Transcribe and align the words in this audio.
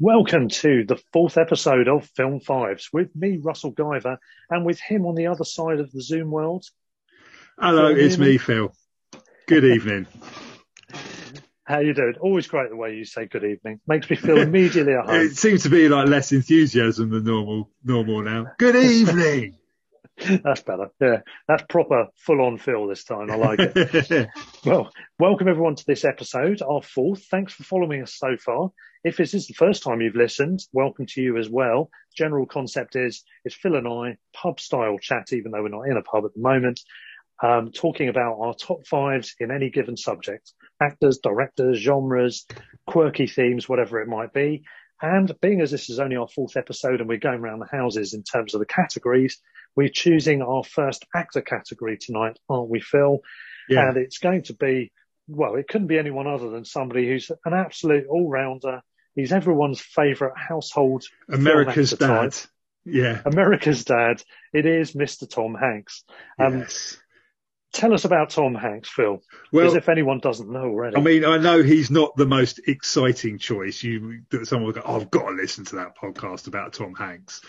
Welcome 0.00 0.48
to 0.48 0.84
the 0.84 1.00
fourth 1.12 1.38
episode 1.38 1.86
of 1.86 2.10
Film 2.16 2.40
Fives 2.40 2.88
with 2.92 3.14
me, 3.14 3.36
Russell 3.36 3.72
Guyver, 3.72 4.16
and 4.50 4.66
with 4.66 4.80
him 4.80 5.06
on 5.06 5.14
the 5.14 5.28
other 5.28 5.44
side 5.44 5.78
of 5.78 5.92
the 5.92 6.02
Zoom 6.02 6.32
world. 6.32 6.64
Hello, 7.60 7.94
Phil 7.94 8.04
it's 8.04 8.18
me, 8.18 8.36
Phil. 8.38 8.74
Good 9.46 9.64
evening. 9.64 10.08
How 11.64 11.78
you 11.78 11.94
doing? 11.94 12.14
Always 12.20 12.48
great 12.48 12.70
the 12.70 12.76
way 12.76 12.96
you 12.96 13.04
say 13.04 13.26
good 13.26 13.44
evening. 13.44 13.80
Makes 13.86 14.10
me 14.10 14.16
feel 14.16 14.38
immediately 14.42 14.94
at 14.94 15.06
home. 15.06 15.14
It 15.14 15.36
seems 15.36 15.62
to 15.62 15.70
be 15.70 15.88
like 15.88 16.08
less 16.08 16.32
enthusiasm 16.32 17.10
than 17.10 17.22
normal 17.22 17.70
normal 17.84 18.22
now. 18.22 18.46
Good 18.58 18.74
evening. 18.74 19.58
That's 20.44 20.62
better. 20.62 20.90
Yeah, 21.00 21.22
that's 21.48 21.64
proper 21.68 22.06
full 22.18 22.40
on 22.40 22.56
Phil 22.56 22.86
this 22.86 23.02
time. 23.02 23.32
I 23.32 23.34
like 23.34 23.58
it. 23.60 24.28
well, 24.64 24.92
welcome 25.18 25.48
everyone 25.48 25.74
to 25.74 25.84
this 25.86 26.04
episode, 26.04 26.62
our 26.62 26.82
fourth. 26.82 27.24
Thanks 27.24 27.52
for 27.52 27.64
following 27.64 28.00
us 28.00 28.14
so 28.14 28.36
far. 28.36 28.70
If 29.04 29.18
this 29.18 29.34
is 29.34 29.46
the 29.46 29.54
first 29.54 29.82
time 29.82 30.00
you've 30.00 30.16
listened, 30.16 30.60
welcome 30.72 31.04
to 31.08 31.20
you 31.20 31.36
as 31.36 31.46
well. 31.46 31.90
General 32.16 32.46
concept 32.46 32.96
is 32.96 33.22
it's 33.44 33.54
Phil 33.54 33.76
and 33.76 33.86
I, 33.86 34.16
pub 34.32 34.58
style 34.58 34.96
chat, 34.98 35.34
even 35.34 35.52
though 35.52 35.62
we're 35.62 35.68
not 35.68 35.82
in 35.82 35.98
a 35.98 36.02
pub 36.02 36.24
at 36.24 36.32
the 36.32 36.40
moment, 36.40 36.80
um, 37.42 37.70
talking 37.70 38.08
about 38.08 38.38
our 38.40 38.54
top 38.54 38.86
fives 38.86 39.34
in 39.38 39.50
any 39.50 39.68
given 39.68 39.98
subject. 39.98 40.54
Actors, 40.80 41.18
directors, 41.18 41.78
genres, 41.78 42.46
quirky 42.86 43.26
themes, 43.26 43.68
whatever 43.68 44.00
it 44.00 44.08
might 44.08 44.32
be. 44.32 44.64
And 45.02 45.30
being 45.42 45.60
as 45.60 45.70
this 45.70 45.90
is 45.90 46.00
only 46.00 46.16
our 46.16 46.28
fourth 46.28 46.56
episode 46.56 47.00
and 47.00 47.08
we're 47.08 47.18
going 47.18 47.40
around 47.40 47.58
the 47.58 47.76
houses 47.76 48.14
in 48.14 48.22
terms 48.22 48.54
of 48.54 48.60
the 48.60 48.66
categories, 48.66 49.38
we're 49.76 49.90
choosing 49.90 50.40
our 50.40 50.64
first 50.64 51.04
actor 51.14 51.42
category 51.42 51.98
tonight, 51.98 52.38
aren't 52.48 52.70
we, 52.70 52.80
Phil? 52.80 53.18
Yeah. 53.68 53.86
And 53.86 53.98
it's 53.98 54.16
going 54.16 54.44
to 54.44 54.54
be, 54.54 54.92
well, 55.28 55.56
it 55.56 55.68
couldn't 55.68 55.88
be 55.88 55.98
anyone 55.98 56.26
other 56.26 56.48
than 56.48 56.64
somebody 56.64 57.06
who's 57.06 57.30
an 57.44 57.52
absolute 57.52 58.06
all 58.08 58.30
rounder. 58.30 58.80
He's 59.14 59.32
everyone's 59.32 59.80
favourite 59.80 60.36
household. 60.36 61.04
America's 61.28 61.90
dad. 61.92 62.32
Type. 62.32 62.50
Yeah. 62.84 63.20
America's 63.24 63.84
dad. 63.84 64.22
It 64.52 64.66
is 64.66 64.92
Mr. 64.92 65.28
Tom 65.28 65.54
Hanks. 65.54 66.04
Um, 66.38 66.60
yes. 66.60 66.98
Tell 67.72 67.92
us 67.92 68.04
about 68.04 68.30
Tom 68.30 68.54
Hanks, 68.54 68.88
Phil. 68.88 69.20
Well, 69.52 69.66
as 69.66 69.74
if 69.74 69.88
anyone 69.88 70.20
doesn't 70.20 70.48
know 70.48 70.62
already. 70.62 70.96
I 70.96 71.00
mean, 71.00 71.24
I 71.24 71.38
know 71.38 71.60
he's 71.60 71.90
not 71.90 72.16
the 72.16 72.26
most 72.26 72.60
exciting 72.68 73.38
choice. 73.38 73.82
You, 73.82 74.20
someone 74.44 74.66
will 74.66 74.72
go, 74.74 74.82
oh, 74.84 75.00
I've 75.00 75.10
got 75.10 75.28
to 75.28 75.34
listen 75.34 75.64
to 75.66 75.76
that 75.76 75.96
podcast 75.96 76.46
about 76.46 76.74
Tom 76.74 76.94
Hanks. 76.94 77.40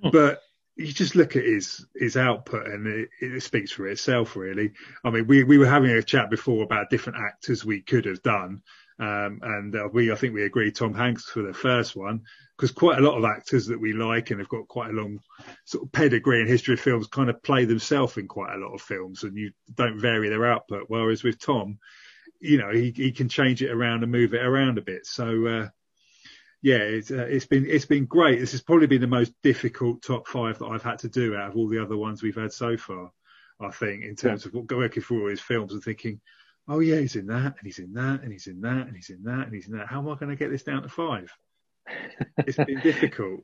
Hmm. 0.00 0.10
But 0.10 0.40
you 0.76 0.86
just 0.92 1.16
look 1.16 1.36
at 1.36 1.44
his 1.44 1.84
his 1.94 2.16
output 2.16 2.66
and 2.66 2.86
it, 2.86 3.08
it, 3.20 3.42
speaks 3.42 3.70
for 3.70 3.86
itself 3.86 4.36
really 4.36 4.72
i 5.04 5.10
mean 5.10 5.26
we 5.26 5.44
we 5.44 5.58
were 5.58 5.66
having 5.66 5.90
a 5.90 6.02
chat 6.02 6.30
before 6.30 6.62
about 6.62 6.88
different 6.88 7.18
actors 7.18 7.62
we 7.62 7.82
could 7.82 8.06
have 8.06 8.22
done 8.22 8.62
um, 8.98 9.40
and 9.42 9.74
uh, 9.74 9.88
we 9.92 10.12
i 10.12 10.14
think 10.14 10.34
we 10.34 10.44
agreed 10.44 10.74
tom 10.74 10.94
hanks 10.94 11.24
for 11.24 11.42
the 11.42 11.52
first 11.52 11.96
one 11.96 12.20
because 12.56 12.70
quite 12.70 12.98
a 12.98 13.02
lot 13.02 13.16
of 13.16 13.24
actors 13.24 13.66
that 13.66 13.80
we 13.80 13.92
like 13.92 14.30
and 14.30 14.40
have 14.40 14.48
got 14.48 14.68
quite 14.68 14.90
a 14.90 14.94
long 14.94 15.18
sort 15.64 15.84
of 15.84 15.92
pedigree 15.92 16.40
and 16.40 16.48
history 16.48 16.74
of 16.74 16.80
films 16.80 17.06
kind 17.06 17.30
of 17.30 17.42
play 17.42 17.64
themselves 17.64 18.16
in 18.16 18.28
quite 18.28 18.54
a 18.54 18.58
lot 18.58 18.74
of 18.74 18.80
films 18.80 19.22
and 19.22 19.36
you 19.36 19.50
don't 19.74 19.98
vary 19.98 20.28
their 20.28 20.46
output 20.46 20.84
whereas 20.88 21.22
with 21.22 21.38
tom 21.38 21.78
you 22.40 22.58
know 22.58 22.70
he, 22.70 22.92
he 22.94 23.12
can 23.12 23.28
change 23.28 23.62
it 23.62 23.70
around 23.70 24.02
and 24.02 24.12
move 24.12 24.34
it 24.34 24.44
around 24.44 24.78
a 24.78 24.82
bit 24.82 25.06
so 25.06 25.46
uh, 25.46 25.68
yeah, 26.62 26.76
it's, 26.76 27.10
uh, 27.10 27.26
it's 27.28 27.44
been 27.44 27.66
it's 27.68 27.86
been 27.86 28.06
great. 28.06 28.38
This 28.38 28.52
has 28.52 28.62
probably 28.62 28.86
been 28.86 29.00
the 29.00 29.08
most 29.08 29.32
difficult 29.42 30.00
top 30.00 30.28
five 30.28 30.60
that 30.60 30.66
I've 30.66 30.82
had 30.82 31.00
to 31.00 31.08
do 31.08 31.36
out 31.36 31.50
of 31.50 31.56
all 31.56 31.68
the 31.68 31.82
other 31.82 31.96
ones 31.96 32.22
we've 32.22 32.36
had 32.36 32.52
so 32.52 32.76
far. 32.76 33.10
I 33.60 33.70
think 33.70 34.04
in 34.04 34.14
terms 34.14 34.46
yeah. 34.46 34.60
of 34.60 34.70
working 34.70 35.02
through 35.02 35.22
all 35.22 35.30
his 35.30 35.40
films 35.40 35.72
and 35.72 35.82
thinking, 35.82 36.20
oh 36.68 36.80
yeah, 36.80 36.96
he's 36.96 37.16
in 37.16 37.26
that 37.26 37.54
and 37.58 37.64
he's 37.64 37.78
in 37.78 37.92
that 37.94 38.22
and 38.22 38.32
he's 38.32 38.46
in 38.46 38.60
that 38.62 38.86
and 38.86 38.96
he's 38.96 39.10
in 39.10 39.22
that 39.24 39.46
and 39.46 39.54
he's 39.54 39.68
in 39.68 39.76
that. 39.76 39.88
How 39.88 39.98
am 39.98 40.08
I 40.08 40.14
going 40.14 40.30
to 40.30 40.36
get 40.36 40.50
this 40.50 40.62
down 40.62 40.82
to 40.82 40.88
five? 40.88 41.32
it's 42.38 42.56
been 42.56 42.80
difficult. 42.82 43.40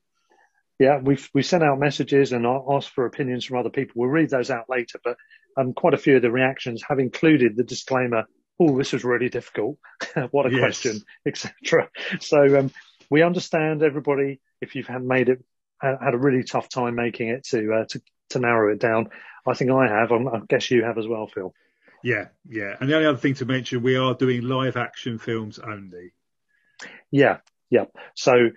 Yeah, 0.78 1.00
we've 1.02 1.28
we 1.34 1.42
sent 1.42 1.64
out 1.64 1.80
messages 1.80 2.32
and 2.32 2.46
asked 2.46 2.90
for 2.90 3.04
opinions 3.04 3.44
from 3.44 3.58
other 3.58 3.70
people. 3.70 3.94
We'll 3.96 4.10
read 4.10 4.30
those 4.30 4.50
out 4.50 4.66
later, 4.68 5.00
but 5.02 5.16
um, 5.56 5.72
quite 5.72 5.94
a 5.94 5.98
few 5.98 6.16
of 6.16 6.22
the 6.22 6.30
reactions 6.30 6.82
have 6.88 7.00
included 7.00 7.56
the 7.56 7.64
disclaimer. 7.64 8.26
Oh, 8.60 8.78
this 8.78 8.92
was 8.92 9.04
really 9.04 9.28
difficult. 9.28 9.78
what 10.30 10.46
a 10.46 10.50
yes. 10.50 10.60
question, 10.60 11.02
etc. 11.26 11.88
So 12.20 12.58
um, 12.58 12.70
we 13.10 13.22
understand 13.22 13.82
everybody 13.82 14.40
if 14.60 14.76
you've 14.76 14.86
had 14.86 15.02
made 15.02 15.28
it 15.28 15.42
had 15.80 16.14
a 16.14 16.18
really 16.18 16.42
tough 16.42 16.68
time 16.68 16.94
making 16.94 17.28
it 17.28 17.44
to 17.44 17.72
uh, 17.72 17.84
to 17.86 18.02
to 18.30 18.38
narrow 18.38 18.72
it 18.72 18.78
down. 18.78 19.08
I 19.46 19.54
think 19.54 19.70
I 19.70 19.88
have. 19.88 20.10
I'm, 20.12 20.28
i 20.28 20.40
guess 20.48 20.70
you 20.70 20.84
have 20.84 20.98
as 20.98 21.06
well, 21.06 21.26
Phil. 21.26 21.54
Yeah, 22.08 22.28
yeah. 22.48 22.74
And 22.80 22.88
the 22.88 22.94
only 22.94 23.06
other 23.06 23.18
thing 23.18 23.34
to 23.34 23.44
mention, 23.44 23.82
we 23.82 23.96
are 23.96 24.14
doing 24.14 24.40
live 24.40 24.78
action 24.78 25.18
films 25.18 25.58
only. 25.58 26.14
Yeah, 27.10 27.40
yeah. 27.68 27.84
So 28.14 28.48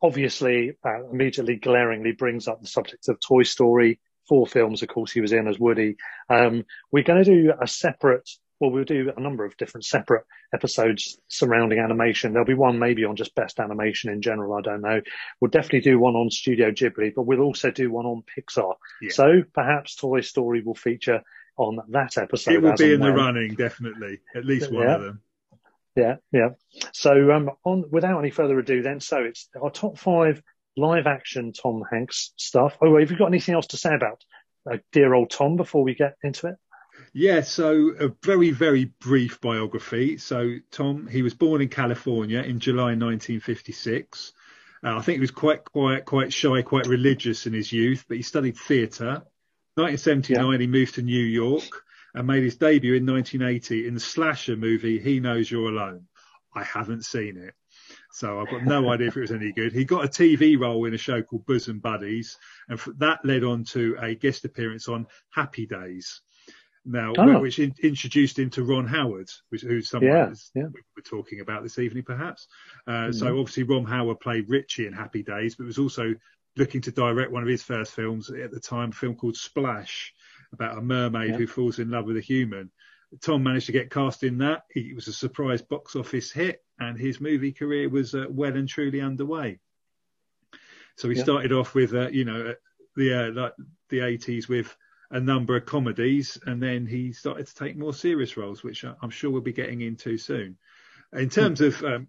obviously, 0.00 0.78
uh, 0.82 1.06
immediately 1.10 1.56
glaringly 1.56 2.12
brings 2.12 2.48
up 2.48 2.62
the 2.62 2.66
subject 2.66 3.06
of 3.10 3.20
Toy 3.20 3.42
Story. 3.42 4.00
Four 4.26 4.46
films, 4.46 4.82
of 4.82 4.88
course, 4.88 5.12
he 5.12 5.20
was 5.20 5.34
in 5.34 5.46
as 5.46 5.58
Woody. 5.58 5.96
Um, 6.30 6.64
we're 6.90 7.04
going 7.04 7.22
to 7.22 7.30
do 7.30 7.52
a 7.60 7.66
separate 7.66 8.30
well, 8.58 8.70
we'll 8.70 8.84
do 8.84 9.12
a 9.14 9.20
number 9.20 9.44
of 9.44 9.54
different 9.58 9.84
separate 9.84 10.24
episodes 10.54 11.18
surrounding 11.28 11.78
animation. 11.78 12.32
There'll 12.32 12.46
be 12.46 12.54
one 12.54 12.78
maybe 12.78 13.04
on 13.04 13.14
just 13.14 13.34
best 13.34 13.60
animation 13.60 14.10
in 14.10 14.22
general. 14.22 14.54
I 14.54 14.62
don't 14.62 14.80
know. 14.80 15.02
We'll 15.38 15.50
definitely 15.50 15.82
do 15.82 15.98
one 15.98 16.14
on 16.14 16.30
Studio 16.30 16.70
Ghibli, 16.70 17.12
but 17.14 17.24
we'll 17.24 17.42
also 17.42 17.70
do 17.70 17.90
one 17.90 18.06
on 18.06 18.22
Pixar. 18.22 18.76
Yeah. 19.02 19.10
So 19.12 19.42
perhaps 19.52 19.96
Toy 19.96 20.22
Story 20.22 20.62
will 20.62 20.74
feature 20.74 21.22
on 21.56 21.78
that 21.88 22.18
episode. 22.18 22.54
It 22.54 22.62
will 22.62 22.76
be 22.76 22.92
in 22.92 23.00
the 23.00 23.12
running, 23.12 23.54
definitely. 23.54 24.20
At 24.34 24.44
least 24.44 24.70
one 24.70 24.82
yeah. 24.84 24.94
of 24.94 25.02
them. 25.02 25.20
Yeah, 25.94 26.16
yeah. 26.30 26.48
So, 26.92 27.32
um, 27.32 27.50
on 27.64 27.84
without 27.90 28.18
any 28.18 28.30
further 28.30 28.58
ado, 28.58 28.82
then, 28.82 29.00
so 29.00 29.24
it's 29.24 29.48
our 29.60 29.70
top 29.70 29.98
five 29.98 30.42
live 30.76 31.06
action 31.06 31.52
Tom 31.52 31.82
Hanks 31.90 32.32
stuff. 32.36 32.76
Oh, 32.82 32.98
have 32.98 33.10
you 33.10 33.16
got 33.16 33.28
anything 33.28 33.54
else 33.54 33.68
to 33.68 33.78
say 33.78 33.94
about 33.94 34.22
uh, 34.70 34.76
dear 34.92 35.14
old 35.14 35.30
Tom 35.30 35.56
before 35.56 35.82
we 35.82 35.94
get 35.94 36.16
into 36.22 36.48
it? 36.48 36.56
Yeah, 37.12 37.40
so 37.42 37.92
a 37.98 38.08
very, 38.22 38.50
very 38.50 38.86
brief 39.00 39.40
biography. 39.40 40.18
So, 40.18 40.56
Tom, 40.70 41.06
he 41.06 41.22
was 41.22 41.34
born 41.34 41.62
in 41.62 41.68
California 41.68 42.40
in 42.40 42.60
July 42.60 42.94
1956. 42.94 44.32
Uh, 44.84 44.96
I 44.96 45.00
think 45.00 45.16
he 45.16 45.20
was 45.20 45.30
quite 45.30 45.64
quiet, 45.64 46.04
quite 46.04 46.32
shy, 46.32 46.62
quite 46.62 46.86
religious 46.86 47.46
in 47.46 47.54
his 47.54 47.72
youth, 47.72 48.04
but 48.08 48.18
he 48.18 48.22
studied 48.22 48.58
theatre. 48.58 49.22
1979, 49.76 50.52
yeah. 50.52 50.58
he 50.58 50.66
moved 50.66 50.94
to 50.94 51.02
New 51.02 51.22
York 51.22 51.84
and 52.14 52.26
made 52.26 52.42
his 52.42 52.56
debut 52.56 52.94
in 52.94 53.06
1980 53.06 53.86
in 53.86 53.94
the 53.94 54.00
slasher 54.00 54.56
movie 54.56 54.98
He 54.98 55.20
Knows 55.20 55.50
You're 55.50 55.68
Alone. 55.68 56.06
I 56.54 56.62
haven't 56.62 57.04
seen 57.04 57.36
it. 57.36 57.54
So 58.10 58.40
I've 58.40 58.50
got 58.50 58.64
no 58.64 58.88
idea 58.92 59.08
if 59.08 59.16
it 59.16 59.20
was 59.20 59.32
any 59.32 59.52
good. 59.52 59.72
He 59.72 59.84
got 59.84 60.06
a 60.06 60.08
TV 60.08 60.58
role 60.58 60.86
in 60.86 60.94
a 60.94 60.98
show 60.98 61.22
called 61.22 61.44
Bosom 61.44 61.80
Buddies, 61.80 62.38
and 62.68 62.80
that 62.98 63.24
led 63.24 63.44
on 63.44 63.64
to 63.64 63.96
a 64.00 64.14
guest 64.14 64.46
appearance 64.46 64.88
on 64.88 65.06
Happy 65.30 65.66
Days 65.66 66.22
now, 66.86 67.12
oh. 67.18 67.40
which 67.40 67.58
in, 67.58 67.74
introduced 67.82 68.38
him 68.38 68.48
to 68.50 68.64
Ron 68.64 68.86
Howard, 68.86 69.28
which, 69.50 69.62
who's 69.62 69.90
someone 69.90 70.10
yeah, 70.10 70.32
yeah. 70.54 70.68
we're 70.96 71.02
talking 71.04 71.40
about 71.40 71.62
this 71.62 71.78
evening, 71.78 72.04
perhaps. 72.04 72.46
Uh, 72.86 72.90
mm-hmm. 72.90 73.12
So 73.12 73.38
obviously, 73.38 73.64
Ron 73.64 73.84
Howard 73.84 74.20
played 74.20 74.48
Richie 74.48 74.86
in 74.86 74.92
Happy 74.92 75.22
Days, 75.22 75.56
but 75.56 75.66
was 75.66 75.78
also 75.78 76.14
looking 76.56 76.80
to 76.82 76.90
direct 76.90 77.30
one 77.30 77.42
of 77.42 77.48
his 77.48 77.62
first 77.62 77.92
films 77.92 78.30
at 78.30 78.50
the 78.50 78.60
time, 78.60 78.90
a 78.90 78.92
film 78.92 79.14
called 79.14 79.36
Splash, 79.36 80.14
about 80.52 80.78
a 80.78 80.82
mermaid 80.82 81.30
yeah. 81.30 81.36
who 81.36 81.46
falls 81.46 81.78
in 81.78 81.90
love 81.90 82.06
with 82.06 82.16
a 82.16 82.20
human. 82.20 82.70
Tom 83.20 83.42
managed 83.42 83.66
to 83.66 83.72
get 83.72 83.90
cast 83.90 84.24
in 84.24 84.38
that. 84.38 84.62
It 84.74 84.94
was 84.94 85.08
a 85.08 85.12
surprise 85.12 85.62
box 85.62 85.96
office 85.96 86.32
hit, 86.32 86.64
and 86.78 86.98
his 86.98 87.20
movie 87.20 87.52
career 87.52 87.88
was 87.88 88.14
uh, 88.14 88.26
well 88.28 88.56
and 88.56 88.68
truly 88.68 89.00
underway. 89.00 89.60
So 90.96 91.08
he 91.08 91.16
started 91.16 91.52
off 91.52 91.74
with, 91.74 91.94
uh, 91.94 92.08
you 92.08 92.24
know, 92.24 92.54
the 92.96 93.28
uh, 93.28 93.32
like 93.32 93.52
the 93.90 93.98
80s 93.98 94.48
with 94.48 94.74
a 95.10 95.20
number 95.20 95.56
of 95.56 95.66
comedies, 95.66 96.38
and 96.46 96.60
then 96.60 96.86
he 96.86 97.12
started 97.12 97.46
to 97.46 97.54
take 97.54 97.76
more 97.76 97.94
serious 97.94 98.36
roles, 98.36 98.62
which 98.62 98.84
I'm 98.84 99.10
sure 99.10 99.30
we'll 99.30 99.42
be 99.42 99.52
getting 99.52 99.82
into 99.82 100.18
soon. 100.18 100.56
In 101.12 101.28
terms 101.28 101.60
of 101.60 101.82
um, 101.84 102.08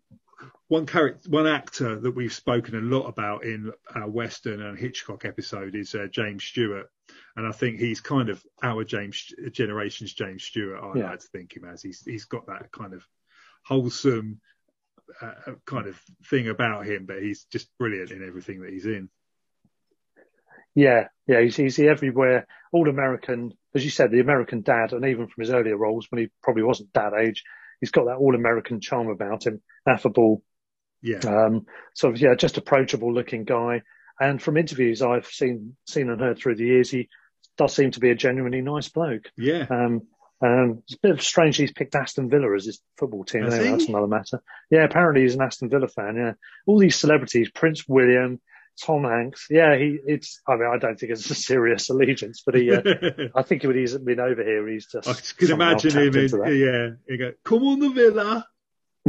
one 0.68 0.86
character, 0.86 1.30
one 1.30 1.48
actor 1.48 2.00
that 2.00 2.12
we've 2.12 2.34
spoken 2.34 2.76
a 2.76 2.82
lot 2.82 3.08
about 3.08 3.44
in 3.44 3.72
our 3.96 4.10
Western 4.10 4.62
and 4.62 4.78
Hitchcock 4.78 5.26
episode 5.26 5.76
is 5.76 5.96
uh, 5.96 6.08
James 6.12 6.44
Stewart, 6.44 6.90
and 7.36 7.48
I 7.48 7.52
think 7.52 7.80
he's 7.80 8.02
kind 8.02 8.30
of 8.30 8.44
our 8.62 8.84
James 8.84 9.34
generation's 9.52 10.14
James 10.14 10.44
Stewart. 10.44 10.82
I 10.84 11.00
yeah. 11.00 11.10
like 11.10 11.20
to 11.20 11.28
think 11.28 11.56
him 11.56 11.66
as 11.66 11.82
he's 11.82 12.02
he's 12.04 12.26
got 12.26 12.48
that 12.48 12.72
kind 12.72 12.94
of 12.94 13.06
wholesome 13.66 14.40
uh, 15.22 15.54
kind 15.66 15.88
of 15.88 16.00
thing 16.30 16.50
about 16.50 16.86
him, 16.86 17.06
but 17.06 17.22
he's 17.22 17.46
just 17.46 17.70
brilliant 17.78 18.12
in 18.12 18.26
everything 18.26 18.62
that 18.62 18.72
he's 18.72 18.86
in. 18.86 19.10
Yeah, 20.76 21.08
yeah, 21.26 21.42
he's, 21.42 21.56
he's 21.56 21.80
everywhere, 21.80 22.46
all 22.72 22.88
American, 22.88 23.54
as 23.74 23.84
you 23.84 23.90
said, 23.90 24.12
the 24.12 24.20
American 24.20 24.62
dad, 24.62 24.94
and 24.94 25.06
even 25.06 25.28
from 25.28 25.42
his 25.42 25.50
earlier 25.50 25.76
roles 25.76 26.08
when 26.12 26.22
he 26.22 26.30
probably 26.44 26.64
wasn't 26.64 26.94
dad 26.94 27.14
age, 27.20 27.44
he's 27.80 27.92
got 27.92 28.06
that 28.06 28.18
all 28.18 28.36
American 28.36 28.82
charm 28.82 29.10
about 29.10 29.46
him, 29.46 29.62
affable, 29.88 30.44
yeah, 31.02 31.20
um, 31.20 31.66
sort 31.94 32.16
of 32.16 32.22
yeah, 32.22 32.36
just 32.36 32.58
approachable 32.58 33.14
looking 33.14 33.44
guy. 33.44 33.82
And 34.20 34.42
from 34.42 34.58
interviews 34.58 35.02
I've 35.02 35.28
seen 35.28 35.76
seen 35.88 36.10
and 36.10 36.20
heard 36.20 36.38
through 36.38 36.56
the 36.56 36.66
years, 36.66 36.90
he 36.90 37.10
does 37.58 37.74
seem 37.74 37.92
to 37.92 38.00
be 38.00 38.10
a 38.10 38.16
genuinely 38.16 38.62
nice 38.62 38.90
bloke. 38.90 39.30
Yeah. 39.38 39.66
Um, 39.70 40.08
Um, 40.40 40.84
it's 40.84 40.94
a 40.94 41.00
bit 41.02 41.22
strange 41.22 41.58
he's 41.58 41.72
picked 41.72 41.96
Aston 41.96 42.30
Villa 42.30 42.54
as 42.56 42.66
his 42.66 42.80
football 42.96 43.24
team. 43.24 43.46
Anyway, 43.46 43.72
that's 43.72 43.90
another 43.90 44.06
matter. 44.06 44.44
Yeah, 44.70 44.84
apparently 44.84 45.24
he's 45.24 45.34
an 45.34 45.42
Aston 45.42 45.70
Villa 45.70 45.88
fan. 45.88 46.16
Yeah, 46.16 46.34
all 46.68 46.78
these 46.78 46.96
celebrities, 46.96 47.50
Prince 47.50 47.88
William, 47.88 48.40
Tom 48.86 49.04
Hanks. 49.04 49.48
Yeah, 49.50 49.76
he. 49.78 49.98
It's. 50.06 50.42
I 50.48 50.56
mean, 50.56 50.70
I 50.72 50.78
don't 50.78 51.00
think 51.00 51.12
it's 51.12 51.30
a 51.30 51.36
serious 51.36 51.90
allegiance, 51.92 52.44
but 52.46 52.56
he. 52.56 52.72
Uh, 52.72 52.82
I 53.36 53.42
think 53.44 53.64
when 53.64 53.78
he's 53.78 53.98
been 53.98 54.20
over 54.20 54.44
here, 54.44 54.68
he's 54.68 54.86
just. 54.88 55.08
I 55.08 55.14
can 55.38 55.52
imagine 55.52 55.92
him 55.92 56.16
in, 56.16 56.58
yeah, 56.58 56.90
he 57.08 57.18
go, 57.18 57.34
come 57.44 57.64
on 57.64 57.80
the 57.80 57.90
villa, 57.90 58.48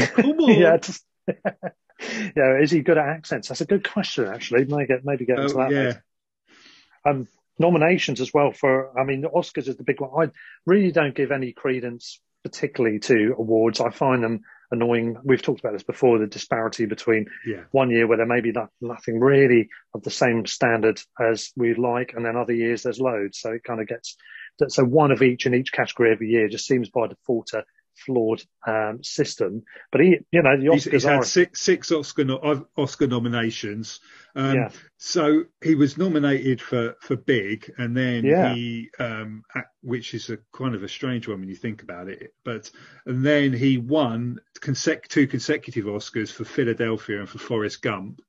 come 0.00 0.30
on. 0.40 0.58
yeah, 0.58 0.76
just, 0.78 1.04
yeah. 1.26 2.58
Is 2.60 2.70
he 2.70 2.80
good 2.80 2.98
at 2.98 3.06
accents? 3.06 3.48
That's 3.48 3.60
a 3.60 3.66
good 3.66 3.88
question, 3.88 4.26
actually. 4.26 4.64
Maybe 4.64 4.86
get 4.86 5.04
maybe 5.04 5.26
get 5.26 5.38
into 5.38 5.54
Oh, 5.54 5.58
that. 5.58 5.72
yeah. 5.72 7.10
Um, 7.10 7.28
nominations 7.58 8.20
as 8.20 8.32
well 8.32 8.52
for. 8.52 8.98
I 8.98 9.04
mean, 9.04 9.20
the 9.20 9.28
Oscars 9.28 9.68
is 9.68 9.76
the 9.76 9.84
big 9.84 10.00
one. 10.00 10.28
I 10.28 10.32
really 10.66 10.92
don't 10.92 11.14
give 11.14 11.30
any 11.32 11.52
credence, 11.52 12.20
particularly 12.42 13.00
to 13.00 13.34
awards. 13.38 13.80
I 13.80 13.90
find 13.90 14.22
them 14.22 14.40
annoying. 14.70 15.16
We've 15.24 15.42
talked 15.42 15.60
about 15.60 15.72
this 15.72 15.82
before. 15.82 16.18
The 16.18 16.26
disparity 16.26 16.86
between 16.86 17.26
yeah, 17.46 17.62
one 17.70 17.90
year 17.90 18.06
where 18.06 18.16
there 18.16 18.26
may 18.26 18.40
be 18.40 18.52
no, 18.52 18.68
nothing 18.80 19.20
really 19.20 19.68
of 19.94 20.02
the 20.02 20.10
same 20.10 20.46
standard 20.46 21.00
as 21.20 21.50
we'd 21.56 21.78
like, 21.78 22.12
and 22.14 22.24
then 22.24 22.36
other 22.36 22.52
years 22.52 22.82
there's 22.82 23.00
loads. 23.00 23.38
So 23.40 23.52
it 23.52 23.64
kind 23.64 23.80
of 23.80 23.88
gets 23.88 24.16
that 24.58 24.72
so 24.72 24.84
one 24.84 25.10
of 25.10 25.22
each 25.22 25.46
in 25.46 25.54
each 25.54 25.72
category 25.72 26.12
every 26.12 26.28
year 26.28 26.48
just 26.48 26.66
seems 26.66 26.90
by 26.90 27.06
default 27.06 27.52
a 27.54 27.64
flawed 28.04 28.42
um, 28.66 29.02
system. 29.02 29.62
But 29.92 30.00
he, 30.02 30.18
you 30.30 30.42
know, 30.42 30.56
the 30.56 30.72
he's, 30.72 30.86
Oscars 30.86 30.92
he's 30.92 31.04
are 31.04 31.14
had 31.16 31.24
six, 31.24 31.62
six 31.62 31.92
Oscar 31.92 32.24
no- 32.24 32.66
Oscar 32.76 33.06
nominations. 33.06 34.00
Um, 34.34 34.54
Yeah. 34.56 34.68
So 34.96 35.44
he 35.62 35.74
was 35.74 35.96
nominated 35.96 36.60
for 36.60 36.96
for 37.00 37.16
Big, 37.16 37.72
and 37.78 37.96
then 37.96 38.24
Yeah. 38.24 38.54
he, 38.54 38.90
um, 38.98 39.42
which 39.82 40.14
is 40.14 40.30
a 40.30 40.38
kind 40.52 40.74
of 40.74 40.82
a 40.82 40.88
strange 40.88 41.28
one 41.28 41.40
when 41.40 41.48
you 41.48 41.56
think 41.56 41.82
about 41.82 42.08
it. 42.08 42.34
But 42.44 42.70
and 43.06 43.24
then 43.24 43.52
he 43.52 43.78
won 43.78 44.40
consec- 44.60 45.08
two 45.08 45.26
consecutive 45.26 45.84
Oscars 45.86 46.32
for 46.32 46.44
Philadelphia 46.44 47.20
and 47.20 47.28
for 47.28 47.38
Forrest 47.38 47.82
Gump. 47.82 48.20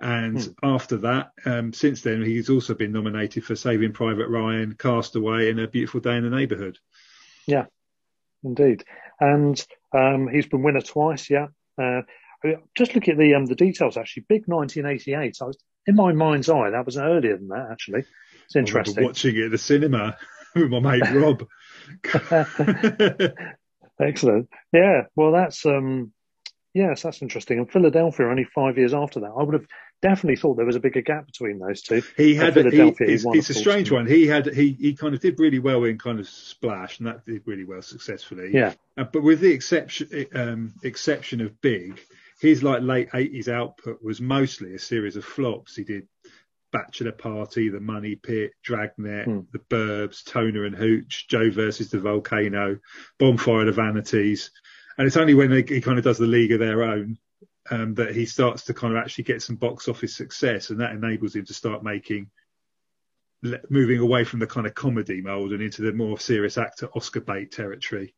And 0.00 0.40
Hmm. 0.40 0.52
after 0.62 0.96
that, 0.98 1.32
um, 1.44 1.72
since 1.72 2.02
then, 2.02 2.22
he's 2.22 2.48
also 2.50 2.72
been 2.72 2.92
nominated 2.92 3.44
for 3.44 3.56
Saving 3.56 3.92
Private 3.92 4.28
Ryan, 4.28 4.74
Castaway, 4.74 5.50
and 5.50 5.58
A 5.58 5.66
Beautiful 5.66 6.00
Day 6.00 6.16
in 6.16 6.22
the 6.22 6.30
Neighborhood. 6.30 6.78
Indeed, 8.44 8.84
and 9.20 9.64
um, 9.92 10.28
he's 10.28 10.46
been 10.46 10.62
winner 10.62 10.80
twice. 10.80 11.30
Yeah. 11.30 11.48
Uh, 11.80 12.02
just 12.76 12.94
look 12.94 13.08
at 13.08 13.18
the 13.18 13.34
um, 13.34 13.46
the 13.46 13.54
details. 13.54 13.96
Actually, 13.96 14.26
big 14.28 14.44
1988. 14.46 15.36
I 15.40 15.44
was 15.44 15.58
in 15.86 15.96
my 15.96 16.12
mind's 16.12 16.48
eye. 16.48 16.70
That 16.70 16.86
was 16.86 16.96
earlier 16.96 17.36
than 17.36 17.48
that. 17.48 17.68
Actually, 17.72 18.04
it's 18.44 18.56
interesting. 18.56 19.04
watching 19.04 19.36
it 19.36 19.46
at 19.46 19.50
the 19.50 19.58
cinema 19.58 20.16
with 20.54 20.70
my 20.70 20.80
mate 20.80 21.10
Rob. 21.12 21.46
Excellent. 24.00 24.48
Yeah. 24.72 25.02
Well, 25.16 25.32
that's 25.32 25.66
um, 25.66 26.12
yes, 26.74 27.02
that's 27.02 27.22
interesting. 27.22 27.58
And 27.58 27.70
Philadelphia 27.70 28.26
only 28.26 28.44
five 28.44 28.78
years 28.78 28.94
after 28.94 29.20
that. 29.20 29.32
I 29.36 29.42
would 29.42 29.54
have 29.54 29.66
definitely 30.00 30.36
thought 30.36 30.56
there 30.56 30.66
was 30.66 30.76
a 30.76 30.80
bigger 30.80 31.00
gap 31.00 31.26
between 31.26 31.58
those 31.58 31.82
two. 31.82 32.02
He 32.16 32.34
had 32.34 32.56
a, 32.56 32.70
he 32.70 32.94
it's, 33.00 33.24
won, 33.24 33.36
it's 33.36 33.50
a 33.50 33.54
strange 33.54 33.90
one. 33.90 34.06
He 34.06 34.26
had 34.26 34.46
he 34.46 34.72
he 34.72 34.94
kind 34.94 35.14
of 35.14 35.20
did 35.20 35.38
really 35.38 35.58
well 35.58 35.84
in 35.84 35.98
kind 35.98 36.20
of 36.20 36.28
Splash, 36.28 36.98
and 36.98 37.08
that 37.08 37.24
did 37.26 37.42
really 37.46 37.64
well 37.64 37.82
successfully. 37.82 38.50
Yeah. 38.52 38.74
Uh, 38.96 39.04
but 39.04 39.22
with 39.22 39.40
the 39.40 39.52
exception 39.52 40.26
um, 40.34 40.74
exception 40.82 41.40
of 41.40 41.60
Big, 41.60 42.00
his 42.40 42.62
like 42.62 42.82
late 42.82 43.08
eighties 43.14 43.48
output 43.48 44.02
was 44.02 44.20
mostly 44.20 44.74
a 44.74 44.78
series 44.78 45.16
of 45.16 45.24
flops. 45.24 45.76
He 45.76 45.84
did 45.84 46.06
Bachelor 46.70 47.12
Party, 47.12 47.70
The 47.70 47.80
Money 47.80 48.14
Pit, 48.14 48.52
Dragnet, 48.62 49.24
Hmm. 49.24 49.40
The 49.52 49.58
Burbs, 49.58 50.24
Turner 50.24 50.64
and 50.64 50.76
Hooch, 50.76 51.26
Joe 51.28 51.50
versus 51.50 51.90
the 51.90 51.98
Volcano, 51.98 52.78
Bonfire 53.18 53.60
of 53.60 53.66
the 53.66 53.72
Vanities, 53.72 54.50
and 54.96 55.06
it's 55.06 55.16
only 55.16 55.34
when 55.34 55.50
he 55.50 55.80
kind 55.80 55.98
of 55.98 56.04
does 56.04 56.18
the 56.18 56.26
League 56.26 56.52
of 56.52 56.60
Their 56.60 56.82
Own 56.82 57.18
um, 57.70 57.94
that 57.94 58.14
he 58.14 58.26
starts 58.26 58.64
to 58.64 58.74
kind 58.74 58.96
of 58.96 59.02
actually 59.02 59.24
get 59.24 59.42
some 59.42 59.56
box 59.56 59.88
office 59.88 60.14
success, 60.14 60.70
and 60.70 60.80
that 60.80 60.92
enables 60.92 61.34
him 61.34 61.44
to 61.46 61.54
start 61.54 61.82
making 61.82 62.30
moving 63.70 64.00
away 64.00 64.24
from 64.24 64.40
the 64.40 64.46
kind 64.46 64.66
of 64.66 64.74
comedy 64.74 65.20
mold 65.20 65.52
and 65.52 65.62
into 65.62 65.82
the 65.82 65.92
more 65.92 66.18
serious 66.18 66.58
actor 66.58 66.88
Oscar 66.94 67.20
bait 67.20 67.52
territory. 67.52 68.14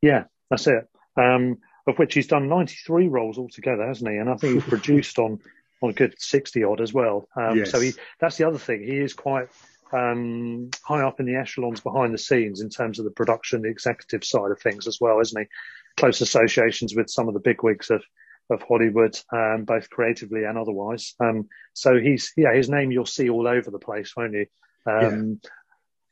Yeah, 0.00 0.24
that's 0.48 0.66
it. 0.68 0.88
Um, 1.16 1.58
of 1.86 1.98
which 1.98 2.14
he's 2.14 2.28
done 2.28 2.48
93 2.48 3.08
roles 3.08 3.38
altogether, 3.38 3.86
hasn't 3.86 4.10
he? 4.10 4.16
And 4.16 4.30
I 4.30 4.36
think 4.36 4.54
he's 4.54 4.64
produced 4.64 5.18
on 5.18 5.40
on 5.82 5.90
a 5.90 5.94
good 5.94 6.14
60 6.18 6.62
odd 6.62 6.80
as 6.80 6.92
well. 6.92 7.26
Um, 7.34 7.56
Yes. 7.56 7.70
So 7.70 7.80
he 7.80 7.92
that's 8.20 8.36
the 8.36 8.46
other 8.46 8.58
thing. 8.58 8.82
He 8.82 8.98
is 8.98 9.14
quite 9.14 9.48
um, 9.92 10.70
high 10.84 11.02
up 11.02 11.20
in 11.20 11.26
the 11.26 11.36
echelons 11.36 11.80
behind 11.80 12.14
the 12.14 12.18
scenes 12.18 12.60
in 12.60 12.68
terms 12.68 12.98
of 12.98 13.04
the 13.04 13.10
production, 13.10 13.62
the 13.62 13.68
executive 13.68 14.24
side 14.24 14.50
of 14.50 14.60
things 14.60 14.86
as 14.86 14.98
well, 15.00 15.20
isn't 15.20 15.40
he? 15.40 15.48
Close 15.96 16.20
associations 16.20 16.94
with 16.94 17.10
some 17.10 17.28
of 17.28 17.34
the 17.34 17.40
big 17.40 17.62
wigs 17.62 17.90
of 17.90 18.04
of 18.50 18.62
Hollywood, 18.62 19.18
um, 19.32 19.64
both 19.64 19.88
creatively 19.90 20.44
and 20.44 20.58
otherwise. 20.58 21.14
Um, 21.20 21.48
so 21.72 21.98
he's 21.98 22.32
yeah, 22.36 22.52
his 22.54 22.68
name 22.68 22.90
you'll 22.90 23.06
see 23.06 23.28
all 23.30 23.46
over 23.46 23.70
the 23.70 23.78
place, 23.78 24.14
won't 24.16 24.34
you? 24.34 24.46
Um, 24.86 25.40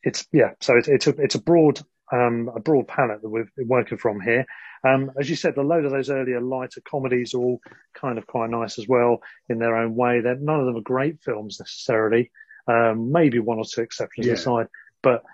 It's 0.02 0.26
yeah, 0.32 0.52
so 0.60 0.76
it's 0.76 0.88
it's 0.88 1.06
a 1.06 1.10
it's 1.18 1.34
a 1.34 1.42
broad 1.42 1.80
um, 2.12 2.50
a 2.54 2.60
broad 2.60 2.86
palette 2.88 3.20
that 3.22 3.28
we've 3.28 3.54
been 3.56 3.68
working 3.68 3.98
from 3.98 4.20
here. 4.20 4.46
Um, 4.84 5.10
as 5.18 5.28
you 5.28 5.34
said, 5.36 5.56
a 5.56 5.62
load 5.62 5.84
of 5.84 5.90
those 5.90 6.08
earlier 6.08 6.40
lighter 6.40 6.80
comedies 6.88 7.34
are 7.34 7.38
all 7.38 7.60
kind 7.94 8.16
of 8.16 8.26
quite 8.26 8.48
nice 8.48 8.78
as 8.78 8.86
well 8.86 9.20
in 9.48 9.58
their 9.58 9.74
own 9.76 9.96
way. 9.96 10.20
They're, 10.20 10.36
none 10.36 10.60
of 10.60 10.66
them 10.66 10.76
are 10.76 10.80
great 10.82 11.20
films 11.20 11.58
necessarily. 11.58 12.30
Um, 12.68 13.10
maybe 13.10 13.40
one 13.40 13.58
or 13.58 13.64
two 13.64 13.80
exceptions 13.82 14.26
Yeah. 14.28 14.34
aside, 14.34 14.68
but 15.02 15.24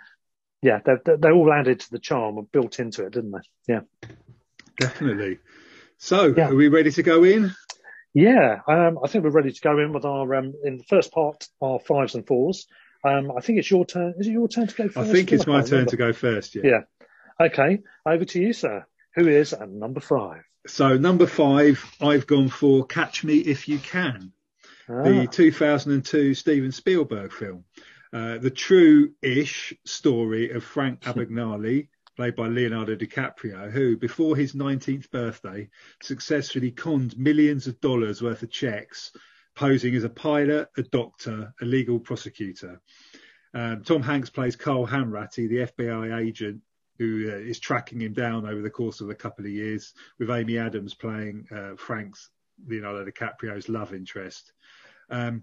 yeah, 0.62 0.80
they 0.84 0.94
they 1.04 1.16
they 1.16 1.30
all 1.30 1.52
added 1.52 1.80
to 1.80 1.90
the 1.90 1.98
charm 1.98 2.38
and 2.38 2.50
built 2.50 2.80
into 2.80 3.04
it, 3.04 3.12
didn't 3.12 3.32
they? 3.32 3.72
Yeah. 3.74 3.80
Definitely. 4.78 5.38
So, 5.98 6.34
Yeah. 6.36 6.48
are 6.50 6.54
we 6.54 6.68
ready 6.68 6.90
to 6.92 7.02
go 7.02 7.24
in? 7.24 7.52
Yeah, 8.12 8.60
um, 8.68 8.98
I 9.02 9.08
think 9.08 9.24
we're 9.24 9.30
ready 9.30 9.52
to 9.52 9.60
go 9.60 9.78
in 9.78 9.92
with 9.92 10.04
our 10.04 10.34
um, 10.34 10.54
in 10.64 10.76
the 10.78 10.84
first 10.84 11.12
part, 11.12 11.46
our 11.60 11.80
fives 11.80 12.14
and 12.14 12.26
fours. 12.26 12.66
Um, 13.04 13.32
I 13.36 13.40
think 13.40 13.58
it's 13.58 13.70
your 13.70 13.84
turn. 13.84 14.14
Is 14.18 14.26
it 14.28 14.32
your 14.32 14.48
turn 14.48 14.66
to 14.66 14.74
go 14.74 14.88
first? 14.88 14.96
I 15.08 15.12
think 15.12 15.32
it's 15.32 15.46
my 15.46 15.60
turn 15.62 15.70
remember. 15.86 15.90
to 15.90 15.96
go 15.96 16.12
first. 16.12 16.54
Yeah. 16.54 16.62
Yeah. 16.64 17.46
Okay, 17.46 17.80
over 18.06 18.24
to 18.24 18.40
you, 18.40 18.52
sir. 18.52 18.86
Who 19.16 19.26
is 19.28 19.52
at 19.52 19.68
number 19.68 20.00
five? 20.00 20.42
So, 20.66 20.96
number 20.96 21.26
five, 21.26 21.84
I've 22.00 22.26
gone 22.26 22.48
for 22.48 22.86
Catch 22.86 23.24
Me 23.24 23.38
If 23.38 23.68
You 23.68 23.78
Can. 23.78 24.32
the 24.88 25.22
Ah, 25.24 25.30
2002 25.30 26.34
Steven 26.34 26.72
Spielberg 26.72 27.32
film. 27.32 27.64
Uh, 28.12 28.38
the 28.38 28.50
true-ish 28.50 29.74
story 29.84 30.50
of 30.50 30.62
Frank 30.62 31.00
Abagnale, 31.04 31.88
played 32.16 32.36
by 32.36 32.46
Leonardo 32.48 32.94
DiCaprio, 32.94 33.70
who, 33.70 33.96
before 33.96 34.36
his 34.36 34.52
19th 34.54 35.10
birthday, 35.10 35.68
successfully 36.02 36.70
conned 36.70 37.18
millions 37.18 37.66
of 37.66 37.80
dollars 37.80 38.22
worth 38.22 38.42
of 38.42 38.50
checks, 38.50 39.12
posing 39.54 39.94
as 39.94 40.04
a 40.04 40.08
pilot, 40.08 40.68
a 40.76 40.82
doctor, 40.82 41.52
a 41.60 41.64
legal 41.64 41.98
prosecutor. 41.98 42.80
Um, 43.52 43.82
Tom 43.84 44.02
Hanks 44.02 44.30
plays 44.30 44.56
Carl 44.56 44.86
Hanratty, 44.86 45.48
the 45.48 45.66
FBI 45.72 46.20
agent 46.20 46.60
who 46.98 47.28
uh, 47.30 47.36
is 47.36 47.58
tracking 47.58 48.00
him 48.00 48.12
down 48.12 48.46
over 48.46 48.62
the 48.62 48.70
course 48.70 49.00
of 49.00 49.10
a 49.10 49.14
couple 49.14 49.44
of 49.44 49.50
years, 49.50 49.94
with 50.18 50.30
Amy 50.30 50.58
Adams 50.58 50.94
playing 50.94 51.46
uh, 51.54 51.74
Frank's 51.76 52.30
Leonardo 52.66 53.04
DiCaprio's 53.04 53.68
love 53.68 53.92
interest. 53.92 54.52
Um, 55.10 55.42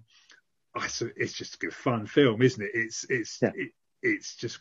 I, 0.73 0.87
so 0.87 1.09
it's 1.17 1.33
just 1.33 1.55
a 1.55 1.57
good 1.57 1.73
fun 1.73 2.05
film, 2.05 2.41
isn't 2.41 2.63
it? 2.63 2.71
It's 2.73 3.05
it's 3.09 3.39
Yeah. 3.41 3.51
it, 3.55 3.71
it's 4.01 4.35
just 4.35 4.59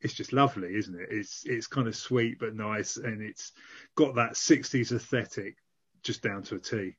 it's 0.00 0.14
just 0.14 0.32
lovely, 0.32 0.74
isn't 0.74 0.98
it? 0.98 1.08
It's 1.10 1.44
it's 1.44 1.66
kind 1.66 1.88
of 1.88 1.96
sweet 1.96 2.38
but 2.38 2.54
nice, 2.54 2.96
and 2.96 3.22
it's 3.22 3.52
got 3.94 4.14
that 4.16 4.32
'60s 4.32 4.92
aesthetic 4.92 5.56
just 6.02 6.22
down 6.22 6.42
to 6.44 6.56
a 6.56 6.58
T. 6.58 6.96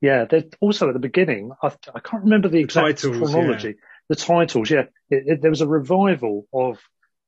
yeah. 0.00 0.24
There's 0.24 0.44
also 0.60 0.88
at 0.88 0.94
the 0.94 0.98
beginning, 1.00 1.52
I, 1.62 1.70
I 1.94 2.00
can't 2.00 2.24
remember 2.24 2.48
the 2.48 2.58
exact 2.60 3.02
titles, 3.02 3.30
chronology. 3.32 3.76
The 4.08 4.16
titles, 4.16 4.70
yeah. 4.70 4.84
It, 5.10 5.24
it, 5.26 5.42
there 5.42 5.50
was 5.50 5.60
a 5.60 5.68
revival 5.68 6.46
of 6.52 6.78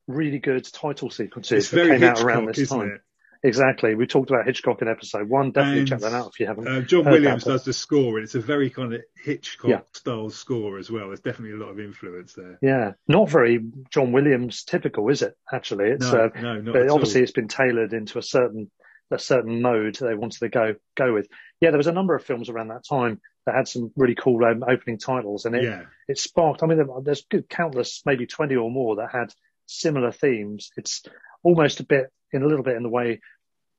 really 0.06 0.38
good 0.38 0.64
title 0.72 1.10
sequences 1.10 1.52
It's 1.64 1.70
that 1.70 1.76
very 1.76 1.98
came 1.98 2.08
out 2.08 2.22
around 2.22 2.46
this 2.46 2.68
time. 2.68 2.92
it? 2.92 3.00
Exactly. 3.42 3.94
We 3.94 4.06
talked 4.06 4.30
about 4.30 4.46
Hitchcock 4.46 4.82
in 4.82 4.88
episode 4.88 5.28
one. 5.28 5.50
Definitely 5.52 5.80
And, 5.80 5.88
check 5.88 6.00
that 6.00 6.12
out 6.12 6.30
if 6.32 6.40
you 6.40 6.46
haven't. 6.46 6.66
Uh, 6.68 6.80
John 6.80 7.04
Williams 7.04 7.44
does 7.44 7.64
the 7.64 7.72
score, 7.72 8.16
and 8.18 8.24
it's 8.24 8.34
a 8.34 8.40
very 8.40 8.70
kind 8.70 8.94
of 8.94 9.02
Hitchcock 9.22 9.70
Yeah. 9.70 9.80
style 9.92 10.30
score 10.30 10.78
as 10.78 10.90
well. 10.90 11.08
There's 11.08 11.20
definitely 11.20 11.56
a 11.58 11.62
lot 11.62 11.70
of 11.70 11.80
influence 11.80 12.34
there. 12.34 12.58
Yeah, 12.62 12.92
not 13.08 13.30
very 13.30 13.60
John 13.90 14.12
Williams 14.12 14.64
typical, 14.64 15.08
is 15.08 15.22
it? 15.22 15.34
Actually, 15.52 15.90
it's 15.90 16.12
No, 16.12 16.24
uh, 16.34 16.40
no, 16.40 16.60
not 16.60 16.88
obviously 16.90 17.20
all. 17.20 17.22
it's 17.24 17.32
been 17.32 17.48
tailored 17.48 17.92
into 17.92 18.18
a 18.18 18.22
certain 18.22 18.70
a 19.12 19.18
certain 19.20 19.62
mode 19.62 19.94
they 20.00 20.14
wanted 20.16 20.40
to 20.40 20.48
go 20.48 20.74
go 20.96 21.12
with. 21.14 21.28
Yeah, 21.60 21.70
there 21.70 21.78
was 21.78 21.86
a 21.86 21.92
number 21.92 22.16
of 22.16 22.24
films 22.24 22.48
around 22.48 22.68
that 22.68 22.84
time 22.88 23.20
that 23.44 23.54
had 23.54 23.68
some 23.68 23.92
really 23.94 24.16
cool 24.16 24.44
um, 24.44 24.64
opening 24.68 24.98
titles, 24.98 25.44
and 25.44 25.54
it 25.54 25.62
Yeah, 25.62 25.82
it 26.08 26.18
sparked. 26.18 26.64
I 26.64 26.66
mean, 26.66 26.82
there's 27.04 27.24
good 27.30 27.48
countless, 27.48 28.02
maybe 28.04 28.26
twenty 28.26 28.56
or 28.56 28.68
more 28.68 28.96
that 28.96 29.12
had 29.12 29.32
similar 29.66 30.10
themes. 30.10 30.70
It's 30.76 31.04
almost 31.46 31.80
a 31.80 31.84
bit 31.84 32.06
in 32.32 32.42
a 32.42 32.46
little 32.46 32.64
bit 32.64 32.76
in 32.76 32.82
the 32.82 32.88
way 32.88 33.20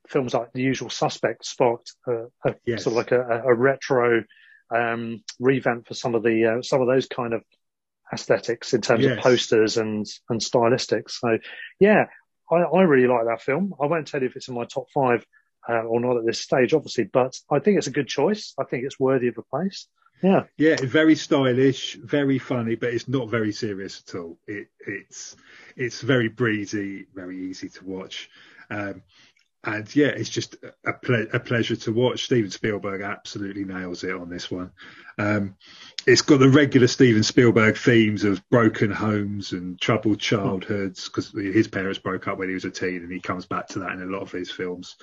films 0.07 0.33
like 0.33 0.53
The 0.53 0.61
Usual 0.61 0.89
Suspect 0.89 1.45
sparked 1.45 1.93
a, 2.07 2.27
a 2.45 2.55
Yes. 2.65 2.83
sort 2.83 2.93
of 2.93 2.97
like 2.97 3.11
a, 3.11 3.43
a 3.45 3.53
retro 3.53 4.23
um, 4.73 5.21
revamp 5.39 5.87
for 5.87 5.93
some 5.93 6.15
of 6.15 6.23
the 6.23 6.45
uh, 6.45 6.61
some 6.61 6.81
of 6.81 6.87
those 6.87 7.07
kind 7.07 7.33
of 7.33 7.41
aesthetics 8.13 8.73
in 8.73 8.81
terms 8.81 9.03
Yes. 9.03 9.17
of 9.17 9.23
posters 9.23 9.77
and 9.77 10.05
and 10.29 10.39
stylistics. 10.39 11.11
So 11.19 11.37
yeah, 11.79 12.05
I, 12.49 12.55
I 12.55 12.81
really 12.83 13.07
like 13.07 13.25
that 13.27 13.41
film. 13.41 13.73
I 13.81 13.85
won't 13.87 14.07
tell 14.07 14.21
you 14.21 14.27
if 14.27 14.35
it's 14.37 14.47
in 14.47 14.55
my 14.55 14.65
top 14.65 14.87
five 14.93 15.25
uh, 15.69 15.83
or 15.83 15.99
not 15.99 16.17
at 16.17 16.25
this 16.25 16.39
stage, 16.39 16.73
obviously, 16.73 17.05
but 17.05 17.39
I 17.49 17.59
think 17.59 17.77
it's 17.77 17.87
a 17.87 17.91
good 17.91 18.07
choice. 18.07 18.53
I 18.59 18.63
think 18.63 18.83
it's 18.85 18.99
worthy 18.99 19.27
of 19.27 19.37
a 19.37 19.43
place. 19.43 19.87
Yeah. 20.21 20.43
Yeah, 20.57 20.77
very 20.81 21.15
stylish, 21.15 21.95
very 21.95 22.39
funny, 22.39 22.75
but 22.75 22.93
it's 22.93 23.07
not 23.07 23.29
very 23.29 23.51
serious 23.51 24.03
at 24.07 24.15
all. 24.15 24.39
It, 24.47 24.69
it's 24.85 25.35
it's 25.75 26.01
very 26.01 26.27
breezy, 26.27 27.05
very 27.13 27.37
easy 27.37 27.69
to 27.69 27.85
watch. 27.85 28.29
Um, 28.69 29.03
and 29.67 29.93
yeah, 29.93 30.07
it's 30.07 30.29
just 30.29 30.55
a, 30.85 30.93
ple- 30.93 31.27
a, 31.33 31.41
pleasure 31.41 31.75
to 31.75 31.91
watch. 31.91 32.23
Steven 32.23 32.49
Spielberg 32.49 33.01
absolutely 33.01 33.65
nails 33.65 34.05
it 34.05 34.15
on 34.15 34.29
this 34.29 34.49
one. 34.49 34.71
Um, 35.17 35.57
it's 36.05 36.21
got 36.21 36.39
the 36.39 36.47
regular 36.47 36.87
Steven 36.87 37.21
Spielberg 37.21 37.75
themes 37.75 38.23
of 38.23 38.41
broken 38.49 38.91
homes 38.91 39.51
and 39.51 39.79
troubled 39.79 40.21
childhoods 40.21 41.09
because 41.09 41.31
his 41.33 41.67
parents 41.67 41.99
broke 41.99 42.29
up 42.29 42.37
when 42.37 42.47
he 42.47 42.53
was 42.53 42.63
a 42.63 42.71
teen, 42.71 43.03
and 43.03 43.11
he 43.11 43.19
comes 43.19 43.45
back 43.45 43.67
to 43.69 43.79
that 43.79 43.91
in 43.91 44.01
a 44.01 44.05
lot 44.05 44.21
of 44.21 44.31
his 44.31 44.49
films. 44.49 44.95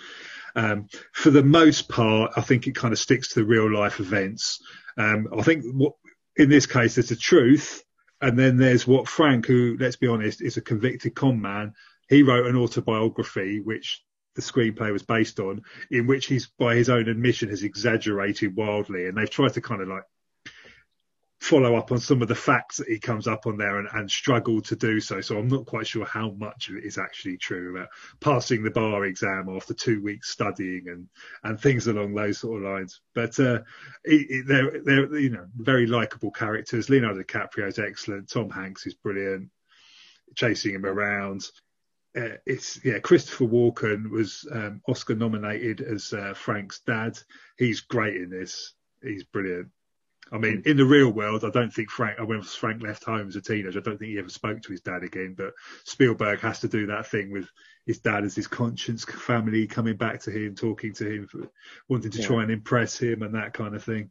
Um, 0.57 0.89
for 1.13 1.29
the 1.29 1.43
most 1.43 1.91
part, 1.91 2.33
I 2.35 2.41
think 2.41 2.67
it 2.67 2.75
kind 2.75 2.93
of 2.93 2.99
sticks 2.99 3.35
to 3.35 3.41
the 3.41 3.47
real 3.47 3.71
life 3.71 4.01
events. 4.01 4.63
Um, 4.97 5.29
I 5.37 5.43
think 5.43 5.67
what, 5.75 5.93
in 6.37 6.49
this 6.49 6.65
case, 6.65 6.95
there's 6.95 7.11
a 7.11 7.17
truth, 7.17 7.85
and 8.23 8.39
then 8.39 8.57
there's 8.57 8.87
what 8.87 9.09
Frank, 9.09 9.45
who, 9.45 9.77
let's 9.79 9.97
be 9.97 10.07
honest, 10.07 10.41
is 10.41 10.57
a 10.57 10.63
convicted 10.63 11.15
con 11.15 11.39
man. 11.39 11.75
He 12.09 12.23
wrote 12.23 12.47
an 12.47 12.57
autobiography, 12.57 13.61
which 13.61 14.03
the 14.35 14.43
screenplay 14.43 14.93
was 14.93 15.03
based 15.03 15.41
on, 15.41 15.63
in 15.91 16.07
which 16.07 16.27
he's, 16.27 16.49
by 16.59 16.75
his 16.75 16.89
own 16.89 17.09
admission, 17.09 17.51
has 17.51 17.63
exaggerated 17.63 18.57
wildly, 18.57 19.07
and 19.07 19.17
they've 19.17 19.31
tried 19.31 19.55
to 19.55 19.61
kind 19.61 19.83
of 19.83 19.89
like 19.89 20.05
follow 21.45 21.77
up 21.77 21.93
on 21.93 21.99
some 21.99 22.23
of 22.23 22.29
the 22.29 22.35
facts 22.35 22.79
that 22.79 22.89
he 22.89 22.99
comes 22.99 23.27
up 23.27 23.47
on 23.47 23.59
there 23.59 23.79
and, 23.79 23.87
and 23.93 24.11
struggled 24.11 24.65
to 24.65 24.77
do 24.77 24.99
so. 24.99 25.21
So 25.21 25.37
I'm 25.37 25.49
not 25.49 25.67
quite 25.67 25.87
sure 25.87 26.07
how 26.07 26.31
much 26.31 26.71
of 26.71 26.77
it 26.77 26.85
is 26.85 26.97
actually 26.97 27.37
true 27.37 27.77
about 27.77 27.89
passing 28.21 28.63
the 28.63 28.71
bar 28.71 29.05
exam 29.05 29.55
after 29.55 29.75
two 29.75 30.03
weeks 30.03 30.31
studying 30.31 30.89
and, 30.89 31.07
and 31.43 31.61
things 31.61 31.87
along 31.87 32.15
those 32.15 32.39
sort 32.39 32.63
of 32.63 32.71
lines. 32.71 33.01
But 33.15 33.39
uh, 33.39 33.59
they're, 34.05 34.81
they're, 34.83 35.19
you 35.19 35.31
know, 35.31 35.47
very 35.55 35.87
likable 35.87 36.31
characters. 36.31 36.89
Leonardo 36.89 37.23
DiCaprio 37.23 37.69
is 37.69 37.79
excellent. 37.79 38.31
Tom 38.31 38.49
Hanks 38.49 38.87
is 38.87 38.95
brilliant, 38.95 39.51
chasing 40.35 40.75
him 40.75 40.87
around. 40.87 41.47
Uh, 42.17 42.37
it's 42.47 42.79
yeah. 42.85 42.99
Christopher 43.01 43.47
Walken 43.47 44.11
was 44.11 44.47
um, 44.53 44.81
Oscar 44.89 45.15
nominated 45.15 45.81
as 45.81 46.13
uh, 46.13 46.33
Frank's 46.35 46.81
dad. 46.81 47.19
He's 47.59 47.81
great 47.81 48.17
in 48.17 48.31
this. 48.31 48.75
He's 49.03 49.25
brilliant. 49.25 49.69
I 50.33 50.39
mean, 50.39 50.63
in 50.65 50.79
the 50.79 50.87
real 50.87 51.11
world, 51.11 51.45
I 51.45 51.51
don't 51.51 51.73
think 51.73 51.91
Frank, 51.91 52.19
when 52.19 52.41
Frank 52.43 52.83
left 52.83 53.05
home 53.05 53.29
as 53.29 53.37
a 53.37 53.43
teenager, 53.43 53.79
I 53.79 53.83
don't 53.83 53.99
think 53.99 54.13
he 54.13 54.19
ever 54.19 54.31
spoke 54.31 54.63
to 54.63 54.73
his 54.73 54.81
dad 54.81 55.03
again. 55.03 55.35
But 55.37 55.53
Spielberg 55.85 56.41
has 56.41 56.61
to 56.61 56.69
do 56.69 56.87
that 56.87 57.07
thing 57.07 57.31
with 57.31 57.49
his 57.85 57.99
dad 57.99 58.25
as 58.25 58.35
his 58.35 58.47
conscience 58.47 59.05
family 59.05 59.67
coming 59.67 59.97
back 59.97 60.21
to 60.23 60.31
him, 60.31 60.55
talking 60.55 60.95
to 60.95 61.05
him, 61.05 61.51
wanting 61.89 62.11
to 62.13 62.21
yeah. 62.21 62.27
try 62.27 62.43
and 62.43 62.51
impress 62.51 62.99
him 62.99 63.23
and 63.23 63.35
that 63.35 63.53
kind 63.53 63.75
of 63.75 63.85
thing. 63.85 64.11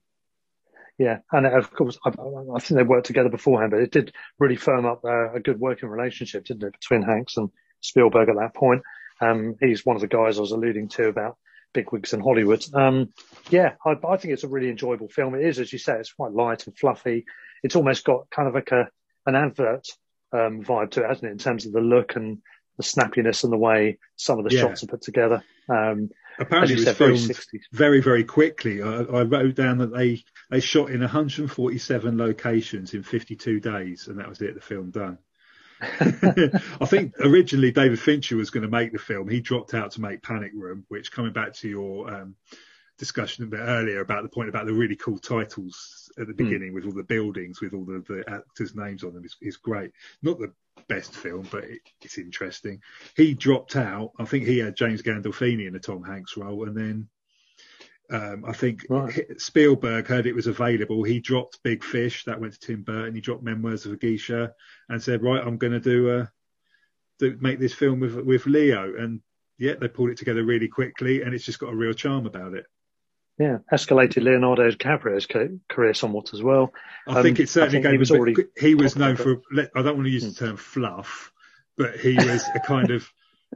Yeah, 1.00 1.20
and 1.32 1.48
of 1.48 1.74
course, 1.74 1.98
I, 2.06 2.10
I 2.10 2.60
think 2.60 2.78
they 2.78 2.84
worked 2.84 3.08
together 3.08 3.30
beforehand, 3.30 3.72
but 3.72 3.82
it 3.82 3.92
did 3.92 4.14
really 4.38 4.56
firm 4.56 4.86
up 4.86 5.04
uh, 5.04 5.34
a 5.34 5.40
good 5.40 5.60
working 5.60 5.90
relationship, 5.90 6.46
didn't 6.46 6.68
it, 6.68 6.74
between 6.74 7.02
Hanks 7.02 7.38
and 7.38 7.50
Spielberg 7.84 8.30
at 8.30 8.36
that 8.38 8.56
point. 8.56 8.82
Um, 9.22 9.56
he's 9.60 9.86
one 9.86 9.96
of 9.96 10.02
the 10.02 10.08
guys 10.08 10.38
I 10.38 10.42
was 10.42 10.52
alluding 10.52 10.90
to 10.90 11.08
about 11.08 11.38
bigwigs 11.74 12.14
in 12.14 12.20
Hollywood. 12.20 12.64
Um, 12.74 13.14
yeah, 13.50 13.74
I, 13.86 13.96
I, 14.08 14.18
think 14.18 14.34
it's 14.34 14.44
a 14.44 14.48
really 14.48 14.70
enjoyable 14.70 15.08
film. 15.08 15.36
It 15.36 15.46
is, 15.46 15.60
as 15.60 15.72
you 15.72 15.80
say, 15.80 15.94
it's 15.94 16.14
quite 16.14 16.32
light 16.32 16.66
and 16.68 16.78
fluffy. 16.78 17.26
It's 17.64 17.76
almost 17.76 18.06
got 18.06 18.30
kind 18.30 18.48
of 18.48 18.56
like 18.56 18.72
a 18.72 18.90
an 19.26 19.36
advert 19.36 19.88
um, 20.34 20.64
vibe 20.64 20.92
to 20.92 21.04
it, 21.04 21.08
hasn't 21.08 21.30
it, 21.30 21.32
in 21.32 21.38
terms 21.38 21.66
of 21.66 21.72
the 21.72 21.80
look 21.80 22.16
and 22.16 22.40
the 22.78 22.84
snappiness 22.84 23.44
and 23.44 23.54
the 23.54 23.58
way 23.58 24.00
some 24.16 24.40
of 24.40 24.46
the 24.46 24.56
yeah. 24.56 24.62
shots 24.62 24.84
are 24.84 24.88
put 24.88 25.02
together. 25.02 25.44
Um, 25.70 26.10
Apparently, 26.40 26.76
it 26.76 26.86
was 26.86 26.98
filmed 26.98 27.40
very, 27.72 28.02
very 28.02 28.24
quickly. 28.24 28.82
I, 28.82 29.02
I, 29.02 29.22
wrote 29.22 29.56
down 29.56 29.78
that 29.78 29.94
they 29.96 30.24
they 30.50 30.60
shot 30.60 30.90
in 30.90 31.02
147 31.02 32.18
locations 32.18 32.96
in 32.96 33.04
52 33.04 33.60
days, 33.60 34.08
and 34.08 34.20
that 34.20 34.28
was 34.28 34.42
it. 34.42 34.56
The 34.56 34.62
film 34.62 34.90
done. 34.90 35.20
I 36.82 36.86
think 36.86 37.14
originally 37.20 37.72
David 37.72 38.00
Fincher 38.00 38.36
was 38.36 38.50
going 38.50 38.64
to 38.64 38.70
make 38.70 38.92
the 38.92 39.00
film. 39.00 39.30
He 39.30 39.42
dropped 39.42 39.74
out 39.74 39.92
to 39.92 40.02
make 40.02 40.22
Panic 40.22 40.52
Room, 40.54 40.86
which 40.90 41.12
coming 41.12 41.34
back 41.34 41.54
to 41.56 41.70
your 41.70 42.14
um, 42.14 42.36
discussion 42.98 43.44
a 43.44 43.48
bit 43.48 43.60
earlier 43.60 44.02
about 44.02 44.24
the 44.24 44.30
point 44.30 44.50
about 44.50 44.66
the 44.66 44.74
really 44.74 44.96
cool 44.96 45.18
titles 45.18 46.12
at 46.18 46.28
the 46.28 46.34
hmm. 46.34 46.38
beginning 46.38 46.72
mm. 46.72 46.76
with 46.76 46.86
all 46.86 46.94
the 46.94 47.04
buildings 47.04 47.60
with 47.60 47.74
all 47.74 47.86
the, 47.86 48.04
the 48.08 48.24
actors' 48.28 48.76
names 48.76 49.04
on 49.04 49.14
them 49.14 49.26
is, 49.26 49.36
is 49.42 49.58
great. 49.58 49.92
Not 50.22 50.40
the 50.40 50.54
best 50.88 51.14
film, 51.14 51.48
but 51.52 51.64
it, 51.64 51.82
it's 52.02 52.18
interesting. 52.18 52.82
He 53.16 53.34
dropped 53.34 53.76
out. 53.76 54.12
I 54.20 54.26
think 54.26 54.46
he 54.46 54.60
had 54.60 54.76
James 54.76 55.02
Gandolfini 55.02 55.68
in 55.68 55.76
a 55.76 55.80
Tom 55.80 56.04
Hanks 56.04 56.38
role, 56.38 56.68
and 56.68 56.78
then 56.78 57.08
um, 58.10 58.44
I 58.46 58.54
think 58.54 58.86
right. 58.90 59.40
Spielberg 59.40 60.08
heard 60.08 60.28
it 60.28 60.36
was 60.36 60.48
available. 60.48 61.04
He 61.04 61.20
dropped 61.20 61.64
Big 61.64 61.84
Fish. 61.84 62.26
That 62.26 62.40
went 62.40 62.54
to 62.54 62.60
Tim 62.60 62.84
Burton. 62.84 63.16
He 63.16 63.22
dropped 63.22 63.44
Memoirs 63.44 63.86
of 63.86 63.94
a 63.94 63.98
Geisha 63.98 64.54
and 64.90 65.02
said, 65.02 65.24
right, 65.24 65.42
I'm 65.42 65.58
going 65.58 65.74
to 65.74 65.80
do, 65.80 66.10
a 66.10 66.32
do 67.20 67.38
make 67.40 67.60
this 67.60 67.74
film 67.74 68.00
with, 68.00 68.16
with 68.16 68.46
Leo. 68.46 68.94
And 68.98 69.22
yeah, 69.58 69.74
they 69.80 69.88
pulled 69.88 70.10
it 70.10 70.18
together 70.18 70.44
really 70.44 70.68
quickly 70.68 71.22
and 71.22 71.34
it's 71.34 71.46
just 71.46 71.60
got 71.60 71.74
a 71.74 71.76
real 71.76 71.94
charm 71.94 72.26
about 72.26 72.54
it. 72.54 72.66
Yeah, 73.40 73.60
escalated 73.72 74.24
Leonardo 74.24 74.70
DiCaprio's 74.70 75.28
career 75.68 75.94
somewhat 75.96 76.34
as 76.36 76.44
well. 76.44 76.72
I 77.08 77.18
um, 77.18 77.24
think 77.24 77.40
it 77.40 77.50
certainly 77.50 77.82
gave. 77.82 77.94
He 77.94 77.98
was 77.98 78.12
already. 78.12 78.36
He 78.56 78.76
was 78.76 78.96
known 78.96 79.16
for. 79.16 79.42
I 79.58 79.82
don't 79.82 79.96
want 79.96 80.06
to 80.06 80.12
use 80.12 80.22
the 80.22 80.30
hmm. 80.30 80.50
term 80.50 80.58
fluff, 80.58 81.32
but 81.76 82.00
he 82.00 82.14
was 82.14 82.44
a 82.54 82.60
kind 82.60 82.92
of. 82.92 83.12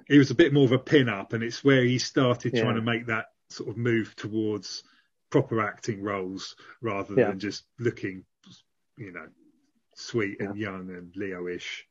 He 0.08 0.18
was 0.18 0.32
a 0.32 0.36
bit 0.36 0.52
more 0.52 0.66
of 0.66 0.72
a 0.72 0.80
pin-up, 0.80 1.34
and 1.34 1.44
it's 1.44 1.64
where 1.64 1.84
he 1.84 2.00
started 2.00 2.54
yeah. 2.56 2.64
trying 2.64 2.76
to 2.76 2.82
make 2.82 3.06
that 3.08 3.28
sort 3.50 3.70
of 3.70 3.78
move 3.78 4.16
towards 4.16 4.84
proper 5.30 5.62
acting 5.62 6.02
roles 6.02 6.56
rather 6.82 7.14
yeah. 7.16 7.28
than 7.30 7.40
just 7.40 7.64
looking, 7.80 8.24
you 8.98 9.12
know, 9.12 9.28
sweet 9.96 10.40
and 10.40 10.58
yeah. 10.58 10.72
young 10.72 10.90
and 10.90 11.14
Leo-ish. 11.16 11.86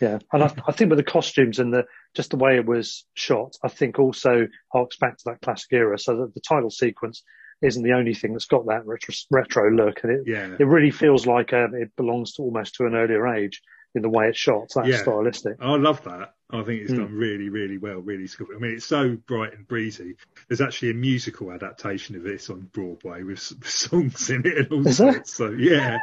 Yeah, 0.00 0.18
and 0.32 0.42
I, 0.42 0.52
I, 0.66 0.72
think 0.72 0.90
with 0.90 0.98
the 0.98 1.04
costumes 1.04 1.60
and 1.60 1.72
the 1.72 1.86
just 2.14 2.30
the 2.30 2.36
way 2.36 2.56
it 2.56 2.66
was 2.66 3.04
shot, 3.14 3.54
I 3.62 3.68
think 3.68 3.98
also 3.98 4.48
harks 4.72 4.96
back 4.96 5.16
to 5.18 5.24
that 5.26 5.40
classic 5.40 5.72
era. 5.72 5.98
So 5.98 6.16
that 6.16 6.34
the 6.34 6.40
title 6.40 6.70
sequence 6.70 7.22
isn't 7.62 7.82
the 7.82 7.92
only 7.92 8.14
thing 8.14 8.32
that's 8.32 8.46
got 8.46 8.66
that 8.66 8.86
retro, 8.86 9.14
retro 9.30 9.70
look, 9.70 10.02
and 10.02 10.12
it 10.12 10.22
yeah. 10.26 10.56
it 10.58 10.66
really 10.66 10.90
feels 10.90 11.26
like 11.26 11.52
um, 11.52 11.74
it 11.74 11.94
belongs 11.96 12.34
to 12.34 12.42
almost 12.42 12.74
to 12.74 12.86
an 12.86 12.96
earlier 12.96 13.26
age 13.28 13.62
in 13.94 14.02
the 14.02 14.08
way 14.08 14.28
it's 14.28 14.38
shot. 14.38 14.70
So 14.70 14.80
that's 14.80 14.92
yeah. 14.92 15.02
stylistic. 15.02 15.56
I 15.60 15.76
love 15.76 16.02
that. 16.04 16.34
I 16.50 16.62
think 16.62 16.82
it's 16.82 16.92
mm. 16.92 16.98
done 16.98 17.12
really, 17.12 17.50
really 17.50 17.76
well, 17.78 17.98
really 17.98 18.26
skillful. 18.26 18.56
I 18.56 18.58
mean, 18.58 18.72
it's 18.72 18.86
so 18.86 19.16
bright 19.26 19.52
and 19.54 19.68
breezy. 19.68 20.16
There's 20.48 20.60
actually 20.60 20.90
a 20.92 20.94
musical 20.94 21.52
adaptation 21.52 22.16
of 22.16 22.22
this 22.22 22.48
on 22.48 22.70
Broadway 22.72 23.22
with, 23.22 23.38
songs 23.38 24.30
in 24.30 24.46
it 24.46 24.58
and 24.58 24.72
all 24.72 24.86
Is 24.86 24.96
sorts. 24.96 25.34
So 25.34 25.50
yeah. 25.50 25.98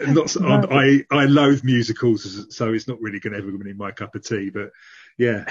not 0.00 0.34
no. 0.40 0.66
I 0.70 1.04
I 1.10 1.26
loathe 1.26 1.62
musicals, 1.62 2.46
so 2.54 2.72
it's 2.72 2.88
not 2.88 3.00
really 3.00 3.20
going 3.20 3.32
to 3.32 3.38
ever 3.38 3.50
be 3.52 3.70
in 3.70 3.76
my 3.76 3.92
cup 3.92 4.14
of 4.16 4.24
tea. 4.24 4.50
But 4.50 4.72
yeah, 5.16 5.44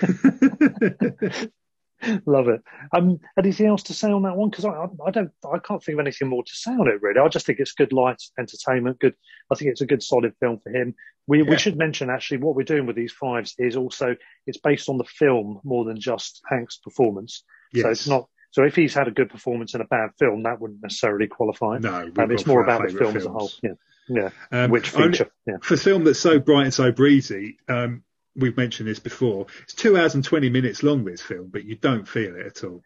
Love 2.26 2.48
it. 2.48 2.62
Um, 2.92 3.20
anything 3.38 3.66
else 3.66 3.84
to 3.84 3.94
say 3.94 4.10
on 4.10 4.22
that 4.22 4.36
one? 4.36 4.50
Because 4.50 4.64
I, 4.64 4.86
I, 5.06 5.10
don't, 5.10 5.30
I 5.44 5.58
can't 5.58 5.82
think 5.82 5.96
of 5.96 6.00
anything 6.00 6.28
more 6.28 6.42
to 6.42 6.54
say 6.54 6.70
on 6.72 6.88
it 6.88 7.02
really. 7.02 7.20
I 7.20 7.28
just 7.28 7.46
think 7.46 7.58
it's 7.58 7.72
good 7.72 7.92
light 7.92 8.22
entertainment. 8.38 8.98
Good. 8.98 9.14
I 9.50 9.54
think 9.54 9.70
it's 9.70 9.80
a 9.80 9.86
good 9.86 10.02
solid 10.02 10.34
film 10.40 10.58
for 10.62 10.70
him. 10.70 10.94
We 11.26 11.42
yeah. 11.42 11.50
we 11.50 11.58
should 11.58 11.76
mention 11.76 12.10
actually 12.10 12.38
what 12.38 12.56
we're 12.56 12.64
doing 12.64 12.86
with 12.86 12.96
these 12.96 13.12
fives 13.12 13.54
is 13.58 13.76
also 13.76 14.16
it's 14.46 14.58
based 14.58 14.88
on 14.88 14.98
the 14.98 15.04
film 15.04 15.60
more 15.64 15.84
than 15.84 16.00
just 16.00 16.40
Hank's 16.48 16.78
performance. 16.78 17.44
Yes. 17.72 17.82
So 17.82 17.90
it's 17.90 18.08
not. 18.08 18.28
So 18.52 18.64
if 18.64 18.74
he's 18.74 18.94
had 18.94 19.06
a 19.06 19.12
good 19.12 19.30
performance 19.30 19.74
in 19.74 19.80
a 19.80 19.86
bad 19.86 20.10
film, 20.18 20.42
that 20.42 20.60
wouldn't 20.60 20.82
necessarily 20.82 21.28
qualify. 21.28 21.78
No, 21.78 22.10
um, 22.16 22.30
it's 22.32 22.46
more 22.46 22.62
about 22.62 22.82
the 22.82 22.88
film 22.88 23.12
films. 23.12 23.16
as 23.16 23.26
a 23.26 23.30
whole. 23.30 23.50
Yeah. 23.62 23.70
Yeah. 24.08 24.30
Um, 24.50 24.70
Which 24.72 24.90
feature? 24.90 25.30
yeah. 25.46 25.58
For 25.62 25.74
a 25.74 25.78
film 25.78 26.02
that's 26.02 26.18
so 26.18 26.40
bright 26.40 26.64
and 26.64 26.74
so 26.74 26.90
breezy, 26.90 27.58
um, 27.68 28.02
we've 28.36 28.56
mentioned 28.56 28.88
this 28.88 28.98
before. 28.98 29.46
It's 29.62 29.74
two 29.74 29.96
hours 29.96 30.14
and 30.14 30.24
20 30.24 30.50
minutes 30.50 30.82
long, 30.82 31.04
this 31.04 31.22
film, 31.22 31.48
but 31.48 31.64
you 31.64 31.76
don't 31.76 32.06
feel 32.06 32.36
it 32.36 32.46
at 32.46 32.64
all. 32.64 32.82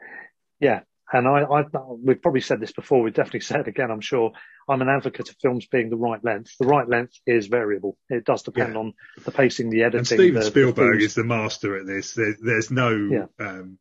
Yeah. 0.61 0.81
And 1.13 1.29
I, 1.29 1.43
I, 1.43 1.65
we've 2.03 2.21
probably 2.21 2.41
said 2.41 2.61
this 2.61 2.73
before. 2.73 3.03
We've 3.03 3.15
definitely 3.15 3.41
said 3.41 3.61
it 3.61 3.69
again. 3.69 3.91
I'm 3.91 4.01
sure 4.01 4.33
I'm 4.69 4.83
an 4.83 4.89
advocate 4.89 5.29
of 5.29 5.37
films 5.41 5.67
being 5.67 5.91
the 5.91 5.97
right 5.97 6.23
length. 6.25 6.53
The 6.59 6.67
right 6.67 6.89
length 6.89 7.13
is 7.27 7.47
variable. 7.47 7.97
It 8.09 8.25
does 8.25 8.43
depend 8.43 8.73
yeah. 8.73 8.81
on 8.81 8.95
the 9.25 9.31
pacing, 9.31 9.71
the 9.71 9.83
editing. 9.83 9.99
And 9.99 10.07
Steven 10.07 10.35
the, 10.35 10.43
Spielberg 10.43 10.99
the 10.99 11.05
is 11.05 11.15
the 11.15 11.25
master 11.25 11.77
at 11.77 11.87
this. 11.87 12.15
There, 12.15 12.35
there's 12.41 12.71
no, 12.71 12.91
yeah. 12.91 13.27
um, 13.39 13.79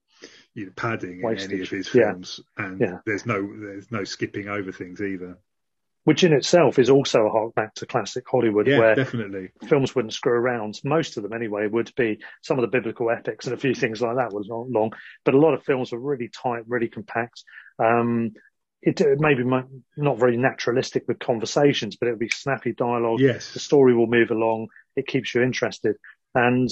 you 0.54 0.66
know, 0.66 0.74
padding 0.76 1.22
Wastage. 1.24 1.46
in 1.46 1.52
any 1.54 1.64
of 1.64 1.70
his 1.70 1.88
films, 1.88 2.42
yeah. 2.60 2.66
and 2.66 3.00
there's 3.06 3.26
no, 3.26 3.42
there's 3.42 3.92
no 3.92 4.04
skipping 4.04 4.50
over 4.50 4.72
things 4.72 5.02
either 5.02 5.40
which 6.04 6.24
in 6.24 6.34
itself 6.34 6.80
is 6.80 6.90
also 6.90 7.26
a 7.26 7.30
hark 7.30 7.56
back 7.56 7.74
to 7.76 7.86
classic 7.86 8.26
Hollywood, 8.30 8.68
yeah, 8.68 8.80
where 8.80 8.96
definitely 8.96 9.50
films 9.68 9.96
wouldn't 9.96 10.14
screw 10.14 10.34
around. 10.34 10.80
Most 10.84 11.18
of 11.18 11.24
them, 11.24 11.34
anyway, 11.34 11.68
would 11.68 11.94
be 11.96 12.20
some 12.42 12.58
of 12.58 12.62
the 12.62 12.76
biblical 12.76 13.10
epics 13.10 13.46
and 13.46 13.54
a 13.54 13.60
few 13.60 13.74
things 13.74 14.02
like 14.02 14.18
that 14.18 14.34
was 14.34 14.48
not 14.48 14.70
long, 14.70 14.94
but 15.24 15.34
a 15.34 15.40
lot 15.40 15.54
of 15.54 15.64
films 15.64 15.92
were 15.92 16.00
really 16.00 16.30
tight, 16.30 16.64
really 16.68 16.90
compact. 16.90 17.44
Um, 17.80 18.34
it, 18.82 19.00
it 19.00 19.20
maybe 19.20 19.44
not 19.96 20.20
very 20.20 20.36
naturalistic 20.36 21.06
with 21.08 21.20
conversations, 21.20 21.96
but 21.96 22.08
it 22.08 22.12
would 22.12 22.20
be 22.20 22.30
snappy 22.30 22.74
dialogue. 22.74 23.22
Yes, 23.22 23.54
the 23.54 23.60
story 23.60 23.96
will 23.96 24.08
move 24.08 24.32
along. 24.32 24.68
It 24.96 25.08
keeps 25.08 25.34
you 25.34 25.42
interested, 25.42 25.96
and 26.36 26.70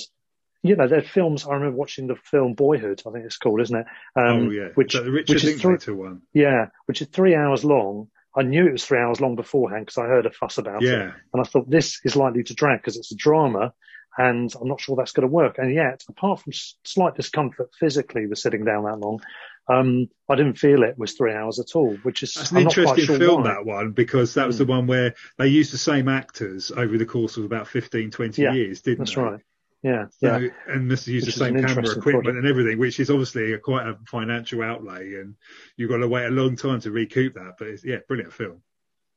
you 0.64 0.76
know, 0.76 0.88
they're 0.88 1.02
films. 1.02 1.46
I 1.46 1.54
remember 1.54 1.78
watching 1.78 2.08
the 2.08 2.16
film 2.16 2.54
Boyhood. 2.54 3.02
I 3.08 3.12
think 3.12 3.26
it's 3.26 3.38
called, 3.38 3.62
isn't 3.62 3.76
it? 3.76 3.86
Um, 4.16 4.48
oh 4.48 4.50
yeah, 4.52 4.68
which 4.76 4.94
the 4.94 5.10
Richard 5.10 5.36
which 5.36 5.44
Linklater 5.44 5.96
one. 5.96 6.22
Yeah, 6.34 6.68
which 6.86 7.02
is 7.02 7.08
three 7.08 7.36
hours 7.36 7.64
long. 7.64 8.10
I 8.36 8.44
knew 8.44 8.66
it 8.68 8.72
was 8.72 8.86
three 8.86 9.00
hours 9.00 9.20
long 9.22 9.36
beforehand 9.36 9.86
because 9.86 9.98
I 9.98 10.08
heard 10.08 10.26
a 10.26 10.32
fuss 10.32 10.58
about 10.58 10.82
yeah. 10.82 11.10
it, 11.10 11.14
and 11.34 11.42
I 11.42 11.44
thought 11.44 11.70
this 11.70 12.00
is 12.04 12.16
likely 12.16 12.44
to 12.44 12.54
drag 12.54 12.80
because 12.80 12.98
it's 12.98 13.12
a 13.12 13.16
drama, 13.16 13.74
and 14.18 14.54
I'm 14.60 14.68
not 14.68 14.82
sure 14.82 14.96
that's 14.96 15.12
going 15.12 15.28
to 15.28 15.34
work. 15.34 15.58
And 15.58 15.74
yet, 15.74 16.04
apart 16.10 16.42
from 16.42 16.54
slight 16.84 17.16
discomfort 17.16 17.72
physically 17.80 18.28
with 18.28 18.40
sitting 18.40 18.64
down 18.64 18.86
that 18.86 19.00
long, 19.00 19.20
um, 19.68 20.10
I 20.30 20.36
didn't 20.36 20.58
feel 20.58 20.84
it 20.84 20.98
was 20.98 21.14
three 21.14 21.34
hours 21.34 21.60
at 21.60 21.76
all, 21.76 22.00
which 22.04 22.24
is 22.24 22.34
That's 22.34 22.52
an 22.52 22.58
I'm 22.58 22.64
interesting 22.64 23.06
sure 23.06 23.18
film 23.20 23.44
why. 23.44 23.44
that 23.44 23.66
one 23.66 23.92
because 23.92 24.34
that 24.34 24.48
was 24.48 24.58
the 24.58 24.66
Hmm. 24.66 24.70
one 24.72 24.88
where 24.88 25.14
they 25.38 25.48
used 25.48 25.72
the 25.74 25.78
same 25.78 26.08
actors 26.08 26.72
over 26.72 26.98
the 26.98 27.06
course 27.06 27.38
of 27.38 27.44
about 27.46 27.68
15, 27.68 28.12
20 28.12 28.42
Yeah, 28.42 28.54
years, 28.54 28.82
didn't 28.82 29.00
That's 29.00 29.16
they? 29.16 29.22
right. 29.22 29.40
Yeah, 29.84 30.06
So, 30.20 30.38
yeah, 30.38 30.50
and 30.68 30.92
this 30.92 31.08
Which 31.08 31.26
the 31.26 31.32
same 31.32 31.56
camera 31.56 31.84
equipment 31.84 32.26
project. 32.26 32.38
and 32.38 32.48
everything, 32.48 32.78
which 32.78 33.00
is 33.00 33.10
obviously 33.10 33.54
a, 33.54 33.58
quite 33.58 33.88
a 33.88 33.98
financial 34.06 34.62
outlay, 34.62 35.16
and 35.16 35.36
you've 35.76 35.90
got 35.90 35.98
to 35.98 36.08
wait 36.08 36.26
a 36.26 36.30
long 36.30 36.56
time 36.56 36.80
to 36.82 36.92
recoup 36.92 37.34
that. 37.34 37.56
But 37.58 37.70
it's, 37.70 37.84
yeah, 37.84 37.98
brilliant 38.08 38.34
film. 38.34 38.62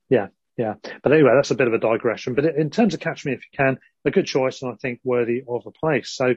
yeah. 0.09 0.29
Yeah. 0.57 0.75
But 1.03 1.13
anyway, 1.13 1.33
that's 1.35 1.51
a 1.51 1.57
bit 1.57 1.67
of 1.67 1.75
a 1.75 1.79
digression. 1.79 2.35
But 2.35 2.45
in 2.45 2.71
terms 2.71 2.95
of 2.95 3.01
Catch 3.01 3.27
Me 3.27 3.33
If 3.33 3.41
You 3.41 3.57
Can, 3.57 3.79
a 4.05 4.13
good 4.13 4.27
choice, 4.27 4.63
and 4.63 4.73
I 4.73 4.77
think 4.77 5.01
worthy 5.03 5.43
of 5.49 5.67
a 5.67 5.73
place. 5.73 6.11
So, 6.11 6.37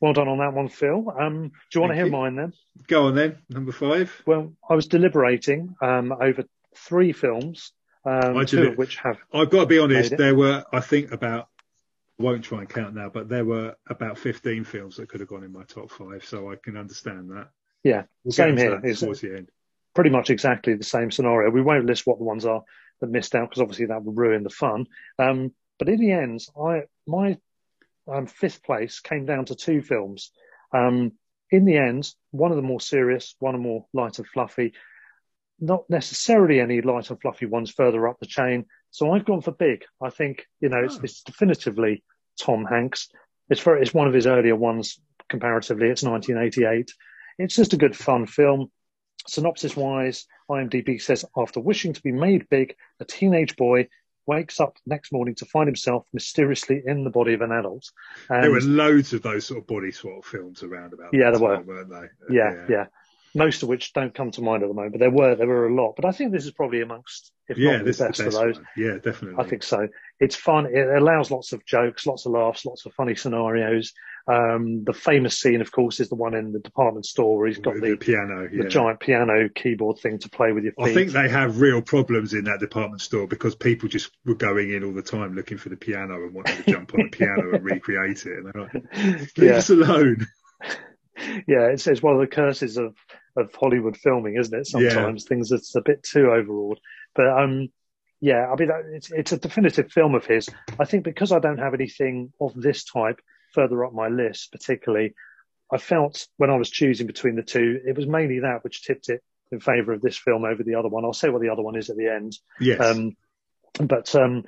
well 0.00 0.12
done 0.12 0.28
on 0.28 0.38
that 0.38 0.54
one, 0.54 0.68
Phil. 0.68 1.12
Um, 1.18 1.48
do 1.48 1.50
you 1.74 1.80
want 1.80 1.90
to 1.90 1.96
hear 1.96 2.06
you. 2.06 2.12
mine 2.12 2.36
then? 2.36 2.52
Go 2.86 3.06
on 3.06 3.16
then, 3.16 3.38
number 3.48 3.72
five. 3.72 4.22
Well, 4.24 4.52
I 4.68 4.74
was 4.74 4.86
deliberating 4.86 5.74
um, 5.82 6.12
over 6.12 6.44
three 6.76 7.10
films, 7.12 7.72
um, 8.04 8.36
I 8.36 8.44
two 8.44 8.68
of 8.68 8.78
which 8.78 8.96
have. 8.98 9.18
I've 9.34 9.50
got 9.50 9.60
to 9.60 9.66
be 9.66 9.78
honest. 9.80 10.16
There 10.16 10.34
were, 10.34 10.64
I 10.72 10.78
think, 10.80 11.10
about. 11.10 11.48
Won't 12.20 12.44
try 12.44 12.58
and 12.58 12.68
count 12.68 12.94
now, 12.94 13.08
but 13.08 13.28
there 13.30 13.46
were 13.46 13.74
about 13.88 14.18
15 14.18 14.64
films 14.64 14.96
that 14.96 15.08
could 15.08 15.20
have 15.20 15.28
gone 15.30 15.42
in 15.42 15.52
my 15.52 15.64
top 15.64 15.90
five, 15.90 16.22
so 16.24 16.50
I 16.52 16.56
can 16.56 16.76
understand 16.76 17.30
that. 17.30 17.48
Yeah, 17.82 18.02
We'll 18.24 18.32
Same 18.32 18.58
here. 18.58 18.78
towards 18.78 19.22
the 19.22 19.36
end. 19.36 19.48
pretty 19.94 20.10
much 20.10 20.28
exactly 20.28 20.74
the 20.74 20.84
same 20.84 21.10
scenario. 21.10 21.50
We 21.50 21.62
won't 21.62 21.86
list 21.86 22.06
what 22.06 22.18
the 22.18 22.24
ones 22.24 22.44
are 22.44 22.62
that 23.00 23.08
missed 23.10 23.34
out 23.34 23.48
because 23.48 23.62
obviously 23.62 23.86
that 23.86 24.02
would 24.04 24.16
ruin 24.18 24.42
the 24.42 24.50
fun. 24.50 24.86
Um, 25.18 25.54
but 25.78 25.88
in 25.88 25.98
the 25.98 26.12
end, 26.12 26.40
I 26.62 26.82
my 27.06 27.38
um, 28.06 28.26
fifth 28.26 28.62
place 28.62 29.00
came 29.00 29.24
down 29.24 29.46
to 29.46 29.54
two 29.54 29.80
films. 29.80 30.30
Um, 30.74 31.12
in 31.50 31.64
the 31.64 31.78
end, 31.78 32.12
one 32.32 32.50
of 32.52 32.56
them 32.56 32.66
more 32.66 32.80
serious, 32.82 33.34
one 33.38 33.54
of 33.54 33.62
more 33.62 33.86
light 33.94 34.18
and 34.18 34.28
fluffy. 34.28 34.74
Not 35.58 35.88
necessarily 35.88 36.60
any 36.60 36.82
light 36.82 37.08
and 37.10 37.20
fluffy 37.20 37.46
ones 37.46 37.70
further 37.70 38.06
up 38.06 38.20
the 38.20 38.26
chain. 38.26 38.66
So 38.90 39.12
I've 39.12 39.24
gone 39.24 39.40
for 39.40 39.52
big. 39.52 39.84
I 40.02 40.10
think 40.10 40.46
you 40.60 40.68
know 40.68 40.84
it's, 40.84 40.96
Oh. 40.96 41.00
it's 41.02 41.22
definitively 41.22 42.02
Tom 42.38 42.64
Hanks. 42.64 43.08
It's 43.48 43.60
very 43.60 43.82
it's 43.82 43.94
one 43.94 44.06
of 44.08 44.14
his 44.14 44.26
earlier 44.26 44.56
ones 44.56 45.00
comparatively. 45.28 45.88
It's 45.88 46.02
1988. 46.02 46.92
It's 47.38 47.56
just 47.56 47.72
a 47.72 47.76
good 47.78 47.96
fun 47.96 48.26
film. 48.26 48.70
Synopsis 49.26 49.76
wise, 49.76 50.26
IMDb 50.50 51.00
says 51.00 51.24
after 51.36 51.60
wishing 51.60 51.92
to 51.92 52.02
be 52.02 52.12
made 52.12 52.48
big, 52.48 52.74
a 53.00 53.04
teenage 53.04 53.56
boy 53.56 53.88
wakes 54.26 54.60
up 54.60 54.76
next 54.86 55.12
morning 55.12 55.34
to 55.34 55.44
find 55.44 55.66
himself 55.66 56.04
mysteriously 56.12 56.82
in 56.86 57.04
the 57.04 57.10
body 57.10 57.34
of 57.34 57.40
an 57.40 57.52
adult. 57.52 57.84
And 58.28 58.44
There 58.44 58.50
were 58.50 58.60
loads 58.60 59.12
of 59.12 59.22
those 59.22 59.46
sort 59.46 59.60
of 59.60 59.66
body 59.66 59.90
swap 59.90 60.24
films 60.24 60.62
around 60.62 60.92
about. 60.92 61.12
Yeah, 61.12 61.30
there 61.30 61.40
were. 61.40 61.56
time, 61.56 61.66
weren't 61.66 61.90
they? 61.90 62.34
yeah, 62.34 62.66
yeah, 62.68 62.86
Most 63.34 63.62
of 63.62 63.68
which 63.68 63.92
don't 63.92 64.14
come 64.14 64.30
to 64.32 64.42
mind 64.42 64.62
at 64.62 64.68
the 64.68 64.74
moment, 64.74 64.92
but 64.92 65.00
there 65.00 65.10
were 65.10 65.34
there 65.34 65.46
were 65.48 65.68
a 65.68 65.74
lot. 65.74 65.94
But 65.96 66.04
I 66.04 66.12
think 66.12 66.32
this 66.32 66.44
is 66.46 66.52
probably 66.52 66.80
amongst, 66.80 67.32
if 67.48 67.58
Yeah, 67.58 67.78
not 67.78 67.84
the 67.84 67.84
best, 67.86 67.98
the 67.98 68.04
best 68.06 68.20
of 68.20 68.32
those. 68.32 68.54
one. 68.56 68.66
Yeah, 68.76 68.98
definitely. 69.02 69.44
I 69.44 69.48
think 69.48 69.62
so. 69.62 69.88
It's 70.20 70.36
fun. 70.36 70.66
It 70.66 70.86
allows 70.86 71.30
lots 71.30 71.52
of 71.52 71.64
jokes, 71.64 72.06
lots 72.06 72.26
of 72.26 72.32
laughs, 72.32 72.66
lots 72.66 72.84
of 72.84 72.92
funny 72.92 73.14
scenarios. 73.14 73.92
Um, 74.28 74.84
the 74.84 74.92
famous 74.92 75.40
scene, 75.40 75.62
of 75.62 75.72
course, 75.72 75.98
is 75.98 76.10
the 76.10 76.14
one 76.14 76.34
in 76.34 76.52
the 76.52 76.58
department 76.58 77.06
store 77.06 77.38
where 77.38 77.48
he's 77.48 77.58
got 77.58 77.74
With 77.74 77.82
the, 77.84 77.96
piano. 77.96 78.46
the 78.48 78.64
Yeah. 78.64 78.68
giant 78.68 79.00
piano 79.00 79.48
keyboard 79.48 79.98
thing 79.98 80.18
to 80.18 80.28
play 80.28 80.52
with 80.52 80.64
your 80.64 80.74
feet. 80.74 80.88
I 80.88 80.94
think 80.94 81.12
they 81.12 81.28
have 81.28 81.60
real 81.60 81.80
problems 81.80 82.34
in 82.34 82.44
that 82.44 82.60
department 82.60 83.00
store 83.00 83.26
because 83.26 83.54
people 83.56 83.88
just 83.88 84.10
were 84.26 84.34
going 84.34 84.72
in 84.72 84.84
all 84.84 84.92
the 84.92 85.02
time 85.02 85.34
looking 85.34 85.56
for 85.56 85.70
the 85.70 85.76
piano 85.76 86.16
and 86.16 86.34
wanting 86.34 86.62
to 86.64 86.70
jump 86.70 86.92
on 86.94 87.04
the 87.04 87.08
piano 87.08 87.54
and 87.54 87.64
recreate 87.64 88.26
it. 88.26 88.38
And 88.38 88.46
they're 88.52 88.62
like, 88.62 88.74
leave 89.38 89.50
yeah, 89.50 89.56
us 89.56 89.70
alone. 89.70 90.26
yeah. 91.48 91.68
It's, 91.68 91.86
it's 91.86 92.02
one 92.02 92.14
of 92.14 92.20
the 92.20 92.26
curses 92.26 92.76
of, 92.76 92.94
of 93.36 93.54
Hollywood 93.54 93.96
filming, 93.96 94.36
isn't 94.36 94.56
it? 94.56 94.66
Sometimes 94.66 95.24
things 95.24 95.50
it's 95.50 95.74
a 95.74 95.82
bit 95.82 96.02
too 96.02 96.30
overawed. 96.30 96.78
But 97.14 97.26
um, 97.26 97.68
yeah, 98.20 98.46
I 98.50 98.56
mean, 98.56 98.68
that- 98.68 98.84
it's 98.92 99.10
it's 99.10 99.32
a 99.32 99.38
definitive 99.38 99.90
film 99.90 100.14
of 100.14 100.26
his. 100.26 100.48
I 100.78 100.84
think 100.84 101.04
because 101.04 101.32
I 101.32 101.38
don't 101.38 101.58
have 101.58 101.74
anything 101.74 102.32
of 102.40 102.52
this 102.54 102.84
type 102.84 103.20
further 103.54 103.84
up 103.84 103.92
my 103.92 104.08
list, 104.08 104.52
particularly, 104.52 105.14
I 105.72 105.78
felt 105.78 106.26
when 106.36 106.50
I 106.50 106.56
was 106.56 106.70
choosing 106.70 107.06
between 107.06 107.36
the 107.36 107.42
two, 107.42 107.80
it 107.86 107.96
was 107.96 108.06
mainly 108.06 108.40
that 108.40 108.62
which 108.64 108.84
tipped 108.84 109.08
it 109.08 109.22
in 109.52 109.60
favour 109.60 109.92
of 109.92 110.00
this 110.02 110.16
film 110.16 110.44
over 110.44 110.62
the 110.62 110.76
other 110.76 110.88
one. 110.88 111.04
I'll 111.04 111.12
say 111.12 111.28
what 111.28 111.42
the 111.42 111.48
other 111.50 111.62
one 111.62 111.76
is 111.76 111.90
at 111.90 111.96
the 111.96 112.08
end. 112.08 112.36
Yes. 112.60 112.80
Um, 112.80 113.16
but 113.80 114.14
um, 114.14 114.44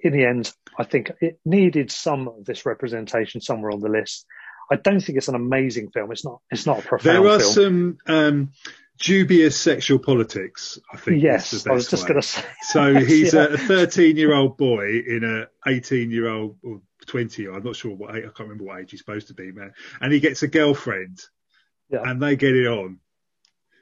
in 0.00 0.12
the 0.12 0.24
end, 0.24 0.52
I 0.78 0.84
think 0.84 1.10
it 1.20 1.40
needed 1.44 1.90
some 1.90 2.28
of 2.28 2.44
this 2.44 2.66
representation 2.66 3.40
somewhere 3.40 3.72
on 3.72 3.80
the 3.80 3.88
list. 3.88 4.26
I 4.70 4.76
don't 4.76 5.00
think 5.00 5.18
it's 5.18 5.28
an 5.28 5.34
amazing 5.34 5.90
film. 5.90 6.10
It's 6.12 6.24
not. 6.24 6.40
It's 6.50 6.66
not 6.66 6.78
a 6.78 6.82
profound 6.82 7.24
there 7.24 7.32
are 7.32 7.38
film. 7.40 7.52
some 7.52 7.98
um, 8.06 8.50
dubious 8.98 9.58
sexual 9.58 9.98
politics, 9.98 10.78
I 10.92 10.96
think. 10.96 11.22
yes, 11.22 11.66
I 11.66 11.72
was 11.72 11.88
just 11.88 12.06
going 12.06 12.20
to 12.20 12.26
say. 12.26 12.42
So 12.62 12.94
he's 13.04 13.34
Yeah. 13.34 13.44
a 13.52 13.56
13 13.58 14.16
year 14.16 14.34
old 14.34 14.56
boy 14.56 15.00
in 15.06 15.24
a 15.24 15.48
18 15.70 16.10
year 16.10 16.28
old 16.28 16.56
or 16.62 16.80
20. 17.06 17.48
I'm 17.48 17.62
not 17.62 17.76
sure 17.76 17.94
what 17.94 18.14
age, 18.16 18.22
I 18.24 18.28
can't 18.28 18.40
remember 18.48 18.64
what 18.64 18.80
age 18.80 18.90
he's 18.92 19.00
supposed 19.00 19.28
to 19.28 19.34
be, 19.34 19.52
man. 19.52 19.72
And 20.00 20.12
he 20.12 20.20
gets 20.20 20.42
a 20.42 20.48
girlfriend 20.48 21.20
Yeah. 21.90 22.02
and 22.04 22.20
they 22.22 22.36
get 22.36 22.54
it 22.54 22.66
on. 22.66 22.98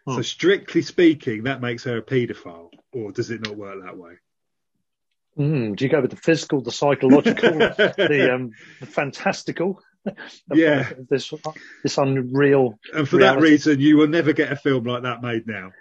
Hmm. 0.06 0.16
So 0.16 0.22
strictly 0.22 0.82
speaking, 0.82 1.44
that 1.44 1.60
makes 1.60 1.84
her 1.84 1.98
a 1.98 2.02
paedophile, 2.02 2.70
or 2.92 3.12
does 3.12 3.30
it 3.30 3.44
not 3.44 3.56
work 3.56 3.82
that 3.84 3.96
way? 3.96 4.14
Mm, 5.38 5.76
do 5.76 5.84
you 5.84 5.90
go 5.90 6.00
with 6.02 6.10
the 6.10 6.16
physical, 6.16 6.60
the 6.60 6.72
psychological, 6.72 7.50
the 7.58 8.30
um, 8.34 8.50
the 8.80 8.86
fantastical? 8.86 9.80
Yeah. 10.52 10.90
this 11.10 11.32
this 11.82 11.98
unreal. 11.98 12.78
And 12.94 13.08
for 13.08 13.16
Reality. 13.16 13.40
that 13.40 13.42
reason, 13.50 13.80
you 13.80 13.96
will 13.96 14.08
never 14.08 14.32
get 14.32 14.52
a 14.52 14.56
film 14.56 14.84
like 14.84 15.02
that 15.02 15.22
made 15.22 15.46
now. 15.46 15.72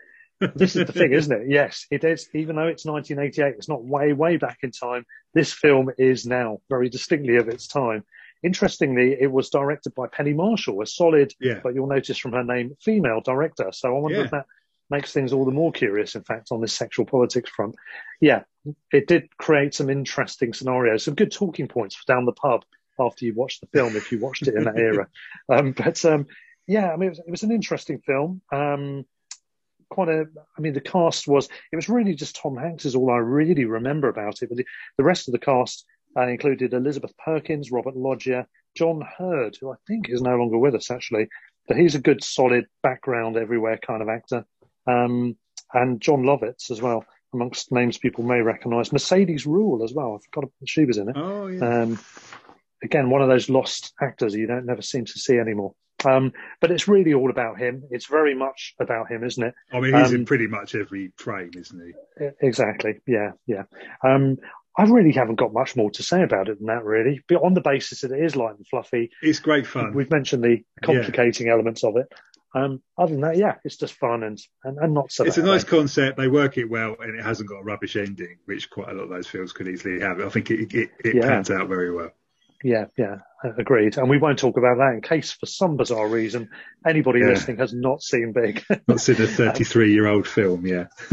This 0.55 0.75
is 0.75 0.85
the 0.87 0.93
thing, 0.93 1.11
isn't 1.19 1.31
it? 1.41 1.49
Yes, 1.49 1.85
it 1.91 2.03
is. 2.03 2.27
Even 2.33 2.55
though 2.55 2.67
it's 2.67 2.85
1988, 2.85 3.55
it's 3.57 3.69
not 3.69 3.83
way 3.83 4.13
way 4.13 4.37
back 4.37 4.59
in 4.63 4.71
time. 4.71 5.05
This 5.33 5.53
film 5.53 5.89
is 5.97 6.25
now 6.25 6.59
very 6.69 6.89
distinctly 6.89 7.37
of 7.37 7.47
its 7.47 7.67
time. 7.67 8.03
Interestingly, 8.43 9.15
it 9.19 9.31
was 9.31 9.49
directed 9.51 9.93
by 9.93 10.07
Penny 10.07 10.33
Marshall, 10.33 10.81
a 10.81 10.87
solid, 10.87 11.31
Yeah. 11.39 11.59
but 11.63 11.75
you'll 11.75 11.85
notice 11.87 12.17
from 12.17 12.31
her 12.33 12.43
name, 12.43 12.75
female 12.81 13.21
director. 13.23 13.69
So 13.71 13.95
I 13.95 13.99
wonder 13.99 14.17
Yeah. 14.17 14.25
if 14.25 14.31
that 14.31 14.45
makes 14.89 15.13
things 15.13 15.31
all 15.31 15.45
the 15.45 15.51
more 15.51 15.71
curious, 15.71 16.15
in 16.15 16.23
fact, 16.23 16.47
on 16.51 16.59
this 16.59 16.73
sexual 16.73 17.05
politics 17.05 17.49
front. 17.51 17.75
Yeah, 18.19 18.43
it 18.91 19.07
did 19.07 19.29
create 19.37 19.73
some 19.75 19.89
interesting 19.91 20.53
scenarios, 20.53 21.03
some 21.03 21.13
good 21.13 21.31
talking 21.31 21.67
points 21.67 21.95
for 21.95 22.03
down 22.11 22.25
the 22.25 22.33
pub 22.33 22.65
after 22.99 23.25
you 23.25 23.33
watched 23.33 23.61
the 23.61 23.67
film, 23.67 23.95
if 23.95 24.11
you 24.11 24.19
watched 24.19 24.47
it 24.47 24.55
in 24.55 24.65
that 24.65 24.77
era. 24.77 25.07
Um, 25.49 25.73
but 25.73 26.03
um, 26.05 26.27
yeah, 26.67 26.91
I 26.91 26.95
mean, 26.95 27.07
it 27.07 27.09
was, 27.09 27.19
it 27.19 27.31
was 27.31 27.43
an 27.43 27.51
interesting 27.51 27.99
film. 27.99 28.41
Um, 28.51 29.05
quite 29.89 30.09
a, 30.09 30.25
I 30.57 30.61
mean, 30.61 30.73
the 30.73 30.81
cast 30.81 31.27
was, 31.27 31.49
it 31.71 31.75
was 31.75 31.89
really 31.89 32.15
just 32.15 32.37
Tom 32.37 32.55
Hanks 32.55 32.85
is 32.85 32.95
all 32.95 33.11
I 33.11 33.17
really 33.17 33.65
remember 33.65 34.07
about 34.07 34.41
it. 34.41 34.49
But 34.49 34.57
the, 34.57 34.65
the 34.97 35.03
rest 35.03 35.27
of 35.27 35.33
the 35.33 35.39
cast 35.39 35.85
uh, 36.15 36.27
included 36.27 36.73
Elizabeth 36.73 37.13
Perkins, 37.17 37.71
Robert 37.71 37.95
Loggia, 37.95 38.47
John 38.75 39.01
Heard, 39.17 39.57
who 39.59 39.71
I 39.71 39.75
think 39.87 40.09
is 40.09 40.21
no 40.21 40.37
longer 40.37 40.57
with 40.57 40.75
us 40.75 40.89
actually, 40.89 41.27
but 41.67 41.77
he's 41.77 41.95
a 41.95 41.99
good, 41.99 42.23
solid 42.23 42.65
background 42.81 43.37
everywhere 43.37 43.77
kind 43.77 44.01
of 44.01 44.09
actor. 44.09 44.45
Um, 44.87 45.37
and 45.73 46.01
Jon 46.01 46.23
Lovitz 46.23 46.71
as 46.71 46.81
well, 46.81 47.05
amongst 47.33 47.71
names 47.71 47.97
people 47.97 48.23
may 48.23 48.41
recognise. 48.41 48.91
Mercedes 48.91 49.45
Ruehl 49.45 49.83
as 49.83 49.93
well. 49.93 50.15
I 50.15 50.25
forgot 50.25 50.51
she 50.65 50.85
was 50.85 50.97
in 50.97 51.09
it. 51.09 51.17
Oh, 51.17 51.47
yeah. 51.47 51.81
Um, 51.81 51.99
again, 52.83 53.09
one 53.09 53.21
of 53.21 53.29
those 53.29 53.49
lost 53.49 53.93
actors 54.01 54.33
you 54.35 54.47
don't 54.47 54.65
never 54.65 54.81
seem 54.81 55.05
to 55.05 55.19
see 55.19 55.37
anymore. 55.37 55.73
Um, 56.03 56.31
but 56.59 56.71
it's 56.71 56.87
really 56.87 57.13
all 57.13 57.29
about 57.29 57.59
him. 57.59 57.83
It's 57.91 58.07
very 58.07 58.33
much 58.33 58.73
about 58.79 59.11
him, 59.11 59.23
isn't 59.23 59.43
it? 59.43 59.53
I 59.71 59.79
mean, 59.79 59.93
he's 59.93 60.09
um, 60.09 60.15
in 60.15 60.25
pretty 60.25 60.47
much 60.47 60.73
every 60.73 61.11
frame, 61.15 61.51
isn't 61.55 61.79
he? 62.19 62.27
Exactly. 62.41 62.95
Yeah, 63.05 63.31
yeah. 63.45 63.63
Um, 64.03 64.37
I 64.77 64.83
really 64.85 65.11
haven't 65.11 65.35
got 65.35 65.53
much 65.53 65.75
more 65.75 65.91
to 65.91 66.01
say 66.01 66.23
about 66.23 66.49
it 66.49 66.57
than 66.57 66.67
that, 66.67 66.83
really. 66.85 67.21
But 67.27 67.43
on 67.43 67.53
the 67.53 67.61
basis 67.61 68.01
that 68.01 68.11
it 68.11 68.23
is 68.23 68.35
light 68.35 68.55
and 68.55 68.65
fluffy, 68.67 69.11
It's 69.21 69.39
great 69.39 69.67
fun. 69.67 69.93
we've 69.93 70.09
mentioned 70.09 70.43
the 70.43 70.63
complicating 70.81 71.49
elements 71.49 71.83
of 71.83 71.97
it. 71.97 72.07
Um, 72.55 72.81
other 72.97 73.11
than 73.11 73.21
that, 73.21 73.37
yeah, 73.37 73.55
it's 73.63 73.77
just 73.77 73.93
fun 73.93 74.23
and 74.23 74.37
and, 74.63 74.77
and 74.79 74.93
not 74.93 75.11
so. 75.11 75.23
It's 75.23 75.37
a 75.37 75.43
nice 75.43 75.63
concept. 75.63 76.17
They 76.17 76.27
work 76.27 76.57
it 76.57 76.65
well, 76.69 76.95
and 76.99 77.17
it 77.17 77.23
hasn't 77.23 77.47
got 77.47 77.59
a 77.59 77.63
rubbish 77.63 77.95
ending, 77.95 78.37
which 78.45 78.69
quite 78.69 78.89
a 78.89 78.93
lot 78.93 79.03
of 79.03 79.09
those 79.09 79.27
films 79.27 79.53
could 79.53 79.67
easily 79.69 80.01
have. 80.01 80.19
I 80.19 80.29
think 80.29 80.49
it 80.51 80.73
it, 80.73 80.89
it 81.03 81.15
Yeah. 81.15 81.21
pans 81.29 81.49
out 81.51 81.69
very 81.69 81.93
well. 81.93 82.11
Yeah, 82.63 82.85
yeah, 82.97 83.17
agreed. 83.57 83.97
And 83.97 84.09
we 84.09 84.17
won't 84.17 84.39
talk 84.39 84.57
about 84.57 84.77
that 84.77 84.93
in 84.93 85.01
case, 85.01 85.31
for 85.31 85.45
some 85.45 85.77
bizarre 85.77 86.07
reason, 86.07 86.49
anybody 86.85 87.19
yeah. 87.19 87.27
listening 87.27 87.57
has 87.57 87.73
not 87.73 88.01
seen 88.01 88.33
Big. 88.33 88.63
not 88.87 89.01
seen 89.01 89.21
a 89.21 89.27
33 89.27 89.93
year 89.93 90.07
old 90.07 90.27
film, 90.27 90.65
yeah. 90.65 90.85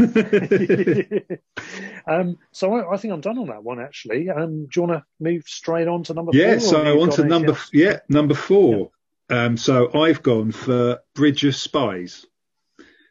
um, 2.07 2.37
so 2.51 2.73
I, 2.73 2.93
I, 2.93 2.97
think 2.97 3.13
I'm 3.13 3.21
done 3.21 3.39
on 3.39 3.47
that 3.47 3.63
one, 3.63 3.79
actually. 3.79 4.29
Um, 4.29 4.65
do 4.65 4.69
you 4.75 4.81
want 4.83 5.01
to 5.01 5.05
move 5.19 5.43
straight 5.47 5.87
on 5.87 6.03
to 6.03 6.13
number 6.13 6.31
yeah, 6.33 6.43
four? 6.43 6.53
Yeah, 6.53 6.59
so 6.59 7.01
on 7.01 7.09
to 7.11 7.23
number, 7.23 7.57
yeah, 7.73 7.99
number 8.07 8.35
four. 8.35 8.91
Yeah. 9.29 9.45
Um, 9.45 9.57
so 9.57 9.91
I've 9.93 10.23
gone 10.23 10.51
for 10.51 10.99
Bridge 11.15 11.43
of 11.45 11.55
Spies. 11.55 12.25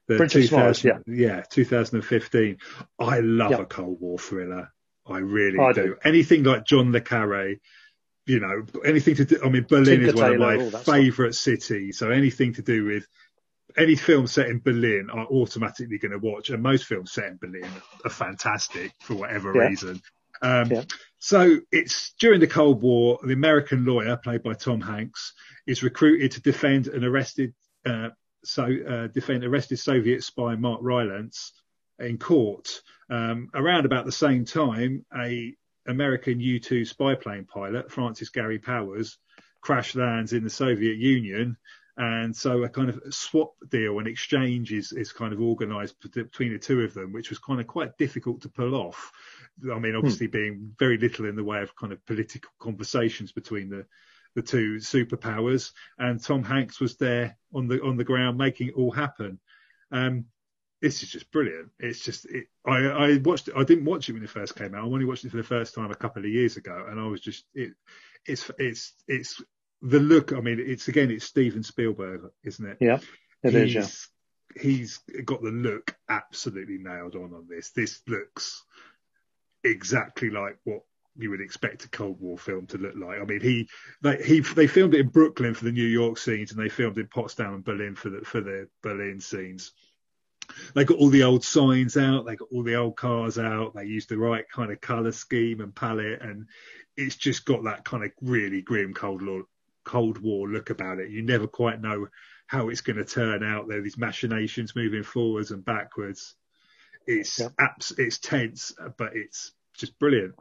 Bridge 0.07 0.37
of 0.37 0.44
Spies, 0.44 0.83
yeah. 0.85 0.98
Yeah, 1.07 1.42
2015. 1.51 2.59
I 2.98 3.20
love 3.20 3.53
a 3.53 3.64
Cold 3.66 4.01
War 4.01 4.18
thriller. 4.18 4.72
I 5.07 5.18
really 5.18 5.59
I 5.59 5.72
do. 5.72 5.83
do. 5.83 5.96
Anything 6.05 6.44
like 6.44 6.64
John 6.64 6.92
le 6.92 7.01
Carre, 7.01 7.57
you 8.29 8.41
know, 8.41 8.64
anything 8.85 9.17
to 9.17 9.25
do. 9.25 9.41
I 9.43 9.49
mean, 9.49 9.67
Berlin 9.69 10.01
Tinker 10.01 10.07
is 10.09 10.14
one 10.14 10.33
Taylor, 10.33 10.55
of 10.55 10.73
my 10.73 10.79
favourite 10.81 11.35
cities. 11.35 11.99
So 11.99 12.11
anything 12.11 12.53
to 12.55 12.62
do 12.62 12.85
with 12.85 13.07
any 13.77 13.97
film 13.97 14.27
set 14.27 14.49
in 14.49 14.61
Berlin, 14.61 15.09
I'm 15.11 15.27
automatically 15.27 15.99
going 15.99 16.12
to 16.12 16.19
watch. 16.19 16.51
And 16.51 16.62
most 16.62 16.85
films 16.85 17.12
set 17.12 17.25
in 17.25 17.38
Berlin 17.38 17.71
are 18.05 18.11
fantastic 18.11 18.93
for 19.01 19.14
whatever 19.14 19.55
yeah. 19.55 19.69
reason. 19.69 20.03
Um, 20.43 20.71
yeah. 20.71 20.83
So 21.19 21.59
it's 21.73 22.14
during 22.21 22.41
the 22.41 22.47
Cold 22.47 22.83
War. 22.83 23.19
The 23.23 23.33
American 23.33 23.85
lawyer, 23.85 24.17
played 24.17 24.43
by 24.43 24.53
Tom 24.53 24.81
Hanks, 24.81 25.33
is 25.67 25.83
recruited 25.83 26.33
to 26.33 26.43
defend 26.43 26.88
an 26.88 27.05
arrested, 27.05 27.55
uh, 27.87 28.11
so 28.45 28.64
uh, 28.64 29.07
defend 29.09 29.43
arrested 29.43 29.79
Soviet 29.79 30.23
spy 30.23 30.55
Mark 30.55 30.81
Rylance 30.83 31.53
in 31.99 32.19
court. 32.19 32.83
Um, 33.11 33.49
around 33.55 33.87
about 33.87 34.05
the 34.05 34.12
same 34.12 34.45
time, 34.45 35.07
a 35.17 35.55
American 35.88 36.40
U-2 36.40 36.87
spy 36.87 37.14
plane 37.14 37.44
pilot, 37.44 37.90
Francis 37.90 38.29
Gary 38.29 38.59
Powers, 38.59 39.18
crash 39.61 39.94
lands 39.94 40.33
in 40.33 40.44
the 40.44 40.51
Soviet 40.51 40.96
Union. 40.96 41.57
And 41.96 42.35
so 42.37 42.62
a 42.62 42.68
kind 42.68 42.88
of 42.88 43.03
swap 43.12 43.55
deal 43.70 43.98
and 43.98 44.07
exchange 44.07 44.72
is, 44.72 44.92
is 44.92 45.12
kind 45.12 45.33
of 45.33 45.40
organised 45.40 46.01
between 46.01 46.53
the 46.53 46.59
two 46.59 46.83
of 46.83 46.94
them, 46.94 47.12
which 47.12 47.31
was 47.31 47.40
kind 47.40 47.61
of 47.61 47.66
quite 47.66 47.98
difficult 47.98 48.42
to 48.42 48.48
pull 48.48 48.77
off. 48.77 49.11
I 49.72 49.81
mean, 49.81 49.96
obviously 49.96 50.27
hmm. 50.27 50.33
being 50.33 50.74
very 50.79 50.96
little 50.96 51.27
in 51.27 51.35
the 51.35 51.42
way 51.42 51.61
of 51.61 51.74
kind 51.74 51.92
of 51.92 52.05
political 52.07 52.53
conversations 52.61 53.33
between 53.33 53.68
the, 53.68 53.85
the 54.37 54.42
two 54.42 54.77
superpowers. 54.77 55.72
And 55.98 56.22
Tom 56.22 56.44
Hanks 56.44 56.79
was 56.79 56.96
there 56.96 57.37
on 57.53 57.66
the 57.66 57.83
on 57.83 57.96
the 57.96 58.05
ground 58.05 58.38
making 58.38 58.68
it 58.68 58.74
all 58.74 58.92
happen. 58.92 59.40
Um, 59.90 60.27
this 60.81 61.03
is 61.03 61.11
just 61.11 61.31
brilliant. 61.33 61.71
It's 61.79 62.01
just 62.05 62.27
it, 62.27 62.47
I 62.67 62.77
I 62.77 63.17
watched 63.19 63.49
it. 63.49 63.55
I 63.57 63.64
didn't 63.64 63.85
watch 63.85 64.09
it 64.09 64.12
when 64.12 64.23
it 64.23 64.31
first 64.31 64.57
came 64.57 64.75
out. 64.75 64.85
I 64.85 64.87
only 64.87 65.05
watched 65.05 65.25
it 65.25 65.31
for 65.31 65.37
the 65.37 65.43
first 65.43 65.75
time 65.75 65.91
a 65.91 65.97
couple 65.97 66.25
of 66.25 66.31
years 66.31 66.57
ago, 66.57 66.87
and 66.88 67.01
I 67.01 67.07
was 67.07 67.21
just 67.21 67.45
it. 67.55 67.73
It's 68.27 68.51
it's 68.59 68.93
it's 69.07 69.43
the 69.83 70.01
look. 70.01 70.33
I 70.33 70.41
mean, 70.41 70.62
it's 70.64 70.88
again, 70.88 71.11
it's 71.11 71.25
Steven 71.25 71.62
Spielberg, 71.62 72.31
isn't 72.45 72.67
it? 72.67 72.79
Yeah, 72.81 73.01
it 73.43 73.53
he's, 73.53 73.77
is, 73.77 74.09
yeah. 74.55 74.62
He's 74.62 74.99
got 75.25 75.43
the 75.43 75.51
look 75.51 75.97
absolutely 76.09 76.79
nailed 76.79 77.17
on 77.17 77.35
on 77.35 77.47
this. 77.49 77.71
This 77.71 78.01
looks 78.07 78.64
exactly 79.64 80.31
like 80.31 80.59
what 80.64 80.83
you 81.17 81.31
would 81.31 81.41
expect 81.41 81.85
a 81.85 81.88
Cold 81.88 82.21
War 82.21 82.38
film 82.38 82.67
to 82.69 82.79
look 82.79 82.95
like. 82.97 83.21
I 83.21 83.25
mean, 83.25 83.41
he 83.41 83.69
they 84.01 84.23
he 84.23 84.41
they 84.41 84.69
filmed 84.69 84.95
it 84.95 85.01
in 85.01 85.09
Brooklyn 85.09 85.55
for 85.55 85.64
the 85.64 85.73
New 85.73 85.87
York 85.87 86.19
scenes, 86.19 86.53
and 86.53 86.61
they 86.61 86.69
filmed 86.69 86.99
in 86.99 87.09
Potsdam 87.09 87.55
and 87.55 87.64
Berlin 87.64 87.97
for 87.97 88.11
the 88.11 88.21
for 88.21 88.41
the 88.41 88.69
Berlin 88.83 89.21
scenes 89.21 89.73
they 90.75 90.85
got 90.85 90.99
all 90.99 91.11
the 91.11 91.23
old 91.23 91.45
signs 91.45 91.97
out, 91.97 92.27
they 92.27 92.37
got 92.37 92.49
all 92.53 92.63
the 92.63 92.77
old 92.77 92.97
cars 92.97 93.39
out, 93.39 93.75
they 93.75 93.85
used 93.85 94.09
the 94.09 94.19
right 94.19 94.49
kind 94.51 94.73
of 94.73 94.81
colour 94.81 95.13
scheme 95.13 95.61
and 95.61 95.75
palette, 95.75 96.23
and 96.23 96.47
it's 96.97 97.17
just 97.17 97.45
got 97.45 97.65
that 97.65 97.85
kind 97.85 98.05
of 98.05 98.11
really 98.21 98.63
grim 98.63 98.95
Cold 98.95 99.23
War, 99.23 99.45
Cold 99.85 100.19
War 100.19 100.49
look 100.49 100.71
about 100.71 100.99
it. 100.99 101.11
You 101.11 101.23
never 101.23 101.47
quite 101.47 101.81
know 101.81 102.09
how 102.47 102.69
it's 102.69 102.81
going 102.81 102.97
to 102.97 103.05
turn 103.05 103.45
out. 103.45 103.69
There 103.69 103.79
are 103.79 103.83
these 103.83 103.99
machinations 103.99 104.75
moving 104.75 105.03
forwards 105.03 105.51
and 105.51 105.65
backwards. 105.65 106.35
It's 107.07 107.39
yep. 107.39 107.53
abs- 107.59 107.95
it's 107.99 108.19
tense, 108.19 108.75
but 108.97 109.15
it's 109.15 109.53
just 109.75 109.99
brilliant. 109.99 110.35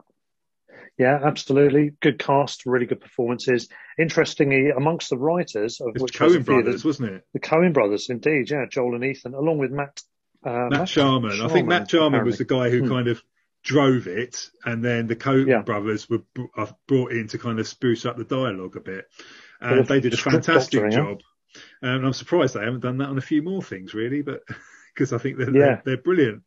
Yeah, 0.98 1.18
absolutely. 1.22 1.92
Good 2.00 2.18
cast, 2.18 2.66
really 2.66 2.86
good 2.86 3.00
performances. 3.00 3.68
Interestingly, 3.98 4.70
amongst 4.70 5.10
the 5.10 5.16
writers 5.16 5.80
of 5.80 5.90
it's 5.94 6.02
which 6.02 6.18
Coen 6.18 6.44
brothers, 6.44 6.84
wasn't 6.84 7.10
it? 7.10 7.24
The 7.32 7.40
Coen 7.40 7.72
brothers, 7.72 8.08
indeed. 8.10 8.50
Yeah, 8.50 8.64
Joel 8.70 8.94
and 8.94 9.04
Ethan, 9.04 9.34
along 9.34 9.58
with 9.58 9.70
Matt. 9.70 10.02
Uh, 10.44 10.68
Matt. 10.70 10.88
Charman. 10.88 11.40
I 11.40 11.48
think 11.48 11.68
Matt 11.68 11.88
Charman 11.88 12.20
apparently. 12.20 12.30
was 12.30 12.38
the 12.38 12.44
guy 12.44 12.70
who 12.70 12.80
hmm. 12.80 12.88
kind 12.88 13.08
of 13.08 13.22
drove 13.62 14.06
it, 14.06 14.50
and 14.64 14.84
then 14.84 15.06
the 15.06 15.16
Coen 15.16 15.46
yeah. 15.46 15.62
brothers 15.62 16.08
were 16.08 16.22
uh, 16.56 16.66
brought 16.86 17.12
in 17.12 17.28
to 17.28 17.38
kind 17.38 17.58
of 17.58 17.68
spruce 17.68 18.06
up 18.06 18.16
the 18.16 18.24
dialogue 18.24 18.76
a 18.76 18.80
bit, 18.80 19.06
and 19.60 19.86
they 19.86 20.00
did 20.00 20.14
a 20.14 20.16
fantastic 20.16 20.90
job. 20.90 21.20
Yeah? 21.20 21.94
And 21.94 22.06
I'm 22.06 22.12
surprised 22.12 22.54
they 22.54 22.64
haven't 22.64 22.80
done 22.80 22.98
that 22.98 23.08
on 23.08 23.18
a 23.18 23.22
few 23.22 23.42
more 23.42 23.62
things, 23.62 23.94
really, 23.94 24.22
but 24.22 24.42
because 24.94 25.12
I 25.12 25.18
think 25.18 25.38
they're, 25.38 25.50
yeah. 25.50 25.66
they're, 25.66 25.82
they're 25.84 25.96
brilliant. 25.96 26.42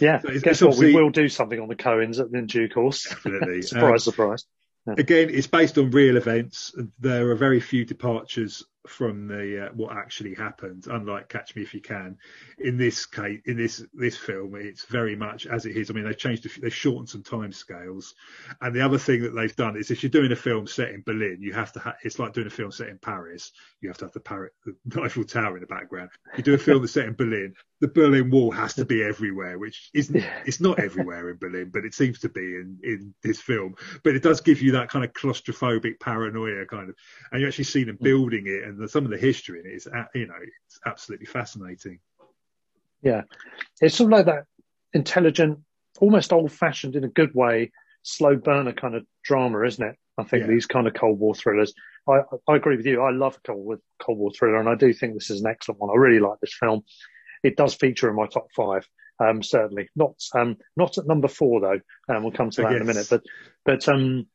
Yeah, 0.00 0.20
so 0.20 0.28
it's, 0.28 0.42
guess 0.42 0.62
it's 0.62 0.76
what? 0.76 0.78
We 0.78 0.94
will 0.94 1.10
do 1.10 1.28
something 1.28 1.60
on 1.60 1.68
the 1.68 1.76
Coens 1.76 2.20
in 2.34 2.46
due 2.46 2.68
course. 2.68 3.08
Definitely. 3.08 3.62
surprise, 3.62 4.06
um, 4.06 4.12
surprise. 4.12 4.44
Yeah. 4.86 4.94
Again, 4.96 5.30
it's 5.30 5.46
based 5.46 5.76
on 5.78 5.90
real 5.90 6.16
events. 6.16 6.74
There 6.98 7.30
are 7.30 7.34
very 7.34 7.60
few 7.60 7.84
departures 7.84 8.64
from 8.86 9.28
the 9.28 9.66
uh, 9.66 9.68
what 9.74 9.96
actually 9.96 10.34
happened. 10.34 10.86
Unlike 10.88 11.28
Catch 11.28 11.56
Me 11.56 11.62
If 11.62 11.74
You 11.74 11.80
Can, 11.80 12.16
in 12.58 12.76
this 12.76 13.06
case, 13.06 13.40
in 13.46 13.56
this 13.56 13.84
this 13.94 14.16
film, 14.16 14.54
it's 14.56 14.84
very 14.84 15.16
much 15.16 15.46
as 15.46 15.66
it 15.66 15.76
is. 15.76 15.90
I 15.90 15.94
mean, 15.94 16.04
they've 16.04 16.16
changed, 16.16 16.50
few, 16.50 16.62
they've 16.62 16.74
shortened 16.74 17.08
some 17.08 17.22
time 17.22 17.52
scales, 17.52 18.14
and 18.60 18.74
the 18.74 18.84
other 18.84 18.98
thing 18.98 19.22
that 19.22 19.34
they've 19.34 19.54
done 19.56 19.76
is 19.76 19.90
if 19.90 20.02
you're 20.02 20.10
doing 20.10 20.32
a 20.32 20.36
film 20.36 20.66
set 20.66 20.90
in 20.90 21.02
Berlin, 21.04 21.38
you 21.40 21.52
have 21.52 21.72
to. 21.72 21.80
Ha- 21.80 21.96
it's 22.02 22.18
like 22.18 22.32
doing 22.32 22.46
a 22.46 22.50
film 22.50 22.70
set 22.70 22.88
in 22.88 22.98
Paris. 22.98 23.52
You 23.80 23.88
have 23.88 23.98
to 23.98 24.06
have 24.06 24.12
the, 24.12 24.20
Paris, 24.20 24.52
the 24.64 25.02
Eiffel 25.02 25.24
Tower 25.24 25.56
in 25.56 25.60
the 25.60 25.66
background. 25.66 26.10
You 26.36 26.42
do 26.42 26.54
a 26.54 26.58
film 26.58 26.80
that's 26.80 26.92
set 26.92 27.06
in 27.06 27.14
Berlin, 27.14 27.54
the 27.80 27.88
Berlin 27.88 28.30
Wall 28.30 28.50
has 28.50 28.74
to 28.74 28.84
be 28.84 29.02
everywhere, 29.02 29.58
which 29.58 29.90
isn't. 29.94 30.22
It's 30.44 30.60
not 30.60 30.78
everywhere 30.78 31.30
in 31.30 31.38
Berlin, 31.38 31.70
but 31.72 31.84
it 31.84 31.94
seems 31.94 32.20
to 32.20 32.28
be 32.28 32.40
in 32.40 32.78
in 32.82 33.14
this 33.22 33.40
film. 33.40 33.74
But 34.04 34.14
it 34.14 34.22
does 34.22 34.42
give 34.42 34.60
you 34.60 34.72
that 34.72 34.90
kind 34.90 35.04
of 35.04 35.14
claustrophobic 35.14 35.98
paranoia 35.98 36.66
kind 36.66 36.90
of, 36.90 36.94
and 37.32 37.40
you 37.40 37.48
actually 37.48 37.64
see 37.64 37.84
them 37.84 37.98
building 38.00 38.44
it 38.46 38.68
and 38.70 38.78
the, 38.78 38.88
some 38.88 39.04
of 39.04 39.10
the 39.10 39.18
history 39.18 39.60
in 39.60 39.66
it 39.66 39.74
is, 39.74 39.88
you 40.14 40.26
know, 40.26 40.34
it's 40.66 40.78
absolutely 40.86 41.26
fascinating. 41.26 41.98
Yeah, 43.02 43.22
it's 43.80 43.96
sort 43.96 44.12
of 44.12 44.18
like 44.18 44.26
that 44.26 44.44
intelligent, 44.92 45.60
almost 46.00 46.32
old-fashioned 46.32 46.96
in 46.96 47.04
a 47.04 47.08
good 47.08 47.34
way, 47.34 47.72
slow 48.02 48.36
burner 48.36 48.72
kind 48.72 48.94
of 48.94 49.04
drama, 49.22 49.62
isn't 49.66 49.84
it? 49.84 49.96
I 50.18 50.24
think 50.24 50.42
yeah. 50.42 50.48
these 50.48 50.66
kind 50.66 50.86
of 50.86 50.94
Cold 50.94 51.18
War 51.18 51.34
thrillers. 51.34 51.72
I, 52.08 52.20
I 52.48 52.56
agree 52.56 52.76
with 52.76 52.86
you. 52.86 53.02
I 53.02 53.10
love 53.10 53.38
Cold 53.42 53.64
War, 53.64 53.78
Cold 54.02 54.18
War 54.18 54.30
thriller, 54.32 54.58
and 54.58 54.68
I 54.68 54.74
do 54.74 54.92
think 54.92 55.14
this 55.14 55.30
is 55.30 55.40
an 55.40 55.50
excellent 55.50 55.80
one. 55.80 55.90
I 55.90 55.98
really 55.98 56.20
like 56.20 56.40
this 56.40 56.56
film. 56.58 56.82
It 57.42 57.56
does 57.56 57.74
feature 57.74 58.10
in 58.10 58.16
my 58.16 58.26
top 58.26 58.48
five, 58.54 58.86
um, 59.18 59.42
certainly. 59.42 59.88
Not 59.96 60.16
um, 60.34 60.58
not 60.76 60.98
at 60.98 61.06
number 61.06 61.28
four 61.28 61.60
though. 61.60 61.80
Um, 62.14 62.22
we'll 62.22 62.32
come 62.32 62.50
to 62.50 62.62
that 62.62 62.72
in 62.72 62.82
a 62.82 62.84
minute. 62.84 63.06
But 63.08 63.22
but 63.64 63.88
um, 63.88 64.26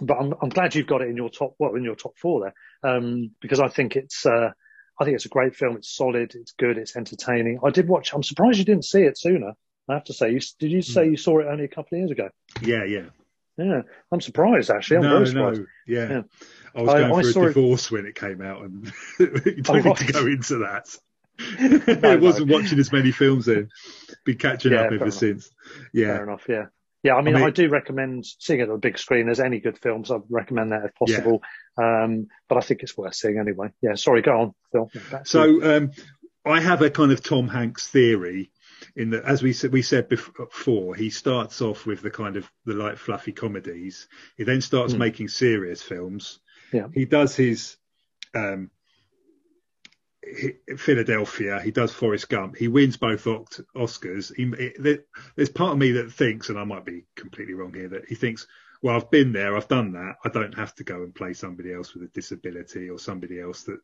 but 0.00 0.14
I'm, 0.14 0.34
I'm 0.42 0.48
glad 0.48 0.74
you've 0.74 0.86
got 0.86 1.02
it 1.02 1.08
in 1.08 1.16
your 1.16 1.30
top, 1.30 1.54
well, 1.58 1.74
in 1.74 1.84
your 1.84 1.94
top 1.94 2.16
four 2.18 2.40
there, 2.40 2.92
um, 2.92 3.30
because 3.40 3.60
I 3.60 3.68
think 3.68 3.96
it's, 3.96 4.26
uh, 4.26 4.50
I 4.98 5.04
think 5.04 5.16
it's 5.16 5.26
a 5.26 5.30
great 5.30 5.56
film. 5.56 5.76
It's 5.76 5.94
solid. 5.94 6.34
It's 6.34 6.52
good. 6.52 6.78
It's 6.78 6.96
entertaining. 6.96 7.58
I 7.64 7.70
did 7.70 7.88
watch. 7.88 8.12
I'm 8.12 8.22
surprised 8.22 8.58
you 8.58 8.64
didn't 8.64 8.84
see 8.84 9.02
it 9.02 9.18
sooner. 9.18 9.52
I 9.88 9.94
have 9.94 10.04
to 10.04 10.14
say. 10.14 10.30
You, 10.30 10.40
did 10.58 10.70
you 10.70 10.82
say 10.82 11.06
mm. 11.06 11.10
you 11.12 11.16
saw 11.16 11.40
it 11.40 11.46
only 11.46 11.64
a 11.64 11.68
couple 11.68 11.96
of 11.96 11.98
years 11.98 12.10
ago? 12.10 12.28
Yeah, 12.62 12.84
yeah, 12.84 13.06
yeah. 13.58 13.82
I'm 14.10 14.20
surprised 14.20 14.70
actually. 14.70 14.98
I'm 14.98 15.02
no, 15.02 15.14
very 15.16 15.26
surprised. 15.26 15.60
No, 15.60 15.66
yeah. 15.86 16.08
yeah. 16.08 16.22
I 16.74 16.82
was 16.82 16.94
going 16.94 17.26
I, 17.26 17.32
through 17.32 17.42
I 17.42 17.44
a 17.46 17.52
divorce 17.52 17.86
it... 17.86 17.92
when 17.92 18.06
it 18.06 18.14
came 18.14 18.40
out, 18.40 18.62
and 18.62 18.92
you 19.18 19.62
don't 19.62 19.68
oh, 19.68 19.72
need 19.74 19.84
right. 19.84 19.96
to 19.96 20.12
go 20.12 20.26
into 20.26 20.58
that. 20.58 20.86
no, 22.02 22.08
I 22.10 22.16
wasn't 22.16 22.50
watching 22.50 22.78
as 22.78 22.92
many 22.92 23.10
films 23.10 23.46
then. 23.46 23.68
Been 24.24 24.38
catching 24.38 24.72
yeah, 24.72 24.82
up 24.82 24.92
ever 24.92 25.10
since. 25.10 25.50
Yeah, 25.92 26.16
fair 26.16 26.22
enough. 26.24 26.44
Yeah. 26.48 26.66
Yeah, 27.04 27.16
I 27.16 27.22
mean, 27.22 27.36
I, 27.36 27.38
mean, 27.38 27.46
I 27.46 27.50
do 27.50 27.68
recommend 27.68 28.24
seeing 28.24 28.60
it 28.60 28.64
on 28.64 28.70
the 28.70 28.78
big 28.78 28.98
screen. 28.98 29.28
As 29.28 29.38
any 29.38 29.60
good 29.60 29.78
films, 29.78 30.10
I'd 30.10 30.22
recommend 30.30 30.72
that 30.72 30.86
if 30.86 30.94
possible. 30.94 31.42
Yeah. 31.78 32.04
Um, 32.04 32.28
but 32.48 32.56
I 32.56 32.62
think 32.62 32.82
it's 32.82 32.96
worth 32.96 33.14
seeing 33.14 33.38
anyway. 33.38 33.68
Yeah, 33.82 33.94
sorry, 33.94 34.22
go 34.22 34.40
on, 34.40 34.54
Phil. 34.72 34.90
So 35.24 35.76
um, 35.76 35.90
I 36.46 36.60
have 36.60 36.80
a 36.80 36.88
kind 36.88 37.12
of 37.12 37.22
Tom 37.22 37.46
Hanks 37.46 37.88
theory 37.88 38.50
in 38.96 39.10
that, 39.10 39.24
as 39.24 39.42
we 39.42 39.52
said, 39.52 39.72
we 39.72 39.82
said 39.82 40.08
before, 40.08 40.94
he 40.94 41.10
starts 41.10 41.60
off 41.60 41.84
with 41.84 42.00
the 42.00 42.10
kind 42.10 42.36
of 42.36 42.50
the 42.64 42.74
light, 42.74 42.98
fluffy 42.98 43.32
comedies. 43.32 44.08
He 44.36 44.44
then 44.44 44.60
starts 44.60 44.94
mm. 44.94 44.98
making 44.98 45.28
serious 45.28 45.82
films. 45.82 46.40
Yeah. 46.72 46.86
He 46.92 47.04
does 47.04 47.36
his 47.36 47.76
um, 48.34 48.70
Philadelphia. 50.76 51.60
He 51.62 51.70
does 51.70 51.92
Forrest 51.92 52.28
Gump. 52.28 52.56
He 52.56 52.68
wins 52.68 52.96
both 52.96 53.24
Oscars. 53.24 54.34
He, 54.34 54.44
it, 54.62 55.06
there's 55.36 55.48
part 55.48 55.72
of 55.72 55.78
me 55.78 55.92
that 55.92 56.12
thinks, 56.12 56.48
and 56.48 56.58
I 56.58 56.64
might 56.64 56.84
be 56.84 57.04
completely 57.16 57.54
wrong 57.54 57.72
here, 57.74 57.88
that 57.88 58.06
he 58.08 58.14
thinks, 58.14 58.46
well, 58.82 58.96
I've 58.96 59.10
been 59.10 59.32
there, 59.32 59.56
I've 59.56 59.68
done 59.68 59.92
that. 59.92 60.16
I 60.24 60.28
don't 60.28 60.54
have 60.54 60.74
to 60.76 60.84
go 60.84 61.02
and 61.02 61.14
play 61.14 61.32
somebody 61.32 61.72
else 61.72 61.94
with 61.94 62.02
a 62.02 62.08
disability 62.08 62.90
or 62.90 62.98
somebody 62.98 63.40
else 63.40 63.62
that 63.64 63.78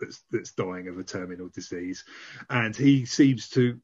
that's, 0.00 0.22
that's 0.30 0.52
dying 0.52 0.88
of 0.88 0.98
a 0.98 1.04
terminal 1.04 1.48
disease. 1.48 2.04
And 2.48 2.74
he 2.74 3.04
seems 3.06 3.48
to 3.50 3.78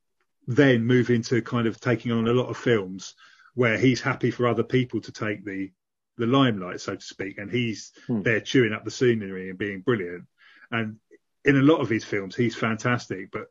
then 0.46 0.84
move 0.84 1.10
into 1.10 1.40
kind 1.42 1.66
of 1.66 1.80
taking 1.80 2.12
on 2.12 2.26
a 2.26 2.32
lot 2.32 2.48
of 2.48 2.56
films 2.56 3.14
where 3.54 3.78
he's 3.78 4.00
happy 4.00 4.30
for 4.30 4.46
other 4.46 4.64
people 4.64 5.00
to 5.02 5.12
take 5.12 5.44
the 5.44 5.70
the 6.18 6.26
limelight, 6.26 6.78
so 6.78 6.94
to 6.94 7.04
speak, 7.04 7.38
and 7.38 7.50
he's 7.50 7.90
Hmm. 8.06 8.20
there 8.20 8.40
chewing 8.40 8.74
up 8.74 8.84
the 8.84 8.90
scenery 8.90 9.48
and 9.48 9.58
being 9.58 9.80
brilliant. 9.80 10.24
And 10.70 10.98
in 11.44 11.56
a 11.56 11.62
lot 11.62 11.80
of 11.80 11.88
his 11.88 12.04
films, 12.04 12.36
he's 12.36 12.54
fantastic, 12.56 13.30
but 13.30 13.46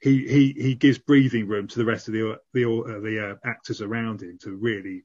he 0.00 0.26
he 0.26 0.52
he 0.60 0.74
gives 0.74 0.98
breathing 0.98 1.46
room 1.48 1.66
to 1.68 1.78
the 1.78 1.84
rest 1.84 2.08
of 2.08 2.14
the 2.14 2.38
the 2.52 2.64
uh, 2.64 3.00
the 3.00 3.30
uh, 3.30 3.34
actors 3.48 3.80
around 3.80 4.22
him 4.22 4.38
to 4.42 4.54
really 4.56 5.04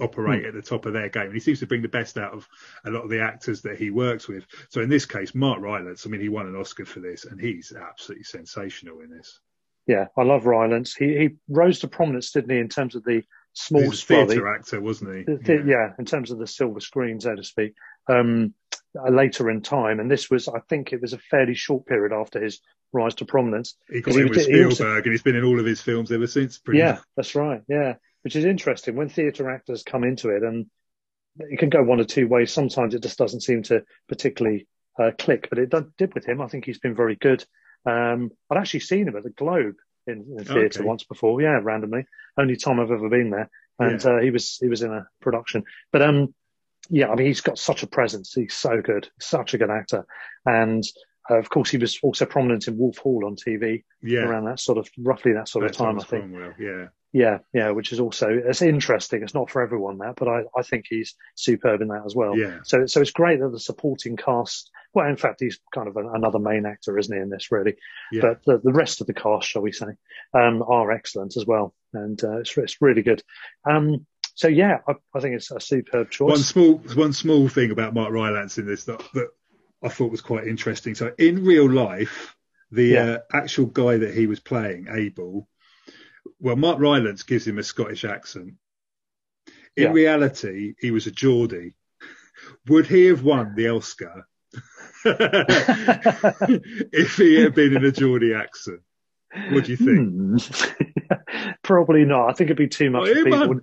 operate 0.00 0.42
Hmm. 0.42 0.48
at 0.48 0.54
the 0.54 0.62
top 0.62 0.86
of 0.86 0.94
their 0.94 1.08
game. 1.10 1.26
And 1.26 1.34
he 1.34 1.40
seems 1.40 1.60
to 1.60 1.66
bring 1.66 1.82
the 1.82 1.88
best 1.88 2.16
out 2.18 2.32
of 2.32 2.48
a 2.84 2.90
lot 2.90 3.02
of 3.04 3.10
the 3.10 3.20
actors 3.22 3.62
that 3.62 3.78
he 3.78 3.90
works 3.90 4.26
with. 4.26 4.44
So 4.70 4.80
in 4.80 4.88
this 4.88 5.04
case, 5.04 5.34
Mark 5.34 5.60
Rylance, 5.60 6.06
I 6.06 6.10
mean, 6.10 6.20
he 6.20 6.28
won 6.30 6.46
an 6.46 6.56
Oscar 6.56 6.86
for 6.86 7.00
this, 7.00 7.24
and 7.26 7.38
he's 7.40 7.72
absolutely 7.72 8.24
sensational 8.24 9.00
in 9.00 9.10
this. 9.10 9.40
Yeah, 9.86 10.06
I 10.16 10.22
love 10.22 10.46
Rylance. 10.46 10.94
He 10.94 11.16
he 11.18 11.30
rose 11.48 11.80
to 11.80 11.88
prominence, 11.88 12.32
didn't 12.32 12.50
he, 12.50 12.58
in 12.58 12.68
terms 12.68 12.94
of 12.94 13.04
the 13.04 13.22
small 13.52 13.82
He's 13.82 14.08
a 14.10 14.14
well, 14.14 14.26
the- 14.26 14.32
theatre 14.34 14.54
actor, 14.54 14.80
wasn't 14.80 15.14
he? 15.16 15.22
the- 15.24 15.36
the- 15.38 15.64
yeah. 15.66 15.92
in 15.98 16.04
terms 16.06 16.30
of 16.30 16.38
the 16.38 16.46
silver 16.46 16.80
screen, 16.80 17.20
so 17.20 17.34
to 17.36 17.44
speak, 17.44 17.74
um, 18.08 18.54
later 18.94 19.50
in 19.50 19.62
time. 19.62 20.00
And 20.00 20.10
this 20.10 20.30
was, 20.30 20.48
I 20.48 20.60
think, 20.68 20.92
it 20.92 21.00
was 21.00 21.12
a 21.12 21.18
fairly 21.18 21.54
short 21.54 21.86
period 21.86 22.12
after 22.12 22.42
his 22.42 22.60
rise 22.92 23.14
to 23.16 23.24
prominence. 23.24 23.74
He 23.90 24.00
got 24.02 24.14
in 24.16 24.28
was- 24.28 24.38
with 24.38 24.46
he 24.48 24.64
also- 24.64 24.74
Spielberg, 24.84 25.06
and 25.06 25.12
he's 25.12 25.22
been 25.22 25.36
in 25.36 25.44
all 25.44 25.58
of 25.58 25.66
his 25.66 25.80
films 25.80 26.12
ever 26.12 26.26
since. 26.26 26.58
pretty 26.58 26.78
Yeah, 26.80 26.92
much. 26.92 27.02
that's 27.16 27.34
right. 27.34 27.62
Yeah, 27.68 27.94
which 28.22 28.36
is 28.36 28.44
interesting 28.44 28.96
when 28.96 29.08
theatre 29.08 29.50
actors 29.50 29.82
come 29.82 30.04
into 30.04 30.28
it, 30.30 30.42
and 30.42 30.66
it 31.38 31.58
can 31.58 31.70
go 31.70 31.82
one 31.82 32.00
or 32.00 32.04
two 32.04 32.28
ways. 32.28 32.52
Sometimes 32.52 32.94
it 32.94 33.02
just 33.02 33.18
doesn't 33.18 33.40
seem 33.40 33.62
to 33.64 33.84
particularly 34.08 34.66
uh, 34.98 35.10
click, 35.18 35.48
but 35.48 35.58
it 35.58 35.70
did, 35.70 35.96
did 35.96 36.14
with 36.14 36.26
him. 36.26 36.42
I 36.42 36.48
think 36.48 36.66
he's 36.66 36.78
been 36.78 36.94
very 36.94 37.16
good. 37.16 37.42
Um, 37.86 38.30
I'd 38.50 38.58
actually 38.58 38.80
seen 38.80 39.08
him 39.08 39.16
at 39.16 39.22
the 39.22 39.30
Globe 39.30 39.76
in, 40.06 40.36
in 40.38 40.44
theatre 40.44 40.80
Okay. 40.80 40.84
once 40.86 41.04
before. 41.04 41.40
Yeah, 41.40 41.58
randomly, 41.62 42.04
only 42.36 42.56
time 42.56 42.78
I've 42.78 42.90
ever 42.90 43.08
been 43.08 43.30
there, 43.30 43.48
and 43.78 44.04
uh, 44.04 44.18
he 44.18 44.30
was 44.30 44.58
he 44.60 44.68
was 44.68 44.82
in 44.82 44.92
a 44.92 45.06
production. 45.22 45.64
But 45.92 46.02
um, 46.02 46.34
yeah, 46.90 47.08
I 47.08 47.14
mean, 47.14 47.26
he's 47.26 47.40
got 47.40 47.58
such 47.58 47.82
a 47.82 47.86
presence. 47.86 48.32
He's 48.32 48.54
so 48.54 48.80
good, 48.82 49.08
such 49.20 49.54
a 49.54 49.58
good 49.58 49.70
actor, 49.70 50.06
and. 50.46 50.84
Uh, 51.30 51.38
of 51.38 51.48
course, 51.48 51.70
he 51.70 51.78
was 51.78 52.00
also 52.02 52.26
prominent 52.26 52.66
in 52.66 52.76
Wolf 52.76 52.98
Hall 52.98 53.24
on 53.24 53.36
TV 53.36 53.84
Yeah, 54.02 54.22
around 54.22 54.46
that 54.46 54.58
sort 54.58 54.76
of, 54.76 54.90
roughly 54.98 55.32
that 55.34 55.48
sort 55.48 55.64
of 55.64 55.70
time, 55.70 56.00
I 56.00 56.02
think. 56.02 56.24
Cromwell, 56.24 56.52
Yeah, 56.58 56.86
Yeah, 57.12 57.38
yeah, 57.54 57.70
which 57.70 57.92
is 57.92 58.00
also 58.00 58.28
it's 58.30 58.60
interesting. 58.60 59.22
It's 59.22 59.32
not 59.32 59.48
for 59.48 59.62
everyone 59.62 59.98
that, 59.98 60.16
but 60.16 60.26
I, 60.26 60.42
I 60.58 60.62
think 60.62 60.86
he's 60.88 61.14
superb 61.36 61.80
in 61.80 61.86
that 61.88 62.02
as 62.04 62.16
well. 62.16 62.36
yeah, 62.36 62.58
So 62.64 62.86
so 62.86 63.00
it's 63.00 63.12
great 63.12 63.38
that 63.38 63.50
the 63.50 63.60
supporting 63.60 64.16
cast. 64.16 64.72
Well, 64.94 65.06
in 65.06 65.16
fact, 65.16 65.38
he's 65.38 65.60
kind 65.72 65.86
of 65.86 65.96
an, 65.96 66.10
another 66.12 66.40
main 66.40 66.66
actor, 66.66 66.98
isn't 66.98 67.14
he, 67.14 67.22
in 67.22 67.30
this 67.30 67.52
really? 67.52 67.76
yeah. 68.10 68.22
But 68.22 68.44
the, 68.44 68.58
the 68.58 68.72
rest 68.72 69.00
of 69.00 69.06
the 69.06 69.14
cast, 69.14 69.48
shall 69.48 69.62
we 69.62 69.70
say, 69.70 69.86
um, 70.34 70.64
are 70.66 70.90
excellent 70.90 71.36
as 71.36 71.46
well, 71.46 71.72
and 71.92 72.22
uh, 72.24 72.38
it's 72.38 72.56
it's 72.58 72.82
really 72.82 73.02
good. 73.02 73.22
Um, 73.64 74.06
so 74.34 74.48
yeah, 74.48 74.78
I, 74.88 74.94
I 75.14 75.20
think 75.20 75.34
it's 75.36 75.50
a 75.50 75.60
superb 75.60 76.10
choice. 76.10 76.28
One 76.30 76.38
small 76.38 76.74
one 76.94 77.12
small 77.12 77.48
thing 77.48 77.70
about 77.70 77.94
Mark 77.94 78.10
Rylance 78.12 78.58
in 78.58 78.66
this 78.66 78.84
that, 78.84 79.02
that 79.14 79.28
I 79.82 79.88
thought 79.88 80.10
was 80.10 80.20
quite 80.20 80.46
interesting. 80.46 80.94
So 80.94 81.12
in 81.18 81.44
real 81.44 81.68
life, 81.70 82.34
the 82.70 82.84
Yeah. 82.86 83.04
uh, 83.04 83.18
actual 83.32 83.66
guy 83.66 83.98
that 83.98 84.14
he 84.14 84.26
was 84.26 84.40
playing, 84.40 84.86
Abel, 84.90 85.48
well, 86.40 86.56
Mark 86.56 86.78
Rylance 86.80 87.22
gives 87.24 87.46
him 87.46 87.58
a 87.58 87.62
Scottish 87.62 88.04
accent. 88.04 88.54
In 89.76 89.84
Yeah. 89.84 89.92
reality, 89.92 90.74
he 90.80 90.90
was 90.90 91.06
a 91.06 91.10
Geordie. 91.10 91.74
Would 92.68 92.86
he 92.86 93.06
have 93.06 93.22
won 93.22 93.54
the 93.54 93.68
Oscar 93.68 94.26
if 96.92 97.16
he 97.16 97.34
had 97.36 97.54
been 97.54 97.76
in 97.76 97.84
a 97.84 97.92
Geordie 97.92 98.34
accent? 98.34 98.80
What 99.50 99.64
do 99.64 99.70
you 99.72 99.76
think? 99.76 99.98
Hmm. 100.10 100.36
Probably 101.62 102.04
not. 102.04 102.28
I 102.28 102.32
think 102.34 102.48
it'd 102.48 102.56
be 102.58 102.68
too 102.68 102.90
much 102.90 103.08
Oh, 103.08 103.14
for 103.14 103.24
people. 103.24 103.38
man. 103.54 103.62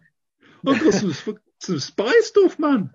I've 0.68 0.80
got 0.84 0.94
some 0.94 1.14
some 1.60 1.80
spy 1.80 2.14
stuff, 2.22 2.58
man. 2.60 2.92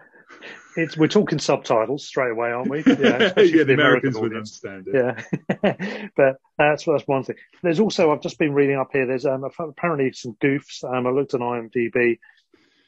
It's, 0.77 0.97
we're 0.97 1.07
talking 1.07 1.39
subtitles 1.39 2.05
straight 2.05 2.33
away, 2.33 2.51
aren't 2.51 2.69
we? 2.69 2.79
Yeah, 2.87 3.33
Yeah, 3.37 3.63
the 3.65 3.75
Americans 3.75 4.19
would 4.19 4.33
audience. 4.33 4.61
understand 4.65 4.89
it. 4.89 5.17
Yeah, 5.63 6.07
but 6.17 6.37
that's 6.59 6.85
that's 6.85 7.07
one 7.07 7.23
thing. 7.25 7.37
There's 7.63 7.81
also 7.81 8.13
I've 8.13 8.23
just 8.23 8.39
been 8.39 8.55
reading 8.55 8.77
up 8.77 8.89
here. 8.93 9.07
There's 9.07 9.27
um, 9.27 9.45
apparently 9.45 10.13
some 10.13 10.37
goofs. 10.43 10.83
Um, 10.83 11.07
I 11.07 11.11
looked 11.11 11.35
on 11.35 11.41
IMDb. 11.41 12.19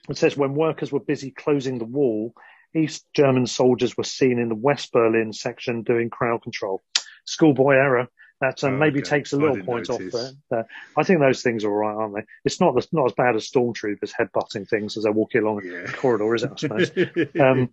It 0.08 0.16
says 0.16 0.36
when 0.36 0.54
workers 0.54 0.90
were 0.90 1.00
busy 1.00 1.30
closing 1.30 1.78
the 1.78 1.84
wall, 1.84 2.32
East 2.74 3.06
German 3.14 3.46
soldiers 3.46 3.96
were 3.96 4.04
seen 4.04 4.38
in 4.38 4.48
the 4.48 4.54
West 4.54 4.92
Berlin 4.92 5.32
section 5.32 5.82
doing 5.82 6.10
crowd 6.10 6.42
control. 6.42 6.82
Schoolboy 7.24 7.74
error. 7.74 8.08
That 8.40 8.62
um, 8.64 8.74
Oh, 8.74 8.76
maybe 8.76 9.00
okay. 9.00 9.08
takes 9.10 9.32
a 9.32 9.36
little 9.36 9.62
point 9.64 9.88
off 9.88 10.00
there. 10.12 10.32
Uh, 10.52 10.62
I 10.96 11.02
think 11.04 11.20
those 11.20 11.42
things 11.42 11.64
are 11.64 11.70
all 11.70 11.78
right, 11.78 11.94
aren't 11.94 12.14
they? 12.16 12.22
It's 12.44 12.60
not 12.60 12.76
as, 12.76 12.86
not 12.92 13.06
as 13.06 13.12
bad 13.12 13.34
as 13.34 13.48
stormtroopers 13.50 14.12
headbutting 14.18 14.68
things 14.68 14.96
as 14.96 15.04
they're 15.04 15.12
walking 15.12 15.42
along 15.42 15.62
Yeah. 15.64 15.84
a 15.84 15.92
corridor, 15.92 16.34
is 16.34 16.42
it? 16.42 16.50
I 16.52 16.56
suppose. 16.56 16.90
Um, 17.40 17.70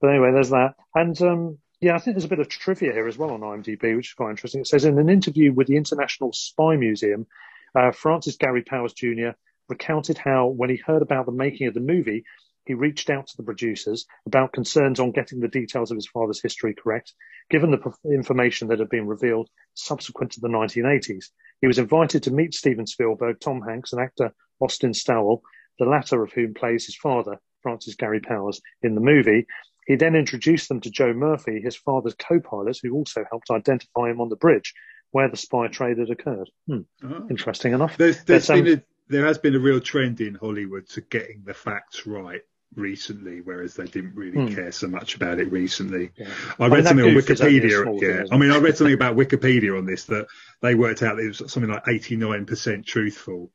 but 0.00 0.10
anyway, 0.10 0.32
there's 0.32 0.50
that. 0.50 0.74
And 0.94 1.20
um, 1.22 1.58
yeah, 1.80 1.94
I 1.94 1.98
think 1.98 2.16
there's 2.16 2.26
a 2.26 2.28
bit 2.28 2.38
of 2.40 2.48
trivia 2.48 2.92
here 2.92 3.08
as 3.08 3.16
well 3.16 3.30
on 3.30 3.40
IMDb, 3.40 3.96
which 3.96 4.08
is 4.10 4.14
quite 4.14 4.30
interesting. 4.30 4.60
It 4.60 4.66
says 4.66 4.84
in 4.84 4.98
an 4.98 5.08
interview 5.08 5.52
with 5.52 5.68
the 5.68 5.76
International 5.76 6.32
Spy 6.34 6.76
Museum, 6.76 7.26
uh, 7.74 7.90
Francis 7.92 8.36
Gary 8.36 8.62
Powers 8.62 8.92
Jr. 8.92 9.30
recounted 9.70 10.18
how, 10.18 10.46
when 10.48 10.68
he 10.68 10.76
heard 10.76 11.00
about 11.00 11.24
the 11.24 11.32
making 11.32 11.66
of 11.68 11.74
the 11.74 11.80
movie, 11.80 12.24
he 12.66 12.74
reached 12.74 13.10
out 13.10 13.26
to 13.26 13.36
the 13.36 13.42
producers 13.42 14.06
about 14.26 14.52
concerns 14.52 15.00
on 15.00 15.12
getting 15.12 15.40
the 15.40 15.48
details 15.48 15.90
of 15.90 15.96
his 15.96 16.06
father's 16.08 16.40
history 16.42 16.74
correct, 16.74 17.12
given 17.50 17.70
the 17.70 17.94
information 18.12 18.68
that 18.68 18.78
had 18.78 18.88
been 18.88 19.06
revealed 19.06 19.48
subsequent 19.74 20.32
to 20.32 20.40
the 20.40 20.48
1980s. 20.48 21.26
He 21.60 21.66
was 21.66 21.78
invited 21.78 22.22
to 22.24 22.30
meet 22.30 22.54
Steven 22.54 22.86
Spielberg, 22.86 23.40
Tom 23.40 23.62
Hanks, 23.62 23.92
and 23.92 24.00
actor 24.02 24.32
Austin 24.60 24.94
Stowell, 24.94 25.42
the 25.78 25.84
latter 25.84 26.22
of 26.22 26.32
whom 26.32 26.54
plays 26.54 26.86
his 26.86 26.96
father, 26.96 27.38
Francis 27.62 27.94
Gary 27.96 28.20
Powers, 28.20 28.60
in 28.82 28.94
the 28.94 29.00
movie. 29.00 29.46
He 29.86 29.96
then 29.96 30.14
introduced 30.14 30.68
them 30.68 30.80
to 30.80 30.90
Joe 30.90 31.12
Murphy, 31.12 31.60
his 31.60 31.76
father's 31.76 32.14
co-pilot, 32.14 32.78
who 32.82 32.92
also 32.92 33.24
helped 33.30 33.50
identify 33.50 34.10
him 34.10 34.20
on 34.20 34.28
the 34.30 34.36
bridge 34.36 34.72
where 35.10 35.28
the 35.28 35.36
spy 35.36 35.68
trade 35.68 35.98
had 35.98 36.10
occurred. 36.10 36.50
Hmm, 36.66 36.80
Oh. 37.04 37.26
interesting 37.30 37.72
enough. 37.72 37.96
There's, 37.96 38.18
um, 38.50 38.64
been 38.64 38.78
a, 38.78 38.82
there 39.08 39.26
has 39.26 39.38
been 39.38 39.54
a 39.54 39.60
real 39.60 39.80
trend 39.80 40.20
in 40.20 40.34
Hollywood 40.34 40.88
to 40.90 41.02
getting 41.02 41.42
the 41.44 41.54
facts 41.54 42.06
right 42.06 42.40
recently, 42.76 43.40
whereas 43.40 43.74
they 43.74 43.84
didn't 43.86 44.14
really 44.14 44.46
Hmm. 44.48 44.54
care 44.54 44.72
so 44.72 44.88
much 44.88 45.14
about 45.16 45.38
it 45.38 45.50
recently. 45.50 46.10
Yeah. 46.16 46.28
I 46.58 46.64
mean, 46.64 46.72
read 46.72 46.84
that 46.84 46.88
something 46.88 47.06
on 47.06 47.14
goof 47.14 47.30
is 47.30 47.40
only 47.40 47.58
a 47.58 47.60
Wikipedia. 47.62 47.82
small 47.82 47.98
thing, 48.00 48.08
Yeah, 48.10 48.24
I 48.32 48.36
mean, 48.38 48.50
I 48.50 48.58
read 48.58 48.76
something 48.76 48.94
about 48.94 49.16
Wikipedia 49.16 49.76
on 49.78 49.86
this 49.86 50.04
that 50.06 50.26
they 50.60 50.74
worked 50.74 51.02
out 51.02 51.18
it 51.18 51.28
was 51.28 51.52
something 51.52 51.70
like 51.70 51.82
89% 51.86 52.86
truthful, 52.86 53.52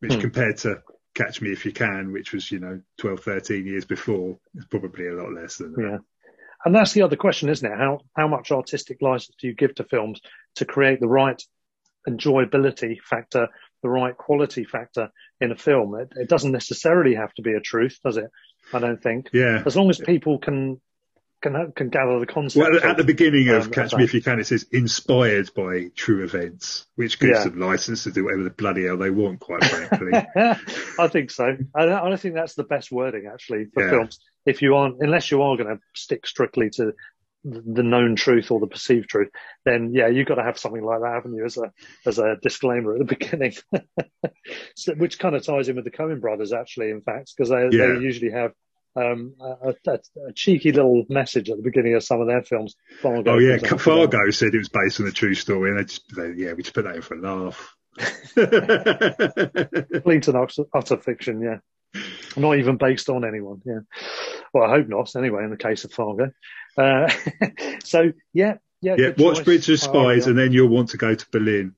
which 0.00 0.14
Hmm. 0.14 0.20
compared 0.20 0.56
to 0.58 0.82
Catch 1.14 1.40
Me 1.42 1.50
If 1.50 1.64
You 1.66 1.72
Can, 1.72 2.12
which 2.12 2.32
was, 2.32 2.50
you 2.52 2.58
know, 2.60 2.80
12, 2.98 3.20
13 3.24 3.66
years 3.66 3.84
before, 3.84 4.38
is 4.54 4.66
probably 4.66 5.08
a 5.08 5.14
lot 5.14 5.32
less 5.32 5.56
than 5.56 5.72
that. 5.72 5.82
Yeah. 5.82 5.98
And 6.64 6.74
that's 6.74 6.92
the 6.92 7.02
other 7.02 7.16
question, 7.16 7.48
isn't 7.48 7.70
it? 7.72 7.76
How 7.76 8.00
how 8.16 8.26
much 8.28 8.50
artistic 8.50 8.98
license 9.00 9.36
do 9.40 9.46
you 9.46 9.54
give 9.54 9.74
to 9.76 9.84
films 9.84 10.20
to 10.56 10.64
create 10.64 10.98
the 11.00 11.08
right 11.08 11.40
enjoyability 12.08 12.98
factor, 13.02 13.48
the 13.82 13.88
right 13.88 14.16
quality 14.16 14.64
factor 14.64 15.10
in 15.40 15.52
a 15.52 15.56
film? 15.56 15.94
It, 15.98 16.12
it 16.16 16.28
doesn't 16.28 16.52
necessarily 16.52 17.14
have 17.14 17.32
to 17.34 17.42
be 17.42 17.52
a 17.52 17.60
truth, 17.60 17.98
does 18.04 18.16
it? 18.16 18.30
I 18.72 18.78
don't 18.78 19.02
think. 19.02 19.28
Yeah. 19.32 19.62
As 19.64 19.76
long 19.76 19.88
as 19.90 19.98
people 19.98 20.38
can 20.38 20.80
can 21.40 21.72
can 21.76 21.88
gather 21.88 22.18
the 22.18 22.26
concept. 22.26 22.68
Well, 22.68 22.84
at 22.90 22.96
the 22.96 23.04
beginning 23.04 23.48
of 23.50 23.66
um, 23.66 23.70
Catch 23.70 23.94
Me. 23.94 24.02
If 24.04 24.12
You 24.12 24.20
Can, 24.20 24.40
it 24.40 24.46
says 24.48 24.66
inspired 24.72 25.54
by 25.54 25.86
true 25.94 26.24
events, 26.24 26.86
which 26.96 27.18
gives 27.20 27.38
Yeah. 27.38 27.44
them 27.44 27.60
license 27.60 28.04
to 28.04 28.10
do 28.10 28.24
whatever 28.24 28.42
the 28.42 28.50
bloody 28.50 28.86
hell 28.86 28.96
they 28.96 29.10
want, 29.10 29.38
quite 29.40 29.64
frankly. 29.64 30.12
I 30.98 31.06
think 31.08 31.30
so. 31.30 31.56
I 31.74 31.86
don't, 31.86 32.12
I 32.12 32.16
think 32.16 32.34
that's 32.34 32.54
the 32.54 32.64
best 32.64 32.90
wording 32.90 33.30
actually 33.32 33.66
for 33.72 33.84
Yeah. 33.84 33.90
films. 33.90 34.18
If 34.46 34.62
you 34.62 34.74
aren't, 34.74 34.96
unless 35.00 35.30
you 35.30 35.42
are 35.42 35.56
going 35.56 35.68
to 35.68 35.80
stick 35.94 36.26
strictly 36.26 36.70
to 36.70 36.92
the 37.50 37.82
known 37.82 38.16
truth 38.16 38.50
or 38.50 38.60
the 38.60 38.66
perceived 38.66 39.08
truth, 39.08 39.28
then 39.64 39.92
yeah, 39.92 40.08
you've 40.08 40.26
got 40.26 40.36
to 40.36 40.42
have 40.42 40.58
something 40.58 40.84
like 40.84 41.00
that, 41.00 41.12
haven't 41.14 41.34
you, 41.34 41.44
as 41.44 41.56
a 41.56 41.72
as 42.06 42.18
a 42.18 42.36
disclaimer 42.42 42.94
at 42.94 42.98
the 42.98 43.04
beginning, 43.16 43.54
so, 44.76 44.94
which 44.94 45.18
kind 45.18 45.34
of 45.34 45.44
ties 45.44 45.68
in 45.68 45.76
with 45.76 45.84
the 45.84 45.90
Coen 45.90 46.20
Brothers 46.20 46.52
actually, 46.52 46.90
in 46.90 47.02
fact, 47.02 47.32
because 47.36 47.50
they, 47.50 47.68
Yeah. 47.76 47.94
they 47.94 48.00
usually 48.00 48.32
have 48.32 48.52
um, 48.96 49.34
a, 49.40 49.74
a, 49.86 49.98
a 50.28 50.32
cheeky 50.34 50.72
little 50.72 51.04
message 51.08 51.50
at 51.50 51.56
the 51.56 51.62
beginning 51.62 51.94
of 51.94 52.02
some 52.02 52.20
of 52.20 52.26
their 52.26 52.42
films. 52.42 52.74
Fargo, 53.00 53.34
oh, 53.34 53.38
yeah. 53.38 53.58
Fargo 53.58 54.30
said 54.30 54.54
it 54.54 54.58
was 54.58 54.68
based 54.68 55.00
on 55.00 55.06
a 55.06 55.12
true 55.12 55.34
story, 55.34 55.70
and 55.70 55.78
they 55.78 55.84
just, 55.84 56.02
they, 56.16 56.32
yeah, 56.36 56.52
we 56.54 56.62
just 56.62 56.74
put 56.74 56.84
that 56.84 56.96
in 56.96 57.02
for 57.02 57.14
a 57.14 57.20
laugh. 57.20 57.74
complete 59.92 60.28
and 60.28 60.66
utter 60.74 60.96
fiction, 60.98 61.40
yeah. 61.42 61.58
Not 62.36 62.58
even 62.58 62.76
based 62.76 63.08
on 63.08 63.24
anyone, 63.24 63.62
yeah. 63.64 63.80
Well, 64.52 64.64
I 64.64 64.70
hope 64.70 64.88
not, 64.88 65.14
anyway, 65.16 65.44
in 65.44 65.50
the 65.50 65.56
case 65.56 65.84
of 65.84 65.92
Fargo. 65.92 66.30
Uh, 66.78 67.08
so, 67.84 68.12
yeah, 68.32 68.54
yeah. 68.80 68.94
yeah, 68.98 69.08
watch 69.18 69.38
choice. 69.38 69.44
Bridge 69.44 69.68
of 69.68 69.74
Oh, 69.74 69.76
Spies, 69.76 70.24
yeah. 70.24 70.30
and 70.30 70.38
then 70.38 70.52
you'll 70.52 70.68
want 70.68 70.90
to 70.90 70.96
go 70.96 71.14
to 71.14 71.26
Berlin. 71.30 71.74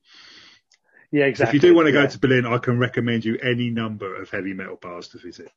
yeah, 1.10 1.24
exactly. 1.24 1.56
If 1.58 1.62
you 1.64 1.70
do 1.70 1.74
want 1.74 1.86
to 1.86 1.92
go 1.92 2.02
yeah. 2.02 2.08
to 2.08 2.18
Berlin, 2.18 2.46
I 2.46 2.58
can 2.58 2.78
recommend 2.78 3.24
you 3.24 3.36
any 3.38 3.70
number 3.70 4.20
of 4.20 4.30
heavy 4.30 4.52
metal 4.54 4.76
bars 4.80 5.08
to 5.08 5.18
visit. 5.18 5.50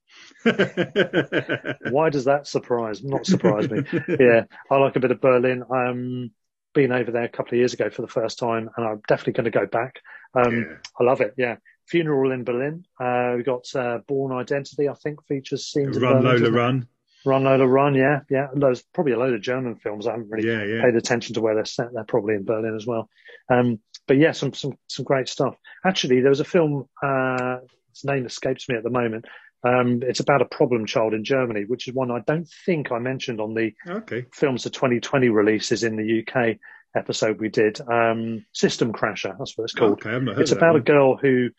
Why 1.91 2.09
does 2.09 2.25
that 2.25 2.47
surprise, 2.47 3.03
not 3.03 3.25
surprise 3.25 3.69
me? 3.69 3.83
yeah, 4.19 4.45
I 4.71 4.77
like 4.77 4.95
a 4.95 4.99
bit 4.99 5.11
of 5.11 5.21
Berlin. 5.21 5.63
Um, 5.69 6.31
been 6.73 6.91
over 6.91 7.11
there 7.11 7.23
a 7.23 7.29
couple 7.29 7.53
of 7.53 7.57
years 7.59 7.73
ago 7.73 7.89
for 7.89 8.01
the 8.01 8.07
first 8.07 8.39
time, 8.39 8.69
and 8.75 8.85
I'm 8.85 9.01
definitely 9.07 9.33
going 9.33 9.51
to 9.51 9.51
go 9.51 9.67
back. 9.67 10.01
Um, 10.33 10.57
Yeah. 10.57 10.77
I 10.99 11.03
love 11.03 11.21
it. 11.21 11.35
Yeah, 11.37 11.57
Funeral 11.87 12.31
in 12.31 12.43
Berlin. 12.43 12.85
Uh, 12.99 13.33
we 13.37 13.43
got 13.43 13.67
uh, 13.75 13.99
Bourne 14.07 14.31
Identity, 14.31 14.89
I 14.89 14.93
think, 14.95 15.23
features 15.27 15.67
scenes. 15.67 15.99
Run 15.99 16.21
Berlin, 16.23 16.41
Lola 16.41 16.51
Run. 16.51 16.87
Run 17.25 17.43
Lola 17.43 17.67
Run, 17.67 17.95
yeah, 17.95 18.19
yeah. 18.29 18.47
There's 18.53 18.81
probably 18.93 19.13
a 19.13 19.19
load 19.19 19.33
of 19.33 19.41
German 19.41 19.75
films. 19.75 20.07
I 20.07 20.11
haven't 20.11 20.29
really 20.29 20.47
Yeah, 20.47 20.63
yeah. 20.63 20.81
paid 20.83 20.95
attention 20.95 21.35
to 21.35 21.41
where 21.41 21.55
they're 21.55 21.65
set. 21.65 21.87
They're 21.93 22.03
probably 22.03 22.35
in 22.35 22.45
Berlin 22.45 22.75
as 22.75 22.85
well. 22.85 23.09
Um, 23.49 23.79
but 24.07 24.17
yeah, 24.17 24.31
some 24.33 24.53
some 24.53 24.73
some 24.87 25.05
great 25.05 25.29
stuff. 25.29 25.55
Actually, 25.85 26.19
there 26.21 26.29
was 26.29 26.39
a 26.41 26.45
film. 26.45 26.87
Uh, 27.01 27.57
its 27.91 28.03
name 28.03 28.25
escapes 28.25 28.67
me 28.67 28.75
at 28.75 28.83
the 28.83 28.89
moment. 28.89 29.25
Um, 29.65 30.01
it's 30.03 30.19
about 30.19 30.41
a 30.41 30.45
problem 30.45 30.85
child 30.85 31.13
in 31.13 31.23
Germany, 31.23 31.63
which 31.67 31.87
is 31.87 31.93
one 31.93 32.11
I 32.11 32.19
don't 32.27 32.49
think 32.65 32.91
I 32.91 32.99
mentioned 32.99 33.39
on 33.39 33.53
the 33.53 33.71
Okay. 33.87 34.25
films 34.33 34.65
of 34.65 34.73
2020 34.73 35.29
releases 35.29 35.83
in 35.85 35.95
the 35.95 36.19
UK 36.27 36.57
episode 36.97 37.39
we 37.39 37.47
did. 37.47 37.79
Um, 37.81 38.45
System 38.51 38.91
Crasher, 38.91 39.35
that's 39.39 39.57
what 39.57 39.63
it's 39.63 39.73
called. 39.73 39.93
Okay, 40.01 40.09
I've 40.13 40.23
not 40.23 40.35
heard 40.35 40.41
It's 40.41 40.51
about 40.51 40.75
a 40.75 40.81
girl 40.81 41.15
who 41.15 41.49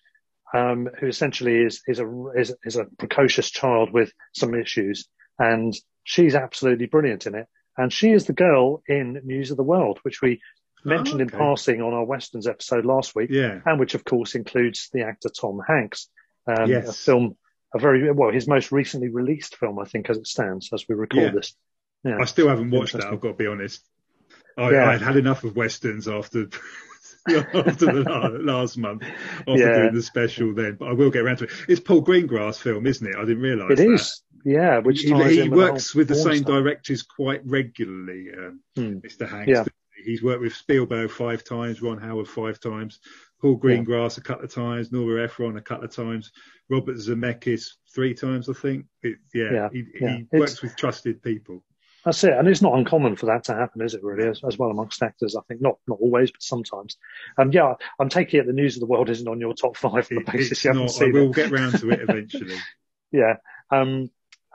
um, 0.52 0.88
who 1.00 1.06
essentially 1.06 1.62
is 1.62 1.80
is 1.88 1.98
a 1.98 2.26
is, 2.36 2.54
is 2.64 2.76
a 2.76 2.84
precocious 2.98 3.50
child 3.50 3.90
with 3.92 4.12
some 4.34 4.54
issues, 4.54 5.08
and 5.38 5.74
she's 6.04 6.34
absolutely 6.34 6.86
brilliant 6.86 7.26
in 7.26 7.34
it. 7.34 7.46
And 7.76 7.92
she 7.92 8.10
is 8.12 8.26
the 8.26 8.32
girl 8.32 8.82
in 8.86 9.20
News 9.24 9.50
of 9.50 9.56
the 9.56 9.62
World, 9.64 9.98
which 10.02 10.22
we 10.22 10.40
mentioned 10.84 11.20
in 11.20 11.28
okay. 11.28 11.38
passing 11.38 11.80
on 11.82 11.92
our 11.94 12.04
westerns 12.04 12.46
episode 12.46 12.84
last 12.84 13.14
week, 13.16 13.30
Yeah. 13.30 13.60
and 13.64 13.80
which 13.80 13.94
of 13.94 14.04
course 14.04 14.34
includes 14.34 14.90
the 14.92 15.02
actor 15.02 15.28
Tom 15.28 15.60
Hanks. 15.66 16.08
Um, 16.46 16.68
Yes. 16.70 16.88
A 16.88 16.92
film, 16.92 17.36
a 17.74 17.78
very 17.78 18.10
well, 18.12 18.30
his 18.30 18.46
most 18.46 18.70
recently 18.70 19.08
released 19.08 19.56
film, 19.56 19.78
I 19.78 19.84
think, 19.84 20.10
as 20.10 20.18
it 20.18 20.26
stands, 20.26 20.70
as 20.72 20.84
we 20.88 20.94
record 20.94 21.22
Yeah. 21.22 21.30
this. 21.30 21.56
Yeah. 22.04 22.18
I 22.20 22.26
still 22.26 22.48
haven't 22.48 22.70
watched 22.70 22.92
that. 22.92 23.06
I've 23.06 23.20
got 23.20 23.28
to 23.28 23.34
be 23.34 23.46
honest. 23.46 23.82
I, 24.56 24.70
Yeah. 24.70 24.90
I'd 24.90 25.00
had 25.00 25.16
enough 25.16 25.42
of 25.42 25.56
westerns 25.56 26.06
after 26.06 26.48
after 27.54 27.86
the 27.86 28.38
last 28.42 28.76
month 28.76 29.02
after 29.02 29.52
Yeah. 29.56 29.78
doing 29.78 29.94
the 29.94 30.02
special 30.02 30.54
then, 30.54 30.76
but 30.78 30.88
I 30.88 30.92
will 30.92 31.10
get 31.10 31.22
around 31.22 31.38
to 31.38 31.44
it. 31.44 31.50
It's 31.68 31.80
Paul 31.80 32.02
Greengrass 32.04 32.58
film, 32.58 32.86
isn't 32.86 33.06
it? 33.06 33.16
I 33.16 33.20
didn't 33.24 33.42
realise 33.42 33.70
It 33.72 33.76
that. 33.76 33.92
is, 33.94 34.22
yeah. 34.44 34.78
Which 34.78 35.00
he, 35.00 35.12
he 35.14 35.40
in 35.40 35.50
works 35.50 35.94
with 35.94 36.08
the 36.08 36.14
same 36.14 36.36
stuff. 36.38 36.48
directors 36.48 37.02
quite 37.02 37.40
regularly, 37.44 38.28
um, 38.36 38.60
Hmm. 38.76 38.98
Mr. 38.98 39.28
Hanks. 39.28 39.48
Yeah. 39.48 39.64
He's 40.04 40.22
worked 40.22 40.42
with 40.42 40.54
Spielberg 40.54 41.10
five 41.10 41.44
times, 41.44 41.80
Ron 41.80 41.96
Howard 41.98 42.28
five 42.28 42.60
times, 42.60 42.98
Paul 43.40 43.58
Greengrass 43.58 44.18
a 44.18 44.20
couple 44.20 44.44
of 44.44 44.52
times, 44.52 44.92
Nora 44.92 45.24
Ephron 45.24 45.56
a 45.56 45.62
couple 45.62 45.84
of 45.86 45.94
times, 45.94 46.30
Robert 46.68 46.96
Zemeckis 46.96 47.68
three 47.94 48.12
times, 48.12 48.50
I 48.50 48.52
think. 48.52 48.84
It, 49.02 49.16
yeah, 49.32 49.50
Yeah, 49.52 49.68
he, 49.72 49.84
yeah. 49.98 50.16
he 50.16 50.22
It's- 50.24 50.40
works 50.40 50.62
with 50.62 50.76
trusted 50.76 51.22
people. 51.22 51.64
That's 52.04 52.22
it, 52.22 52.34
and 52.34 52.46
it's 52.46 52.60
not 52.60 52.76
uncommon 52.76 53.16
for 53.16 53.26
that 53.26 53.44
to 53.44 53.54
happen, 53.54 53.80
is 53.80 53.94
it? 53.94 54.02
Really, 54.02 54.28
as, 54.28 54.42
as 54.46 54.58
well 54.58 54.70
amongst 54.70 55.02
actors, 55.02 55.36
I 55.36 55.40
think 55.48 55.62
not 55.62 55.78
not 55.86 55.98
always, 56.00 56.30
but 56.30 56.42
sometimes. 56.42 56.96
Um, 57.38 57.50
yeah, 57.50 57.74
I'm 57.98 58.10
taking 58.10 58.40
it 58.40 58.46
the 58.46 58.52
news 58.52 58.76
of 58.76 58.80
the 58.80 58.86
world 58.86 59.08
isn't 59.08 59.26
on 59.26 59.40
your 59.40 59.54
top 59.54 59.76
five 59.76 60.08
on 60.10 60.16
the 60.16 60.30
basis 60.30 60.52
it's 60.52 60.64
you 60.64 60.70
haven't 60.70 60.86
not, 60.86 60.90
I 60.90 60.98
seen 60.98 61.12
will 61.12 61.30
it. 61.30 61.34
get 61.34 61.50
round 61.50 61.78
to 61.78 61.90
it 61.90 62.00
eventually. 62.08 62.56
Yeah, 63.10 63.36
um, 63.70 64.10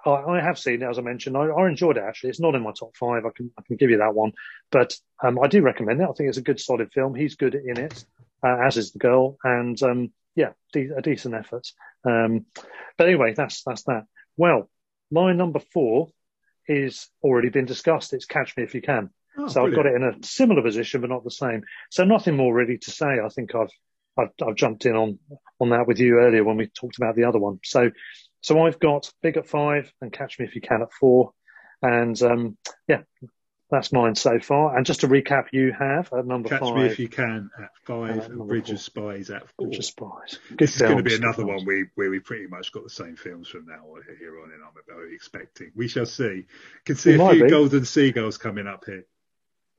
I, 0.05 0.11
I 0.11 0.41
have 0.41 0.59
seen 0.59 0.83
it 0.83 0.89
as 0.89 0.99
I 0.99 1.01
mentioned. 1.01 1.37
I, 1.37 1.45
I 1.47 1.67
enjoyed 1.67 1.97
it 1.97 2.03
actually. 2.03 2.29
It's 2.29 2.39
not 2.39 2.53
in 2.53 2.61
my 2.61 2.71
top 2.77 2.95
five. 2.95 3.25
I 3.25 3.29
can 3.35 3.51
I 3.57 3.63
can 3.63 3.77
give 3.77 3.89
you 3.89 3.97
that 3.97 4.13
one, 4.13 4.33
but 4.71 4.95
um, 5.23 5.39
I 5.39 5.47
do 5.47 5.61
recommend 5.61 6.01
it. 6.01 6.07
I 6.09 6.13
think 6.13 6.29
it's 6.29 6.37
a 6.37 6.43
good 6.43 6.59
solid 6.59 6.91
film. 6.93 7.15
He's 7.15 7.35
good 7.35 7.55
in 7.55 7.79
it, 7.79 8.05
uh, 8.43 8.57
as 8.63 8.77
is 8.77 8.91
the 8.91 8.99
girl, 8.99 9.37
and 9.43 9.81
um, 9.81 10.11
yeah, 10.35 10.51
de- 10.71 10.95
a 10.95 11.01
decent 11.01 11.33
effort. 11.33 11.67
Um, 12.05 12.45
but 12.95 13.07
anyway, 13.07 13.33
that's 13.33 13.63
that's 13.63 13.83
that. 13.83 14.03
Well, 14.37 14.69
my 15.11 15.33
number 15.33 15.59
four 15.59 16.09
is 16.69 17.09
already 17.21 17.49
been 17.49 17.65
discussed. 17.65 18.13
It's 18.13 18.25
Catch 18.25 18.55
Me 18.55 18.63
If 18.63 18.73
You 18.73 18.81
Can. 18.81 19.09
Oh, 19.37 19.47
so 19.47 19.65
I've 19.65 19.75
got 19.75 19.85
it 19.85 19.95
in 19.95 20.03
a 20.03 20.13
similar 20.25 20.61
position, 20.61 21.01
but 21.01 21.09
not 21.09 21.23
the 21.23 21.31
same. 21.31 21.63
So 21.89 22.05
nothing 22.05 22.35
more 22.35 22.53
really 22.53 22.77
to 22.77 22.91
say. 22.91 23.19
I 23.23 23.27
think 23.29 23.55
I've, 23.55 23.71
I've, 24.17 24.29
I've 24.45 24.55
jumped 24.55 24.85
in 24.85 24.95
on, 24.95 25.19
on 25.59 25.69
that 25.71 25.87
with 25.87 25.99
you 25.99 26.19
earlier 26.19 26.43
when 26.43 26.57
we 26.57 26.67
talked 26.67 26.97
about 26.97 27.15
the 27.15 27.23
other 27.23 27.39
one. 27.39 27.59
So, 27.63 27.91
so 28.41 28.65
I've 28.65 28.79
got 28.79 29.11
Big 29.21 29.37
at 29.37 29.47
five 29.47 29.91
and 30.01 30.13
Catch 30.13 30.39
Me 30.39 30.45
If 30.45 30.55
You 30.55 30.61
Can 30.61 30.81
at 30.81 30.93
four. 30.93 31.31
And, 31.81 32.21
um, 32.21 32.57
yeah, 32.87 33.01
that's 33.71 33.91
mine 33.91 34.15
so 34.15 34.39
far. 34.39 34.75
And 34.75 34.85
just 34.85 35.01
to 35.01 35.07
recap, 35.07 35.45
you 35.51 35.71
have 35.77 36.11
at 36.13 36.25
number 36.25 36.49
Catch 36.49 36.61
five, 36.61 36.75
Me 36.75 36.85
If 36.87 36.99
You 36.99 37.07
Can 37.07 37.49
at 37.61 37.69
five, 37.85 38.17
Uh, 38.19 38.23
and 38.23 38.47
Bridge 38.47 38.65
four. 38.67 38.75
of 38.75 38.81
Spies 38.81 39.29
at 39.29 39.47
four. 39.51 39.67
Bridge 39.67 39.77
of 39.79 39.85
Spies. 39.85 40.39
Good 40.49 40.57
This 40.59 40.75
is 40.75 40.81
going 40.81 40.97
to 40.97 41.03
be 41.03 41.15
another 41.15 41.43
films. 41.43 41.49
one 41.59 41.65
we, 41.65 41.85
where 41.95 42.09
we 42.09 42.19
pretty 42.19 42.47
much 42.47 42.71
got 42.71 42.83
the 42.83 42.89
same 42.89 43.15
films 43.15 43.47
from 43.47 43.65
now 43.67 43.83
on 43.95 44.01
here 44.19 44.39
on, 44.41 44.51
and 44.51 44.61
I'm 44.63 44.69
about 44.71 45.11
expecting. 45.13 45.71
We 45.75 45.87
shall 45.87 46.05
see. 46.05 46.45
Can 46.85 46.95
see 46.95 47.13
It 47.13 47.19
a 47.19 47.29
few 47.31 47.43
be. 47.43 47.49
golden 47.49 47.85
seagulls 47.85 48.37
coming 48.37 48.67
up 48.67 48.85
here. 48.85 49.05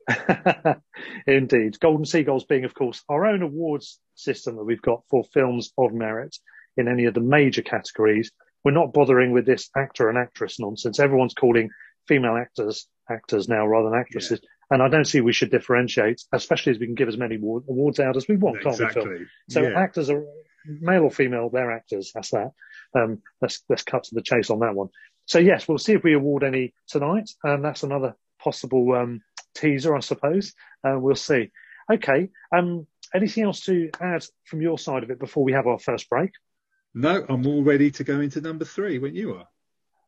Indeed. 1.27 1.79
Golden 1.79 2.05
Seagulls 2.05 2.45
being, 2.45 2.65
of 2.65 2.73
course, 2.73 3.03
our 3.09 3.25
own 3.25 3.41
awards 3.41 3.99
system 4.15 4.55
that 4.55 4.63
we've 4.63 4.81
got 4.81 5.03
for 5.09 5.23
films 5.33 5.71
of 5.77 5.93
merit 5.93 6.35
in 6.77 6.87
any 6.87 7.05
of 7.05 7.13
the 7.13 7.19
major 7.21 7.61
categories. 7.61 8.31
We're 8.63 8.71
not 8.71 8.93
bothering 8.93 9.31
with 9.31 9.45
this 9.45 9.69
actor 9.75 10.09
and 10.09 10.17
actress 10.17 10.59
nonsense. 10.59 10.99
Everyone's 10.99 11.33
calling 11.33 11.69
female 12.11 12.35
actors 12.35 12.87
actors 13.09 13.47
now 13.47 13.65
rather 13.65 13.89
than 13.89 13.97
actresses. 13.97 14.41
And 14.69 14.83
I 14.83 14.89
don't 14.89 15.05
see 15.05 15.21
we 15.21 15.31
should 15.31 15.49
differentiate, 15.49 16.21
especially 16.33 16.73
as 16.73 16.79
we 16.79 16.87
can 16.87 16.95
give 16.95 17.07
as 17.07 17.17
many 17.17 17.35
awards 17.35 18.01
out 18.01 18.17
as 18.17 18.27
we 18.27 18.35
want, 18.35 18.61
can't 18.61 18.77
we, 18.77 18.89
Phil? 18.89 19.17
So 19.49 19.61
yeah. 19.61 19.79
actors 19.79 20.09
are 20.09 20.25
male 20.65 21.03
or 21.03 21.11
female, 21.11 21.49
they're 21.49 21.71
actors. 21.71 22.11
That's 22.13 22.31
that. 22.31 22.51
Um, 22.93 23.21
let's 23.41 23.63
let's 23.69 23.83
cut 23.83 24.03
to 24.05 24.15
the 24.15 24.21
chase 24.21 24.49
on 24.49 24.59
that 24.59 24.75
one. 24.75 24.89
So 25.25 25.39
yes, 25.39 25.67
we'll 25.67 25.77
see 25.77 25.93
if 25.93 26.03
we 26.03 26.13
award 26.13 26.43
any 26.43 26.73
tonight. 26.89 27.29
Um, 27.45 27.61
that's 27.61 27.83
another 27.83 28.15
possible 28.43 28.93
um, 28.93 29.21
teaser, 29.55 29.95
I 29.95 30.01
suppose. 30.01 30.53
Uh, 30.85 30.99
we'll 30.99 31.15
see. 31.15 31.51
Okay. 31.89 32.27
Um, 32.53 32.87
anything 33.15 33.45
else 33.45 33.61
to 33.61 33.89
add 34.01 34.25
from 34.43 34.61
your 34.61 34.77
side 34.77 35.03
of 35.03 35.11
it 35.11 35.19
before 35.19 35.45
we 35.45 35.53
have 35.53 35.67
our 35.67 35.79
first 35.79 36.09
break? 36.09 36.31
No, 36.93 37.25
I'm 37.29 37.47
all 37.47 37.63
ready 37.63 37.89
to 37.91 38.03
go 38.03 38.19
into 38.19 38.41
number 38.41 38.65
three 38.65 38.99
when 38.99 39.15
you 39.15 39.35
are. 39.35 39.47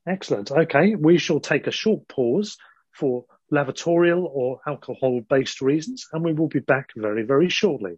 Excellent. 0.05 0.51
Okay, 0.51 0.95
we 0.95 1.17
shall 1.17 1.39
take 1.39 1.67
a 1.67 1.71
short 1.71 2.07
pause 2.07 2.57
for 2.91 3.25
lavatorial 3.51 4.25
or 4.25 4.59
alcohol-based 4.67 5.61
reasons, 5.61 6.07
and 6.11 6.23
we 6.23 6.33
will 6.33 6.47
be 6.49 6.59
back 6.59 6.89
very, 6.95 7.23
very 7.23 7.49
shortly. 7.49 7.97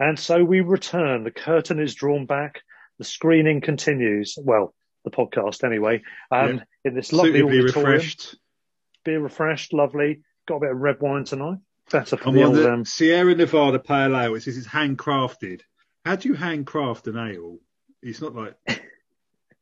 And 0.00 0.18
so 0.18 0.44
we 0.44 0.60
return. 0.60 1.24
The 1.24 1.30
curtain 1.30 1.80
is 1.80 1.94
drawn 1.94 2.26
back. 2.26 2.62
The 2.98 3.04
screening 3.04 3.60
continues. 3.60 4.38
Well, 4.40 4.74
the 5.04 5.10
podcast 5.10 5.64
anyway. 5.64 6.02
Um, 6.30 6.56
Yeah. 6.56 6.62
In 6.84 6.94
this 6.94 7.12
lovely 7.12 7.32
Suitably 7.40 7.58
auditorium, 7.60 7.92
refreshed. 7.92 8.36
beer 9.04 9.20
refreshed, 9.20 9.72
lovely. 9.72 10.22
Got 10.48 10.56
a 10.56 10.60
bit 10.60 10.70
of 10.70 10.78
red 10.78 11.00
wine 11.00 11.24
tonight. 11.24 11.58
I'm 12.26 12.34
the 12.34 12.42
on 12.42 12.48
old. 12.48 12.56
the 12.56 12.72
Um, 12.72 12.84
Sierra 12.86 13.34
Nevada 13.34 13.78
Pale 13.78 14.16
Ale. 14.16 14.34
It 14.34 14.42
says 14.42 14.56
it's 14.56 14.66
handcrafted. 14.66 15.60
How 16.06 16.16
do 16.16 16.28
you 16.28 16.34
handcraft 16.34 17.06
an 17.06 17.18
ale? 17.18 17.58
It's 18.02 18.22
not 18.22 18.34
like. 18.34 18.54
I. 18.68 18.80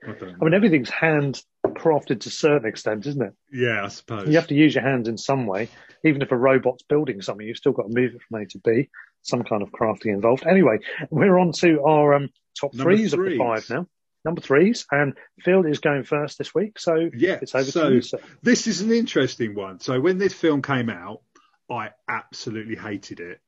I 0.06 0.44
mean, 0.44 0.54
everything's 0.54 0.90
hand 0.90 1.42
crafted 1.66 2.20
to 2.20 2.28
a 2.28 2.32
certain 2.32 2.68
extent, 2.68 3.06
isn't 3.06 3.20
it? 3.22 3.34
yeah, 3.52 3.84
I 3.84 3.88
suppose. 3.88 4.28
You 4.28 4.36
have 4.36 4.46
to 4.46 4.54
use 4.54 4.76
your 4.76 4.84
hands 4.84 5.08
in 5.08 5.18
some 5.18 5.46
way. 5.46 5.68
Even 6.04 6.22
if 6.22 6.30
a 6.30 6.36
robot's 6.36 6.84
building 6.84 7.20
something, 7.20 7.44
you've 7.44 7.56
still 7.56 7.72
got 7.72 7.88
to 7.88 7.94
move 7.94 8.14
it 8.14 8.22
from 8.22 8.40
A 8.40 8.46
to 8.46 8.58
B. 8.58 8.88
Some 9.22 9.42
kind 9.42 9.62
of 9.62 9.70
crafting 9.72 10.14
involved. 10.14 10.46
Anyway, 10.46 10.78
we're 11.10 11.38
on 11.38 11.50
to 11.52 11.82
our 11.82 12.14
um, 12.14 12.28
top 12.60 12.72
Number 12.74 12.94
threes 12.94 13.12
of 13.12 13.18
the 13.24 13.38
five 13.38 13.68
now. 13.68 13.88
Number 14.26 14.40
threes, 14.40 14.86
and 14.90 15.14
Phil 15.40 15.64
is 15.66 15.78
going 15.78 16.02
first 16.02 16.36
this 16.36 16.52
week, 16.52 16.80
so 16.80 17.08
Yeah, 17.16 17.38
it's 17.40 17.54
over 17.54 17.70
so 17.70 17.88
to 17.90 17.94
you. 17.94 18.02
Sir. 18.02 18.18
this 18.42 18.66
is 18.66 18.80
an 18.80 18.90
interesting 18.90 19.54
one. 19.54 19.78
So 19.78 20.00
when 20.00 20.18
this 20.18 20.34
film 20.34 20.62
came 20.62 20.90
out, 20.90 21.22
I 21.70 21.90
absolutely 22.08 22.74
hated 22.74 23.20
it. 23.20 23.40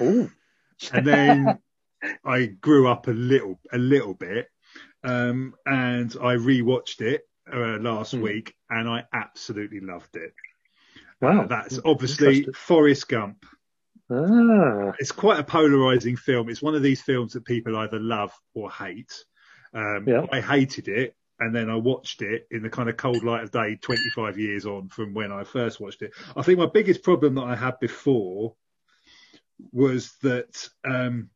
Ooh. 0.00 0.30
and 0.92 1.04
then 1.04 1.58
I 2.24 2.46
grew 2.46 2.86
up 2.86 3.08
a 3.08 3.10
little, 3.10 3.58
a 3.72 3.78
little 3.78 4.14
bit, 4.14 4.46
um, 5.02 5.54
and 5.66 6.14
I 6.22 6.34
rewatched 6.36 7.00
it 7.00 7.22
uh, 7.52 7.78
last 7.80 8.12
Hmm. 8.12 8.20
week, 8.22 8.54
and 8.70 8.88
I 8.88 9.04
absolutely 9.12 9.80
loved 9.80 10.14
it. 10.14 10.32
Wow, 11.20 11.42
Uh, 11.42 11.46
that's 11.48 11.80
obviously. 11.84 12.46
Forrest 12.54 13.08
Gump. 13.08 13.44
Ah, 14.12 14.92
It's 15.00 15.10
quite 15.12 15.40
a 15.40 15.44
polarizing 15.44 16.16
film. 16.16 16.48
It's 16.50 16.62
one 16.62 16.76
of 16.76 16.82
these 16.82 17.02
films 17.02 17.32
that 17.32 17.44
people 17.44 17.76
either 17.76 17.98
love 17.98 18.32
or 18.54 18.70
hate. 18.70 19.12
Um, 19.74 20.04
Yeah. 20.06 20.26
I 20.30 20.40
hated 20.40 20.88
it. 20.88 21.14
And 21.40 21.54
then 21.54 21.68
I 21.68 21.74
watched 21.76 22.22
it 22.22 22.46
in 22.52 22.62
the 22.62 22.70
kind 22.70 22.88
of 22.88 22.96
cold 22.96 23.24
light 23.24 23.42
of 23.42 23.50
day 23.50 23.74
25 23.74 24.38
years 24.38 24.66
on 24.66 24.88
from 24.88 25.14
when 25.14 25.32
I 25.32 25.42
first 25.42 25.80
watched 25.80 26.02
it. 26.02 26.12
I 26.36 26.42
think 26.42 26.60
my 26.60 26.66
biggest 26.72 27.02
problem 27.02 27.34
that 27.34 27.42
I 27.42 27.56
had 27.56 27.80
before 27.80 28.54
was 29.72 30.12
that 30.22 30.68
um, 30.84 31.30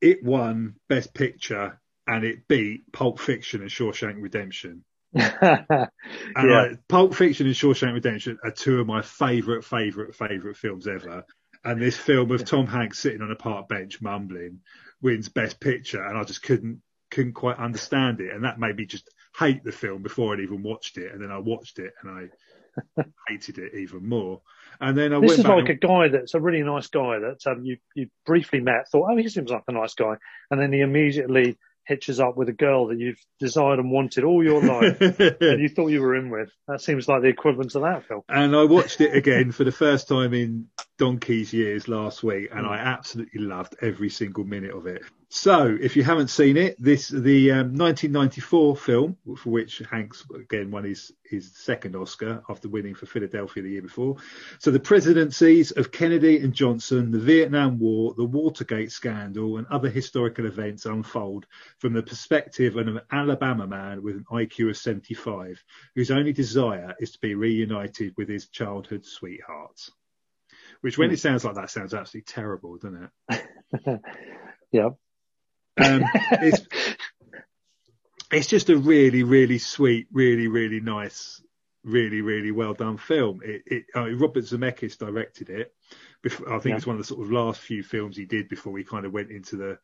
it 0.00 0.24
won 0.24 0.76
Best 0.88 1.12
Picture 1.12 1.78
and 2.06 2.24
it 2.24 2.48
beat 2.48 2.90
Pulp 2.90 3.18
Fiction 3.20 3.60
and 3.60 3.70
Shawshank 3.70 4.22
Redemption. 4.22 4.82
yeah, 5.12 5.36
And 6.34 6.54
I, 6.54 6.68
Pulp 6.88 7.14
Fiction 7.14 7.46
and 7.46 7.54
Shawshank 7.54 7.92
Redemption 7.92 8.38
are 8.44 8.50
two 8.50 8.80
of 8.80 8.86
my 8.86 9.02
favourite, 9.02 9.64
favourite, 9.64 10.14
favourite 10.14 10.56
films 10.56 10.86
ever. 10.88 11.24
And 11.64 11.80
this 11.80 11.96
film 11.96 12.30
of 12.30 12.44
Tom 12.44 12.66
Hanks 12.66 12.98
sitting 12.98 13.22
on 13.22 13.30
a 13.30 13.36
park 13.36 13.68
bench 13.68 14.02
mumbling 14.02 14.60
wins 15.00 15.28
Best 15.28 15.60
Picture, 15.60 16.02
and 16.02 16.18
I 16.18 16.24
just 16.24 16.42
couldn't 16.42 16.82
couldn't 17.14 17.32
quite 17.34 17.58
understand 17.58 18.20
it, 18.20 18.32
and 18.34 18.44
that 18.44 18.58
made 18.58 18.76
me 18.76 18.86
just 18.86 19.08
hate 19.38 19.62
the 19.64 19.72
film 19.72 20.02
before 20.02 20.34
I'd 20.34 20.40
even 20.40 20.62
watched 20.62 20.98
it, 20.98 21.12
and 21.12 21.22
then 21.22 21.30
I 21.30 21.38
watched 21.38 21.78
it 21.78 21.92
and 22.02 22.10
I 22.10 23.02
hated 23.28 23.58
it 23.58 23.74
even 23.74 24.08
more. 24.08 24.40
And 24.80 24.96
then 24.98 25.12
I 25.14 25.20
this 25.20 25.28
went 25.28 25.40
is 25.40 25.44
like 25.46 25.68
and- 25.68 25.70
a 25.70 25.74
guy 25.74 26.08
that's 26.08 26.34
a 26.34 26.40
really 26.40 26.62
nice 26.62 26.88
guy 26.88 27.18
that 27.20 27.40
um, 27.46 27.64
you 27.64 27.76
you 27.94 28.08
briefly 28.26 28.60
met, 28.60 28.88
thought, 28.90 29.08
oh, 29.10 29.16
he 29.16 29.28
seems 29.28 29.50
like 29.50 29.62
a 29.68 29.72
nice 29.72 29.94
guy, 29.94 30.14
and 30.50 30.60
then 30.60 30.72
he 30.72 30.80
immediately 30.80 31.56
hitches 31.86 32.18
up 32.18 32.34
with 32.34 32.48
a 32.48 32.52
girl 32.52 32.86
that 32.86 32.98
you've 32.98 33.20
desired 33.38 33.78
and 33.78 33.90
wanted 33.90 34.24
all 34.24 34.42
your 34.42 34.62
life, 34.62 34.98
and 35.40 35.60
you 35.60 35.68
thought 35.68 35.88
you 35.88 36.00
were 36.00 36.16
in 36.16 36.30
with. 36.30 36.50
That 36.66 36.80
seems 36.80 37.06
like 37.06 37.20
the 37.22 37.28
equivalent 37.28 37.74
of 37.74 37.82
that 37.82 38.06
film. 38.08 38.22
and 38.28 38.56
I 38.56 38.64
watched 38.64 39.00
it 39.02 39.14
again 39.14 39.52
for 39.52 39.64
the 39.64 39.70
first 39.72 40.08
time 40.08 40.32
in 40.32 40.68
donkey's 40.98 41.52
years 41.52 41.86
last 41.86 42.22
week, 42.22 42.48
and 42.52 42.64
Mm. 42.66 42.70
I 42.70 42.78
absolutely 42.78 43.42
loved 43.42 43.76
every 43.82 44.08
single 44.10 44.44
minute 44.44 44.74
of 44.74 44.86
it. 44.86 45.02
So, 45.36 45.76
if 45.80 45.96
you 45.96 46.04
haven't 46.04 46.28
seen 46.28 46.56
it, 46.56 46.76
this 46.80 47.08
the 47.08 47.50
um, 47.50 47.74
1994 47.74 48.76
film 48.76 49.16
for 49.36 49.50
which 49.50 49.82
Hanks 49.90 50.24
again 50.32 50.70
won 50.70 50.84
his 50.84 51.10
his 51.24 51.50
second 51.56 51.96
Oscar 51.96 52.44
after 52.48 52.68
winning 52.68 52.94
for 52.94 53.06
Philadelphia 53.06 53.64
the 53.64 53.70
year 53.70 53.82
before. 53.82 54.18
So, 54.60 54.70
the 54.70 54.78
presidencies 54.78 55.72
of 55.72 55.90
Kennedy 55.90 56.38
and 56.38 56.54
Johnson, 56.54 57.10
the 57.10 57.18
Vietnam 57.18 57.80
War, 57.80 58.14
the 58.16 58.24
Watergate 58.24 58.92
scandal, 58.92 59.56
and 59.58 59.66
other 59.66 59.90
historical 59.90 60.46
events 60.46 60.86
unfold 60.86 61.46
from 61.78 61.94
the 61.94 62.02
perspective 62.04 62.76
of 62.76 62.86
an 62.86 63.00
Alabama 63.10 63.66
man 63.66 64.04
with 64.04 64.14
an 64.14 64.26
IQ 64.30 64.70
of 64.70 64.76
75, 64.76 65.64
whose 65.96 66.12
only 66.12 66.32
desire 66.32 66.94
is 67.00 67.10
to 67.10 67.18
be 67.18 67.34
reunited 67.34 68.14
with 68.16 68.28
his 68.28 68.46
childhood 68.50 69.04
sweetheart. 69.04 69.80
Which, 70.80 70.96
when 70.96 71.08
Hmm. 71.08 71.14
it 71.14 71.18
sounds 71.18 71.44
like 71.44 71.56
that, 71.56 71.70
sounds 71.70 71.92
absolutely 71.92 72.32
terrible, 72.32 72.76
doesn't 72.78 73.10
it? 73.28 74.00
Yeah. 74.72 74.90
Um, 75.76 76.04
it's 76.32 76.66
it's 78.32 78.46
just 78.46 78.70
a 78.70 78.76
really, 78.76 79.22
really 79.22 79.58
sweet, 79.58 80.08
really, 80.12 80.48
really 80.48 80.80
nice, 80.80 81.42
really, 81.84 82.20
really 82.20 82.50
well 82.50 82.74
done 82.74 82.96
film. 82.96 83.40
It, 83.44 83.62
it 83.66 83.84
I 83.94 84.06
mean, 84.06 84.18
Robert 84.18 84.44
Zemeckis 84.44 84.98
directed 84.98 85.50
it. 85.50 85.72
Before, 86.22 86.48
I 86.52 86.58
think 86.58 86.72
Yeah. 86.72 86.76
it's 86.76 86.86
one 86.86 86.96
of 86.96 87.02
the 87.02 87.06
sort 87.06 87.24
of 87.24 87.32
last 87.32 87.60
few 87.60 87.82
films 87.82 88.16
he 88.16 88.24
did 88.24 88.48
before 88.48 88.76
he 88.78 88.84
kind 88.84 89.04
of 89.06 89.12
went 89.12 89.30
into 89.30 89.56
the 89.56 89.78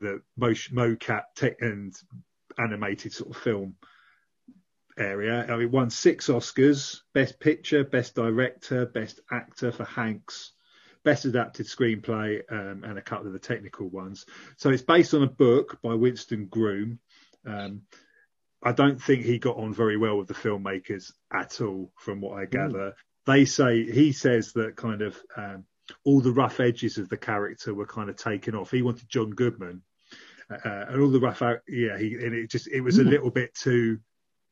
the 0.00 0.20
motion, 0.36 0.76
mocap 0.76 1.22
tech 1.34 1.56
and 1.60 1.94
animated 2.58 3.12
sort 3.12 3.30
of 3.30 3.42
film 3.42 3.76
area. 4.98 5.46
I 5.50 5.56
mean, 5.56 5.70
won 5.70 5.90
six 5.90 6.28
Oscars: 6.28 7.00
Best 7.14 7.40
Picture, 7.40 7.84
Best 7.84 8.14
Director, 8.14 8.86
Best 8.86 9.20
Actor 9.30 9.72
for 9.72 9.84
Hanks, 9.84 10.52
Best 11.06 11.24
Adapted 11.24 11.66
Screenplay, 11.66 12.42
um, 12.50 12.82
and 12.84 12.98
a 12.98 13.02
couple 13.02 13.28
of 13.28 13.32
the 13.32 13.38
technical 13.38 13.88
ones. 13.88 14.26
So 14.56 14.70
it's 14.70 14.82
based 14.82 15.14
on 15.14 15.22
a 15.22 15.28
book 15.28 15.78
by 15.80 15.94
Winston 15.94 16.46
Groom. 16.46 16.98
Um, 17.46 17.82
I 18.60 18.72
don't 18.72 19.00
think 19.00 19.22
he 19.24 19.38
got 19.38 19.56
on 19.56 19.72
very 19.72 19.96
well 19.96 20.18
with 20.18 20.26
the 20.26 20.34
filmmakers 20.34 21.12
at 21.32 21.60
all, 21.60 21.92
from 21.96 22.20
what 22.20 22.36
I 22.38 22.46
gather. 22.46 22.94
They 23.24 23.44
say 23.44 23.84
he 23.88 24.10
says 24.10 24.52
that 24.54 24.74
kind 24.74 25.00
of 25.00 25.16
um, 25.36 25.64
all 26.04 26.20
the 26.20 26.32
rough 26.32 26.58
edges 26.58 26.98
of 26.98 27.08
the 27.08 27.16
character 27.16 27.72
were 27.72 27.86
kind 27.86 28.10
of 28.10 28.16
taken 28.16 28.56
off. 28.56 28.72
He 28.72 28.82
wanted 28.82 29.08
John 29.08 29.30
Goodman, 29.30 29.82
uh, 30.50 30.58
and 30.88 31.00
all 31.00 31.08
the 31.10 31.20
rough, 31.20 31.40
out, 31.40 31.58
yeah, 31.68 31.96
he 31.96 32.14
and 32.14 32.34
it 32.34 32.50
just 32.50 32.66
it 32.66 32.80
was 32.80 32.98
a 32.98 33.04
Mm. 33.04 33.10
little 33.10 33.30
bit 33.30 33.54
too 33.54 34.00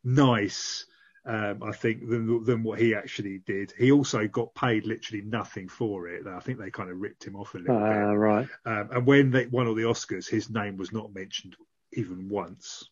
nice. 0.04 0.86
Um, 1.26 1.62
I 1.62 1.72
think 1.72 2.06
than 2.08 2.44
than 2.44 2.62
what 2.62 2.78
he 2.78 2.94
actually 2.94 3.38
did. 3.38 3.72
He 3.78 3.90
also 3.92 4.28
got 4.28 4.54
paid 4.54 4.84
literally 4.84 5.22
nothing 5.24 5.68
for 5.68 6.06
it. 6.08 6.26
I 6.26 6.40
think 6.40 6.58
they 6.58 6.70
kind 6.70 6.90
of 6.90 7.00
ripped 7.00 7.24
him 7.24 7.34
off 7.34 7.54
a 7.54 7.58
little 7.58 7.78
bit. 7.78 7.96
Uh, 7.96 8.14
right. 8.14 8.48
Um, 8.66 8.88
and 8.92 9.06
when 9.06 9.30
they 9.30 9.46
won 9.46 9.66
all 9.66 9.74
the 9.74 9.84
Oscars, 9.84 10.28
his 10.28 10.50
name 10.50 10.76
was 10.76 10.92
not 10.92 11.14
mentioned 11.14 11.56
even 11.94 12.28
once. 12.28 12.90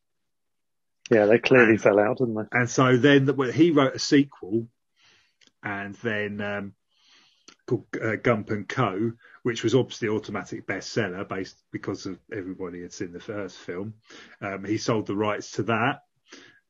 Yeah, 1.10 1.26
they 1.26 1.38
clearly 1.38 1.72
And- 1.72 1.82
fell 1.82 1.98
out, 1.98 2.18
didn't 2.18 2.34
they? 2.36 2.58
And 2.58 2.70
so 2.70 2.96
then 2.96 3.26
the, 3.26 3.34
well, 3.34 3.52
he 3.52 3.70
wrote 3.70 3.96
a 3.96 3.98
sequel, 3.98 4.66
and 5.62 5.94
then 5.96 6.40
um, 6.40 6.72
called 7.66 7.84
uh, 8.02 8.16
Gump 8.16 8.50
and 8.50 8.66
Co, 8.66 9.12
which 9.42 9.62
was 9.62 9.74
obviously 9.74 10.08
automatic 10.08 10.66
bestseller 10.66 11.28
based 11.28 11.56
because 11.70 12.06
of 12.06 12.18
everybody 12.32 12.80
had 12.80 12.94
seen 12.94 13.12
the 13.12 13.20
first 13.20 13.58
film. 13.58 13.92
Um, 14.40 14.64
he 14.64 14.78
sold 14.78 15.06
the 15.06 15.16
rights 15.16 15.52
to 15.52 15.64
that, 15.64 16.04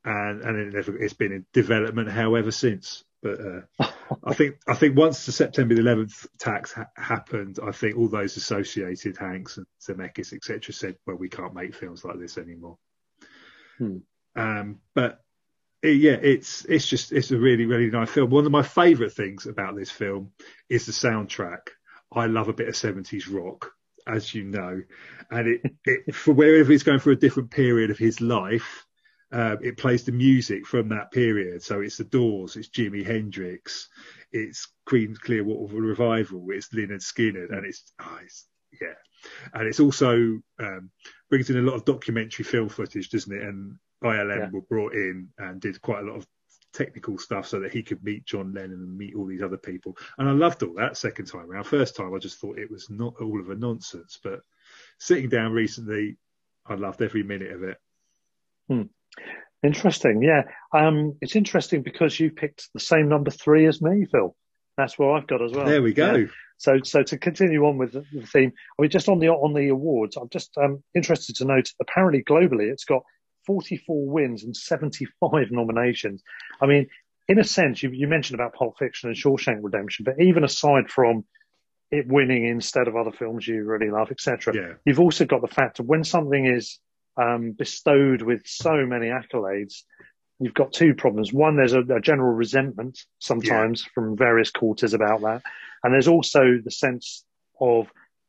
and 0.05 0.41
and 0.41 0.57
it 0.59 0.73
never, 0.73 0.97
it's 0.97 1.13
been 1.13 1.31
in 1.31 1.45
development 1.53 2.09
however 2.09 2.51
since. 2.51 3.03
But 3.21 3.39
uh, 3.39 3.91
I 4.23 4.33
think 4.33 4.57
I 4.67 4.73
think 4.73 4.97
once 4.97 5.25
the 5.25 5.31
September 5.31 5.75
11th 5.75 6.27
tax 6.39 6.73
ha- 6.73 6.87
happened, 6.95 7.59
I 7.65 7.71
think 7.71 7.97
all 7.97 8.09
those 8.09 8.35
associated 8.37 9.17
Hanks 9.17 9.57
and 9.57 9.65
Zemeckis 9.81 10.33
etc. 10.33 10.73
said, 10.73 10.97
well, 11.07 11.15
we 11.15 11.29
can't 11.29 11.53
make 11.53 11.73
films 11.75 12.03
like 12.03 12.19
this 12.19 12.37
anymore. 12.37 12.77
Hmm. 13.77 13.97
Um, 14.35 14.79
but 14.93 15.21
it- 15.81 15.97
yeah, 15.97 16.17
it's 16.21 16.65
it's 16.65 16.87
just 16.87 17.11
it's 17.11 17.31
a 17.31 17.37
really 17.37 17.65
really 17.65 17.89
nice 17.89 18.09
film. 18.09 18.29
One 18.29 18.45
of 18.45 18.51
my 18.51 18.63
favourite 18.63 19.13
things 19.13 19.45
about 19.45 19.75
this 19.75 19.91
film 19.91 20.31
is 20.69 20.85
the 20.85 20.91
soundtrack. 20.91 21.69
I 22.11 22.27
love 22.27 22.47
a 22.47 22.53
bit 22.53 22.67
of 22.67 22.75
70s 22.75 23.23
rock, 23.33 23.71
as 24.07 24.35
you 24.35 24.43
know, 24.43 24.83
and 25.31 25.47
it, 25.47 25.61
it 25.85 26.13
for 26.13 26.31
wherever 26.33 26.71
he's 26.71 26.83
going 26.83 26.99
through 26.99 27.13
a 27.13 27.17
different 27.17 27.49
period 27.49 27.89
of 27.89 27.97
his 27.97 28.21
life, 28.21 28.85
uh, 29.33 29.57
it 29.61 29.77
plays 29.77 30.03
the 30.03 30.11
music 30.11 30.65
from 30.65 30.87
that 30.89 31.11
period. 31.11 31.61
So 31.63 31.81
it's 31.81 31.97
the 31.97 32.03
Doors, 32.03 32.55
it's 32.55 32.69
Jimi 32.69 33.05
Hendrix, 33.05 33.89
it's 34.31 34.71
Creedence 34.87 35.19
Clearwater 35.19 35.75
Revival, 35.75 36.45
it's 36.51 36.69
Lynyrd 36.69 37.01
Skynyrd, 37.01 37.51
and 37.51 37.65
it's, 37.65 37.91
oh, 37.99 38.19
it's 38.23 38.47
yeah, 38.81 38.93
and 39.53 39.67
it's 39.67 39.79
also 39.79 40.39
um, 40.59 40.91
brings 41.29 41.49
in 41.49 41.57
a 41.57 41.61
lot 41.61 41.75
of 41.75 41.85
documentary 41.85 42.45
film 42.45 42.69
footage, 42.69 43.09
doesn't 43.09 43.35
it? 43.35 43.41
And 43.43 43.77
ILM 44.03 44.37
Yeah. 44.37 44.49
were 44.51 44.61
brought 44.61 44.93
in 44.93 45.29
and 45.37 45.59
did 45.59 45.81
quite 45.81 46.03
a 46.03 46.05
lot 46.05 46.17
of 46.17 46.27
technical 46.73 47.17
stuff 47.17 47.47
so 47.47 47.59
that 47.59 47.71
he 47.71 47.83
could 47.83 48.03
meet 48.03 48.25
John 48.25 48.53
Lennon 48.53 48.73
and 48.73 48.97
meet 48.97 49.15
all 49.15 49.25
these 49.25 49.43
other 49.43 49.57
people. 49.57 49.95
And 50.17 50.27
I 50.27 50.31
loved 50.31 50.63
all 50.63 50.73
that 50.75 50.97
second 50.97 51.25
time 51.25 51.49
around. 51.49 51.65
First 51.65 51.95
time 51.95 52.13
I 52.13 52.17
just 52.17 52.39
thought 52.39 52.57
it 52.57 52.69
was 52.69 52.89
not 52.89 53.13
all 53.21 53.39
of 53.39 53.49
a 53.49 53.55
nonsense, 53.55 54.19
but 54.23 54.41
sitting 54.99 55.29
down 55.29 55.51
recently, 55.51 56.17
I 56.65 56.75
loved 56.75 57.01
every 57.01 57.23
minute 57.23 57.51
of 57.51 57.63
it. 57.63 57.77
Interesting. 59.63 60.21
Yeah. 60.21 60.43
Um, 60.73 61.15
it's 61.21 61.35
interesting 61.35 61.83
because 61.83 62.19
you 62.19 62.31
picked 62.31 62.69
the 62.73 62.79
same 62.79 63.07
number 63.07 63.31
three 63.31 63.65
as 63.65 63.81
me, 63.81 64.05
Phil. 64.11 64.35
That's 64.77 64.97
what 64.99 65.11
I've 65.15 65.27
got 65.27 65.41
as 65.41 65.51
well. 65.53 65.65
there 65.65 65.81
we 65.81 65.93
go. 65.93 66.15
Yeah. 66.15 66.25
So, 66.57 66.79
so 66.83 67.03
to 67.03 67.17
continue 67.17 67.65
on 67.65 67.77
with 67.77 67.93
the, 67.93 68.03
the 68.13 68.25
theme, 68.25 68.53
I 68.77 68.81
mean, 68.81 68.91
just 68.91 69.09
on 69.09 69.19
the 69.19 69.29
on 69.29 69.53
the 69.53 69.69
awards, 69.69 70.17
I'm 70.17 70.29
just 70.29 70.57
um, 70.57 70.83
interested 70.95 71.35
to 71.37 71.45
note. 71.45 71.71
Apparently, 71.81 72.23
globally, 72.23 72.71
it's 72.71 72.85
got 72.85 73.03
44 73.45 74.07
wins 74.09 74.43
and 74.43 74.55
75 74.55 75.11
nominations. 75.51 76.23
I 76.61 76.65
mean, 76.65 76.87
in 77.27 77.39
a 77.39 77.43
sense, 77.43 77.83
you, 77.83 77.89
you 77.91 78.07
mentioned 78.07 78.39
about 78.39 78.53
Pulp 78.53 78.77
Fiction 78.77 79.09
and 79.09 79.17
Shawshank 79.17 79.59
Redemption, 79.61 80.05
but 80.05 80.15
even 80.21 80.43
aside 80.43 80.89
from 80.89 81.25
it 81.91 82.07
winning 82.07 82.45
instead 82.47 82.87
of 82.87 82.95
other 82.95 83.11
films 83.11 83.47
you 83.47 83.63
really 83.63 83.89
love, 83.91 84.09
etc., 84.11 84.53
Yeah. 84.55 84.73
you've 84.85 84.99
also 84.99 85.25
got 85.25 85.41
the 85.41 85.47
fact 85.53 85.77
that 85.77 85.83
when 85.83 86.03
something 86.03 86.45
is 86.45 86.79
um, 87.17 87.51
bestowed 87.51 88.21
with 88.21 88.41
so 88.45 88.85
many 88.85 89.07
accolades, 89.07 89.83
you've 90.39 90.53
got 90.53 90.73
two 90.73 90.93
problems. 90.93 91.31
One, 91.31 91.55
there's 91.55 91.73
a, 91.73 91.81
a 91.81 92.01
general 92.01 92.33
resentment 92.33 92.99
sometimes 93.19 93.83
from 93.93 94.17
various 94.17 94.51
quarters 94.51 94.93
about 94.93 95.21
that. 95.21 95.41
And 95.83 95.93
there's 95.93 96.07
also 96.07 96.59
the 96.63 96.71
sense 96.71 97.23
of 97.59 97.87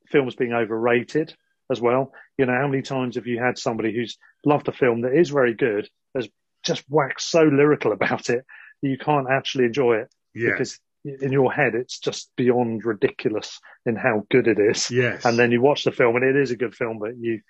films 0.08 0.34
being 0.34 0.52
overrated 0.52 1.34
as 1.70 1.80
well. 1.80 2.12
You 2.36 2.46
know, 2.46 2.52
how 2.52 2.68
many 2.68 2.82
times 2.82 3.14
have 3.16 3.26
you 3.26 3.38
had 3.40 3.58
somebody 3.58 3.94
who's 3.94 4.18
loved 4.44 4.68
a 4.68 4.72
film 4.72 5.00
that 5.02 5.14
is 5.14 5.30
very 5.30 5.54
good, 5.54 5.88
has 6.14 6.28
just 6.62 6.84
waxed 6.88 7.30
so 7.30 7.42
lyrical 7.42 7.92
about 7.98 8.28
it 8.30 8.44
that 8.82 8.88
you 8.88 8.98
can't 8.98 9.28
actually 9.30 9.64
enjoy 9.64 9.96
it 9.98 10.10
Yeah. 10.34 10.50
because 10.52 10.78
in 11.04 11.32
your 11.32 11.52
head 11.52 11.74
it's 11.74 11.98
just 11.98 12.30
beyond 12.34 12.84
ridiculous 12.84 13.60
in 13.84 13.94
how 13.96 14.24
good 14.30 14.48
it 14.48 14.58
is. 14.58 14.90
yes. 14.90 15.24
And 15.24 15.38
then 15.38 15.52
you 15.52 15.60
watch 15.60 15.84
the 15.84 15.92
film 15.92 16.16
and 16.16 16.24
it 16.24 16.36
is 16.36 16.50
a 16.50 16.56
good 16.56 16.74
film, 16.74 16.98
but 16.98 17.16
you 17.18 17.40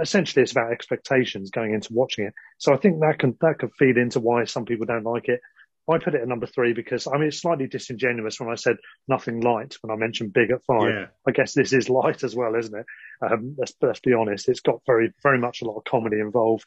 essentially 0.00 0.42
it's 0.42 0.52
about 0.52 0.72
expectations 0.72 1.50
going 1.50 1.74
into 1.74 1.92
watching 1.92 2.26
it. 2.26 2.34
So 2.58 2.72
I 2.72 2.76
think 2.76 3.00
that 3.00 3.18
can 3.18 3.36
that 3.40 3.58
can 3.58 3.70
feed 3.70 3.96
into 3.96 4.20
why 4.20 4.44
some 4.44 4.64
people 4.64 4.86
don't 4.86 5.04
like 5.04 5.28
it. 5.28 5.40
I 5.86 5.98
put 5.98 6.14
it 6.14 6.22
at 6.22 6.28
number 6.28 6.46
three 6.46 6.72
because 6.72 7.06
I 7.06 7.18
mean 7.18 7.28
it's 7.28 7.42
slightly 7.42 7.66
disingenuous 7.66 8.40
when 8.40 8.48
I 8.50 8.54
said 8.54 8.76
nothing 9.06 9.40
light 9.40 9.76
when 9.82 9.90
I 9.90 9.96
mentioned 10.00 10.32
big 10.32 10.50
at 10.50 10.64
five. 10.64 10.88
yeah. 10.88 11.06
I 11.28 11.32
guess 11.32 11.52
this 11.52 11.72
is 11.72 11.90
light 11.90 12.24
as 12.24 12.34
well, 12.34 12.54
isn't 12.54 12.74
it? 12.74 12.86
Um, 13.20 13.54
let's, 13.58 13.74
let's 13.82 14.00
be 14.00 14.14
honest. 14.14 14.48
It's 14.48 14.60
got 14.60 14.80
very, 14.86 15.12
very 15.22 15.38
much 15.38 15.60
a 15.60 15.66
lot 15.66 15.76
of 15.76 15.84
comedy 15.84 16.20
involved. 16.20 16.64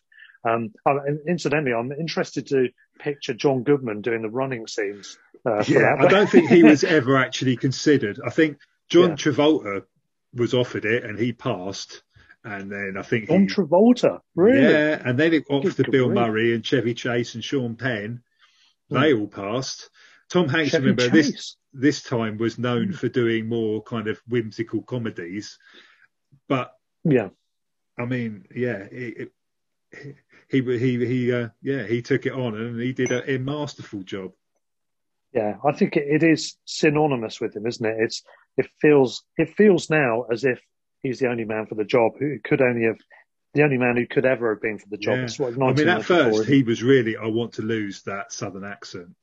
Um, 0.47 0.71
incidentally, 1.27 1.73
I'm 1.73 1.91
interested 1.91 2.47
to 2.47 2.69
picture 2.99 3.33
John 3.33 3.63
Goodman 3.63 4.01
doing 4.01 4.21
the 4.21 4.29
running 4.29 4.67
scenes. 4.67 5.17
Uh, 5.45 5.63
for 5.63 5.71
Yeah. 5.71 5.95
I 5.99 6.07
don't 6.07 6.29
think 6.29 6.49
he 6.49 6.61
was 6.63 6.83
ever 6.83 7.17
actually 7.17 7.57
considered. 7.57 8.19
I 8.23 8.29
think 8.29 8.57
John 8.87 9.09
Yeah. 9.11 9.15
Travolta 9.15 9.83
was 10.33 10.53
offered 10.53 10.85
it 10.85 11.03
and 11.03 11.17
he 11.17 11.33
passed. 11.33 12.03
And 12.43 12.71
then 12.71 12.95
I 12.97 13.01
think 13.01 13.27
John 13.27 13.41
he, 13.41 13.47
Travolta, 13.47 14.19
really? 14.35 14.61
Yeah, 14.61 15.01
and 15.03 15.19
then 15.19 15.33
it 15.33 15.45
offered 15.49 15.75
to 15.77 15.91
Bill. 15.91 16.09
Murray 16.09 16.53
and 16.53 16.63
Chevy 16.65 16.93
Chase 16.93 17.35
and 17.35 17.43
Sean 17.43 17.75
Penn. 17.75 18.21
They 18.89 19.13
all 19.13 19.27
passed. 19.27 19.89
Tom 20.29 20.47
Hanks, 20.47 20.71
Chevy 20.71 20.91
remember 20.91 21.09
this 21.09 21.31
Chase. 21.31 21.55
this 21.73 22.03
time 22.03 22.37
was 22.37 22.57
known 22.57 22.87
Hmm. 22.87 22.93
for 22.93 23.09
doing 23.09 23.47
more 23.49 23.81
kind 23.83 24.07
of 24.07 24.19
whimsical 24.27 24.81
comedies, 24.81 25.57
but 26.47 26.73
Yeah. 27.03 27.29
I 27.99 28.05
mean, 28.05 28.45
yeah, 28.55 28.87
it, 28.91 29.31
it, 29.91 30.15
he 30.49 30.61
he 30.61 31.05
he 31.05 31.33
uh, 31.33 31.49
yeah 31.61 31.83
he 31.85 32.01
took 32.01 32.25
it 32.25 32.33
on 32.33 32.55
and 32.55 32.79
he 32.79 32.93
did 32.93 33.11
a, 33.11 33.35
a 33.35 33.39
masterful 33.39 34.03
job. 34.03 34.31
Yeah, 35.33 35.57
I 35.65 35.71
think 35.73 35.97
it, 35.97 36.05
it 36.07 36.23
is 36.23 36.57
synonymous 36.65 37.41
with 37.41 37.55
him, 37.55 37.65
isn't 37.65 37.85
it? 37.85 37.97
It's 37.99 38.23
it 38.57 38.69
feels 38.81 39.23
it 39.37 39.49
feels 39.55 39.89
now 39.89 40.23
as 40.31 40.43
if 40.43 40.59
he's 41.07 41.19
the 41.19 41.27
only 41.27 41.45
man 41.45 41.65
for 41.65 41.75
the 41.75 41.85
job 41.85 42.13
who 42.19 42.37
could 42.43 42.61
only 42.61 42.85
have 42.85 42.97
the 43.53 43.63
only 43.63 43.77
man 43.77 43.97
who 43.97 44.05
could 44.05 44.25
ever 44.25 44.53
have 44.53 44.61
been 44.61 44.77
for 44.77 44.87
the 44.89 44.97
job. 44.97 45.27
Yeah. 45.39 45.65
I 45.65 45.73
mean, 45.73 45.87
at 45.87 46.05
first 46.05 46.47
he 46.47 46.63
was 46.63 46.83
really 46.83 47.17
I 47.17 47.27
want 47.27 47.53
to 47.53 47.61
lose 47.61 48.03
that 48.03 48.31
southern 48.31 48.63
accent 48.63 49.15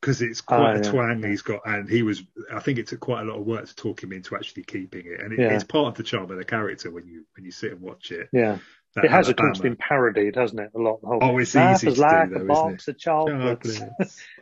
because 0.00 0.20
it's 0.20 0.42
ah, 0.48 0.56
quite 0.56 0.72
oh, 0.72 0.72
a 0.72 0.76
yeah. 0.76 0.90
twang 0.90 1.22
he's 1.22 1.42
got, 1.42 1.60
and 1.64 1.88
he 1.88 2.02
was. 2.02 2.22
I 2.52 2.60
think 2.60 2.78
it 2.78 2.88
took 2.88 3.00
quite 3.00 3.22
a 3.22 3.24
lot 3.24 3.38
of 3.38 3.46
work 3.46 3.66
to 3.66 3.74
talk 3.74 4.02
him 4.02 4.12
into 4.12 4.34
actually 4.34 4.64
keeping 4.64 5.06
it, 5.06 5.20
and 5.20 5.32
it, 5.32 5.38
yeah. 5.38 5.54
it's 5.54 5.64
part 5.64 5.88
of 5.88 5.94
the 5.94 6.02
charm 6.02 6.30
of 6.30 6.36
the 6.36 6.44
character 6.44 6.90
when 6.90 7.06
you 7.06 7.24
when 7.36 7.44
you 7.44 7.52
sit 7.52 7.72
and 7.72 7.80
watch 7.80 8.10
it. 8.10 8.28
Yeah. 8.32 8.58
That 8.94 9.06
it 9.06 9.10
has, 9.10 9.30
of 9.30 9.36
course, 9.36 9.58
been 9.58 9.76
parodied, 9.76 10.36
hasn't 10.36 10.60
it? 10.60 10.70
A 10.74 10.78
lot. 10.78 11.00
The 11.00 11.06
whole, 11.06 11.18
oh, 11.22 11.38
it's 11.38 11.56
easy 11.56 11.90
to 11.90 11.98
like 11.98 12.28
do, 12.28 12.40
though, 12.40 12.44
box 12.44 12.88
of 12.88 12.98
chocolates. 12.98 13.80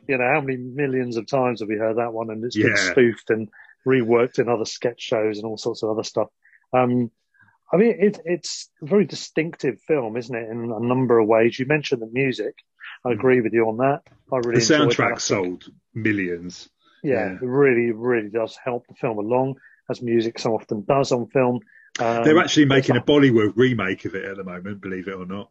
you 0.08 0.18
know, 0.18 0.28
how 0.34 0.40
many 0.40 0.56
millions 0.56 1.16
of 1.16 1.28
times 1.28 1.60
have 1.60 1.68
we 1.68 1.76
heard 1.76 1.98
that 1.98 2.12
one? 2.12 2.30
And 2.30 2.44
it's 2.44 2.56
been 2.56 2.76
spoofed 2.76 3.30
and 3.30 3.48
reworked 3.86 4.40
in 4.40 4.48
other 4.48 4.64
sketch 4.64 5.00
shows 5.00 5.38
and 5.38 5.46
all 5.46 5.56
sorts 5.56 5.84
of 5.84 5.90
other 5.90 6.02
stuff. 6.02 6.28
Um, 6.72 7.10
I 7.72 7.76
mean, 7.76 7.96
it, 7.98 8.20
it's 8.24 8.68
a 8.82 8.86
very 8.86 9.04
distinctive 9.04 9.80
film, 9.86 10.16
isn't 10.16 10.34
it? 10.34 10.48
In 10.50 10.72
a 10.72 10.80
number 10.80 11.18
of 11.18 11.28
ways. 11.28 11.58
You 11.58 11.66
mentioned 11.66 12.02
the 12.02 12.10
music. 12.12 12.54
I 13.04 13.10
hmm. 13.10 13.18
agree 13.18 13.40
with 13.40 13.52
you 13.52 13.68
on 13.68 13.78
that. 13.78 14.02
I 14.32 14.36
really 14.38 14.60
the 14.60 14.74
soundtrack 14.74 15.14
that, 15.14 15.20
sold 15.20 15.64
millions. 15.94 16.68
Yeah, 17.02 17.14
yeah, 17.14 17.32
it 17.34 17.42
really, 17.42 17.92
really 17.92 18.28
does 18.28 18.56
help 18.62 18.86
the 18.86 18.94
film 18.94 19.18
along, 19.18 19.56
as 19.88 20.02
music 20.02 20.38
so 20.38 20.54
often 20.54 20.84
does 20.84 21.12
on 21.12 21.28
film. 21.28 21.60
Um, 21.98 22.24
They're 22.24 22.38
actually 22.38 22.66
making 22.66 22.96
a 22.96 23.00
Bollywood 23.00 23.54
remake 23.56 24.04
of 24.04 24.14
it 24.14 24.24
at 24.24 24.36
the 24.36 24.44
moment, 24.44 24.80
believe 24.80 25.08
it 25.08 25.14
or 25.14 25.26
not. 25.26 25.50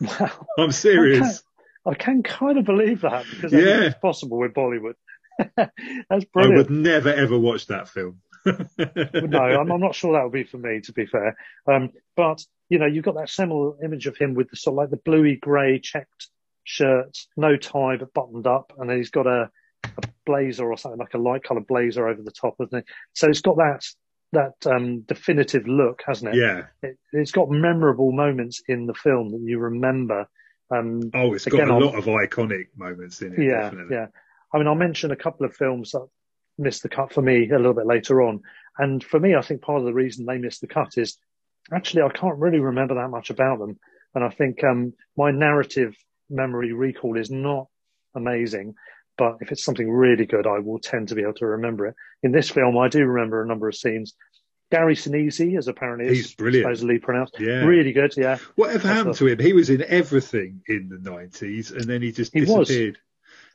Wow. 0.00 0.46
I'm 0.58 0.72
serious. 0.72 1.42
I 1.86 1.94
can, 1.94 2.20
I 2.20 2.22
can, 2.22 2.22
kind 2.22 2.58
of 2.58 2.64
believe 2.64 3.02
that 3.02 3.24
because 3.30 3.52
yeah. 3.52 3.82
it's 3.82 3.98
possible 3.98 4.38
with 4.38 4.52
Bollywood. 4.52 4.94
That's 5.56 6.24
brilliant. 6.26 6.54
I 6.54 6.56
would 6.56 6.70
never 6.70 7.12
ever 7.12 7.38
watch 7.38 7.68
that 7.68 7.88
film. 7.88 8.20
No, 8.44 9.38
I'm, 9.38 9.70
I'm, 9.70 9.80
not 9.80 9.94
sure 9.94 10.14
that 10.14 10.24
would 10.24 10.32
be 10.32 10.44
for 10.44 10.58
me, 10.58 10.80
to 10.80 10.92
be 10.92 11.06
fair. 11.06 11.36
Um, 11.70 11.90
but 12.16 12.44
you 12.68 12.78
know, 12.78 12.86
you've 12.86 13.04
got 13.04 13.16
that 13.16 13.30
similar 13.30 13.74
image 13.84 14.06
of 14.06 14.16
him 14.16 14.34
with 14.34 14.50
the 14.50 14.56
sort 14.56 14.74
of 14.74 14.78
like 14.78 14.90
the 14.90 14.96
bluey 14.96 15.36
grey 15.36 15.78
checked 15.78 16.28
shirt, 16.64 17.16
no 17.36 17.56
tie 17.56 17.96
but 17.96 18.12
buttoned 18.12 18.46
up, 18.46 18.72
and 18.78 18.88
then 18.88 18.96
he's 18.96 19.10
got 19.10 19.26
a, 19.26 19.50
a 19.84 20.08
blazer 20.26 20.70
or 20.70 20.76
something 20.76 20.98
like 20.98 21.14
a 21.14 21.18
light 21.18 21.44
coloured 21.44 21.66
blazer 21.66 22.08
over 22.08 22.22
the 22.22 22.30
top, 22.30 22.56
hasn't 22.58 22.80
it? 22.80 22.84
So 23.12 23.28
it's 23.28 23.40
got 23.40 23.56
that 23.56 23.84
that 24.32 24.66
um, 24.66 25.00
definitive 25.00 25.66
look, 25.66 26.02
hasn't 26.06 26.34
it? 26.34 26.38
Yeah. 26.38 26.64
It, 26.82 26.98
has 27.14 27.32
got 27.32 27.50
memorable 27.50 28.12
moments 28.12 28.62
in 28.66 28.86
the 28.86 28.94
film 28.94 29.30
that 29.30 29.40
you 29.42 29.58
remember. 29.58 30.26
Um, 30.70 31.10
oh, 31.14 31.34
it's 31.34 31.44
got 31.44 31.68
a 31.68 31.76
lot 31.76 31.96
of 31.96 32.04
iconic 32.06 32.68
moments 32.76 33.20
in 33.20 33.34
it. 33.34 33.38
Yeah, 33.38 33.62
definitely. 33.62 33.96
yeah. 33.96 34.06
I 34.52 34.58
mean, 34.58 34.66
I'll 34.66 34.74
mention 34.74 35.10
a 35.10 35.16
couple 35.16 35.44
of 35.44 35.54
films 35.54 35.92
that 35.92 36.06
missed 36.58 36.82
the 36.82 36.88
cut 36.88 37.12
for 37.12 37.22
me 37.22 37.48
a 37.50 37.56
little 37.56 37.74
bit 37.74 37.86
later 37.86 38.22
on. 38.22 38.40
And 38.78 39.02
for 39.02 39.20
me, 39.20 39.34
I 39.34 39.42
think 39.42 39.62
part 39.62 39.80
of 39.80 39.84
the 39.84 39.92
reason 39.92 40.24
they 40.24 40.38
missed 40.38 40.60
the 40.60 40.66
cut 40.66 40.96
is 40.96 41.18
actually 41.72 42.02
I 42.02 42.08
can't 42.10 42.38
really 42.38 42.60
remember 42.60 42.94
that 42.94 43.10
much 43.10 43.30
about 43.30 43.58
them. 43.58 43.78
And 44.14 44.24
I 44.24 44.30
think 44.30 44.62
um, 44.64 44.94
my 45.16 45.30
narrative 45.30 45.96
memory 46.28 46.72
recall 46.72 47.18
is 47.18 47.30
not 47.30 47.68
amazing. 48.14 48.74
But 49.18 49.38
if 49.40 49.52
it's 49.52 49.64
something 49.64 49.90
really 49.90 50.26
good, 50.26 50.46
I 50.46 50.58
will 50.58 50.78
tend 50.78 51.08
to 51.08 51.14
be 51.14 51.22
able 51.22 51.34
to 51.34 51.46
remember 51.46 51.86
it. 51.86 51.94
In 52.22 52.32
this 52.32 52.50
film, 52.50 52.78
I 52.78 52.88
do 52.88 53.04
remember 53.04 53.42
a 53.42 53.46
number 53.46 53.68
of 53.68 53.74
scenes. 53.74 54.14
Gary 54.70 54.94
Sinise, 54.94 55.58
as 55.58 55.68
apparently 55.68 56.08
he's 56.08 56.26
is 56.26 56.34
brilliant. 56.34 56.64
supposedly 56.64 56.98
pronounced. 56.98 57.38
Yeah. 57.38 57.64
Really 57.64 57.92
good, 57.92 58.14
yeah. 58.16 58.38
Whatever 58.54 58.88
happened 58.88 59.14
to 59.16 59.26
him? 59.26 59.38
He 59.38 59.52
was 59.52 59.68
in 59.68 59.84
everything 59.86 60.62
in 60.66 60.88
the 60.88 61.10
90s 61.10 61.72
and 61.72 61.84
then 61.84 62.00
he 62.00 62.10
just 62.10 62.32
he 62.32 62.40
disappeared. 62.40 62.94
Was. 62.94 63.02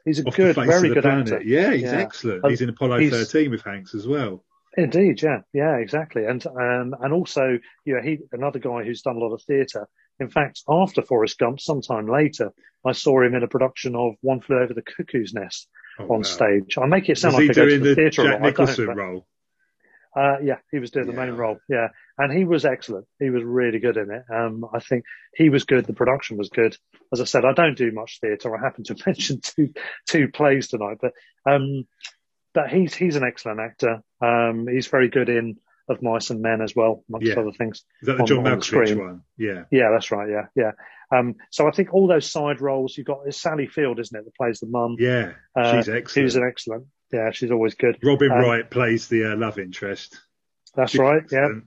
He's 0.08 0.20
a 0.20 0.24
good, 0.24 0.56
very 0.56 0.88
good 0.88 1.04
planet. 1.04 1.34
actor. 1.34 1.44
Yeah, 1.44 1.74
he's 1.74 1.82
yeah. 1.82 1.98
excellent. 1.98 2.48
He's 2.48 2.62
in 2.62 2.70
Apollo 2.70 3.00
he's, 3.00 3.12
13 3.12 3.52
with 3.52 3.62
Hanks 3.62 3.94
as 3.94 4.08
well. 4.08 4.42
Indeed, 4.78 5.22
yeah, 5.22 5.40
yeah, 5.52 5.76
exactly. 5.76 6.24
And 6.24 6.46
um, 6.48 6.96
and 7.02 7.12
also, 7.12 7.60
you 7.84 7.96
know, 7.96 8.02
he 8.02 8.20
another 8.32 8.60
guy 8.60 8.84
who's 8.84 9.02
done 9.02 9.18
a 9.18 9.20
lot 9.20 9.34
of 9.34 9.42
theatre. 9.42 9.86
In 10.22 10.30
fact, 10.30 10.62
after 10.70 11.02
Forrest 11.02 11.38
Gump, 11.38 11.60
sometime 11.60 12.08
later, 12.08 12.54
I 12.86 12.94
saw 12.94 13.22
him 13.22 13.36
in 13.36 13.44
a 13.44 13.50
production 13.50 13.98
of 13.98 14.14
One 14.22 14.40
Flew 14.40 14.60
Over 14.60 14.74
the 14.74 14.82
Cuckoo's 14.82 15.34
Nest 15.34 15.68
oh, 16.00 16.04
on 16.04 16.20
wow. 16.20 16.22
stage. 16.22 16.78
I 16.82 16.86
make 16.86 17.10
it 17.10 17.18
sound 17.18 17.36
was 17.36 17.46
like 17.46 17.58
he 17.58 17.62
doing 17.62 17.84
the, 17.84 17.90
the 17.90 17.96
theatre 17.96 18.24
Jack 18.24 18.42
Nicholson 18.42 18.88
role. 18.88 19.28
Uh, 20.16 20.38
yeah, 20.42 20.60
he 20.72 20.80
was 20.80 20.92
doing 20.92 21.08
the 21.08 21.14
main 21.14 21.34
role. 21.34 21.58
Yeah, 21.68 21.90
and 22.18 22.36
he 22.36 22.46
was 22.46 22.66
excellent. 22.66 23.06
He 23.20 23.30
was 23.30 23.44
really 23.44 23.80
good 23.80 23.98
in 23.98 24.10
it. 24.12 24.24
Um, 24.34 24.66
I 24.74 24.80
think 24.80 25.06
he 25.36 25.50
was 25.50 25.66
good. 25.66 25.86
The 25.86 25.94
production 25.94 26.38
was 26.38 26.50
good. 26.50 26.76
As 27.14 27.22
I 27.22 27.26
said, 27.26 27.46
I 27.46 27.54
don't 27.54 27.78
do 27.78 27.92
much 27.92 28.20
theatre. 28.20 28.56
I 28.56 28.62
happen 28.62 28.84
to 28.86 28.96
mention 29.06 29.40
two 29.42 29.74
two 30.08 30.28
plays 30.30 30.68
tonight, 30.68 30.98
but 31.02 31.14
um, 31.50 31.88
but 32.54 32.70
he's 32.70 32.94
he's 32.94 33.16
an 33.16 33.24
excellent 33.24 33.60
actor. 33.60 34.02
Um, 34.22 34.68
he's 34.68 34.88
very 34.88 35.10
good 35.10 35.30
in 35.30 35.58
Of 35.88 36.02
Mice 36.02 36.32
and 36.32 36.42
Men 36.42 36.62
as 36.62 36.76
well, 36.76 37.04
amongst 37.08 37.28
yeah. 37.28 37.40
other 37.40 37.52
things. 37.52 37.84
Is 38.02 38.08
that 38.08 38.18
the 38.18 38.24
on, 38.24 38.28
John 38.28 38.44
Malkovich 38.44 38.98
one? 38.98 39.22
Yeah. 39.38 39.64
Yeah, 39.72 39.92
that's 39.92 40.12
right. 40.12 40.30
Yeah, 40.30 40.48
yeah. 40.56 40.72
Um, 41.16 41.36
so 41.52 41.68
I 41.68 41.72
think 41.72 41.94
all 41.94 42.08
those 42.08 42.30
side 42.30 42.60
roles 42.60 42.98
you've 42.98 43.08
got 43.08 43.20
is 43.28 43.40
Sally 43.40 43.68
Field, 43.68 44.00
isn't 44.00 44.18
it, 44.18 44.26
that 44.26 44.36
plays 44.36 44.60
the 44.60 44.68
mum? 44.68 44.98
Yeah, 45.00 45.34
uh, 45.56 45.72
she's 45.78 45.88
excellent. 45.88 46.10
She's 46.10 46.36
an 46.36 46.44
excellent. 46.48 46.86
Yeah, 47.14 47.32
she's 47.32 47.52
always 47.52 47.76
good. 47.76 47.98
Robin 48.04 48.32
um, 48.32 48.40
Wright 48.40 48.70
plays 48.70 49.08
the 49.08 49.32
uh, 49.32 49.36
love 49.38 49.58
interest. 49.60 50.20
That's 50.76 50.92
she's 50.92 51.00
right. 51.00 51.24
Excellent. 51.24 51.56
Yeah, 51.56 51.62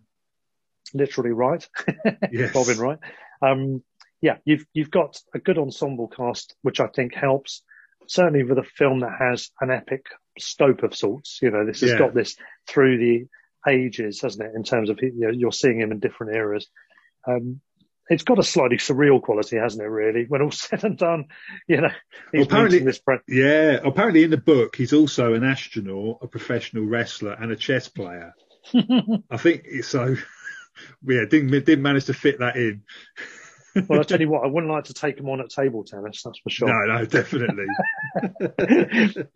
literally 0.95 1.31
right. 1.31 1.67
yes. 2.33 2.55
Robin 2.55 2.79
Wright. 2.79 2.99
Um, 3.43 3.83
yeah, 4.21 4.37
you've 4.45 4.67
you've 4.73 4.91
got 4.91 5.19
a 5.35 5.39
good 5.39 5.59
ensemble 5.59 6.09
cast, 6.09 6.55
which 6.63 6.81
I 6.81 6.89
think 6.89 7.15
helps. 7.15 7.63
Certainly 8.07 8.45
with 8.45 8.59
a 8.59 8.65
film 8.65 9.01
that 9.01 9.17
has 9.19 9.51
an 9.61 9.71
epic 9.71 10.07
scope 10.39 10.83
of 10.83 10.95
sorts. 10.95 11.39
You 11.41 11.51
know, 11.51 11.65
this 11.65 11.81
has 11.81 11.93
yeah. 11.93 11.99
got 11.99 12.15
this 12.15 12.37
through 12.69 12.99
the 12.99 13.71
ages, 13.71 14.21
hasn't 14.21 14.47
it? 14.47 14.55
In 14.55 14.65
terms 14.65 14.91
of 14.91 14.99
you 15.01 15.13
know, 15.15 15.31
you're 15.31 15.53
seeing 15.53 15.81
him 15.81 15.93
in 15.93 16.01
different 16.01 16.35
eras. 16.35 16.69
Um, 17.27 17.61
it's 18.11 18.25
got 18.25 18.41
a 18.41 18.43
slightly 18.43 18.77
surreal 18.77 19.23
quality, 19.23 19.57
hasn't 19.57 19.83
it? 19.83 19.89
Really, 19.89 20.25
when 20.27 20.43
all 20.43 20.51
said 20.51 20.85
and 20.85 20.99
done, 20.99 21.27
you 21.67 21.81
know. 21.81 21.91
Well, 22.35 22.43
apparently, 22.43 22.85
yeah. 23.29 23.79
Apparently, 23.83 24.25
in 24.25 24.31
the 24.31 24.37
book, 24.37 24.77
he's 24.77 24.93
also 24.93 25.35
an 25.35 25.45
astronaut, 25.45 26.19
a 26.21 26.27
professional 26.27 26.85
wrestler, 26.85 27.33
and 27.33 27.53
a 27.53 27.57
chess 27.57 27.89
player. 27.89 28.35
I 29.31 29.37
think 29.39 29.85
so. 29.85 30.17
Yeah, 31.07 31.25
didn't 31.29 31.51
didn't 31.51 31.83
manage 31.83 32.07
to 32.07 32.15
fit 32.15 32.39
that 32.39 32.57
in. 32.57 32.83
well, 33.89 34.01
I 34.01 34.03
tell 34.03 34.21
you 34.21 34.29
what, 34.29 34.45
I 34.45 34.49
wouldn't 34.49 34.73
like 34.73 34.85
to 34.85 34.95
take 34.95 35.19
him 35.19 35.29
on 35.29 35.41
at 35.41 35.51
table 35.51 35.85
tennis. 35.85 36.23
That's 36.23 36.39
for 36.39 36.51
sure. 36.51 36.69
No, 36.69 36.97
no, 36.97 37.05
definitely. 37.05 37.67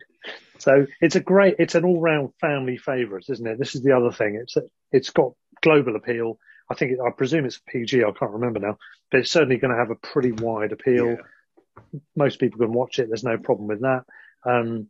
so 0.59 0.87
it's 1.01 1.17
a 1.17 1.21
great, 1.21 1.57
it's 1.59 1.75
an 1.75 1.85
all-round 1.85 2.31
family 2.41 2.77
favourite, 2.77 3.25
isn't 3.29 3.47
it? 3.47 3.59
This 3.59 3.75
is 3.75 3.83
the 3.83 3.97
other 3.97 4.11
thing. 4.11 4.41
It's 4.43 4.57
it's 4.93 5.11
got 5.11 5.33
global 5.63 5.97
appeal. 5.97 6.39
I 6.71 6.75
think, 6.75 6.99
I 7.01 7.11
presume 7.11 7.45
it's 7.45 7.61
PG. 7.69 8.03
I 8.03 8.11
can't 8.19 8.33
remember 8.33 8.59
now, 8.61 8.79
but 9.11 9.21
it's 9.21 9.31
certainly 9.31 9.59
going 9.59 9.73
to 9.73 9.79
have 9.79 9.91
a 9.91 9.97
pretty 9.97 10.33
wide 10.33 10.73
appeal. 10.73 11.11
Yeah. 11.11 12.01
Most 12.17 12.39
people 12.39 12.59
can 12.59 12.73
watch 12.73 12.99
it. 12.99 13.09
There's 13.09 13.25
no 13.25 13.37
problem 13.37 13.69
with 13.69 13.83
that. 13.83 14.05
Um, 14.47 14.89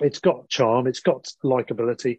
it's 0.00 0.18
got 0.18 0.48
charm. 0.48 0.86
It's 0.86 1.00
got 1.00 1.28
likability. 1.42 2.18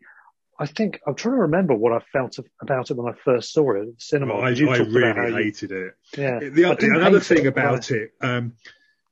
I 0.62 0.66
think 0.66 0.99
I'm 1.07 1.16
trying 1.16 1.36
to 1.36 1.41
remember 1.41 1.74
what 1.74 1.93
I 1.93 1.99
felt 2.12 2.38
about 2.62 2.91
it 2.91 2.97
when 2.97 3.12
I 3.12 3.18
first 3.24 3.53
saw 3.53 3.72
it 3.76 3.80
at 3.80 3.86
the 3.86 3.93
cinema. 3.97 4.36
Well, 4.36 4.43
I, 4.43 4.49
I 4.49 4.78
really 4.80 5.43
hated 5.43 5.72
you, 5.72 5.88
it. 5.88 5.93
Yeah. 6.18 6.39
The, 6.39 6.78
another 6.95 7.22
thing 7.22 7.45
it, 7.45 7.47
about 7.47 7.91
it 7.91 8.12
um, 8.20 8.53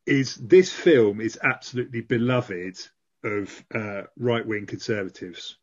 is 0.05 0.35
this 0.35 0.73
film 0.73 1.21
is 1.21 1.39
absolutely 1.41 2.01
beloved 2.01 2.77
of 3.23 3.65
uh, 3.73 4.03
right 4.17 4.45
wing 4.45 4.65
conservatives. 4.65 5.57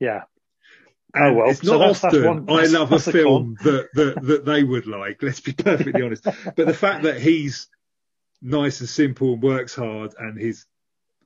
Yeah. 0.00 0.22
And 1.14 1.26
oh 1.26 1.32
well, 1.34 1.50
it's 1.50 1.62
not 1.62 1.72
so 1.72 1.78
that's, 1.78 2.04
often 2.04 2.22
that's 2.22 2.48
one, 2.48 2.58
I 2.58 2.64
love 2.64 2.92
a 2.92 2.98
film 2.98 3.56
that, 3.64 3.88
that 3.94 4.22
that 4.22 4.44
they 4.46 4.64
would 4.64 4.86
like. 4.86 5.22
Let's 5.22 5.40
be 5.40 5.52
perfectly 5.52 6.02
honest. 6.02 6.24
But 6.24 6.66
the 6.66 6.74
fact 6.74 7.04
that 7.04 7.20
he's 7.20 7.68
nice 8.40 8.80
and 8.80 8.88
simple 8.88 9.34
and 9.34 9.42
works 9.42 9.74
hard, 9.74 10.14
and 10.18 10.40
his 10.40 10.64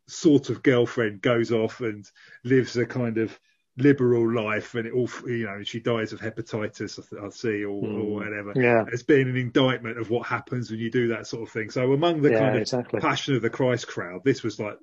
sort 0.09 0.51
of 0.51 0.63
girlfriend 0.63 1.21
goes 1.21 1.53
off 1.53 1.81
and 1.81 2.09
lives 2.45 2.77
a 2.77 2.87
kind 2.87 3.19
of 3.19 3.39
liberal 3.77 4.33
life, 4.33 4.75
and 4.75 4.87
it 4.87 4.93
all 4.93 5.09
you 5.27 5.47
know 5.47 5.63
she 5.63 5.81
dies 5.81 6.13
of 6.13 6.21
hepatitis, 6.21 6.99
I 7.23 7.29
see, 7.31 7.65
or, 7.65 7.83
mm. 7.83 7.95
or 7.95 8.05
hmm. 8.05 8.15
whatever. 8.15 8.53
Yeah, 8.55 8.85
it's 8.93 9.03
been 9.03 9.29
an 9.29 9.37
indictment 9.37 9.99
of 9.99 10.11
what 10.11 10.27
happens 10.27 10.71
when 10.71 10.81
you 10.81 10.91
do 10.91 11.09
that 11.09 11.27
sort 11.27 11.43
of 11.43 11.51
thing. 11.51 11.71
So 11.71 11.93
among 11.93 12.23
the 12.23 12.31
yeah, 12.31 12.39
kind 12.39 12.57
of 12.57 12.63
exactly. 12.63 13.01
passion 13.01 13.37
of 13.37 13.43
the 13.43 13.51
Christ 13.51 13.87
crowd, 13.87 14.23
this 14.25 14.43
was 14.43 14.59
like 14.59 14.79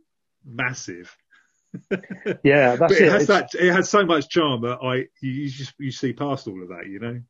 massive. 0.46 1.16
yeah, 2.44 2.76
that's 2.76 2.80
but 2.80 2.92
it, 2.92 3.02
it. 3.02 3.12
has 3.12 3.22
it's... 3.24 3.28
that. 3.28 3.56
It 3.56 3.72
has 3.72 3.90
so 3.90 4.06
much 4.06 4.30
charm 4.30 4.62
that 4.62 4.80
I 4.84 5.08
you 5.22 5.50
just 5.50 5.74
you 5.80 5.92
see 5.92 6.14
past 6.14 6.48
all 6.48 6.62
of 6.62 6.70
that, 6.70 6.88
you 6.88 7.00
know. 7.00 7.22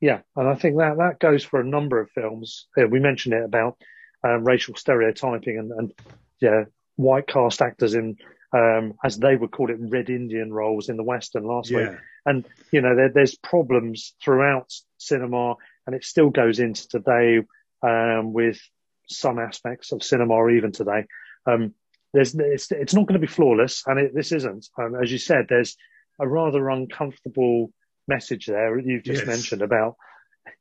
Yeah, 0.00 0.20
and 0.36 0.48
I 0.48 0.54
think 0.54 0.76
that 0.78 0.98
that 0.98 1.20
goes 1.20 1.44
for 1.44 1.60
a 1.60 1.64
number 1.64 2.00
of 2.00 2.10
films. 2.10 2.66
We 2.76 3.00
mentioned 3.00 3.34
it 3.34 3.44
about 3.44 3.78
um, 4.24 4.44
racial 4.44 4.74
stereotyping 4.74 5.58
and, 5.58 5.70
and 5.70 5.92
yeah, 6.40 6.64
white 6.96 7.26
cast 7.26 7.62
actors 7.62 7.94
in 7.94 8.16
um, 8.54 8.94
as 9.04 9.18
they 9.18 9.34
would 9.34 9.50
call 9.50 9.70
it, 9.70 9.76
Red 9.80 10.10
Indian 10.10 10.52
roles 10.52 10.88
in 10.88 10.96
the 10.96 11.02
Western 11.02 11.44
last 11.44 11.70
yeah. 11.70 11.78
week. 11.78 11.98
And, 12.24 12.46
you 12.70 12.80
know, 12.80 12.94
there, 12.94 13.10
there's 13.12 13.34
problems 13.34 14.14
throughout 14.22 14.72
cinema 14.96 15.56
and 15.86 15.96
it 15.96 16.04
still 16.04 16.30
goes 16.30 16.60
into 16.60 16.86
today 16.88 17.42
um, 17.82 18.32
with 18.32 18.60
some 19.08 19.38
aspects 19.38 19.92
of 19.92 20.02
cinema, 20.02 20.48
even 20.50 20.72
today. 20.72 21.04
Um, 21.46 21.74
there's 22.12 22.34
it's, 22.34 22.70
it's 22.70 22.94
not 22.94 23.06
going 23.06 23.20
to 23.20 23.26
be 23.26 23.32
flawless, 23.32 23.82
and 23.86 23.98
it, 23.98 24.14
this 24.14 24.32
isn't. 24.32 24.68
Um, 24.78 24.94
as 25.02 25.10
you 25.10 25.18
said, 25.18 25.46
there's 25.48 25.76
a 26.20 26.28
rather 26.28 26.70
uncomfortable 26.70 27.72
message 28.06 28.46
there 28.46 28.78
you've 28.78 29.02
just 29.02 29.22
yes. 29.22 29.26
mentioned 29.26 29.62
about 29.62 29.96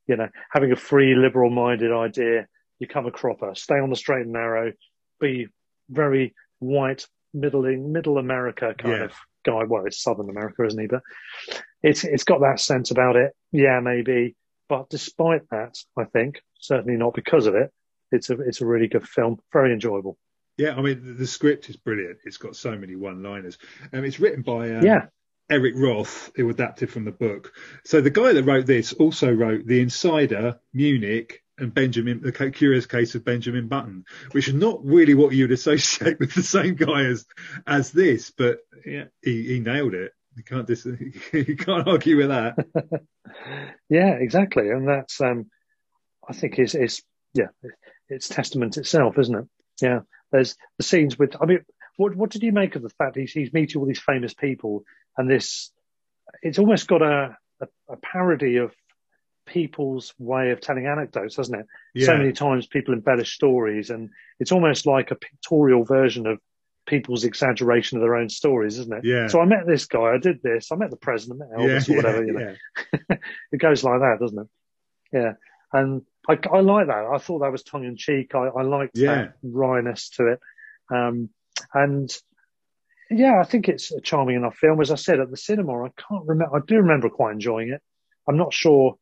you 0.07 0.15
know 0.15 0.29
having 0.49 0.71
a 0.71 0.75
free 0.75 1.13
liberal-minded 1.15 1.91
idea. 1.91 2.47
You 2.79 2.88
come 2.88 3.05
a 3.05 3.11
cropper, 3.11 3.53
stay 3.53 3.75
on 3.75 3.91
the 3.91 3.95
straight 3.95 4.23
and 4.23 4.34
narrow, 4.34 4.73
be 5.21 5.47
very 5.93 6.33
white, 6.59 7.05
middling, 7.33 7.91
middle 7.91 8.17
America 8.17 8.73
kind 8.77 8.97
yeah. 8.97 9.03
of 9.05 9.13
guy. 9.45 9.63
Well, 9.67 9.85
it's 9.85 10.01
Southern 10.01 10.29
America, 10.29 10.65
isn't 10.65 10.79
he? 10.79 10.87
But 10.87 11.01
it's 11.81 12.03
it's 12.03 12.23
got 12.23 12.41
that 12.41 12.59
sense 12.59 12.91
about 12.91 13.15
it. 13.15 13.31
Yeah, 13.51 13.79
maybe. 13.81 14.35
But 14.69 14.89
despite 14.89 15.49
that, 15.51 15.77
I 15.97 16.05
think 16.05 16.41
certainly 16.59 16.97
not 16.97 17.13
because 17.13 17.45
of 17.47 17.55
it. 17.55 17.71
It's 18.11 18.29
a 18.29 18.39
it's 18.39 18.61
a 18.61 18.65
really 18.65 18.87
good 18.87 19.07
film, 19.07 19.39
very 19.51 19.73
enjoyable. 19.73 20.17
Yeah, 20.57 20.75
I 20.75 20.81
mean 20.81 21.17
the 21.17 21.27
script 21.27 21.69
is 21.69 21.77
brilliant. 21.77 22.19
It's 22.25 22.37
got 22.37 22.55
so 22.55 22.75
many 22.75 22.95
one-liners. 22.95 23.57
Um, 23.91 24.05
it's 24.05 24.19
written 24.19 24.43
by 24.43 24.71
um, 24.75 24.85
yeah. 24.85 25.05
Eric 25.49 25.73
Roth, 25.75 26.31
who 26.35 26.49
adapted 26.49 26.89
from 26.89 27.05
the 27.05 27.11
book. 27.11 27.53
So 27.85 28.01
the 28.01 28.09
guy 28.09 28.33
that 28.33 28.43
wrote 28.43 28.65
this 28.65 28.93
also 28.93 29.31
wrote 29.31 29.65
The 29.65 29.81
Insider, 29.81 30.59
Munich, 30.73 31.42
and 31.57 31.73
Benjamin, 31.73 32.21
the 32.21 32.51
curious 32.51 32.85
case 32.85 33.15
of 33.15 33.23
Benjamin 33.23 33.67
Button, 33.67 34.05
which 34.31 34.47
is 34.47 34.53
not 34.53 34.83
really 34.83 35.13
what 35.13 35.33
you'd 35.33 35.51
associate 35.51 36.19
with 36.19 36.33
the 36.33 36.43
same 36.43 36.75
guy 36.75 37.05
as 37.05 37.25
as 37.67 37.91
this, 37.91 38.31
but 38.31 38.59
yeah, 38.85 39.05
he, 39.21 39.43
he 39.43 39.59
nailed 39.59 39.93
it. 39.93 40.11
You 40.35 40.43
can't 40.43 40.67
dis- 40.67 40.85
you 41.33 41.55
can't 41.55 41.87
argue 41.87 42.17
with 42.17 42.29
that. 42.29 42.55
yeah, 43.89 44.13
exactly, 44.13 44.69
and 44.69 44.87
that's 44.87 45.21
um, 45.21 45.49
I 46.27 46.33
think 46.33 46.57
is 46.59 46.75
is 46.75 47.03
yeah, 47.33 47.47
it's 48.09 48.27
testament 48.27 48.77
itself, 48.77 49.17
isn't 49.19 49.35
it? 49.35 49.45
Yeah, 49.81 49.99
there's 50.31 50.55
the 50.77 50.83
scenes 50.83 51.17
with. 51.17 51.35
I 51.39 51.45
mean, 51.45 51.63
what 51.97 52.15
what 52.15 52.31
did 52.31 52.43
you 52.43 52.51
make 52.51 52.75
of 52.75 52.81
the 52.81 52.89
fact 52.89 53.15
he's 53.15 53.31
he's 53.31 53.53
meeting 53.53 53.79
all 53.79 53.87
these 53.87 53.99
famous 53.99 54.33
people 54.33 54.83
and 55.17 55.29
this? 55.29 55.71
It's 56.41 56.57
almost 56.57 56.87
got 56.87 57.01
a, 57.01 57.37
a, 57.61 57.67
a 57.89 57.97
parody 57.97 58.57
of 58.57 58.73
people's 59.45 60.13
way 60.17 60.51
of 60.51 60.61
telling 60.61 60.85
anecdotes, 60.85 61.35
doesn't 61.35 61.59
it? 61.59 61.65
Yeah. 61.93 62.07
So 62.07 62.17
many 62.17 62.31
times 62.31 62.67
people 62.67 62.93
embellish 62.93 63.33
stories, 63.33 63.89
and 63.89 64.09
it's 64.39 64.51
almost 64.51 64.85
like 64.85 65.11
a 65.11 65.15
pictorial 65.15 65.83
version 65.83 66.27
of 66.27 66.39
people's 66.85 67.23
exaggeration 67.23 67.97
of 67.97 68.01
their 68.01 68.15
own 68.15 68.29
stories, 68.29 68.77
isn't 68.79 68.93
it? 68.93 69.05
Yeah. 69.05 69.27
So 69.27 69.39
I 69.39 69.45
met 69.45 69.65
this 69.67 69.85
guy, 69.85 70.13
I 70.13 70.17
did 70.17 70.41
this, 70.43 70.71
I 70.71 70.75
met 70.75 70.89
the 70.89 70.97
president, 70.97 71.41
I 71.41 71.45
met 71.45 71.57
Elvis 71.57 71.87
yeah, 71.87 71.93
or 71.93 71.97
whatever, 71.97 72.25
you 72.25 72.33
know. 72.33 72.55
Yeah. 73.09 73.17
it 73.51 73.57
goes 73.57 73.83
like 73.83 73.99
that, 73.99 74.17
doesn't 74.19 74.39
it? 74.39 74.47
Yeah. 75.11 75.33
And 75.71 76.03
I, 76.27 76.37
I 76.51 76.59
like 76.59 76.87
that. 76.87 77.05
I 77.13 77.17
thought 77.17 77.39
that 77.39 77.51
was 77.51 77.63
tongue 77.63 77.85
in 77.85 77.95
cheek. 77.95 78.35
I, 78.35 78.47
I 78.47 78.61
liked 78.63 78.95
that 78.95 79.33
wryness 79.43 80.09
to 80.15 80.33
it. 80.33 80.39
Um, 80.93 81.29
and 81.73 82.15
yeah, 83.09 83.39
I 83.39 83.43
think 83.43 83.67
it's 83.67 83.91
a 83.91 84.01
charming 84.01 84.35
enough 84.35 84.55
film. 84.57 84.81
As 84.81 84.91
I 84.91 84.95
said 84.95 85.19
at 85.19 85.29
the 85.29 85.37
cinema, 85.37 85.83
I 85.83 85.89
can't 85.97 86.25
remember. 86.25 86.55
I 86.55 86.59
do 86.65 86.77
remember 86.77 87.09
quite 87.09 87.33
enjoying 87.33 87.69
it. 87.69 87.81
I'm 88.27 88.37
not 88.37 88.53
sure 88.53 88.97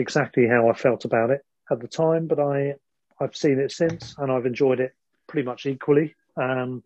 exactly 0.00 0.46
how 0.48 0.68
I 0.68 0.74
felt 0.74 1.04
about 1.04 1.30
it 1.30 1.44
at 1.70 1.80
the 1.80 1.88
time, 1.88 2.26
but 2.26 2.40
I 2.40 2.74
I've 3.20 3.36
seen 3.36 3.60
it 3.60 3.70
since 3.70 4.14
and 4.18 4.32
I've 4.32 4.46
enjoyed 4.46 4.80
it 4.80 4.94
pretty 5.28 5.46
much 5.46 5.66
equally. 5.66 6.14
Um, 6.36 6.82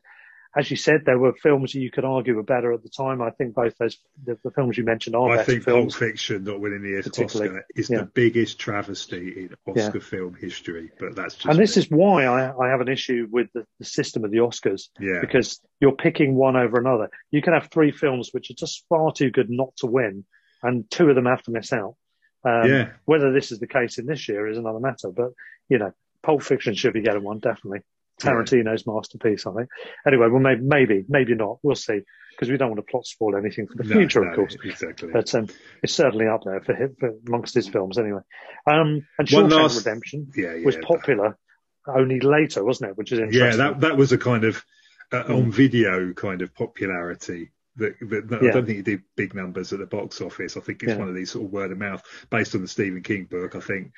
as 0.57 0.71
you 0.71 0.77
said, 0.77 1.03
there 1.05 1.19
were 1.19 1.33
films 1.33 1.73
that 1.73 1.81
you 1.81 1.91
could 1.91 2.05
argue 2.05 2.37
were 2.37 2.45
better 2.45 2.73
at 2.73 2.83
the 2.83 2.89
time. 2.89 3.21
I 3.21 3.31
think 3.31 3.55
both 3.55 3.77
those 3.77 3.99
the, 4.25 4.39
the 4.45 4.53
films 4.53 4.79
you 4.79 4.85
mentioned 4.85 5.17
are. 5.17 5.31
I 5.31 5.43
think 5.43 5.65
films. 5.65 5.95
Pulp 5.95 6.11
Fiction 6.11 6.45
not 6.45 6.61
winning 6.61 6.83
the 6.83 6.99
Oscar 6.99 7.65
is 7.75 7.91
yeah. 7.91 7.99
the 7.99 8.05
biggest 8.05 8.59
travesty 8.59 9.47
in 9.47 9.57
Oscar 9.67 9.99
yeah. 9.99 10.05
film 10.05 10.37
history. 10.41 10.93
But 10.99 11.17
that's 11.17 11.35
just 11.35 11.47
and 11.47 11.59
this 11.59 11.77
me. 11.77 11.83
is 11.83 11.91
why 11.91 12.25
I, 12.27 12.57
I, 12.57 12.71
have 12.71 12.81
an 12.81 12.89
issue 12.89 13.27
with 13.31 13.49
the, 13.53 13.67
the, 13.81 13.85
system 13.85 14.25
of 14.25 14.31
the 14.31 14.39
Oscars. 14.39 14.91
Yeah, 15.01 15.21
because 15.21 15.61
you're 15.81 15.97
picking 15.97 16.37
one 16.37 16.57
over 16.57 16.79
another. 16.79 17.11
You 17.33 17.43
can 17.43 17.53
have 17.53 17.69
three 17.73 17.91
films 17.91 18.29
which 18.31 18.51
are 18.51 18.55
just 18.55 18.85
far 18.89 19.12
too 19.12 19.31
good 19.31 19.51
not 19.51 19.75
to 19.79 19.87
win, 19.87 20.25
and 20.62 20.89
two 20.89 21.09
of 21.09 21.17
them 21.17 21.27
have 21.27 21.43
to 21.43 21.51
miss 21.51 21.73
out. 21.73 21.97
Um, 22.45 22.68
yeah. 22.68 22.90
Whether 23.05 23.32
this 23.32 23.53
is 23.53 23.59
the 23.59 23.66
case 23.66 23.99
in 23.99 24.07
this 24.07 24.28
year 24.28 24.47
is 24.47 24.59
another 24.59 24.80
matter, 24.80 25.11
but 25.11 25.30
you 25.68 25.78
know, 25.78 25.92
Pulp 26.22 26.42
Fiction 26.42 26.74
should 26.74 26.92
be 26.92 27.03
getting 27.03 27.22
one 27.22 27.38
definitely. 27.38 27.80
Tarantino's 28.20 28.84
yeah. 28.86 28.92
masterpiece, 28.95 29.47
I 29.47 29.53
think. 29.55 29.68
Anyway, 30.07 30.28
well, 30.28 30.40
maybe, 30.40 30.62
maybe, 30.62 31.05
maybe 31.09 31.34
not. 31.34 31.59
We'll 31.62 31.74
see 31.74 32.01
because 32.30 32.51
we 32.51 32.57
don't 32.57 32.70
want 32.70 32.78
to 32.78 32.90
plot 32.90 33.07
spoil 33.07 33.36
anything 33.36 33.66
for 33.66 33.76
the 33.76 33.84
no, 33.84 33.95
future, 33.95 34.24
no, 34.24 34.30
of 34.30 34.36
course. 34.36 34.57
Exactly. 34.64 35.11
But 35.12 35.34
um, 35.34 35.49
it's 35.82 35.95
certainly 35.95 36.26
up 36.26 36.42
there 36.45 36.61
for, 36.61 36.74
him, 36.74 36.97
for 36.99 37.14
amongst 37.26 37.55
his 37.55 37.68
films, 37.68 37.99
anyway. 37.99 38.20
Um, 38.66 39.07
and 39.18 39.28
Shawshank 39.28 39.51
last... 39.51 39.78
Redemption 39.78 40.32
yeah, 40.36 40.55
yeah, 40.55 40.64
was 40.64 40.76
popular 40.76 41.38
only 41.86 42.20
later, 42.20 42.64
wasn't 42.64 42.90
it? 42.90 42.97
Which 42.97 43.12
is 43.12 43.18
interesting. 43.18 43.51
Yeah, 43.51 43.57
that 43.57 43.80
that 43.80 43.97
was 43.97 44.12
a 44.12 44.18
kind 44.18 44.45
of 44.45 44.64
uh, 45.12 45.24
on 45.28 45.51
video 45.51 46.12
kind 46.12 46.42
of 46.42 46.55
popularity 46.55 47.51
that, 47.77 47.95
that, 48.01 48.43
yeah. 48.43 48.51
I 48.51 48.53
don't 48.53 48.66
think 48.66 48.81
it 48.81 48.85
did 48.85 49.03
big 49.16 49.35
numbers 49.35 49.72
at 49.72 49.81
the 49.81 49.87
box 49.87 50.20
office. 50.20 50.57
I 50.57 50.61
think 50.61 50.83
it's 50.83 50.93
yeah. 50.93 50.99
one 50.99 51.09
of 51.09 51.14
these 51.14 51.33
sort 51.33 51.47
of 51.47 51.53
word 51.53 51.72
of 51.72 51.79
mouth 51.79 52.03
based 52.31 52.55
on 52.55 52.62
the 52.62 52.68
Stephen 52.68 53.03
King 53.03 53.25
book. 53.25 53.55
I 53.55 53.61
think. 53.61 53.93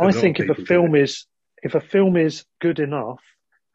I 0.00 0.12
think 0.12 0.40
if 0.40 0.48
a 0.48 0.64
film 0.64 0.94
is 0.94 1.26
if 1.62 1.74
a 1.74 1.80
film 1.80 2.16
is 2.16 2.44
good 2.60 2.78
enough 2.78 3.20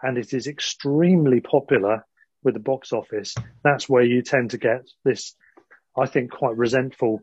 and 0.02 0.18
it 0.18 0.34
is 0.34 0.48
extremely 0.48 1.40
popular 1.42 2.06
with 2.44 2.54
the 2.54 2.60
box 2.60 2.94
office, 2.94 3.36
that's 3.64 3.90
where 3.90 4.04
you 4.04 4.22
tend 4.22 4.52
to 4.52 4.58
get 4.58 4.88
this, 5.04 5.36
I 5.98 6.06
think, 6.06 6.32
quite 6.32 6.56
resentful 6.56 7.22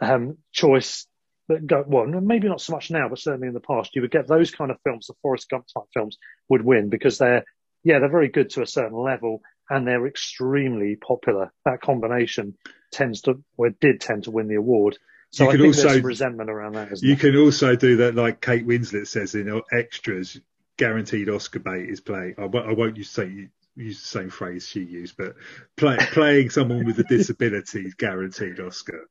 um, 0.00 0.38
choice 0.52 1.06
that 1.48 1.66
go 1.66 1.84
well. 1.86 2.06
Maybe 2.06 2.48
not 2.48 2.60
so 2.60 2.72
much 2.72 2.90
now, 2.90 3.08
but 3.08 3.18
certainly 3.18 3.48
in 3.48 3.54
the 3.54 3.60
past, 3.60 3.94
you 3.94 4.02
would 4.02 4.10
get 4.10 4.26
those 4.26 4.50
kind 4.50 4.70
of 4.70 4.78
films. 4.84 5.06
The 5.06 5.14
Forrest 5.22 5.48
Gump 5.48 5.66
type 5.66 5.88
films 5.92 6.18
would 6.48 6.64
win 6.64 6.88
because 6.88 7.18
they're 7.18 7.44
yeah 7.82 7.98
they're 7.98 8.10
very 8.10 8.28
good 8.28 8.50
to 8.50 8.62
a 8.62 8.66
certain 8.66 8.98
level 8.98 9.42
and 9.70 9.86
they're 9.86 10.06
extremely 10.06 10.96
popular. 10.96 11.52
That 11.64 11.80
combination 11.80 12.56
tends 12.92 13.22
to, 13.22 13.42
or 13.56 13.70
did 13.70 14.00
tend 14.00 14.24
to 14.24 14.30
win 14.30 14.48
the 14.48 14.56
award. 14.56 14.98
So 15.30 15.44
you 15.44 15.50
I 15.50 15.52
can 15.52 15.60
think 15.62 15.76
also, 15.76 15.88
there's 15.88 16.02
resentment 16.02 16.50
around 16.50 16.74
that. 16.74 17.02
you 17.02 17.16
there? 17.16 17.32
can 17.32 17.40
also 17.40 17.74
do 17.74 17.96
that, 17.96 18.14
like 18.14 18.40
Kate 18.40 18.66
Winslet 18.66 19.06
says 19.06 19.34
in 19.34 19.60
extras. 19.72 20.40
Guaranteed 20.76 21.28
Oscar 21.28 21.60
bait 21.60 21.88
is 21.88 22.00
play. 22.00 22.34
I, 22.36 22.42
I 22.42 22.72
won't 22.72 22.96
use 22.96 23.10
say 23.10 23.48
use 23.76 24.00
the 24.00 24.08
same 24.08 24.30
phrase 24.30 24.66
she 24.66 24.80
used, 24.80 25.16
but 25.16 25.34
play, 25.76 25.96
playing 26.12 26.50
someone 26.50 26.84
with 26.84 26.98
a 26.98 27.04
disability 27.04 27.82
is 27.82 27.94
guaranteed 27.94 28.60
Oscar. 28.60 29.08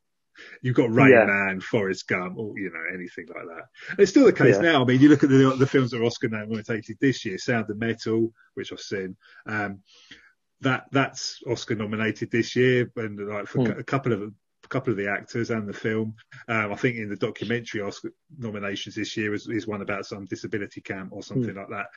You've 0.61 0.75
got 0.75 0.93
Rain 0.93 1.11
yeah. 1.11 1.25
Man, 1.25 1.61
Forrest 1.61 2.07
Gump, 2.07 2.37
or 2.37 2.57
you 2.57 2.71
know 2.71 2.93
anything 2.93 3.27
like 3.27 3.45
that. 3.45 3.65
And 3.89 3.99
it's 3.99 4.11
still 4.11 4.25
the 4.25 4.33
case 4.33 4.55
yeah. 4.55 4.71
now. 4.71 4.81
I 4.81 4.85
mean, 4.85 4.99
you 4.99 5.09
look 5.09 5.23
at 5.23 5.29
the, 5.29 5.55
the 5.57 5.67
films 5.67 5.91
that 5.91 6.01
are 6.01 6.05
Oscar 6.05 6.27
nominated 6.27 6.97
this 6.99 7.23
year: 7.23 7.37
Sound 7.37 7.69
of 7.69 7.77
Metal, 7.77 8.31
which 8.55 8.71
I've 8.71 8.79
seen. 8.79 9.15
Um, 9.45 9.81
that 10.63 10.85
that's 10.91 11.41
Oscar 11.47 11.75
nominated 11.75 12.31
this 12.31 12.55
year, 12.55 12.91
and 12.95 13.19
like 13.19 13.47
for 13.47 13.59
mm. 13.59 13.77
a 13.77 13.83
couple 13.83 14.13
of 14.13 14.21
a 14.21 14.67
couple 14.67 14.91
of 14.91 14.97
the 14.97 15.09
actors 15.09 15.49
and 15.49 15.67
the 15.67 15.73
film. 15.73 16.15
Um, 16.47 16.71
I 16.71 16.75
think 16.75 16.97
in 16.97 17.09
the 17.09 17.15
documentary 17.15 17.81
Oscar 17.81 18.11
nominations 18.37 18.95
this 18.95 19.15
year 19.15 19.33
is, 19.33 19.47
is 19.47 19.67
one 19.67 19.81
about 19.81 20.05
some 20.05 20.25
disability 20.25 20.81
camp 20.81 21.11
or 21.11 21.21
something 21.21 21.53
mm. 21.53 21.57
like 21.57 21.69
that. 21.69 21.87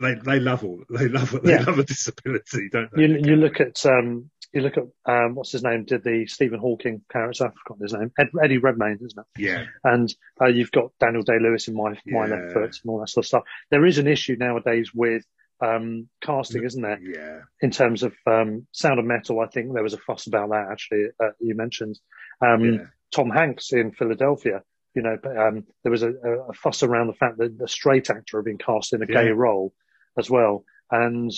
They 0.00 0.14
they 0.14 0.40
love 0.40 0.64
all 0.64 0.82
they 0.90 1.08
love 1.08 1.30
they 1.44 1.52
yeah. 1.52 1.62
love 1.62 1.78
a 1.78 1.84
disability, 1.84 2.68
don't 2.70 2.90
they? 2.92 3.02
You, 3.02 3.20
you 3.22 3.36
look 3.36 3.60
at 3.60 3.84
um, 3.86 4.30
you 4.52 4.62
look 4.62 4.76
at 4.76 4.84
um, 5.06 5.34
what's 5.34 5.52
his 5.52 5.62
name 5.62 5.84
did 5.84 6.02
the 6.02 6.26
Stephen 6.26 6.58
Hawking 6.58 7.02
character? 7.10 7.46
I've 7.46 7.54
forgotten 7.54 7.82
his 7.82 7.92
name. 7.92 8.12
Ed, 8.18 8.28
Eddie 8.42 8.58
Redmayne, 8.58 8.98
isn't 9.02 9.18
it? 9.18 9.40
Yeah. 9.40 9.64
And 9.84 10.12
uh, 10.40 10.46
you've 10.46 10.72
got 10.72 10.90
Daniel 10.98 11.22
Day 11.22 11.38
Lewis 11.40 11.68
in 11.68 11.74
my 11.74 11.96
yeah. 12.04 12.14
my 12.14 12.26
left 12.26 12.52
foot 12.52 12.78
and 12.82 12.90
all 12.90 13.00
that 13.00 13.10
sort 13.10 13.24
of 13.24 13.28
stuff. 13.28 13.42
There 13.70 13.86
is 13.86 13.98
an 13.98 14.08
issue 14.08 14.36
nowadays 14.38 14.90
with 14.94 15.24
um, 15.62 16.08
casting, 16.20 16.64
isn't 16.64 16.82
there? 16.82 16.98
Yeah. 17.00 17.40
In 17.60 17.70
terms 17.70 18.02
of 18.02 18.12
um, 18.26 18.66
Sound 18.72 18.98
of 18.98 19.04
Metal, 19.04 19.40
I 19.40 19.46
think 19.46 19.72
there 19.72 19.82
was 19.82 19.94
a 19.94 19.98
fuss 19.98 20.26
about 20.26 20.50
that. 20.50 20.68
Actually, 20.70 21.06
uh, 21.22 21.30
you 21.40 21.54
mentioned 21.54 21.98
um, 22.40 22.64
yeah. 22.64 22.78
Tom 23.14 23.30
Hanks 23.30 23.72
in 23.72 23.92
Philadelphia. 23.92 24.62
You 24.94 25.02
know, 25.02 25.16
um, 25.38 25.64
there 25.82 25.92
was 25.92 26.02
a, 26.02 26.10
a, 26.10 26.52
fuss 26.52 26.82
around 26.82 27.06
the 27.06 27.14
fact 27.14 27.38
that 27.38 27.58
the 27.58 27.68
straight 27.68 28.10
actor 28.10 28.38
had 28.38 28.44
been 28.44 28.58
cast 28.58 28.92
in 28.92 29.02
a 29.02 29.06
yeah. 29.08 29.24
gay 29.24 29.30
role 29.30 29.72
as 30.18 30.28
well, 30.28 30.64
and 30.90 31.30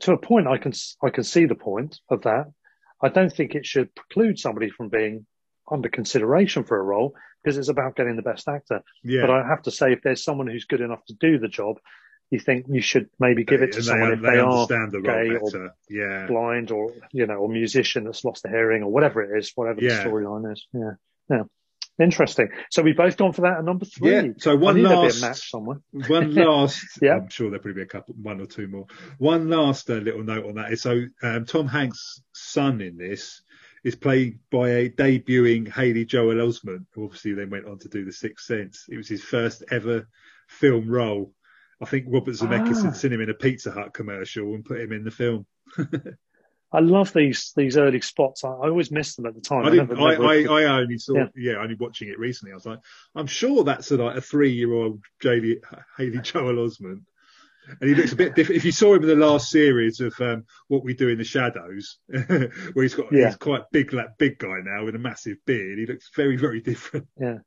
to 0.00 0.12
a 0.12 0.18
point, 0.18 0.48
I 0.48 0.58
can 0.58 0.72
I 1.02 1.10
can 1.10 1.22
see 1.22 1.46
the 1.46 1.54
point 1.54 2.00
of 2.10 2.22
that. 2.22 2.46
I 3.02 3.08
don't 3.08 3.32
think 3.32 3.54
it 3.54 3.66
should 3.66 3.94
preclude 3.94 4.38
somebody 4.38 4.70
from 4.70 4.88
being 4.88 5.26
under 5.70 5.88
consideration 5.88 6.64
for 6.64 6.78
a 6.78 6.82
role 6.82 7.14
because 7.42 7.58
it's 7.58 7.68
about 7.68 7.94
getting 7.94 8.16
the 8.16 8.22
best 8.22 8.48
actor. 8.48 8.82
Yeah. 9.04 9.22
But 9.22 9.30
I 9.30 9.46
have 9.46 9.62
to 9.62 9.70
say, 9.70 9.92
if 9.92 10.02
there's 10.02 10.24
someone 10.24 10.48
who's 10.48 10.64
good 10.64 10.80
enough 10.80 11.04
to 11.06 11.14
do 11.14 11.38
the 11.38 11.48
job, 11.48 11.76
you 12.30 12.40
think 12.40 12.66
you 12.68 12.80
should 12.80 13.08
maybe 13.18 13.44
give 13.44 13.62
it 13.62 13.72
to 13.72 13.82
someone 13.82 14.12
if 14.12 14.20
they, 14.20 14.30
they 14.30 14.38
are 14.38 14.66
the 14.66 15.00
gay 15.02 15.36
or 15.36 15.74
yeah. 15.88 16.26
blind 16.26 16.70
or 16.70 16.92
you 17.12 17.26
know 17.26 17.34
or 17.34 17.48
musician 17.48 18.04
that's 18.04 18.24
lost 18.24 18.44
a 18.44 18.48
hearing 18.48 18.82
or 18.82 18.90
whatever 18.90 19.22
it 19.22 19.38
is, 19.38 19.52
whatever 19.54 19.80
yeah. 19.80 20.02
the 20.02 20.08
storyline 20.08 20.52
is. 20.52 20.66
Yeah, 20.72 20.90
yeah. 21.30 21.42
Interesting. 21.98 22.50
So 22.70 22.82
we've 22.82 22.96
both 22.96 23.16
gone 23.16 23.32
for 23.32 23.42
that 23.42 23.58
at 23.58 23.64
number 23.64 23.86
three. 23.86 24.12
Yeah. 24.12 24.22
So 24.38 24.54
one 24.54 24.82
last 24.82 25.22
match 25.22 25.50
somewhere. 25.50 25.80
one 26.08 26.34
last. 26.34 26.84
yeah. 27.02 27.14
I'm 27.14 27.28
sure 27.28 27.48
there'll 27.48 27.62
probably 27.62 27.80
be 27.80 27.86
a 27.86 27.86
couple, 27.86 28.14
one 28.20 28.40
or 28.40 28.46
two 28.46 28.68
more. 28.68 28.86
One 29.18 29.48
last 29.48 29.88
uh, 29.88 29.94
little 29.94 30.22
note 30.22 30.44
on 30.44 30.56
that 30.56 30.72
is 30.72 30.82
so 30.82 31.04
um, 31.22 31.46
Tom 31.46 31.68
Hanks' 31.68 32.20
son 32.34 32.82
in 32.82 32.98
this 32.98 33.40
is 33.82 33.94
played 33.94 34.40
by 34.50 34.70
a 34.70 34.90
debuting 34.90 35.72
Haley 35.72 36.04
Joel 36.04 36.34
Osment, 36.34 36.86
who 36.92 37.04
obviously 37.04 37.32
then 37.32 37.50
went 37.50 37.66
on 37.66 37.78
to 37.78 37.88
do 37.88 38.04
The 38.04 38.12
Sixth 38.12 38.44
Sense. 38.44 38.84
It 38.90 38.96
was 38.96 39.08
his 39.08 39.22
first 39.22 39.62
ever 39.70 40.06
film 40.48 40.88
role. 40.90 41.32
I 41.80 41.84
think 41.84 42.06
Robert 42.08 42.34
Zemeckis 42.34 42.78
Ah. 42.78 42.84
had 42.84 42.96
seen 42.96 43.12
him 43.12 43.20
in 43.20 43.30
a 43.30 43.34
Pizza 43.34 43.70
Hut 43.70 43.92
commercial 43.92 44.54
and 44.54 44.64
put 44.64 44.80
him 44.80 44.92
in 44.92 45.04
the 45.04 45.10
film. 45.10 45.46
I 46.72 46.80
love 46.80 47.12
these 47.12 47.52
these 47.56 47.76
early 47.76 48.00
spots. 48.00 48.44
I, 48.44 48.48
I 48.48 48.68
always 48.68 48.90
miss 48.90 49.14
them 49.14 49.26
at 49.26 49.34
the 49.34 49.40
time. 49.40 49.64
I 49.64 49.70
didn't. 49.70 49.88
never- 49.90 50.00
I, 50.00 50.10
never- 50.12 50.52
I, 50.54 50.62
I 50.64 50.80
only 50.80 50.98
saw. 50.98 51.14
Yeah. 51.16 51.26
Yeah. 51.36 51.52
only 51.58 51.76
watching 51.78 52.08
it 52.08 52.18
recently. 52.18 52.52
I 52.52 52.56
was 52.56 52.66
like, 52.66 52.80
I'm 53.14 53.26
sure 53.28 53.62
that's 53.64 53.90
a, 53.92 53.96
like 53.96 54.16
a 54.16 54.20
three-year-old 54.20 55.00
Haley, 55.22 55.60
Haley 55.96 56.18
Joel 56.22 56.54
Osment, 56.66 57.02
and 57.80 57.88
he 57.88 57.94
looks 57.94 58.12
a 58.12 58.16
bit 58.16 58.34
different. 58.34 58.56
If 58.58 58.64
you 58.64 58.72
saw 58.72 58.94
him 58.94 59.02
in 59.02 59.08
the 59.08 59.14
last 59.26 59.48
series 59.50 60.00
of 60.00 60.14
um, 60.20 60.44
What 60.68 60.82
We 60.84 60.94
Do 60.94 61.08
in 61.08 61.18
the 61.18 61.24
Shadows, 61.24 61.98
where 62.08 62.50
he's 62.82 62.94
got 62.94 63.12
Yeah. 63.12 63.26
he's 63.28 63.36
quite 63.36 63.62
big, 63.70 63.92
like 63.92 64.18
big 64.18 64.38
guy 64.38 64.58
now 64.64 64.84
with 64.84 64.96
a 64.96 64.98
massive 65.00 65.36
beard. 65.46 65.78
He 65.78 65.86
looks 65.86 66.10
very, 66.16 66.36
very 66.36 66.60
different. 66.60 67.06
yeah, 67.18 67.38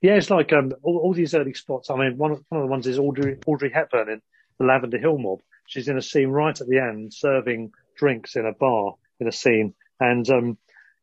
yeah. 0.00 0.14
It's 0.14 0.30
like 0.30 0.52
um, 0.52 0.72
all, 0.82 0.98
all 0.98 1.14
these 1.14 1.34
early 1.34 1.54
spots. 1.54 1.90
I 1.90 1.96
mean, 1.96 2.16
one 2.16 2.32
of, 2.32 2.44
one 2.48 2.60
of 2.60 2.66
the 2.66 2.70
ones 2.70 2.86
is 2.86 2.98
Audrey 2.98 3.38
Audrey 3.46 3.70
Hepburn 3.70 4.08
in 4.08 4.22
the 4.58 4.66
Lavender 4.66 4.98
Hill 4.98 5.18
Mob. 5.18 5.40
She's 5.66 5.88
in 5.88 5.98
a 5.98 6.02
scene 6.02 6.28
right 6.28 6.58
at 6.58 6.66
the 6.66 6.78
end, 6.78 7.12
serving 7.12 7.72
drinks 7.96 8.36
in 8.36 8.46
a 8.46 8.52
bar 8.52 8.94
in 9.20 9.28
a 9.28 9.32
scene, 9.32 9.74
and 10.00 10.28
um, 10.30 10.58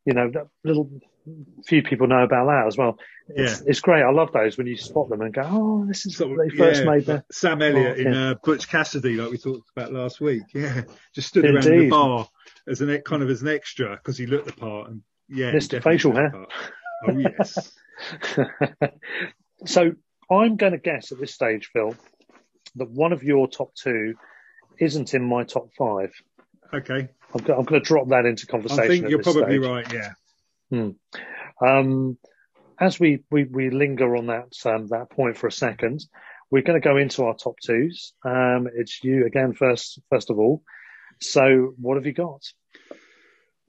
you 0.05 0.13
know, 0.13 0.31
little 0.63 0.89
few 1.65 1.81
people 1.83 2.07
know 2.07 2.23
about 2.23 2.45
that 2.45 2.67
as 2.67 2.77
well. 2.77 2.97
It's, 3.27 3.61
it's 3.61 3.79
great. 3.79 4.03
I 4.03 4.11
love 4.11 4.31
those 4.31 4.57
when 4.57 4.67
you 4.67 4.77
spot 4.77 5.09
them 5.09 5.21
and 5.21 5.33
go, 5.33 5.41
oh, 5.43 5.85
this 5.87 6.05
is 6.05 6.19
what 6.19 6.37
they 6.37 6.55
first 6.55 6.83
yeah, 6.83 6.89
made 6.89 7.05
there. 7.07 7.25
Sam 7.31 7.61
Elliott 7.61 7.97
Oh, 7.97 8.01
in 8.01 8.13
yeah. 8.13 8.29
uh, 8.29 8.33
Butch 8.43 8.69
Cassidy, 8.69 9.15
like 9.15 9.31
we 9.31 9.37
talked 9.37 9.69
about 9.75 9.91
last 9.91 10.21
week. 10.21 10.43
Yeah, 10.53 10.83
just 11.13 11.29
stood 11.29 11.45
around 11.45 11.63
the 11.63 11.89
bar 11.89 12.27
as 12.67 12.81
an 12.81 13.01
kind 13.01 13.23
of 13.23 13.29
as 13.29 13.41
an 13.41 13.47
extra 13.47 13.95
because 13.95 14.17
he 14.17 14.27
looked 14.27 14.45
the 14.45 14.53
part. 14.53 14.89
And 14.89 15.01
yeah. 15.27 15.57
Facial 15.59 16.13
hair. 16.13 16.29
part. 16.29 16.49
Oh 17.07 17.17
yes. 17.17 17.71
so 19.65 19.91
I'm 20.29 20.55
going 20.55 20.71
to 20.73 20.77
guess 20.77 21.11
at 21.11 21.19
this 21.19 21.33
stage, 21.33 21.69
Phil, 21.71 21.95
that 22.75 22.89
one 22.89 23.13
of 23.13 23.23
your 23.23 23.47
top 23.47 23.73
two 23.75 24.15
isn't 24.79 25.13
in 25.13 25.23
my 25.23 25.43
top 25.43 25.69
five. 25.77 26.11
Okay. 26.73 27.09
I'm, 27.33 27.43
go- 27.43 27.57
I'm 27.57 27.65
going 27.65 27.81
to 27.81 27.87
drop 27.87 28.09
that 28.09 28.25
into 28.25 28.47
conversation. 28.47 28.83
I 28.83 28.87
think 28.87 29.09
you're 29.09 29.21
probably 29.21 29.57
stage. 29.57 29.69
right. 29.69 29.93
Yeah. 30.71 30.89
Um, 31.61 32.17
as 32.79 32.99
we, 32.99 33.23
we, 33.31 33.45
we 33.45 33.69
linger 33.69 34.15
on 34.15 34.27
that 34.27 34.53
um, 34.65 34.87
that 34.87 35.09
point 35.09 35.37
for 35.37 35.47
a 35.47 35.51
second, 35.51 36.03
we're 36.51 36.63
going 36.63 36.79
to 36.79 36.85
go 36.85 36.97
into 36.97 37.25
our 37.25 37.35
top 37.35 37.55
twos. 37.63 38.13
Um, 38.23 38.67
it's 38.73 39.03
you 39.03 39.25
again 39.25 39.53
first 39.53 39.99
first 40.09 40.29
of 40.29 40.39
all. 40.39 40.63
So 41.21 41.73
what 41.79 41.95
have 41.95 42.05
you 42.05 42.13
got? 42.13 42.41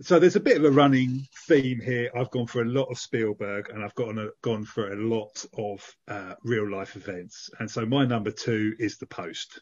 So 0.03 0.19
there's 0.19 0.37
a 0.37 0.41
bit 0.41 0.59
of 0.59 0.65
a 0.65 0.71
running 0.71 1.27
theme 1.49 1.81
here. 1.81 2.11
I've 2.15 2.31
gone 2.31 2.47
for 2.47 2.61
a 2.61 2.67
lot 2.67 2.91
of 2.91 2.99
Spielberg 2.99 3.71
and 3.71 3.83
I've 3.83 3.95
gone 3.95 4.19
a, 4.19 4.29
gone 4.43 4.65
for 4.65 4.93
a 4.93 4.97
lot 4.97 5.45
of 5.57 5.97
uh, 6.07 6.35
real 6.43 6.71
life 6.71 6.97
events. 6.97 7.49
And 7.59 7.71
so 7.71 7.87
my 7.87 8.05
number 8.05 8.31
two 8.31 8.75
is 8.79 8.99
The 8.99 9.07
Post. 9.07 9.61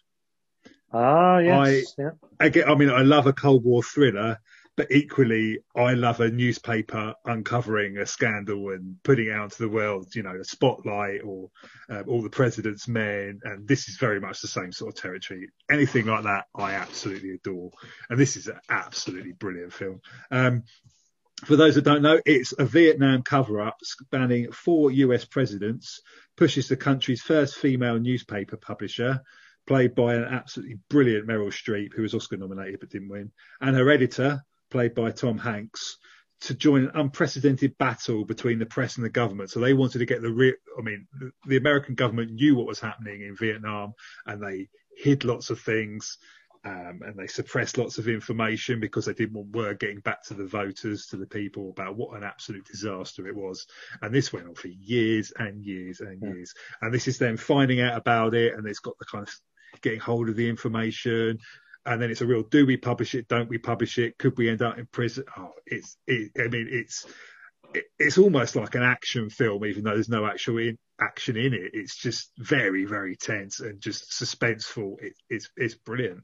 Ah, 0.92 1.38
yes, 1.38 1.94
yeah. 1.98 2.10
Again, 2.40 2.68
I 2.68 2.74
mean, 2.74 2.90
I 2.90 3.02
love 3.02 3.26
a 3.26 3.32
Cold 3.32 3.64
War 3.64 3.82
thriller, 3.82 4.38
but 4.76 4.90
equally, 4.90 5.60
I 5.76 5.94
love 5.94 6.20
a 6.20 6.30
newspaper 6.30 7.14
uncovering 7.24 7.98
a 7.98 8.06
scandal 8.06 8.70
and 8.70 8.96
putting 9.04 9.30
out 9.30 9.52
to 9.52 9.58
the 9.58 9.68
world, 9.68 10.14
you 10.14 10.22
know, 10.24 10.34
a 10.34 10.44
spotlight 10.44 11.20
or 11.24 11.50
uh, 11.88 12.02
all 12.08 12.22
the 12.22 12.30
president's 12.30 12.88
men. 12.88 13.40
And 13.44 13.68
this 13.68 13.88
is 13.88 13.98
very 13.98 14.20
much 14.20 14.40
the 14.40 14.48
same 14.48 14.72
sort 14.72 14.94
of 14.94 15.00
territory. 15.00 15.48
Anything 15.70 16.06
like 16.06 16.24
that, 16.24 16.46
I 16.56 16.72
absolutely 16.72 17.34
adore. 17.34 17.70
And 18.10 18.18
this 18.18 18.36
is 18.36 18.48
an 18.48 18.58
absolutely 18.68 19.32
brilliant 19.32 19.72
film. 19.72 20.00
Um, 20.32 20.64
for 21.44 21.56
those 21.56 21.76
that 21.76 21.84
don't 21.84 22.02
know, 22.02 22.20
it's 22.24 22.52
a 22.58 22.64
Vietnam 22.64 23.22
cover 23.22 23.60
up 23.60 23.76
spanning 23.82 24.50
four 24.50 24.90
US 24.90 25.24
presidents, 25.24 26.00
pushes 26.36 26.68
the 26.68 26.76
country's 26.76 27.22
first 27.22 27.56
female 27.56 28.00
newspaper 28.00 28.56
publisher, 28.56 29.22
played 29.66 29.94
by 29.94 30.14
an 30.14 30.24
absolutely 30.24 30.78
brilliant 30.90 31.28
Meryl 31.28 31.52
Streep, 31.52 31.92
who 31.94 32.02
was 32.02 32.14
Oscar 32.14 32.36
nominated 32.36 32.80
but 32.80 32.90
didn't 32.90 33.08
win, 33.08 33.30
and 33.60 33.76
her 33.76 33.90
editor, 33.90 34.42
played 34.74 34.92
by 34.92 35.12
Tom 35.12 35.38
Hanks, 35.38 35.98
to 36.40 36.52
join 36.52 36.82
an 36.82 36.90
unprecedented 36.94 37.78
battle 37.78 38.24
between 38.24 38.58
the 38.58 38.66
press 38.66 38.96
and 38.96 39.04
the 39.04 39.20
government. 39.20 39.50
So 39.50 39.60
they 39.60 39.72
wanted 39.72 40.00
to 40.00 40.04
get 40.04 40.20
the 40.20 40.32
real, 40.32 40.54
I 40.76 40.82
mean, 40.82 41.06
the, 41.20 41.30
the 41.46 41.56
American 41.58 41.94
government 41.94 42.32
knew 42.32 42.56
what 42.56 42.66
was 42.66 42.80
happening 42.80 43.22
in 43.22 43.36
Vietnam 43.36 43.92
and 44.26 44.42
they 44.42 44.68
hid 44.96 45.24
lots 45.24 45.50
of 45.50 45.60
things. 45.60 46.18
Um, 46.66 47.02
and 47.06 47.14
they 47.16 47.28
suppressed 47.28 47.78
lots 47.78 47.98
of 47.98 48.08
information 48.08 48.80
because 48.80 49.04
they 49.04 49.14
didn't 49.14 49.34
want 49.34 49.54
word 49.54 49.78
getting 49.78 50.00
back 50.00 50.24
to 50.24 50.34
the 50.34 50.46
voters, 50.46 51.06
to 51.08 51.16
the 51.18 51.26
people 51.26 51.70
about 51.70 51.96
what 51.96 52.16
an 52.16 52.24
absolute 52.24 52.64
disaster 52.64 53.28
it 53.28 53.36
was. 53.36 53.66
And 54.02 54.12
this 54.12 54.32
went 54.32 54.48
on 54.48 54.54
for 54.54 54.68
years 54.68 55.32
and 55.36 55.62
years 55.62 56.00
and 56.00 56.20
Yeah. 56.20 56.30
years. 56.32 56.52
And 56.80 56.92
this 56.92 57.06
is 57.06 57.18
them 57.18 57.36
finding 57.36 57.80
out 57.80 57.96
about 57.96 58.34
it, 58.34 58.54
and 58.54 58.66
it's 58.66 58.80
got 58.80 58.98
the 58.98 59.04
kind 59.04 59.28
of 59.28 59.34
getting 59.82 60.00
hold 60.00 60.30
of 60.30 60.36
the 60.36 60.48
information. 60.48 61.38
And 61.86 62.00
then 62.00 62.10
it's 62.10 62.20
a 62.20 62.26
real: 62.26 62.42
do 62.42 62.66
we 62.66 62.76
publish 62.76 63.14
it? 63.14 63.28
Don't 63.28 63.48
we 63.48 63.58
publish 63.58 63.98
it? 63.98 64.18
Could 64.18 64.38
we 64.38 64.48
end 64.48 64.62
up 64.62 64.78
in 64.78 64.86
prison? 64.86 65.24
Oh, 65.36 65.52
it's. 65.66 65.96
It, 66.06 66.32
I 66.38 66.48
mean, 66.48 66.68
it's. 66.70 67.06
It, 67.74 67.84
it's 67.98 68.18
almost 68.18 68.56
like 68.56 68.74
an 68.74 68.82
action 68.82 69.30
film, 69.30 69.64
even 69.64 69.84
though 69.84 69.94
there's 69.94 70.08
no 70.08 70.26
actual 70.26 70.58
in, 70.58 70.78
action 71.00 71.36
in 71.36 71.52
it. 71.54 71.70
It's 71.72 71.96
just 71.96 72.30
very, 72.38 72.84
very 72.84 73.16
tense 73.16 73.60
and 73.60 73.80
just 73.80 74.10
suspenseful. 74.10 75.02
It, 75.02 75.14
it's 75.28 75.50
it's 75.56 75.74
brilliant. 75.74 76.22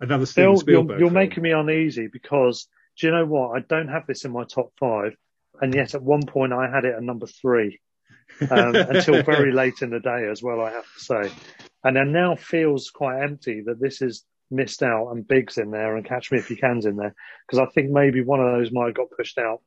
Another 0.00 0.26
Steven 0.26 0.56
Spielberg. 0.56 0.90
you're, 0.90 0.98
you're 1.00 1.08
film. 1.08 1.14
making 1.14 1.42
me 1.42 1.52
uneasy 1.52 2.08
because 2.12 2.68
do 2.98 3.06
you 3.06 3.12
know 3.12 3.24
what? 3.24 3.56
I 3.56 3.60
don't 3.60 3.88
have 3.88 4.06
this 4.06 4.24
in 4.24 4.32
my 4.32 4.44
top 4.44 4.72
five, 4.78 5.14
and 5.60 5.74
yet 5.74 5.94
at 5.94 6.02
one 6.02 6.24
point 6.26 6.52
I 6.52 6.70
had 6.70 6.84
it 6.84 6.94
at 6.94 7.02
number 7.02 7.26
three 7.26 7.80
um, 8.50 8.74
until 8.76 9.22
very 9.22 9.52
late 9.52 9.82
in 9.82 9.90
the 9.90 10.00
day 10.00 10.28
as 10.30 10.42
well. 10.42 10.60
I 10.60 10.72
have 10.72 10.84
to 10.84 11.00
say, 11.00 11.32
and 11.84 11.96
it 11.96 12.06
now 12.06 12.36
feels 12.36 12.90
quite 12.90 13.22
empty 13.22 13.62
that 13.66 13.80
this 13.80 14.02
is 14.02 14.24
missed 14.52 14.82
out 14.82 15.10
and 15.10 15.26
Big's 15.26 15.58
in 15.58 15.70
there 15.70 15.96
and 15.96 16.04
Catch 16.04 16.30
Me 16.30 16.38
If 16.38 16.50
You 16.50 16.56
Can's 16.56 16.86
in 16.86 16.96
there 16.96 17.14
because 17.46 17.58
I 17.58 17.70
think 17.72 17.90
maybe 17.90 18.22
one 18.22 18.40
of 18.40 18.52
those 18.52 18.70
might 18.72 18.86
have 18.86 18.94
got 18.94 19.10
pushed 19.16 19.38
out. 19.38 19.60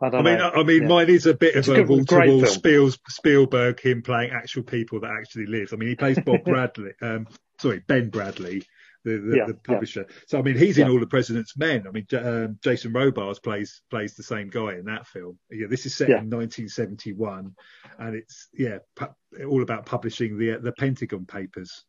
I 0.00 0.06
I 0.06 0.22
mean, 0.22 0.38
know. 0.38 0.50
I 0.52 0.62
mean, 0.64 0.82
Yeah. 0.82 0.88
mine 0.88 1.10
is 1.10 1.26
a 1.26 1.34
bit 1.34 1.54
It's 1.54 1.68
of 1.68 1.78
a 1.78 1.82
wall 1.84 2.04
to 2.04 2.16
wall 2.26 2.90
Spielberg, 3.08 3.80
him 3.80 4.02
playing 4.02 4.32
actual 4.32 4.64
people 4.64 4.98
that 5.00 5.10
actually 5.10 5.46
live. 5.46 5.72
I 5.72 5.76
mean, 5.76 5.88
he 5.90 5.94
plays 5.94 6.18
Bob 6.18 6.42
Bradley, 6.44 6.90
um, 7.00 7.28
sorry, 7.60 7.82
Ben 7.86 8.10
Bradlee, 8.10 8.64
the, 9.04 9.18
the, 9.18 9.36
Yeah, 9.36 9.46
the 9.46 9.52
yeah. 9.52 9.58
publisher. 9.64 10.06
So, 10.26 10.40
I 10.40 10.42
mean, 10.42 10.56
he's 10.56 10.76
in 10.78 10.86
Yeah. 10.88 10.92
all 10.92 10.98
the 10.98 11.06
President's 11.06 11.56
Men. 11.56 11.84
I 11.86 11.92
mean, 11.92 12.06
um, 12.20 12.58
Jason 12.64 12.92
Robards 12.92 13.38
plays 13.38 13.80
plays 13.90 14.14
the 14.14 14.24
same 14.24 14.48
guy 14.48 14.74
in 14.74 14.86
that 14.86 15.06
film. 15.06 15.38
Yeah, 15.52 15.68
this 15.68 15.86
is 15.86 15.94
set 15.94 16.08
Yeah. 16.08 16.18
in 16.20 16.28
1971, 16.30 17.54
and 18.00 18.16
it's 18.16 18.48
yeah, 18.52 18.78
pu- 18.96 19.44
all 19.46 19.62
about 19.62 19.86
publishing 19.86 20.36
the 20.36 20.58
the 20.60 20.72
Pentagon 20.72 21.26
Papers. 21.26 21.84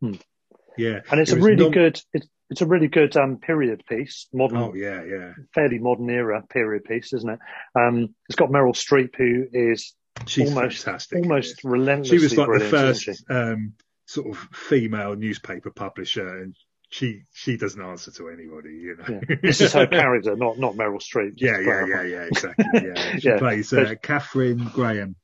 Hmm. 0.00 0.14
Yeah, 0.76 1.00
and 1.10 1.20
it's 1.20 1.32
it 1.32 1.38
a 1.38 1.40
really 1.40 1.70
good. 1.70 2.00
It's, 2.12 2.28
it's 2.48 2.60
a 2.60 2.66
really 2.66 2.86
good 2.88 3.16
um, 3.16 3.38
period 3.38 3.82
piece, 3.88 4.28
modern 4.32 4.58
Oh 4.58 4.74
yeah, 4.74 5.02
yeah. 5.02 5.32
fairly 5.52 5.78
modern 5.80 6.08
era 6.08 6.44
period 6.48 6.84
piece, 6.84 7.12
isn't 7.12 7.28
it? 7.28 7.38
Um, 7.74 8.14
it's 8.28 8.36
got 8.36 8.50
Meryl 8.50 8.72
Streep, 8.72 9.16
who 9.16 9.46
is 9.52 9.94
She's 10.26 10.48
almost 10.48 10.84
fantastic. 10.84 11.18
almost 11.18 11.64
relentlessly 11.64 12.18
she 12.18 12.24
was 12.24 12.36
like 12.36 12.48
the 12.52 12.64
first 12.64 13.08
um, 13.28 13.72
sort 14.06 14.28
of 14.28 14.38
female 14.52 15.16
newspaper 15.16 15.70
publisher, 15.70 16.38
and 16.42 16.54
she 16.88 17.22
she 17.34 17.56
doesn't 17.56 17.82
answer 17.82 18.12
to 18.12 18.28
anybody, 18.28 18.70
you 18.76 18.96
know. 18.96 19.20
Yeah. 19.28 19.36
This 19.42 19.60
is 19.60 19.72
her 19.72 19.86
character, 19.88 20.36
not 20.36 20.58
not 20.58 20.74
Meryl 20.74 21.02
Streep. 21.02 21.32
yeah, 21.36 21.58
yeah, 21.58 21.84
yeah, 21.86 22.02
yeah, 22.02 22.22
exactly. 22.22 22.64
Yeah, 22.74 23.16
she 23.18 23.28
Yeah, 23.28 23.38
plays 23.38 23.72
uh, 23.72 23.94
Katharine 24.00 24.70
Graham. 24.72 25.16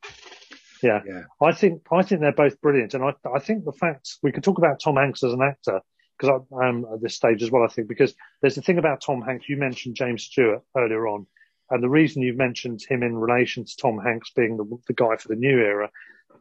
Yeah. 0.83 1.01
yeah, 1.07 1.23
I 1.41 1.53
think 1.53 1.83
I 1.93 2.03
think 2.03 2.21
they're 2.21 2.33
both 2.33 2.61
brilliant, 2.61 2.95
and 2.95 3.05
I 3.05 3.15
I 3.35 3.39
think 3.39 3.65
the 3.65 3.73
fact 3.73 4.19
we 4.23 4.33
could 4.33 4.45
talk 4.45 4.59
about 4.59 4.81
Tom 4.81 4.97
Hanks 4.97 5.23
as 5.23 5.33
an 5.33 5.43
actor 5.43 5.81
because 6.19 6.43
I 6.53 6.69
am 6.69 6.85
at 6.93 7.01
this 7.01 7.17
stage 7.17 7.43
as 7.43 7.51
well. 7.51 7.65
I 7.65 7.69
think 7.69 7.89
because 7.89 8.15
there's 8.41 8.55
the 8.55 8.63
thing 8.63 8.79
about 8.79 9.03
Tom 9.05 9.23
Hanks. 9.23 9.49
You 9.49 9.57
mentioned 9.57 9.97
James 9.97 10.25
Stewart 10.25 10.63
earlier 10.77 11.07
on, 11.07 11.27
and 11.71 11.83
the 11.83 11.89
reason 11.89 12.23
you've 12.23 12.37
mentioned 12.37 12.81
him 12.89 13.03
in 13.03 13.17
relation 13.17 13.65
to 13.65 13.77
Tom 13.77 13.99
Hanks 13.99 14.31
being 14.35 14.57
the 14.57 14.79
the 14.87 14.95
guy 14.95 15.17
for 15.17 15.29
the 15.29 15.37
new 15.37 15.59
era, 15.59 15.91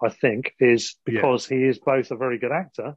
I 0.04 0.10
think, 0.10 0.54
is 0.60 0.96
because 1.06 1.48
he 1.48 1.64
is 1.64 1.80
both 1.80 2.12
a 2.12 2.16
very 2.16 2.38
good 2.38 2.52
actor 2.52 2.96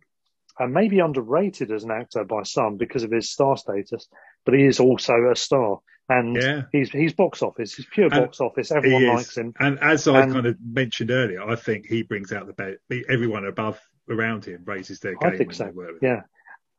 and 0.58 0.72
maybe 0.72 0.98
underrated 1.00 1.70
as 1.72 1.84
an 1.84 1.90
actor 1.90 2.24
by 2.24 2.42
some 2.44 2.76
because 2.76 3.02
of 3.02 3.10
his 3.10 3.30
star 3.30 3.56
status, 3.56 4.08
but 4.44 4.54
he 4.54 4.64
is 4.64 4.80
also 4.80 5.14
a 5.30 5.36
star. 5.36 5.78
And 6.08 6.36
Yeah. 6.36 6.62
he's 6.70 6.90
he's 6.90 7.14
box 7.14 7.42
office. 7.42 7.74
He's 7.74 7.86
pure 7.86 8.06
And 8.12 8.26
box 8.26 8.40
office. 8.40 8.70
Everyone 8.70 9.06
likes 9.06 9.36
him. 9.38 9.54
And 9.58 9.78
as 9.80 10.06
I 10.06 10.22
And- 10.22 10.32
kind 10.32 10.46
of 10.46 10.56
mentioned 10.62 11.10
earlier, 11.10 11.42
I 11.42 11.56
think 11.56 11.86
he 11.86 12.02
brings 12.02 12.30
out 12.32 12.46
the 12.46 12.52
best. 12.52 12.76
Everyone 13.08 13.46
above 13.46 13.80
around 14.10 14.44
him 14.44 14.62
raises 14.66 15.00
their 15.00 15.14
game. 15.16 15.32
I 15.32 15.36
think 15.36 15.54
so. 15.54 15.64
work 15.66 15.94
with 15.94 16.02
him. 16.02 16.08
Yeah. 16.16 16.20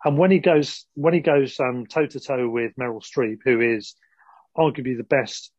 And 0.03 0.17
when 0.19 0.30
he 0.30 0.38
goes 0.39 0.86
when 0.93 1.15
he 1.15 1.21
goes 1.21 1.59
um 1.59 1.88
toe 1.88 2.05
to 2.05 2.19
toe 2.19 2.47
with 2.47 2.76
Meryl 2.76 3.03
Streep, 3.03 3.39
who 3.43 3.61
is 3.61 3.95
arguably 4.55 4.95
the 4.95 5.03
best, 5.03 5.51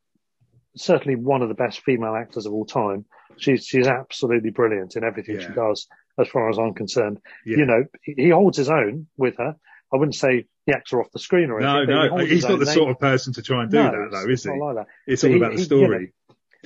certainly 0.76 1.16
one 1.16 1.42
of 1.42 1.48
the 1.48 1.54
best 1.54 1.80
female 1.80 2.14
actors 2.14 2.46
of 2.46 2.52
all 2.52 2.66
time, 2.66 3.04
she's 3.36 3.66
she's 3.66 3.88
absolutely 3.88 4.50
brilliant 4.50 4.94
in 4.94 5.02
everything 5.02 5.40
she 5.40 5.48
does, 5.52 5.88
as 6.18 6.28
far 6.28 6.48
as 6.50 6.58
I'm 6.58 6.74
concerned. 6.74 7.20
Yeah. 7.44 7.58
You 7.58 7.66
know, 7.66 7.84
he, 8.02 8.30
holds 8.30 8.56
his 8.56 8.68
own 8.68 9.06
with 9.16 9.36
her, 9.38 9.56
I 9.92 9.96
wouldn't 9.96 10.14
say 10.14 10.46
he 10.66 10.72
acts 10.72 10.90
her 10.92 11.00
off 11.00 11.10
the 11.12 11.18
screen 11.18 11.50
or 11.50 11.60
anything. 11.60 11.94
No, 11.94 12.08
no, 12.08 12.16
he 12.18 12.26
he's 12.34 12.44
not 12.44 12.58
the 12.58 12.64
name. 12.64 12.74
sort 12.74 12.90
of 12.90 12.98
person 12.98 13.32
to 13.34 13.42
try 13.42 13.62
and 13.62 13.70
do 13.70 13.76
no, 13.76 13.90
that, 13.90 14.08
though, 14.10 14.30
is 14.30 14.42
he? 14.44 14.50
Like 14.50 14.76
that. 14.76 14.86
It's 15.06 15.22
But 15.22 15.28
all 15.28 15.32
he- 15.34 15.38
about 15.38 15.52
the 15.52 15.58
he- 15.58 15.64
story. 15.64 16.12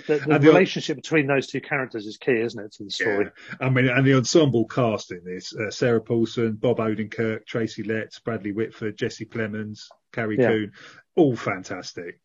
The, 0.07 0.17
the 0.19 0.39
the- 0.39 0.49
relationship 0.49 0.97
between 0.97 1.27
those 1.27 1.47
two 1.49 1.61
characters 1.61 2.07
is 2.07 2.17
key, 2.17 2.41
isn't 2.41 2.59
it, 2.59 2.73
to 2.73 2.85
the 2.85 2.91
story? 2.91 3.27
Yeah. 3.27 3.67
I 3.67 3.69
mean, 3.69 3.87
and 3.87 4.07
the 4.07 4.15
ensemble 4.15 4.67
cast 4.67 5.13
in 5.13 5.23
this: 5.25 5.55
uh, 5.55 5.71
Sarah 5.71 6.01
Paulson, 6.01 6.53
Bob 6.55 6.79
Odenkirk, 6.79 7.45
Tracy 7.45 7.83
Letts, 7.83 8.19
Bradley 8.21 8.53
Whitford, 8.53 8.97
Jesse 8.97 9.27
Plemons, 9.27 9.89
Carrie 10.13 10.39
Yeah. 10.39 10.49
Coon, 10.49 10.73
all 11.17 11.37
fantastic. 11.37 12.19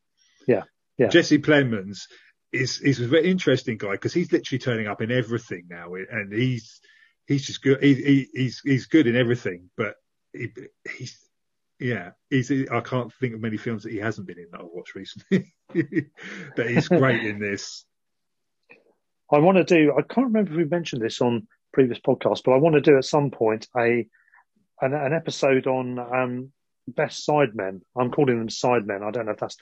Yeah, 0.47 0.63
yeah. 0.97 1.07
Jesse 1.09 1.39
Plemons 1.39 2.03
is 2.53 2.79
is 2.79 3.01
a 3.01 3.07
very 3.07 3.29
interesting 3.29 3.77
guy 3.77 3.91
because 3.91 4.13
he's 4.13 4.31
literally 4.31 4.59
turning 4.59 4.87
up 4.87 5.01
in 5.01 5.11
everything 5.11 5.65
now, 5.69 5.95
and 5.95 6.31
he's 6.31 6.79
he's 7.27 7.45
just 7.45 7.61
good. 7.61 7.81
He, 7.83 7.95
he, 7.95 8.27
he's 8.33 8.61
he's 8.63 8.85
good 8.85 9.07
in 9.07 9.15
everything, 9.15 9.69
but 9.77 9.95
he, 10.33 10.49
he's 10.97 11.17
yeah, 11.79 12.11
he's. 12.29 12.51
I 12.51 12.81
can't 12.81 13.13
think 13.13 13.33
of 13.33 13.41
many 13.41 13.57
films 13.57 13.83
that 13.83 13.91
he 13.91 13.97
hasn't 13.97 14.27
been 14.27 14.39
in 14.39 14.47
that 14.51 14.61
I've 14.61 14.67
watched 14.71 14.95
recently. 14.95 15.53
but 16.55 16.69
he's 16.69 16.87
great 16.87 17.25
in 17.25 17.39
this. 17.39 17.85
I 19.31 19.39
want 19.39 19.57
to 19.57 19.63
do. 19.63 19.93
I 19.97 20.01
can't 20.01 20.27
remember 20.27 20.51
if 20.51 20.57
we 20.57 20.65
mentioned 20.65 21.01
this 21.01 21.21
on 21.21 21.47
previous 21.73 21.99
podcasts, 21.99 22.41
but 22.43 22.53
I 22.53 22.57
want 22.57 22.75
to 22.75 22.81
do 22.81 22.97
at 22.97 23.05
some 23.05 23.31
point 23.31 23.67
a 23.77 24.07
an, 24.81 24.93
an 24.93 25.13
episode 25.13 25.67
on 25.67 25.99
um, 25.99 26.51
best 26.87 27.27
sidemen. 27.27 27.81
I'm 27.97 28.11
calling 28.11 28.37
them 28.37 28.47
sidemen. 28.47 29.03
I 29.05 29.11
don't 29.11 29.25
know 29.25 29.33
if 29.33 29.39
that's 29.39 29.57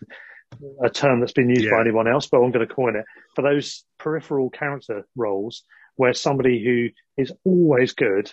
a 0.84 0.90
term 0.90 1.20
that's 1.20 1.34
been 1.34 1.50
used 1.50 1.70
by 1.72 1.82
anyone 1.82 2.08
else, 2.08 2.28
but 2.28 2.42
I'm 2.42 2.52
going 2.52 2.68
to 2.68 2.74
coin 2.74 2.96
it 2.96 3.06
for 3.36 3.42
those 3.42 3.86
peripheral 3.98 4.52
character 4.52 5.08
roles 5.16 5.64
where 5.96 6.14
somebody 6.14 6.64
who 6.64 7.22
is 7.22 7.32
always 7.44 7.94
good, 7.94 8.32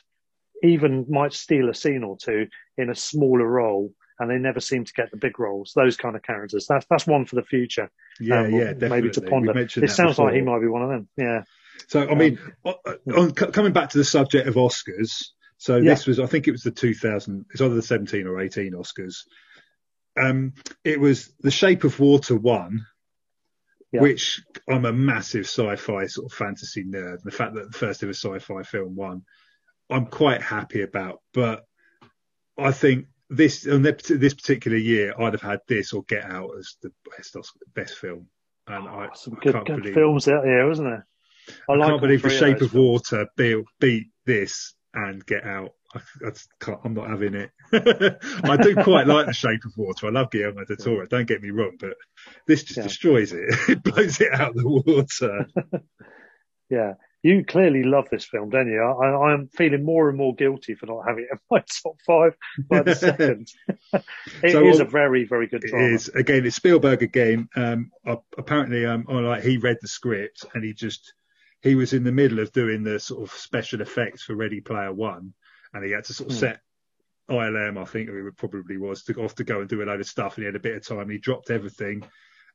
even 0.62 1.06
might 1.08 1.32
steal 1.32 1.68
a 1.68 1.74
scene 1.74 2.04
or 2.04 2.16
two 2.16 2.46
in 2.76 2.90
a 2.90 2.94
smaller 2.94 3.46
role. 3.46 3.92
And 4.18 4.30
they 4.30 4.36
never 4.36 4.60
seem 4.60 4.84
to 4.84 4.92
get 4.92 5.10
the 5.10 5.16
big 5.16 5.40
roles. 5.40 5.72
Those 5.74 5.96
kind 5.96 6.14
of 6.14 6.22
characters. 6.22 6.66
That's 6.68 6.84
that's 6.90 7.06
one 7.06 7.24
for 7.24 7.36
the 7.36 7.42
future. 7.42 7.90
Yeah, 8.20 8.40
um, 8.40 8.52
yeah, 8.52 8.64
definitely. 8.74 8.88
Maybe 8.88 9.10
to 9.12 9.20
ponder. 9.22 9.58
It 9.58 9.90
sounds 9.90 10.18
like 10.18 10.34
he 10.34 10.42
might 10.42 10.60
be 10.60 10.66
one 10.66 10.82
of 10.82 10.90
them. 10.90 11.08
Yeah. 11.16 11.44
So, 11.88 12.06
I 12.06 12.14
mean, 12.14 12.38
on, 12.64 12.74
on, 13.16 13.32
coming 13.32 13.72
back 13.72 13.90
to 13.90 13.98
the 13.98 14.04
subject 14.04 14.46
of 14.46 14.56
Oscars, 14.56 15.24
so 15.56 15.76
Yeah. 15.76 15.90
this 15.90 16.06
was, 16.06 16.20
I 16.20 16.26
think 16.26 16.48
it 16.48 16.52
was 16.52 16.62
the 16.62 16.70
2000, 16.70 17.46
it's 17.50 17.60
either 17.60 17.74
the 17.74 17.82
17 17.82 18.26
or 18.26 18.40
18 18.40 18.72
Oscars. 18.72 19.24
Um, 20.20 20.54
it 20.84 21.00
was 21.00 21.32
The 21.40 21.50
Shape 21.50 21.84
of 21.84 21.98
Water 22.00 22.36
one, 22.36 22.86
Yeah. 23.92 24.02
which 24.02 24.40
I'm 24.68 24.84
a 24.84 24.92
massive 24.92 25.46
sci-fi 25.46 26.06
sort 26.06 26.30
of 26.30 26.36
fantasy 26.36 26.84
nerd. 26.84 27.22
The 27.22 27.32
fact 27.32 27.54
that 27.54 27.72
the 27.72 27.78
first 27.78 28.02
ever 28.02 28.12
sci-fi 28.12 28.62
film 28.62 28.94
won, 28.94 29.22
I'm 29.90 30.06
quite 30.06 30.42
happy 30.42 30.82
about. 30.82 31.20
But 31.34 31.64
I 32.56 32.70
think 32.70 33.06
this 33.28 33.66
on 33.66 33.82
this 33.82 34.34
particular 34.34 34.76
year, 34.76 35.14
I'd 35.18 35.32
have 35.32 35.42
had 35.42 35.60
this 35.66 35.92
or 35.92 36.04
Get 36.04 36.24
Out 36.24 36.50
as 36.58 36.76
the 36.82 36.92
best 37.16 37.36
best 37.74 37.96
film. 37.98 38.28
And 38.66 38.88
I, 38.88 39.06
Oh, 39.06 39.14
some 39.14 39.34
I 39.40 39.42
good, 39.42 39.52
can't 39.54 39.66
good 39.66 39.76
believe 39.82 39.94
films 39.94 40.28
out 40.28 40.44
there, 40.44 40.70
isn't 40.70 40.84
there? 40.84 41.06
I, 41.68 41.72
like 41.72 41.80
all 41.82 41.88
can't 41.88 42.00
believe 42.02 42.22
The 42.22 42.30
Shape 42.30 42.60
of 42.60 42.70
films. 42.70 42.74
Water 42.74 43.26
beat, 43.36 43.64
beat 43.80 44.06
this 44.24 44.74
and 44.94 45.24
Get 45.26 45.44
Out. 45.44 45.70
I, 45.94 46.00
can't, 46.60 46.78
I'm 46.84 46.94
not 46.94 47.08
having 47.10 47.34
it. 47.34 47.50
I 48.44 48.56
do 48.56 48.74
quite 48.76 49.06
like 49.06 49.26
The 49.26 49.32
Shape 49.32 49.64
of 49.64 49.72
Water. 49.76 50.06
I 50.06 50.10
love 50.10 50.30
Guillermo 50.30 50.64
del 50.64 50.76
Toro. 50.76 51.06
Don't 51.06 51.26
get 51.26 51.42
me 51.42 51.50
wrong, 51.50 51.76
but 51.80 51.94
this 52.46 52.62
just 52.62 52.76
Yeah. 52.78 52.82
destroys 52.84 53.32
it. 53.32 53.48
It 53.68 53.82
blows 53.82 54.20
it 54.20 54.32
out 54.32 54.50
of 54.50 54.56
the 54.56 54.68
water. 54.68 55.46
Yeah. 56.70 56.94
You 57.22 57.44
clearly 57.44 57.82
love 57.82 58.08
this 58.10 58.24
film, 58.24 58.48
don't 58.48 58.68
you? 58.68 58.80
I, 58.80 59.32
I'm 59.32 59.48
feeling 59.48 59.84
more 59.84 60.08
and 60.08 60.16
more 60.16 60.34
guilty 60.34 60.74
for 60.74 60.86
not 60.86 61.02
having 61.06 61.24
it 61.24 61.32
in 61.32 61.38
my 61.50 61.62
top 61.82 61.96
five 62.06 62.34
by 62.68 62.82
the 62.82 62.94
second. 62.94 63.48
It 63.92 64.04
is 64.42 64.52
So, 64.52 64.64
a 64.82 64.84
um, 64.86 64.90
very, 64.90 65.24
very 65.24 65.46
good 65.48 65.64
It 65.64 65.70
drama. 65.70 65.86
is 65.88 66.08
again. 66.08 66.46
It's 66.46 66.56
Spielberg 66.56 67.02
again. 67.02 67.48
Um, 67.56 67.90
apparently, 68.38 68.86
um, 68.86 69.04
oh, 69.08 69.16
like 69.18 69.42
he 69.42 69.58
read 69.58 69.76
the 69.82 69.88
script 69.88 70.46
and 70.54 70.64
he 70.64 70.72
just 70.72 71.12
he 71.60 71.74
was 71.74 71.92
in 71.92 72.04
the 72.04 72.12
middle 72.12 72.38
of 72.38 72.52
doing 72.52 72.84
the 72.84 72.98
sort 72.98 73.22
of 73.28 73.36
special 73.36 73.82
effects 73.82 74.22
for 74.22 74.34
Ready 74.34 74.62
Player 74.62 74.92
One, 74.92 75.34
and 75.72 75.84
he 75.84 75.90
had 75.92 76.04
to 76.04 76.14
sort 76.14 76.30
of 76.30 76.36
Hmm. 76.36 76.40
set 76.40 76.60
ILM. 77.28 77.78
I 77.78 77.84
think 77.84 78.08
it 78.08 78.36
probably 78.36 78.76
was 78.76 79.04
to 79.04 79.14
off 79.22 79.34
to 79.36 79.44
go 79.44 79.60
and 79.60 79.68
do 79.68 79.82
a 79.82 79.84
load 79.84 80.00
of 80.00 80.06
stuff, 80.06 80.36
and 80.36 80.42
he 80.42 80.46
had 80.46 80.56
a 80.56 80.60
bit 80.60 80.76
of 80.76 80.86
time. 80.86 81.08
He 81.10 81.18
dropped 81.18 81.50
everything 81.50 82.02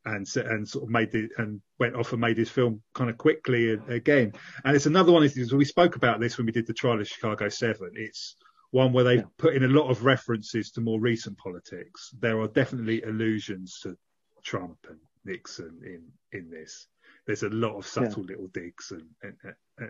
and 0.05 0.27
and 0.35 0.67
sort 0.67 0.83
of 0.83 0.89
made 0.89 1.11
the 1.11 1.29
and 1.37 1.61
went 1.79 1.95
off 1.95 2.11
and 2.11 2.21
made 2.21 2.37
his 2.37 2.49
film 2.49 2.81
kind 2.93 3.09
of 3.09 3.17
quickly 3.17 3.69
again. 3.71 4.33
And 4.63 4.75
it's 4.75 4.85
another 4.85 5.11
one. 5.11 5.23
Is 5.23 5.53
we 5.53 5.65
spoke 5.65 5.95
about 5.95 6.19
this 6.19 6.37
when 6.37 6.45
we 6.45 6.51
did 6.51 6.67
the 6.67 6.73
trial 6.73 6.99
of 6.99 7.07
Chicago 7.07 7.49
Seven. 7.49 7.91
It's 7.95 8.35
one 8.71 8.91
where 8.91 9.03
they've 9.05 9.19
Yeah. 9.19 9.25
put 9.37 9.55
in 9.55 9.63
a 9.63 9.67
lot 9.69 9.89
of 9.89 10.03
references 10.03 10.71
to 10.71 10.81
more 10.81 10.99
recent 10.99 11.37
politics. 11.37 12.11
There 12.19 12.39
are 12.41 12.47
definitely 12.49 13.01
allusions 13.03 13.79
to 13.83 13.97
Trump 14.43 14.77
and 14.89 14.99
Nixon 15.23 15.81
in 15.85 16.11
in 16.37 16.49
this. 16.49 16.87
There's 17.25 17.43
a 17.43 17.49
lot 17.49 17.77
of 17.77 17.87
subtle 17.87 18.23
little 18.23 18.47
digs 18.49 18.91
and, 18.91 19.09
and, 19.23 19.37
uh, 19.81 19.85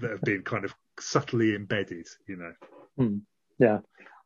that 0.00 0.10
have 0.10 0.22
been 0.22 0.42
kind 0.42 0.64
of 0.64 0.74
subtly 0.98 1.54
embedded. 1.54 2.06
You 2.26 2.36
know. 2.36 2.52
Hmm. 2.96 3.16
Yeah. 3.58 3.78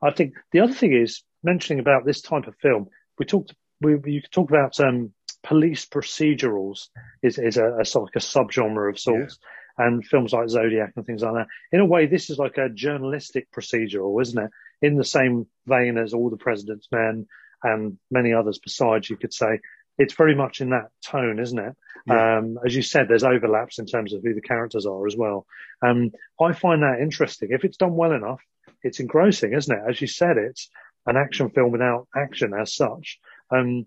I 0.03 0.11
think 0.13 0.35
the 0.53 0.61
other 0.61 0.75
thing 0.75 0.93
is 0.93 1.23
mentioning 1.43 1.81
about 1.81 2.05
this 2.05 2.21
type 2.21 2.47
of 2.47 2.57
film. 2.57 2.89
We 3.19 3.27
talked. 3.27 3.55
We 3.81 3.93
you 4.05 4.23
could 4.23 4.33
talk 4.33 4.51
about 4.51 4.79
um, 4.81 5.13
police 5.43 5.87
procedurals 5.87 6.89
is 7.23 7.39
is 7.39 7.57
a, 7.57 7.79
a 7.81 7.85
sort 7.85 8.09
of 8.09 8.15
like 8.15 8.23
a 8.23 8.27
subgenre 8.27 8.91
of 8.91 8.99
sorts, 8.99 9.39
and 9.79 10.07
films 10.07 10.33
like 10.33 10.49
Zodiac 10.49 10.93
and 10.97 11.07
things 11.07 11.23
like 11.23 11.35
that. 11.35 11.47
In 11.73 11.81
a 11.81 11.87
way, 11.87 12.07
this 12.07 12.31
is 12.31 12.39
like 12.39 12.59
a 12.59 12.69
journalistic 12.69 13.49
procedural, 13.53 14.21
isn't 14.21 14.43
it? 14.43 14.51
In 14.83 14.97
the 14.97 15.05
same 15.05 15.47
vein 15.67 15.99
as 15.99 16.13
All 16.13 16.31
the 16.31 16.37
President's 16.37 16.89
Men 16.91 17.27
and 17.63 17.99
many 18.11 18.33
others 18.33 18.59
besides, 18.59 19.09
you 19.09 19.17
could 19.17 19.33
say 19.33 19.61
it's 19.99 20.15
very 20.15 20.35
much 20.35 20.61
in 20.61 20.71
that 20.71 20.91
tone, 21.05 21.39
isn't 21.39 21.59
it? 21.59 21.77
Yeah. 22.07 22.39
Um, 22.39 22.59
as 22.65 22.75
you 22.77 22.83
said, 22.83 23.09
there's 23.09 23.25
overlaps 23.25 23.79
in 23.79 23.87
terms 23.87 24.13
of 24.13 24.23
who 24.23 24.35
the 24.35 24.41
characters 24.41 24.87
are 24.87 25.07
as 25.07 25.17
well. 25.17 25.47
Um, 25.83 26.13
I 26.41 26.53
find 26.53 26.83
that 26.83 27.01
interesting. 27.01 27.49
If 27.51 27.65
it's 27.65 27.77
done 27.77 27.97
well 27.97 28.13
enough, 28.13 28.41
it's 28.83 29.01
engrossing, 29.01 29.55
isn't 29.55 29.77
it? 29.77 29.83
As 29.89 30.01
you 30.01 30.07
said, 30.07 30.37
it's 30.37 30.69
an 31.07 31.17
action 31.17 31.51
film 31.51 31.73
without 31.73 32.09
action 32.17 32.53
as 32.55 32.75
such. 32.75 33.19
Um, 33.51 33.87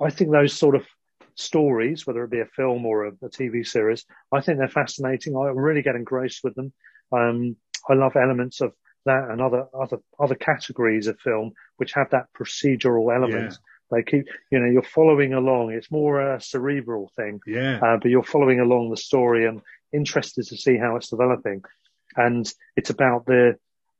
I 0.00 0.10
think 0.10 0.30
those 0.30 0.52
sort 0.52 0.74
of 0.74 0.86
stories, 1.34 2.06
whether 2.06 2.24
it 2.24 2.30
be 2.30 2.40
a 2.40 2.46
film 2.46 2.84
or 2.84 3.06
a, 3.06 3.08
a 3.22 3.28
TV 3.28 3.66
series, 3.66 4.04
I 4.32 4.40
think 4.40 4.58
they're 4.58 4.68
fascinating. 4.68 5.36
I 5.36 5.48
really 5.48 5.82
get 5.82 5.96
engrossed 5.96 6.44
with 6.44 6.54
them. 6.54 6.72
Um, 7.12 7.56
I 7.88 7.94
love 7.94 8.16
elements 8.16 8.60
of 8.60 8.74
that 9.06 9.30
and 9.30 9.40
other 9.40 9.66
other 9.72 9.98
other 10.20 10.34
categories 10.34 11.06
of 11.06 11.18
film 11.20 11.52
which 11.76 11.92
have 11.92 12.10
that 12.10 12.26
procedural 12.38 13.14
element. 13.14 13.58
They 13.90 14.02
keep, 14.02 14.26
you 14.50 14.58
know, 14.60 14.66
you're 14.70 14.82
following 14.82 15.32
along. 15.32 15.72
It's 15.72 15.90
more 15.90 16.20
a 16.20 16.40
cerebral 16.40 17.10
thing 17.16 17.40
Yeah. 17.46 17.78
uh, 17.82 17.96
but 17.96 18.10
you're 18.10 18.22
following 18.22 18.60
along 18.60 18.90
the 18.90 18.96
story 18.96 19.46
and 19.46 19.62
interested 19.92 20.46
to 20.48 20.56
see 20.56 20.76
how 20.76 20.96
it's 20.96 21.08
developing. 21.08 21.64
And 22.16 22.50
it's 22.76 22.90
about 22.90 23.26
the, 23.26 23.56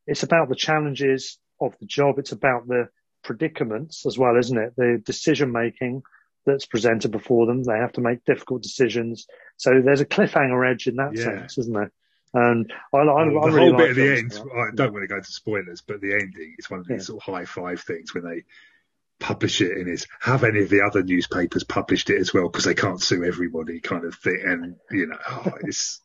it's 0.06 0.22
about 0.22 0.48
the 0.48 0.54
challenges 0.54 1.38
of 1.60 1.74
the 1.80 1.86
job. 1.86 2.18
It's 2.18 2.32
about 2.32 2.66
the 2.68 2.88
predicaments 3.22 4.04
as 4.06 4.18
well, 4.18 4.36
isn't 4.36 4.58
it? 4.58 4.74
The 4.76 5.02
decision 5.04 5.52
making 5.52 6.02
that's 6.44 6.66
presented 6.66 7.10
before 7.10 7.46
them. 7.46 7.62
They 7.62 7.78
have 7.78 7.92
to 7.92 8.00
make 8.00 8.24
difficult 8.24 8.62
decisions. 8.62 9.26
So 9.56 9.80
there's 9.82 10.00
a 10.00 10.06
cliffhanger 10.06 10.70
edge 10.70 10.86
in 10.86 10.96
that 10.96 11.14
Yeah. 11.14 11.24
sense, 11.24 11.58
isn't 11.58 11.72
there? 11.74 11.92
And 12.34 12.70
I, 12.92 12.98
I, 12.98 13.04
Well, 13.04 13.10
I 13.10 13.22
the 13.22 13.52
really 13.52 13.58
whole 13.58 13.72
like 13.72 13.78
bit 13.78 13.90
at 13.90 13.96
the 13.96 14.18
end, 14.18 14.32
like. 14.34 14.72
I 14.72 14.74
don't 14.74 14.92
want 14.92 15.02
to 15.04 15.08
go 15.08 15.16
into 15.16 15.32
spoilers, 15.32 15.80
but 15.80 16.00
the 16.02 16.12
ending 16.12 16.54
is 16.58 16.68
one 16.70 16.80
of 16.80 16.86
these 16.86 16.98
Yeah. 17.00 17.04
sort 17.04 17.22
of 17.26 17.34
high 17.34 17.44
five 17.46 17.80
things 17.80 18.14
when 18.14 18.24
they 18.24 18.44
publish 19.20 19.60
it 19.60 19.72
and 19.76 19.88
it's 19.88 20.06
have 20.20 20.44
any 20.44 20.62
of 20.62 20.68
the 20.68 20.82
other 20.82 21.02
newspapers 21.02 21.64
published 21.64 22.10
it 22.10 22.20
as 22.20 22.32
well 22.32 22.48
because 22.48 22.64
they 22.64 22.74
can't 22.74 23.02
sue 23.02 23.24
everybody 23.24 23.80
kind 23.80 24.04
of 24.04 24.14
thing. 24.14 24.42
And, 24.44 24.76
you 24.90 25.06
know, 25.08 25.18
oh, 25.30 25.52
it's, 25.62 26.00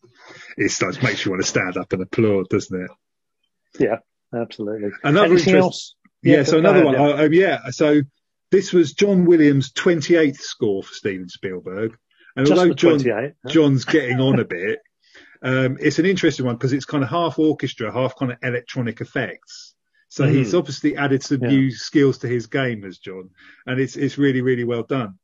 it 0.58 0.70
starts, 0.72 1.02
makes 1.02 1.24
you 1.26 1.32
want 1.32 1.44
to 1.44 1.48
stand 1.50 1.78
up 1.78 1.94
and 1.94 2.02
applaud, 2.02 2.50
doesn't 2.50 2.82
it? 2.82 2.92
Yeah, 3.80 3.98
absolutely. 4.34 4.92
Another 5.04 5.26
Anything 5.34 5.56
interest- 5.56 5.64
else? 5.64 5.96
Yeah. 6.22 6.38
Yeah, 6.38 6.44
so 6.44 6.58
another 6.60 6.84
ahead, 6.84 6.86
one, 6.86 6.94
yeah. 6.94 7.16
uh, 7.16 7.26
um, 7.26 7.34
yeah. 7.34 7.70
So 7.72 8.02
this 8.50 8.72
was 8.72 8.94
John 8.94 9.26
Williams' 9.26 9.74
28th 9.74 10.38
score 10.38 10.82
for 10.84 10.94
Steven 10.94 11.28
Spielberg. 11.28 11.98
And 12.36 12.48
Just 12.48 12.60
although 12.60 12.74
John, 12.74 13.00
huh? 13.04 13.30
John's 13.50 13.86
getting 13.86 14.20
on 14.22 14.40
a 14.40 14.46
bit. 14.46 14.80
Um, 15.42 15.78
it's 15.82 16.00
an 16.00 16.06
interesting 16.06 16.46
one 16.46 16.56
because 16.56 16.72
it's 16.72 16.86
kind 16.86 17.04
of 17.04 17.10
half 17.10 17.38
orchestra, 17.38 17.92
half 17.92 18.16
kind 18.16 18.32
of 18.32 18.38
electronic 18.42 19.02
effects. 19.02 19.73
So 20.14 20.26
Mm. 20.26 20.32
he's 20.36 20.54
obviously 20.54 20.96
added 20.96 21.24
some 21.24 21.42
Yeah. 21.42 21.48
new 21.50 21.72
skills 21.72 22.20
to 22.20 22.28
his 22.28 22.46
game 22.46 22.84
as 22.86 23.00
John, 23.00 23.32
and 23.66 23.80
it's 23.80 23.96
it's 23.98 24.20
really 24.20 24.42
really 24.42 24.64
well 24.64 24.84
done. 24.84 25.18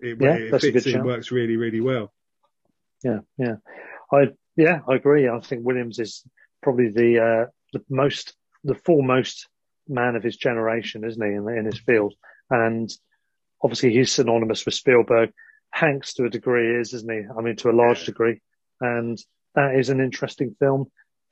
It, 0.00 0.20
Yeah, 0.20 0.34
it 0.34 0.50
fits 0.50 0.64
good 0.64 0.86
in, 0.88 0.92
shout. 0.94 1.04
works 1.06 1.30
really 1.30 1.56
really 1.56 1.80
well. 1.80 2.12
Yeah, 3.04 3.20
yeah. 3.38 3.56
I 4.10 4.32
yeah, 4.56 4.80
I 4.88 4.96
agree. 4.96 5.28
I 5.28 5.38
think 5.38 5.64
Williams 5.64 6.00
is 6.00 6.24
probably 6.60 6.88
the 6.88 7.20
uh, 7.20 7.46
the 7.72 7.84
most 7.88 8.34
the 8.64 8.74
foremost 8.74 9.48
man 9.86 10.16
of 10.16 10.24
his 10.24 10.36
generation, 10.38 11.04
isn't 11.04 11.24
he, 11.24 11.32
in, 11.32 11.48
in 11.48 11.64
his 11.66 11.78
field? 11.78 12.14
And 12.50 12.90
obviously, 13.62 13.92
he's 13.92 14.10
synonymous 14.10 14.64
with 14.64 14.74
Spielberg. 14.74 15.30
Hanks, 15.70 16.14
to 16.14 16.24
a 16.24 16.30
degree, 16.30 16.80
is, 16.80 16.94
isn't 16.94 17.12
he? 17.12 17.22
I 17.38 17.40
mean, 17.42 17.54
to 17.56 17.70
a 17.70 17.72
large 17.82 18.06
degree. 18.06 18.40
And 18.80 19.16
that 19.54 19.76
is 19.76 19.88
an 19.88 20.00
interesting 20.00 20.56
film. 20.58 20.90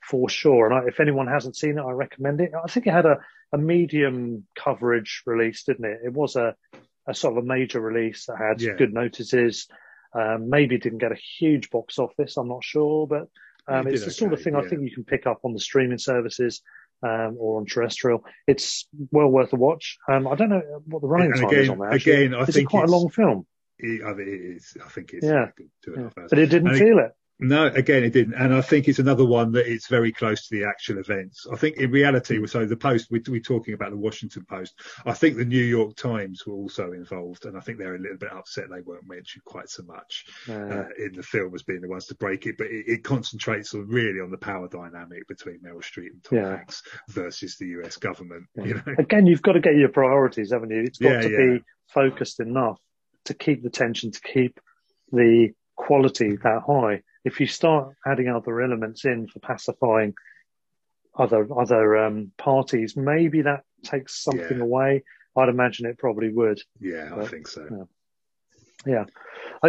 For 0.09 0.29
sure. 0.29 0.67
And 0.67 0.75
I, 0.75 0.87
if 0.87 0.99
anyone 0.99 1.27
hasn't 1.27 1.55
seen 1.55 1.77
it, 1.77 1.81
I 1.81 1.91
recommend 1.91 2.41
it. 2.41 2.51
I 2.61 2.67
think 2.67 2.87
it 2.87 2.93
had 2.93 3.05
a, 3.05 3.17
a 3.53 3.57
medium 3.57 4.45
coverage 4.57 5.23
release, 5.25 5.63
didn't 5.63 5.85
it? 5.85 5.99
It 6.05 6.13
was 6.13 6.35
a, 6.35 6.55
a 7.07 7.13
sort 7.13 7.37
of 7.37 7.43
a 7.43 7.47
major 7.47 7.79
release 7.81 8.25
that 8.27 8.37
had 8.37 8.61
Yeah. 8.61 8.73
good 8.77 8.93
notices. 8.93 9.67
Um, 10.15 10.49
maybe 10.49 10.77
didn't 10.77 10.99
get 10.99 11.11
a 11.11 11.17
huge 11.39 11.69
box 11.71 11.97
office. 11.97 12.37
I'm 12.37 12.47
not 12.47 12.63
sure, 12.63 13.07
but 13.07 13.27
um, 13.67 13.87
It 13.87 13.95
it's 13.95 14.05
the 14.05 14.11
sort 14.11 14.31
of 14.33 14.37
okay, 14.39 14.43
thing 14.43 14.55
I 14.55 14.61
think 14.67 14.81
you 14.83 14.91
can 14.93 15.03
pick 15.05 15.25
up 15.25 15.39
on 15.43 15.53
the 15.53 15.59
streaming 15.59 15.97
services 15.97 16.61
um, 17.01 17.35
or 17.39 17.59
on 17.59 17.65
terrestrial. 17.65 18.23
It's 18.45 18.87
well 19.11 19.27
worth 19.29 19.53
a 19.53 19.55
watch. 19.55 19.97
Um, 20.07 20.27
I 20.27 20.35
don't 20.35 20.49
know 20.49 20.61
what 20.85 21.01
the 21.01 21.07
running 21.07 21.31
And 21.31 21.41
time 21.41 21.53
is 21.53 21.69
on 21.69 21.79
that. 21.79 21.93
actually. 21.93 22.13
again, 22.13 22.35
I 22.35 22.43
is 22.43 22.49
it 22.49 22.53
think 22.53 22.69
quite 22.69 22.87
a 22.89 22.91
long 22.91 23.09
film? 23.09 23.47
It, 23.79 24.03
I 24.03 24.13
think 24.13 24.27
it 24.27 24.55
is. 24.55 24.77
I 24.85 24.89
think 24.89 25.13
it's 25.13 25.25
Yeah. 25.25 25.41
like 25.45 25.55
two 25.83 25.93
and 25.93 25.97
a 25.97 25.99
Yeah. 26.05 26.09
hours. 26.21 26.29
But 26.29 26.39
it 26.39 26.45
didn't 26.47 26.69
And 26.69 26.77
feel 26.77 26.99
it. 26.99 27.11
No, 27.39 27.65
again, 27.65 28.03
it 28.03 28.13
didn't. 28.13 28.35
And 28.35 28.53
I 28.53 28.61
think 28.61 28.87
it's 28.87 28.99
another 28.99 29.25
one 29.25 29.51
that 29.53 29.69
it's 29.69 29.87
very 29.87 30.11
close 30.11 30.47
to 30.47 30.55
the 30.55 30.65
actual 30.65 30.99
events. 30.99 31.45
I 31.51 31.55
think 31.55 31.77
in 31.77 31.91
reality, 31.91 32.45
so 32.47 32.65
the 32.65 32.77
Post, 32.77 33.07
we, 33.09 33.21
we're 33.27 33.41
talking 33.41 33.73
about 33.73 33.89
the 33.89 33.97
Washington 33.97 34.45
Post. 34.47 34.75
I 35.05 35.13
think 35.13 35.35
the 35.37 35.45
New 35.45 35.63
York 35.63 35.95
Times 35.95 36.45
were 36.45 36.53
also 36.53 36.91
involved. 36.93 37.45
And 37.45 37.57
I 37.57 37.61
think 37.61 37.79
they're 37.79 37.95
a 37.95 37.99
little 37.99 38.17
bit 38.17 38.31
upset 38.31 38.65
they 38.69 38.81
weren't 38.81 39.07
mentioned 39.09 39.43
quite 39.45 39.69
so 39.69 39.83
much 39.83 40.25
Uh, 40.47 40.53
uh, 40.53 40.85
in 40.97 41.13
the 41.13 41.23
film 41.23 41.53
as 41.55 41.63
being 41.63 41.81
the 41.81 41.89
ones 41.89 42.05
to 42.07 42.15
break 42.15 42.45
it. 42.45 42.57
But 42.57 42.67
it, 42.67 42.85
it 42.87 43.03
concentrates 43.03 43.73
on 43.73 43.87
really 43.87 44.19
on 44.19 44.31
the 44.31 44.37
power 44.37 44.67
dynamic 44.67 45.27
between 45.27 45.59
Meryl 45.59 45.83
Streep 45.83 46.11
and 46.11 46.23
Tom 46.23 46.37
Yeah. 46.37 46.57
Hanks 46.57 46.83
versus 47.09 47.57
the 47.57 47.67
US 47.81 47.97
government. 47.97 48.45
Yeah. 48.55 48.63
You 48.65 48.73
know? 48.75 48.95
Again, 48.99 49.25
you've 49.25 49.41
got 49.41 49.53
to 49.53 49.59
get 49.59 49.75
your 49.75 49.89
priorities, 49.89 50.51
haven't 50.51 50.69
you? 50.69 50.81
It's 50.83 50.99
got 50.99 51.09
Yeah, 51.09 51.21
to 51.21 51.57
be 51.57 51.63
focused 51.87 52.39
enough 52.39 52.79
to 53.25 53.33
keep 53.33 53.63
the 53.63 53.69
tension, 53.69 54.11
to 54.11 54.21
keep 54.21 54.59
the 55.11 55.49
quality 55.75 56.37
that 56.37 56.61
high. 56.67 57.01
If 57.23 57.39
you 57.39 57.47
start 57.47 57.95
adding 58.05 58.27
other 58.27 58.61
elements 58.61 59.05
in 59.05 59.27
for 59.27 59.39
pacifying 59.39 60.13
other 61.17 61.47
other 61.57 61.97
um, 61.97 62.31
parties, 62.37 62.95
maybe 62.97 63.41
that 63.43 63.63
takes 63.83 64.23
something 64.23 64.57
Yeah. 64.57 64.63
away. 64.63 65.03
I'd 65.37 65.49
imagine 65.49 65.85
it 65.85 65.97
probably 65.97 66.29
would. 66.33 66.59
Yeah, 66.79 67.15
I 67.15 67.25
think 67.27 67.47
so. 67.47 67.67
yeah. 67.71 67.85
Yeah. 68.85 69.05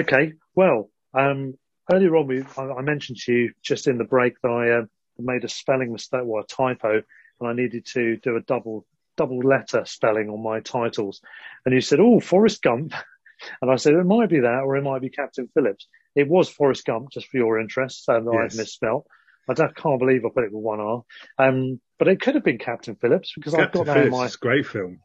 Okay. 0.00 0.32
Well, 0.54 0.90
um, 1.14 1.54
earlier 1.92 2.16
on, 2.16 2.26
we, 2.26 2.42
I, 2.58 2.62
I 2.62 2.82
mentioned 2.82 3.18
to 3.20 3.32
you 3.32 3.52
just 3.62 3.86
in 3.86 3.98
the 3.98 4.04
break 4.04 4.34
that 4.42 4.48
I 4.50 4.70
uh, 4.80 4.82
made 5.18 5.44
a 5.44 5.48
spelling 5.48 5.92
mistake, 5.92 6.22
well, 6.24 6.42
a 6.42 6.46
typo, 6.46 7.02
and 7.40 7.48
I 7.48 7.52
needed 7.52 7.86
to 7.92 8.16
do 8.16 8.36
a 8.36 8.40
double 8.40 8.84
double 9.16 9.38
letter 9.38 9.84
spelling 9.84 10.28
on 10.28 10.42
my 10.42 10.58
titles. 10.60 11.20
And 11.64 11.74
you 11.74 11.80
said, 11.80 12.00
"Oh, 12.00 12.18
Forrest 12.20 12.62
Gump," 12.62 12.92
and 13.60 13.70
I 13.70 13.76
said 13.76 13.94
it 13.94 14.04
might 14.04 14.28
be 14.28 14.40
that, 14.40 14.62
or 14.64 14.76
it 14.76 14.82
might 14.82 15.02
be 15.02 15.10
Captain 15.10 15.48
Phillips. 15.54 15.86
It 16.14 16.28
was 16.28 16.48
Forrest 16.48 16.84
Gump, 16.84 17.10
just 17.10 17.26
for 17.28 17.36
your 17.38 17.58
interest, 17.60 18.08
I 18.08 18.18
Yes. 18.18 18.56
misspelt. 18.56 19.06
I 19.48 19.54
don't, 19.54 19.76
can't 19.76 19.98
believe 19.98 20.24
I 20.24 20.28
put 20.34 20.44
it 20.44 20.52
with 20.52 20.62
one 20.62 20.80
R. 20.80 21.02
Um, 21.38 21.80
but 21.98 22.08
it 22.08 22.20
could 22.20 22.34
have 22.34 22.44
been 22.44 22.58
Captain 22.58 22.96
Phillips 22.96 23.32
because 23.34 23.54
I've 23.54 23.72
got 23.72 23.86
that 23.86 23.96
in 23.96 24.04
Phillips 24.04 24.16
my 24.16 24.24
is 24.26 24.34
a 24.34 24.38
great 24.38 24.66
film. 24.66 25.00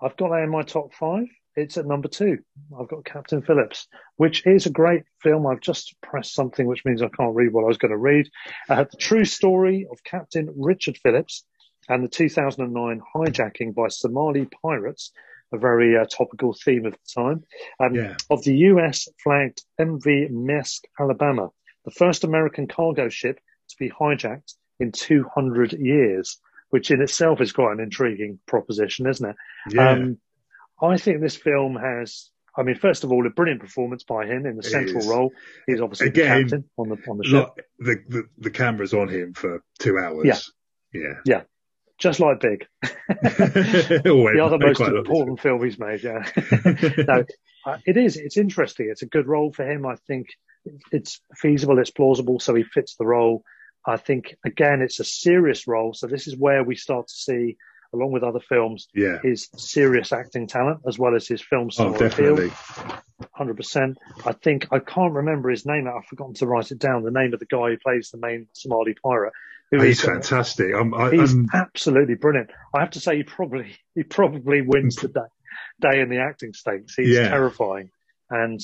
I've 0.00 0.16
got 0.16 0.30
that 0.30 0.42
in 0.42 0.50
my 0.50 0.62
top 0.62 0.94
five. 0.94 1.26
It's 1.54 1.76
at 1.76 1.86
number 1.86 2.08
two. 2.08 2.38
I've 2.78 2.88
got 2.88 3.04
Captain 3.04 3.42
Phillips, 3.42 3.86
which 4.16 4.46
is 4.46 4.64
a 4.64 4.70
great 4.70 5.02
film. 5.22 5.46
I've 5.46 5.60
just 5.60 5.94
pressed 6.00 6.34
something, 6.34 6.66
which 6.66 6.84
means 6.86 7.02
I 7.02 7.08
can't 7.08 7.34
read 7.34 7.52
what 7.52 7.64
I 7.64 7.68
was 7.68 7.76
going 7.76 7.90
to 7.90 7.98
read. 7.98 8.30
Uh, 8.70 8.84
the 8.84 8.96
true 8.96 9.26
story 9.26 9.86
of 9.90 10.02
Captain 10.04 10.48
Richard 10.56 10.96
Phillips 11.02 11.44
and 11.90 12.02
the 12.02 12.08
2009 12.08 13.02
hijacking 13.14 13.74
by 13.74 13.88
Somali 13.88 14.48
pirates, 14.62 15.12
a 15.52 15.58
very 15.58 15.96
uh, 15.96 16.04
topical 16.06 16.54
theme 16.64 16.86
of 16.86 16.92
the 16.92 16.98
time, 17.22 17.44
um, 17.80 17.94
Yeah. 17.94 18.16
of 18.30 18.42
the 18.44 18.56
US 18.70 19.08
flagged 19.22 19.62
MV 19.80 20.30
Maersk, 20.30 20.80
Alabama, 20.98 21.50
the 21.84 21.90
first 21.90 22.24
American 22.24 22.66
cargo 22.68 23.08
ship 23.08 23.38
to 23.68 23.76
be 23.78 23.90
hijacked 23.90 24.54
in 24.80 24.92
200 24.92 25.72
years, 25.74 26.38
which 26.70 26.90
in 26.90 27.00
itself 27.02 27.40
is 27.40 27.52
quite 27.52 27.72
an 27.72 27.80
intriguing 27.80 28.38
proposition, 28.46 29.06
isn't 29.06 29.30
it? 29.30 29.36
Yeah. 29.70 29.90
Um, 29.90 30.18
I 30.80 30.96
think 30.96 31.20
this 31.20 31.36
film 31.36 31.76
has, 31.76 32.30
I 32.56 32.62
mean, 32.62 32.74
first 32.74 33.04
of 33.04 33.12
all, 33.12 33.26
a 33.26 33.30
brilliant 33.30 33.60
performance 33.60 34.02
by 34.04 34.26
him 34.26 34.46
in 34.46 34.56
the 34.56 34.62
It 34.66 34.70
central 34.70 34.98
is. 34.98 35.06
role. 35.06 35.30
He's 35.66 35.80
obviously 35.80 36.08
Again, 36.08 36.24
the 36.26 36.42
captain 36.42 36.64
on 36.76 36.88
the 36.88 36.96
on 37.08 37.18
the 37.18 37.24
ship, 37.24 37.48
Like, 37.54 37.64
the, 37.78 37.96
the 38.08 38.22
the 38.38 38.50
camera's 38.50 38.92
on 38.94 39.08
him 39.08 39.32
for 39.34 39.62
two 39.78 39.96
hours. 39.98 40.24
Yeah, 40.92 41.00
Yeah, 41.00 41.14
yeah. 41.24 41.42
Just 42.02 42.20
like 42.20 42.40
Big, 42.40 42.66
the 42.82 44.00
the 44.34 44.44
other 44.44 44.58
most 44.58 44.80
important 44.80 45.40
film 45.40 45.64
he's 45.64 45.78
made. 45.78 46.02
Yeah, 46.02 46.24
no, 47.08 47.24
uh, 47.66 47.78
it 47.86 47.96
is. 47.96 48.16
It's 48.16 48.36
interesting. 48.36 48.88
It's 48.90 49.02
a 49.02 49.06
good 49.06 49.26
role 49.26 49.52
for 49.52 49.64
him. 49.68 49.86
I 49.86 49.96
think 50.06 50.26
it's 50.90 51.20
feasible. 51.36 51.78
It's 51.78 51.90
plausible. 51.90 52.40
So 52.40 52.54
he 52.54 52.62
fits 52.64 52.96
the 52.96 53.06
role. 53.06 53.42
I 53.86 53.96
think 53.96 54.36
again, 54.44 54.80
it's 54.82 55.00
a 55.00 55.04
serious 55.04 55.66
role. 55.66 55.94
So 55.94 56.06
this 56.06 56.26
is 56.28 56.36
where 56.36 56.62
we 56.62 56.76
start 56.76 57.08
to 57.08 57.14
see, 57.14 57.56
along 57.92 58.12
with 58.12 58.22
other 58.22 58.40
films, 58.40 58.86
Yeah. 58.94 59.18
his 59.22 59.48
serious 59.56 60.12
acting 60.12 60.46
talent 60.46 60.80
as 60.86 60.98
well 60.98 61.14
as 61.16 61.26
his 61.26 61.42
film 61.42 61.66
Oh, 61.66 61.70
style 61.70 61.88
appeal. 61.94 62.36
definitely. 62.36 62.50
hundred 63.32 63.56
percent. 63.56 63.98
I 64.24 64.32
think 64.32 64.68
I 64.70 64.78
can't 64.78 65.14
remember 65.14 65.50
his 65.50 65.66
name. 65.66 65.88
I've 65.88 66.04
forgotten 66.06 66.34
to 66.34 66.46
write 66.46 66.70
it 66.70 66.78
down. 66.78 67.02
The 67.02 67.10
name 67.10 67.32
of 67.34 67.40
the 67.40 67.46
guy 67.46 67.70
who 67.70 67.76
plays 67.78 68.10
the 68.10 68.18
main 68.18 68.46
Somali 68.52 68.94
pirate. 68.94 69.32
He's 69.80 70.02
fantastic. 70.02 70.74
I'm, 70.74 70.92
I, 70.94 71.10
He's 71.10 71.32
I'm, 71.32 71.48
absolutely 71.54 72.14
brilliant. 72.14 72.50
I 72.74 72.80
have 72.80 72.90
to 72.90 73.00
say, 73.00 73.16
he 73.16 73.22
probably 73.22 73.76
he 73.94 74.02
probably 74.02 74.62
wins 74.62 74.96
the 74.96 75.08
day, 75.08 75.20
day 75.80 76.00
in 76.00 76.08
the 76.10 76.18
acting 76.18 76.52
stakes. 76.52 76.94
He's 76.96 77.14
Yeah. 77.16 77.28
terrifying 77.28 77.90
and 78.30 78.60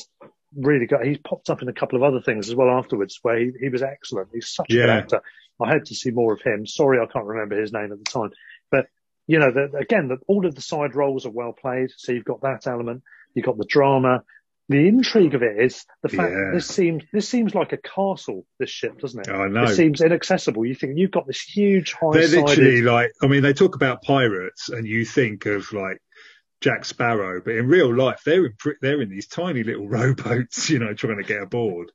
really 0.54 0.86
good. 0.86 1.06
He's 1.06 1.18
popped 1.18 1.50
up 1.50 1.62
in 1.62 1.68
a 1.68 1.72
couple 1.72 1.96
of 1.96 2.02
other 2.02 2.20
things 2.20 2.48
as 2.48 2.54
well 2.54 2.70
afterwards, 2.70 3.18
where 3.22 3.38
he, 3.38 3.52
he 3.60 3.68
was 3.68 3.82
excellent. 3.82 4.28
He's 4.32 4.48
such 4.48 4.70
a 4.70 4.74
good 4.74 4.90
actor. 4.90 5.22
I 5.60 5.70
hope 5.70 5.84
to 5.84 5.94
see 5.94 6.10
more 6.10 6.34
of 6.34 6.40
him. 6.42 6.66
Sorry, 6.66 6.98
I 7.00 7.06
can't 7.10 7.26
remember 7.26 7.60
his 7.60 7.72
name 7.72 7.90
at 7.92 7.98
the 7.98 8.04
time, 8.04 8.30
but 8.70 8.86
you 9.26 9.38
know, 9.38 9.50
the, 9.52 9.76
again, 9.76 10.08
the, 10.08 10.16
all 10.26 10.46
of 10.46 10.54
the 10.54 10.62
side 10.62 10.94
roles 10.94 11.26
are 11.26 11.30
well 11.30 11.52
played. 11.52 11.90
So 11.96 12.12
you've 12.12 12.24
got 12.24 12.40
that 12.42 12.66
element. 12.66 13.02
You've 13.34 13.44
got 13.44 13.58
the 13.58 13.66
drama. 13.68 14.22
The 14.70 14.86
intrigue 14.86 15.34
of 15.34 15.42
it 15.42 15.58
is 15.58 15.84
the 16.02 16.10
fact 16.10 16.30
Yeah. 16.32 16.50
this 16.52 16.66
seems 16.66 17.02
this 17.12 17.28
seems 17.28 17.54
like 17.54 17.72
a 17.72 17.78
castle. 17.78 18.44
This 18.58 18.68
ship, 18.70 18.98
doesn't 19.00 19.26
it? 19.26 19.32
I 19.32 19.48
know. 19.48 19.64
It 19.64 19.74
seems 19.76 20.00
inaccessible. 20.02 20.66
You 20.66 20.74
think 20.74 20.98
you've 20.98 21.10
got 21.10 21.26
this 21.26 21.40
huge 21.40 21.92
high. 21.94 22.10
They're 22.12 22.42
literally 22.42 22.82
like, 22.82 23.10
I 23.22 23.28
mean, 23.28 23.42
they 23.42 23.54
talk 23.54 23.74
about 23.76 24.02
pirates 24.02 24.68
and 24.68 24.86
you 24.86 25.06
think 25.06 25.46
of 25.46 25.72
like 25.72 26.02
Jack 26.60 26.84
Sparrow, 26.84 27.40
but 27.42 27.54
in 27.54 27.66
real 27.66 27.94
life, 27.94 28.20
they're 28.26 28.46
in, 28.46 28.54
they're 28.82 29.00
in 29.00 29.08
these 29.08 29.26
tiny 29.28 29.62
little 29.62 29.88
rowboats, 29.96 30.68
you 30.68 30.78
know, 30.80 30.92
trying 30.92 31.16
to 31.16 31.22
get 31.22 31.40
aboard. 31.42 31.90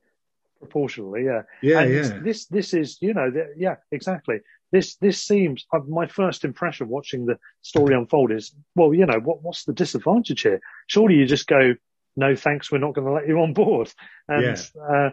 proportionally, 0.59 1.25
yeah. 1.25 1.41
Yeah, 1.61 1.81
and 1.81 1.93
yeah. 1.93 2.19
this 2.23 2.45
this 2.47 2.73
is 2.73 2.97
you 3.01 3.13
know 3.13 3.29
the, 3.29 3.53
yeah 3.57 3.75
exactly. 3.91 4.39
This 4.71 4.95
this 4.95 5.21
seems 5.21 5.67
uh, 5.71 5.79
my 5.87 6.07
first 6.07 6.43
impression 6.45 6.87
watching 6.87 7.27
the 7.27 7.37
story 7.61 7.93
unfold 7.93 8.31
is 8.31 8.55
well 8.75 8.93
you 8.93 9.05
know 9.05 9.19
what 9.19 9.43
what's 9.43 9.65
the 9.65 9.73
disadvantage 9.73 10.41
here? 10.41 10.59
Surely 10.87 11.15
you 11.15 11.27
just 11.27 11.45
go 11.45 11.75
no 12.15 12.35
thanks 12.35 12.71
we're 12.71 12.77
not 12.77 12.93
going 12.93 13.07
to 13.07 13.13
let 13.13 13.27
you 13.27 13.39
on 13.39 13.53
board 13.53 13.91
and 14.27 14.57
uh, 14.91 15.09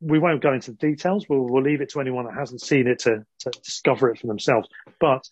we 0.00 0.18
won't 0.18 0.42
go 0.42 0.52
into 0.52 0.72
the 0.72 0.76
details. 0.78 1.26
We'll 1.28 1.46
we'll 1.46 1.62
leave 1.62 1.80
it 1.80 1.90
to 1.90 2.00
anyone 2.00 2.24
that 2.24 2.34
hasn't 2.34 2.62
seen 2.62 2.86
it 2.86 3.00
to 3.00 3.24
to 3.40 3.50
discover 3.62 4.10
it 4.10 4.18
for 4.18 4.26
themselves. 4.26 4.68
But 4.98 5.28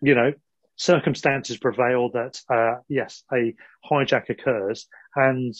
you 0.00 0.14
know 0.14 0.32
circumstances 0.76 1.56
prevail 1.56 2.10
that 2.10 2.40
uh, 2.48 2.80
yes 2.88 3.22
a 3.32 3.54
hijack 3.90 4.28
occurs 4.28 4.86
and 5.14 5.54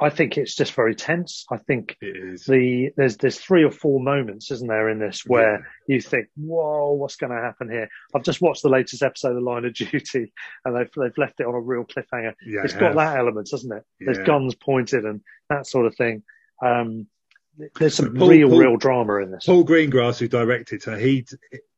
I 0.00 0.10
think 0.10 0.36
it's 0.36 0.54
just 0.56 0.72
very 0.74 0.94
tense. 0.94 1.46
I 1.50 1.56
think 1.56 1.96
the 2.00 2.90
there's 2.96 3.16
there's 3.16 3.38
three 3.38 3.62
or 3.64 3.70
four 3.70 4.00
moments, 4.00 4.50
isn't 4.50 4.66
there, 4.68 4.88
in 4.88 4.98
this 4.98 5.24
where 5.26 5.66
you 5.86 6.00
think, 6.00 6.26
"Whoa, 6.36 6.92
what's 6.92 7.16
going 7.16 7.30
to 7.32 7.40
happen 7.40 7.70
here?" 7.70 7.88
I've 8.14 8.24
just 8.24 8.40
watched 8.40 8.62
the 8.62 8.68
latest 8.70 9.02
episode 9.02 9.36
of 9.36 9.42
Line 9.42 9.64
of 9.64 9.74
Duty, 9.74 10.32
and 10.64 10.76
they've 10.76 10.90
they've 10.96 11.16
left 11.18 11.40
it 11.40 11.46
on 11.46 11.54
a 11.54 11.60
real 11.60 11.84
cliffhanger. 11.84 12.34
Yeah, 12.44 12.62
it's 12.64 12.74
got 12.74 12.96
that 12.96 13.18
element, 13.18 13.48
doesn't 13.50 13.72
it? 13.72 13.84
There's 14.00 14.18
guns 14.18 14.54
pointed 14.56 15.04
and 15.04 15.20
that 15.48 15.66
sort 15.66 15.86
of 15.86 15.94
thing. 15.96 16.22
Um, 16.62 17.06
there's 17.78 17.94
some 17.94 18.14
Paul- 18.14 18.28
real, 18.28 18.48
Paul- 18.48 18.58
real 18.58 18.76
drama 18.76 19.16
in 19.16 19.30
this. 19.30 19.46
Paul 19.46 19.64
Greengrass, 19.64 20.18
who 20.18 20.28
directed 20.28 20.82
her, 20.84 20.96
he 20.98 21.24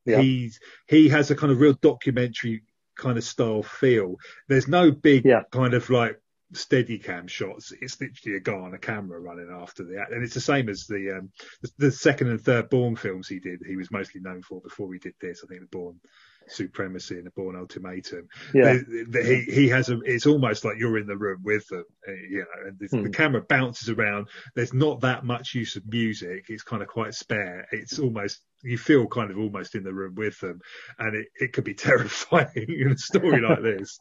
Yeah. 0.05 0.21
he's 0.21 0.59
he 0.87 1.07
has 1.09 1.29
a 1.31 1.35
kind 1.35 1.51
of 1.51 1.59
real 1.59 1.73
documentary 1.73 2.63
kind 2.97 3.17
of 3.17 3.23
style 3.23 3.63
feel. 3.63 4.15
There's 4.47 4.67
no 4.67 4.91
big 4.91 5.25
Yeah. 5.25 5.43
kind 5.51 5.73
of 5.75 5.89
like 5.89 6.19
steady 6.53 6.97
cam 6.99 7.27
shots. 7.27 7.71
It's 7.81 7.99
literally 8.01 8.37
a 8.37 8.41
guy 8.41 8.53
on 8.53 8.73
a 8.73 8.77
camera 8.79 9.19
running 9.19 9.49
after 9.51 9.83
the 9.83 9.99
act. 9.99 10.11
And 10.11 10.23
it's 10.23 10.33
the 10.33 10.41
same 10.41 10.69
as 10.69 10.85
the 10.87 11.17
um 11.17 11.29
the, 11.61 11.69
the 11.77 11.91
second 11.91 12.29
and 12.29 12.41
third 12.41 12.69
Bourne 12.69 12.95
films 12.95 13.27
he 13.27 13.39
did. 13.39 13.59
He 13.65 13.75
was 13.77 13.91
mostly 13.91 14.21
known 14.21 14.41
for 14.41 14.61
before 14.61 14.91
he 14.93 14.99
did 14.99 15.13
this. 15.21 15.41
I 15.43 15.47
think 15.47 15.61
the 15.61 15.67
Bourne 15.67 15.99
Supremacy 16.47 17.15
and 17.17 17.25
the 17.27 17.31
Bourne 17.31 17.55
Ultimatum. 17.55 18.27
Yeah, 18.53 18.73
The- 18.73 19.05
the- 19.09 19.23
he 19.23 19.51
he 19.51 19.67
has 19.69 19.89
a. 19.89 19.99
It's 20.03 20.25
almost 20.25 20.65
like 20.65 20.77
you're 20.77 20.97
in 20.97 21.07
the 21.07 21.17
room 21.17 21.41
with 21.43 21.67
them, 21.67 21.85
uh, 22.07 22.11
you 22.11 22.39
know. 22.39 22.67
And 22.67 22.79
the, 22.79 22.87
the 22.87 22.97
Hmm. 22.97 23.11
camera 23.11 23.41
bounces 23.41 23.89
around. 23.89 24.27
There's 24.55 24.73
not 24.73 25.01
that 25.01 25.23
much 25.23 25.53
use 25.55 25.75
of 25.75 25.85
music. 25.87 26.45
It's 26.49 26.63
kind 26.63 26.81
of 26.81 26.87
quite 26.89 27.13
spare. 27.13 27.67
It's 27.71 27.99
almost 27.99 28.41
you 28.63 28.77
feel 28.77 29.07
kind 29.07 29.31
of 29.31 29.37
almost 29.37 29.75
in 29.75 29.83
the 29.83 29.93
room 29.93 30.13
with 30.15 30.39
them, 30.39 30.59
and 30.99 31.15
it, 31.15 31.27
it 31.39 31.53
could 31.53 31.63
be 31.63 31.73
terrifying 31.89 32.47
in 32.67 32.91
a 32.91 32.97
story 32.97 33.39
like 33.41 33.61
this. 33.63 33.99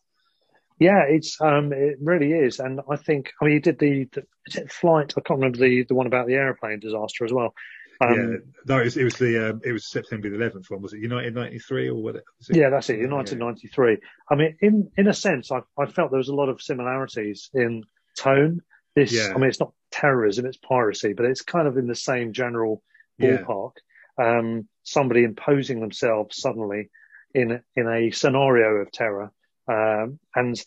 Yeah, 0.80 1.02
it's 1.06 1.38
um, 1.42 1.72
it 1.74 1.98
really 2.00 2.32
is, 2.32 2.58
and 2.58 2.80
I 2.90 2.96
think 2.96 3.32
I 3.40 3.44
mean 3.44 3.54
he 3.54 3.60
did 3.60 3.78
the, 3.78 4.08
the 4.12 4.26
it 4.46 4.72
flight. 4.72 5.12
I 5.16 5.20
can't 5.20 5.38
remember 5.38 5.58
the 5.58 5.84
the 5.84 5.94
one 5.94 6.06
about 6.06 6.26
the 6.26 6.34
airplane 6.34 6.80
disaster 6.80 7.26
as 7.26 7.32
well. 7.32 7.54
Um, 8.00 8.14
yeah, 8.14 8.36
no, 8.64 8.80
it 8.80 8.84
was, 8.84 8.96
it 8.96 9.04
was 9.04 9.16
the 9.16 9.50
um, 9.50 9.60
it 9.62 9.72
was 9.72 9.90
September 9.90 10.30
the 10.30 10.38
11th 10.38 10.70
one. 10.70 10.80
Was 10.80 10.94
it 10.94 11.00
United 11.00 11.34
'93 11.34 11.90
or 11.90 12.02
what? 12.02 12.16
Yeah, 12.48 12.70
that's 12.70 12.88
it. 12.88 12.98
United 12.98 13.38
'93. 13.38 13.98
I 14.30 14.34
mean, 14.34 14.56
in 14.62 14.90
in 14.96 15.06
a 15.06 15.12
sense, 15.12 15.52
I 15.52 15.60
I 15.78 15.84
felt 15.84 16.10
there 16.10 16.18
was 16.18 16.28
a 16.28 16.34
lot 16.34 16.48
of 16.48 16.62
similarities 16.62 17.50
in 17.52 17.84
tone. 18.18 18.62
This, 18.96 19.12
yeah. 19.12 19.32
I 19.34 19.38
mean, 19.38 19.50
it's 19.50 19.60
not 19.60 19.74
terrorism, 19.90 20.46
it's 20.46 20.56
piracy, 20.56 21.12
but 21.12 21.26
it's 21.26 21.42
kind 21.42 21.68
of 21.68 21.76
in 21.76 21.86
the 21.86 21.94
same 21.94 22.32
general 22.32 22.82
ballpark. 23.20 23.72
Yeah. 24.18 24.38
Um, 24.38 24.68
somebody 24.82 25.24
imposing 25.24 25.80
themselves 25.80 26.40
suddenly 26.40 26.88
in 27.34 27.60
in 27.76 27.86
a 27.86 28.10
scenario 28.12 28.76
of 28.76 28.90
terror, 28.92 29.30
um, 29.70 30.18
and 30.34 30.60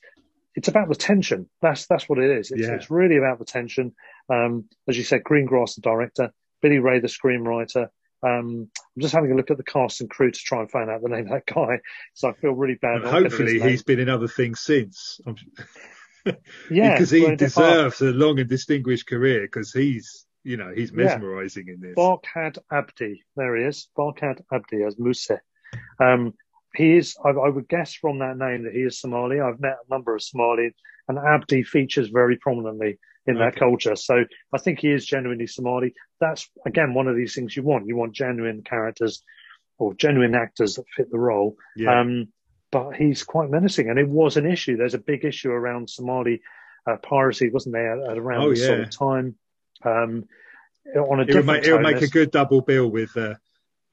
it's 0.56 0.68
about 0.68 0.88
the 0.88 0.96
tension. 0.96 1.50
That's 1.62 1.88
that's 1.88 2.08
what 2.08 2.20
it 2.20 2.32
is. 2.40 2.52
It's, 2.52 2.62
yeah. 2.62 2.76
it's 2.76 2.90
really 2.90 3.18
about 3.18 3.40
the 3.40 3.46
tension. 3.46 3.94
Um, 4.30 4.66
as 4.88 4.98
you 4.98 5.04
said, 5.04 5.24
Greengrass, 5.24 5.76
the 5.76 5.82
director, 5.82 6.32
Billy 6.62 6.80
Ray, 6.80 7.00
the 7.00 7.08
screenwriter. 7.08 7.88
Um, 8.26 8.70
I'm 8.96 9.02
just 9.02 9.14
having 9.14 9.32
a 9.32 9.36
look 9.36 9.52
at 9.52 9.58
the 9.58 9.64
cast 9.64 10.00
and 10.00 10.10
crew 10.10 10.32
to 10.32 10.40
try 10.40 10.62
and 10.62 10.72
find 10.72 10.90
out 10.90 11.02
the 11.02 11.10
name 11.10 11.26
of 11.26 11.32
that 11.32 11.46
guy. 11.46 11.80
So 12.14 12.30
I 12.30 12.34
feel 12.34 12.54
really 12.54 12.78
bad. 12.82 13.04
hopefully, 13.04 13.60
he's 13.60 13.84
been 13.84 14.00
in 14.00 14.10
other 14.10 14.30
things 14.30 14.62
since. 14.62 15.20
yeah, 16.72 16.94
because 16.94 17.10
he 17.10 17.36
deserves 17.36 18.00
a 18.00 18.06
long 18.06 18.40
and 18.40 18.48
distinguished 18.48 19.08
career. 19.08 19.42
Because 19.42 19.74
he's, 19.74 20.26
you 20.44 20.56
know, 20.56 20.72
he's 20.74 20.94
mesmerising 20.94 21.68
yeah. 21.68 21.74
in 21.74 21.80
this. 21.82 21.96
Barkhad 21.98 22.60
Abdi, 22.72 23.24
there 23.36 23.58
he 23.58 23.66
is. 23.66 23.90
Barkhad 23.98 24.42
Abdi 24.54 24.84
as 24.84 24.98
Musa. 24.98 25.42
Um, 26.00 26.34
he 26.76 26.98
is, 26.98 27.16
I, 27.24 27.30
I, 27.30 27.50
would 27.50 27.68
guess 27.68 27.94
from 27.94 28.20
that 28.20 28.38
name 28.38 28.64
that 28.64 28.74
he 28.74 28.82
is 28.82 29.00
Somali. 29.00 29.40
I've 29.40 29.60
met 29.60 29.78
a 29.88 29.94
number 29.94 30.16
of 30.16 30.24
Somali, 30.24 30.74
and 31.08 31.18
Abdi 31.18 31.64
features 31.64 32.10
very 32.10 32.38
prominently 32.38 33.00
in 33.26 33.38
okay. 33.38 33.46
that 33.46 33.56
culture. 33.56 33.96
So 33.96 34.26
I 34.54 34.58
think 34.58 34.80
he 34.80 34.92
is 34.92 35.06
genuinely 35.06 35.48
Somali. 35.48 35.94
That's 36.20 36.50
again 36.66 36.94
one 36.94 37.08
of 37.08 37.16
these 37.16 37.36
things 37.36 37.56
you 37.56 37.64
want. 37.64 37.88
You 37.88 37.96
want 37.96 38.14
genuine 38.14 38.64
characters 38.64 39.24
or 39.78 39.94
genuine 39.94 40.36
actors 40.36 40.76
that 40.76 40.86
fit 40.96 41.12
the 41.12 41.20
role. 41.20 41.56
Yeah. 41.76 42.00
Um, 42.00 42.30
but 42.72 42.96
he's 42.96 43.24
quite 43.24 43.52
menacing, 43.52 43.90
and 43.90 44.00
it 44.00 44.10
was 44.10 44.38
an 44.38 44.48
issue. 44.48 44.78
There's 44.78 44.96
a 44.96 45.00
big 45.00 45.26
issue 45.26 45.52
around 45.52 45.90
Somali 45.90 46.42
uh, 46.90 46.98
piracy, 46.98 47.52
wasn't 47.52 47.74
there, 47.74 48.10
at, 48.10 48.18
around 48.18 48.46
oh, 48.46 48.50
this 48.50 48.62
yeah. 48.62 48.68
sort 48.68 48.80
of 48.80 48.90
time. 48.90 49.36
Um, 49.86 50.26
on 50.96 51.20
a 51.20 51.24
it 51.24 51.36
would 51.36 51.46
make, 51.46 51.64
it 51.66 51.72
would 51.72 51.82
make 51.82 52.02
a 52.02 52.08
good 52.08 52.32
double 52.32 52.62
bill 52.62 52.90
with 52.90 53.16
uh, 53.16 53.36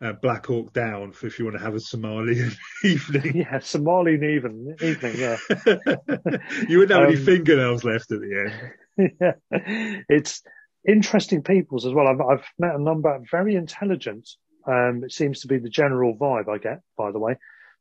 uh, 0.03 0.13
Black 0.13 0.47
Hawk 0.47 0.73
Down 0.73 1.13
for 1.13 1.27
if 1.27 1.39
you 1.39 1.45
want 1.45 1.59
to 1.59 1.63
have 1.63 1.75
a 1.75 1.79
Somalian 1.79 2.55
evening. 2.85 3.37
Yeah, 3.37 3.59
Somalian 3.59 4.25
even 4.25 4.77
evening. 4.81 5.17
Yeah, 5.17 5.37
you 6.69 6.79
wouldn't 6.79 6.99
have 6.99 7.09
um, 7.09 7.15
any 7.15 7.17
fingernails 7.17 7.85
left 7.85 8.11
at 8.13 8.21
the 8.21 8.51
end. 8.51 8.73
Yeah, 9.19 9.33
it's 10.11 10.43
interesting 10.87 11.43
peoples 11.43 11.87
as 11.87 11.95
well. 11.95 12.07
I've, 12.07 12.21
I've 12.21 12.45
met 12.59 12.75
a 12.75 12.83
number 12.83 13.19
very 13.31 13.55
intelligent. 13.55 14.29
Um, 14.67 15.05
it 15.05 15.13
seems 15.13 15.41
to 15.41 15.47
be 15.47 15.57
the 15.57 15.71
general 15.71 16.15
vibe 16.19 16.51
I 16.51 16.59
get, 16.59 16.81
by 16.99 17.11
the 17.11 17.19
way, 17.19 17.37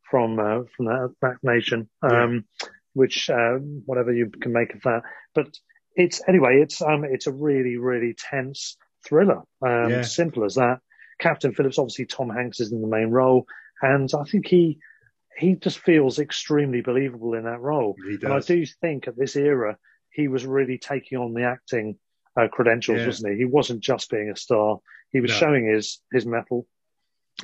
from 0.09 0.39
uh, 0.39 0.61
from 0.77 0.85
that, 0.85 1.13
that 1.21 1.35
nation. 1.43 1.89
Um, 2.01 2.45
yeah. 2.61 2.69
Which 2.93 3.29
uh, 3.29 3.55
whatever 3.85 4.13
you 4.13 4.29
can 4.29 4.53
make 4.53 4.73
of 4.73 4.81
that, 4.83 5.01
but 5.35 5.47
it's 5.93 6.21
anyway. 6.25 6.61
It's 6.61 6.81
um, 6.81 7.03
it's 7.03 7.27
a 7.27 7.33
really 7.33 7.75
really 7.75 8.15
tense 8.17 8.77
thriller. 9.05 9.41
Um, 9.61 9.89
yeah. 9.89 10.01
simple 10.03 10.45
as 10.45 10.55
that. 10.55 10.79
Captain 11.19 11.53
Phillips, 11.53 11.77
obviously 11.77 12.05
Tom 12.05 12.29
Hanks 12.29 12.59
is 12.59 12.71
in 12.71 12.81
the 12.81 12.87
main 12.87 13.09
role, 13.09 13.45
and 13.81 14.09
I 14.17 14.23
think 14.23 14.47
he 14.47 14.79
he 15.37 15.55
just 15.55 15.79
feels 15.79 16.19
extremely 16.19 16.81
believable 16.81 17.33
in 17.33 17.45
that 17.45 17.61
role. 17.61 17.95
And 18.21 18.33
I 18.33 18.39
do 18.39 18.65
think 18.65 19.07
at 19.07 19.17
this 19.17 19.35
era 19.35 19.77
he 20.11 20.27
was 20.27 20.45
really 20.45 20.77
taking 20.77 21.17
on 21.17 21.33
the 21.33 21.43
acting 21.43 21.97
uh, 22.39 22.47
credentials, 22.51 22.99
yeah. 22.99 23.05
wasn't 23.05 23.33
he? 23.33 23.39
He 23.39 23.45
wasn't 23.45 23.81
just 23.81 24.09
being 24.09 24.29
a 24.29 24.35
star; 24.35 24.79
he 25.11 25.21
was 25.21 25.31
no. 25.31 25.37
showing 25.37 25.67
his 25.67 26.01
his 26.11 26.25
mettle. 26.25 26.67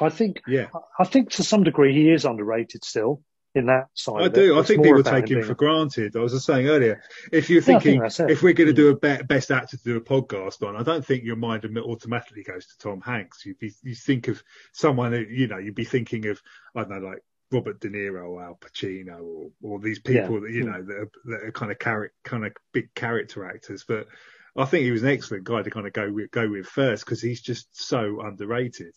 I 0.01 0.09
think, 0.09 0.41
yeah, 0.45 0.67
I 0.99 1.05
think 1.05 1.31
to 1.31 1.43
some 1.43 1.63
degree 1.63 1.93
he 1.93 2.11
is 2.11 2.25
underrated 2.25 2.83
still 2.83 3.21
in 3.55 3.67
that 3.67 3.87
side. 3.93 4.21
I 4.21 4.27
do. 4.27 4.59
I 4.59 4.63
think 4.63 4.83
people 4.83 5.01
take 5.01 5.29
him 5.29 5.41
for 5.41 5.55
granted. 5.55 6.15
I 6.15 6.19
was 6.19 6.33
just 6.33 6.45
saying 6.45 6.67
earlier, 6.67 7.01
if 7.31 7.49
you're 7.49 7.61
thinking 7.61 8.01
yeah, 8.01 8.27
if 8.27 8.43
we're 8.43 8.53
going 8.53 8.67
to 8.67 8.73
do 8.73 8.89
a 8.89 8.95
be- 8.95 9.23
best 9.23 9.49
actor 9.49 9.77
to 9.77 9.83
do 9.83 9.95
a 9.95 10.01
podcast 10.01 10.61
on, 10.67 10.75
I 10.75 10.83
don't 10.83 11.05
think 11.05 11.23
your 11.23 11.37
mind 11.37 11.65
automatically 11.77 12.43
goes 12.43 12.67
to 12.67 12.77
Tom 12.77 13.01
Hanks. 13.01 13.45
You 13.45 13.55
you 13.59 13.95
think 13.95 14.27
of 14.27 14.43
someone 14.73 15.11
that 15.11 15.29
you 15.29 15.47
know 15.47 15.57
you'd 15.57 15.73
be 15.73 15.85
thinking 15.85 16.27
of 16.27 16.41
I 16.75 16.81
don't 16.81 17.01
know 17.01 17.07
like 17.07 17.23
Robert 17.51 17.79
De 17.79 17.89
Niro 17.89 18.29
or 18.29 18.43
Al 18.43 18.59
Pacino 18.59 19.21
or 19.21 19.49
or 19.61 19.79
these 19.79 19.99
people 19.99 20.35
yeah. 20.35 20.39
that 20.41 20.51
you 20.51 20.63
know 20.63 20.83
that 20.83 20.97
are, 20.97 21.11
that 21.25 21.43
are 21.47 21.51
kind 21.51 21.71
of 21.71 21.79
character 21.79 22.15
kind 22.23 22.45
of 22.45 22.53
big 22.73 22.93
character 22.93 23.45
actors, 23.45 23.85
but. 23.87 24.07
I 24.57 24.63
think 24.63 24.85
he 24.85 24.91
was 24.91 25.03
an 25.03 25.09
excellent 25.09 25.43
guy 25.43 25.63
to 25.63 25.69
kind 25.69 25.85
of 25.85 25.91
go 25.91 26.09
with, 26.09 26.31
go 26.31 26.49
with 26.49 26.65
first 26.65 27.03
because 27.03 27.21
he's 27.21 27.41
just 27.41 27.67
so 27.73 28.21
underrated. 28.21 28.93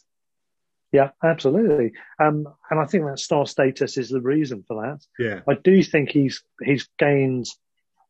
Yeah, 0.92 1.10
absolutely. 1.22 1.92
Um, 2.18 2.46
and 2.70 2.80
I 2.80 2.86
think 2.86 3.04
that 3.04 3.18
star 3.18 3.46
status 3.46 3.98
is 3.98 4.08
the 4.08 4.20
reason 4.20 4.64
for 4.66 4.82
that. 4.82 5.00
Yeah. 5.22 5.40
I 5.48 5.54
do 5.54 5.82
think 5.82 6.10
he's 6.10 6.42
he's 6.62 6.88
gained 6.98 7.46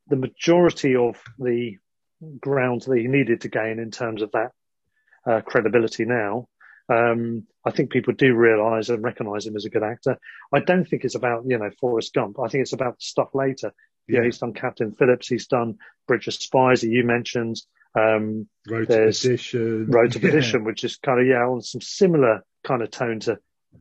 the 0.06 0.16
majority 0.16 0.94
of 0.94 1.20
the 1.38 1.76
ground 2.40 2.82
that 2.82 2.98
he 2.98 3.08
needed 3.08 3.42
to 3.42 3.48
gain 3.48 3.78
in 3.78 3.90
terms 3.90 4.22
of 4.22 4.32
that 4.32 4.52
uh, 5.26 5.40
credibility 5.40 6.04
now. 6.04 6.48
Um, 6.88 7.46
I 7.66 7.70
think 7.70 7.90
people 7.90 8.14
do 8.14 8.34
realise 8.34 8.88
and 8.88 9.02
recognise 9.02 9.46
him 9.46 9.56
as 9.56 9.66
a 9.66 9.70
good 9.70 9.82
actor. 9.82 10.18
I 10.54 10.60
don't 10.60 10.88
think 10.88 11.04
it's 11.04 11.16
about 11.16 11.44
you 11.46 11.58
know 11.58 11.70
Forrest 11.80 12.14
Gump. 12.14 12.38
I 12.38 12.48
think 12.48 12.62
it's 12.62 12.72
about 12.72 13.02
stuff 13.02 13.34
later. 13.34 13.72
Yeah, 14.06 14.24
he's 14.24 14.38
done 14.38 14.54
Captain 14.54 14.92
Phillips. 14.92 15.28
He's 15.28 15.48
done 15.48 15.76
Bridge 16.06 16.28
of 16.28 16.34
Spies 16.34 16.80
that 16.80 16.88
you 16.88 17.04
mentioned. 17.04 17.60
Um, 17.94 18.48
Road 18.66 18.88
to 18.88 18.96
Perdition. 18.96 19.90
Road 19.90 20.12
to 20.12 20.18
yeah. 20.58 20.64
which 20.64 20.84
is 20.84 20.96
kind 20.96 21.20
of 21.20 21.26
yeah 21.26 21.44
on 21.44 21.60
some 21.60 21.82
similar 21.82 22.42
kind 22.64 22.82
of 22.82 22.90
tone 22.90 23.20
to 23.20 23.38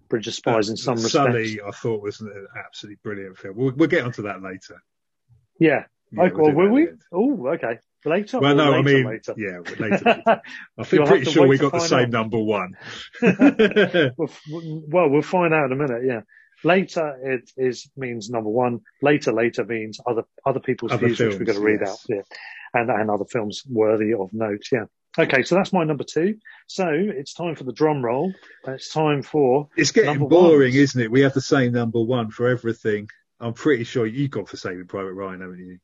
Bridge 0.10 0.28
of 0.28 0.34
Spies 0.34 0.70
uh, 0.70 0.72
in 0.72 0.78
some 0.78 0.98
Sully, 0.98 1.42
respects. 1.42 1.68
I 1.68 1.72
thought 1.72 2.02
was 2.02 2.22
an 2.22 2.48
absolutely 2.58 3.00
brilliant 3.04 3.38
film. 3.38 3.56
We'll, 3.56 3.74
we'll 3.76 3.90
get 3.90 4.06
onto 4.06 4.24
that 4.24 4.42
later. 4.42 4.82
Yeah. 5.60 5.84
yeah 6.12 6.24
okay, 6.24 6.34
we'll 6.36 6.54
will 6.54 6.70
we? 6.70 6.88
Oh, 7.12 7.48
okay. 7.50 7.80
Later. 8.06 8.40
Well, 8.40 8.56
no, 8.56 8.72
later, 8.72 8.78
I 8.78 8.82
mean, 8.82 9.06
later? 9.06 9.34
yeah, 9.38 9.60
later. 9.80 10.04
later. 10.06 10.42
I 10.78 10.84
think 10.84 11.08
pretty 11.08 11.32
sure 11.32 11.48
we 11.48 11.58
got 11.58 11.74
the 11.74 11.80
same 11.80 12.06
out. 12.06 12.10
number 12.10 12.40
one. 12.40 12.78
well, 13.22 15.10
we'll 15.10 15.22
find 15.22 15.54
out 15.54 15.66
in 15.66 15.72
a 15.74 15.76
minute. 15.76 16.04
Yeah. 16.06 16.22
Later 16.64 17.18
it 17.22 17.52
is 17.58 17.90
means 17.96 18.30
number 18.30 18.50
one. 18.50 18.82
Later, 19.02 19.32
later 19.32 19.64
means 19.64 20.00
other 20.08 20.24
other 20.46 20.60
people's 20.60 20.92
other 20.92 21.08
views, 21.08 21.18
films, 21.18 21.34
which 21.34 21.40
we're 21.40 21.54
going 21.54 21.60
to 21.60 21.66
read 21.66 21.80
yes. 21.82 21.90
out. 21.90 22.00
Yeah, 22.10 22.22
and 22.74 22.90
and 22.90 23.12
other 23.12 23.26
films 23.26 23.64
worthy 23.70 24.14
of 24.14 24.34
note. 24.34 24.64
Yeah. 24.72 24.86
Okay, 25.20 25.44
so 25.44 25.56
that's 25.56 25.74
my 25.74 25.84
number 25.84 26.04
two. 26.04 26.38
So 26.68 26.88
it's 26.90 27.34
time 27.34 27.56
for 27.56 27.64
the 27.64 27.74
drum 27.74 28.04
roll. 28.04 28.34
It's 28.66 28.94
time 28.94 29.24
for. 29.24 29.70
It's 29.76 29.92
getting 29.92 30.28
boring, 30.28 30.74
is 30.74 30.92
isn't 30.92 31.02
it? 31.02 31.12
We 31.12 31.22
have 31.22 31.34
the 31.34 31.42
same 31.42 31.74
number 31.74 32.02
one 32.02 32.30
for 32.30 32.48
everything. 32.48 33.10
I'm 33.40 33.54
pretty 33.54 33.84
sure 33.84 34.06
you've 34.06 34.32
got 34.32 34.50
for 34.50 34.58
Saving 34.58 34.88
Private 34.88 35.14
Ryan, 35.14 35.42
haven't 35.42 35.60
you? 35.60 35.80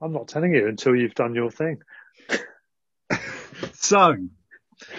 I'm 0.00 0.12
not 0.12 0.28
telling 0.28 0.54
you 0.54 0.66
until 0.66 0.96
you've 0.96 1.14
done 1.14 1.34
your 1.34 1.50
thing. 1.50 1.82
so, 3.74 4.16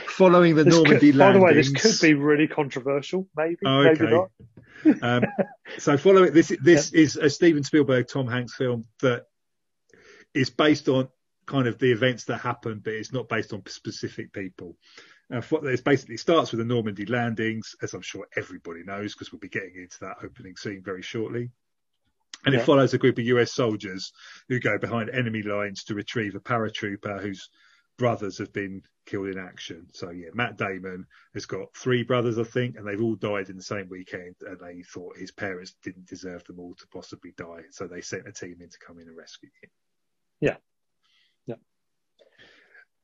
following 0.07 0.55
the 0.55 0.63
this 0.63 0.75
Normandy 0.75 1.11
could, 1.11 1.15
landings. 1.15 1.17
By 1.17 1.33
the 1.33 1.39
way, 1.39 1.53
this 1.53 1.71
could 1.71 2.07
be 2.07 2.13
really 2.13 2.47
controversial. 2.47 3.27
Maybe, 3.35 3.57
oh, 3.65 3.87
okay. 3.87 4.03
maybe 4.03 4.11
not. 4.11 4.31
um, 5.01 5.25
so, 5.77 5.97
following 5.97 6.33
this, 6.33 6.51
this 6.61 6.91
yeah. 6.93 7.01
is 7.01 7.15
a 7.15 7.29
Steven 7.29 7.63
Spielberg, 7.63 8.07
Tom 8.07 8.27
Hanks 8.27 8.55
film 8.55 8.85
that 9.01 9.25
is 10.33 10.49
based 10.49 10.87
on 10.87 11.09
kind 11.51 11.67
of 11.67 11.77
the 11.79 11.91
events 11.91 12.23
that 12.25 12.37
happen, 12.37 12.81
but 12.83 12.93
it's 12.93 13.11
not 13.11 13.27
based 13.27 13.51
on 13.51 13.61
specific 13.67 14.31
people. 14.31 14.77
Uh, 15.31 15.41
it 15.63 15.83
basically 15.83 16.17
starts 16.17 16.51
with 16.51 16.59
the 16.59 16.65
Normandy 16.65 17.05
landings, 17.05 17.75
as 17.81 17.93
I'm 17.93 18.01
sure 18.01 18.25
everybody 18.37 18.83
knows, 18.83 19.13
because 19.13 19.31
we'll 19.31 19.39
be 19.39 19.49
getting 19.49 19.75
into 19.75 19.99
that 19.99 20.17
opening 20.23 20.55
scene 20.55 20.81
very 20.83 21.01
shortly. 21.01 21.49
And 22.45 22.53
yeah. 22.53 22.61
it 22.61 22.65
follows 22.65 22.93
a 22.93 22.97
group 22.97 23.17
of 23.17 23.25
US 23.25 23.53
soldiers 23.53 24.13
who 24.47 24.59
go 24.59 24.77
behind 24.77 25.09
enemy 25.09 25.43
lines 25.43 25.83
to 25.85 25.93
retrieve 25.93 26.35
a 26.35 26.39
paratrooper 26.39 27.21
whose 27.21 27.49
brothers 27.97 28.37
have 28.37 28.53
been 28.53 28.81
killed 29.05 29.27
in 29.27 29.37
action. 29.37 29.87
So 29.93 30.09
yeah, 30.09 30.29
Matt 30.33 30.57
Damon 30.57 31.05
has 31.33 31.45
got 31.45 31.75
three 31.75 32.03
brothers, 32.03 32.39
I 32.39 32.43
think, 32.43 32.77
and 32.77 32.87
they've 32.87 33.01
all 33.01 33.15
died 33.15 33.49
in 33.49 33.57
the 33.57 33.63
same 33.63 33.89
weekend. 33.89 34.35
And 34.41 34.57
they 34.59 34.83
thought 34.83 35.17
his 35.17 35.31
parents 35.31 35.75
didn't 35.83 36.07
deserve 36.07 36.45
them 36.45 36.59
all 36.59 36.75
to 36.75 36.87
possibly 36.87 37.33
die, 37.37 37.63
so 37.71 37.87
they 37.87 38.01
sent 38.01 38.27
a 38.27 38.31
team 38.31 38.57
in 38.61 38.69
to 38.69 38.79
come 38.85 38.99
in 38.99 39.07
and 39.07 39.17
rescue 39.17 39.49
him. 39.61 39.69
Yeah, 40.39 40.55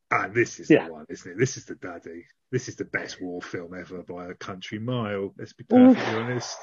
and 0.10 0.34
this 0.34 0.60
is 0.60 0.70
yeah. 0.70 0.88
the 0.88 0.94
one, 0.94 1.06
isn't 1.10 1.32
it? 1.32 1.38
This 1.38 1.58
is 1.58 1.66
the 1.66 1.76
daddy. 1.76 2.26
This 2.52 2.70
is 2.70 2.76
the 2.78 2.86
best 2.86 3.22
war 3.22 3.42
film 3.42 3.74
ever 3.78 4.04
by 4.04 4.28
a 4.28 4.34
country 4.34 4.80
mile. 4.80 5.34
Let's 5.38 5.54
be 5.54 5.66
perfectly 5.66 6.16
honest. 6.16 6.58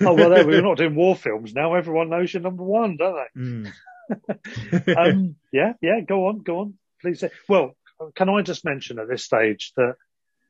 oh 0.00 0.14
well, 0.14 0.30
there, 0.30 0.46
we're 0.46 0.62
not 0.62 0.76
doing 0.76 0.94
war 0.94 1.16
films 1.16 1.54
now. 1.54 1.74
Everyone 1.74 2.10
knows 2.10 2.32
you're 2.32 2.42
number 2.42 2.64
one, 2.64 2.96
don't 2.96 3.16
they? 3.34 3.40
Mm. 3.40 4.96
um, 4.96 5.36
yeah, 5.52 5.72
yeah. 5.80 6.00
Go 6.00 6.26
on, 6.26 6.40
go 6.40 6.58
on. 6.60 6.74
Please. 7.00 7.20
Say. 7.20 7.30
Well, 7.48 7.76
can 8.14 8.28
I 8.28 8.42
just 8.42 8.64
mention 8.64 8.98
at 8.98 9.08
this 9.08 9.24
stage 9.24 9.72
that 9.76 9.94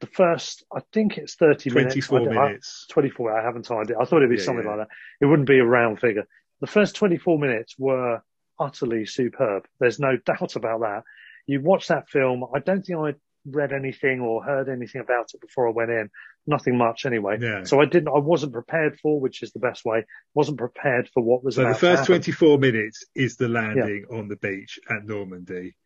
the 0.01 0.07
first, 0.07 0.65
I 0.74 0.81
think 0.93 1.19
it's 1.19 1.35
30 1.35 1.70
24 1.70 2.20
minutes. 2.20 2.35
minutes. 2.35 2.87
I, 2.91 2.93
24. 2.93 3.39
I 3.39 3.45
haven't 3.45 3.65
timed 3.65 3.91
it. 3.91 3.97
I 4.01 4.05
thought 4.05 4.19
it'd 4.19 4.31
be 4.31 4.37
yeah, 4.37 4.43
something 4.43 4.65
yeah. 4.65 4.77
like 4.77 4.89
that. 4.89 4.95
It 5.20 5.27
wouldn't 5.27 5.49
be 5.49 5.59
a 5.59 5.65
round 5.65 6.01
figure. 6.01 6.27
The 6.61 6.66
first 6.66 6.97
24 6.97 7.39
minutes 7.39 7.74
were 7.78 8.23
utterly 8.59 9.07
superb. 9.07 9.66
There's 9.78 10.01
no 10.01 10.16
doubt 10.16 10.57
about 10.57 10.81
that 10.81 11.03
you 11.46 11.60
watch 11.60 11.88
that 11.88 12.08
film. 12.08 12.44
I 12.54 12.58
don't 12.58 12.82
think 12.82 12.98
I 12.98 13.14
read 13.46 13.72
anything 13.72 14.20
or 14.20 14.42
heard 14.42 14.68
anything 14.68 15.00
about 15.00 15.30
it 15.32 15.40
before 15.40 15.68
I 15.68 15.72
went 15.72 15.90
in. 15.90 16.10
Nothing 16.46 16.76
much 16.76 17.06
anyway. 17.06 17.38
Yeah. 17.40 17.64
So 17.64 17.80
I 17.80 17.84
didn't, 17.84 18.08
I 18.08 18.18
wasn't 18.18 18.52
prepared 18.52 18.98
for, 19.00 19.20
which 19.20 19.42
is 19.42 19.52
the 19.52 19.60
best 19.60 19.84
way. 19.84 20.04
Wasn't 20.34 20.58
prepared 20.58 21.08
for 21.12 21.22
what 21.22 21.44
was 21.44 21.56
So 21.56 21.64
the 21.64 21.74
first 21.74 22.06
24 22.06 22.58
minutes 22.58 23.04
is 23.14 23.36
the 23.36 23.48
landing 23.48 24.06
on 24.10 24.28
the 24.28 24.36
beach 24.36 24.78
at 24.88 25.04
Normandy. 25.04 25.76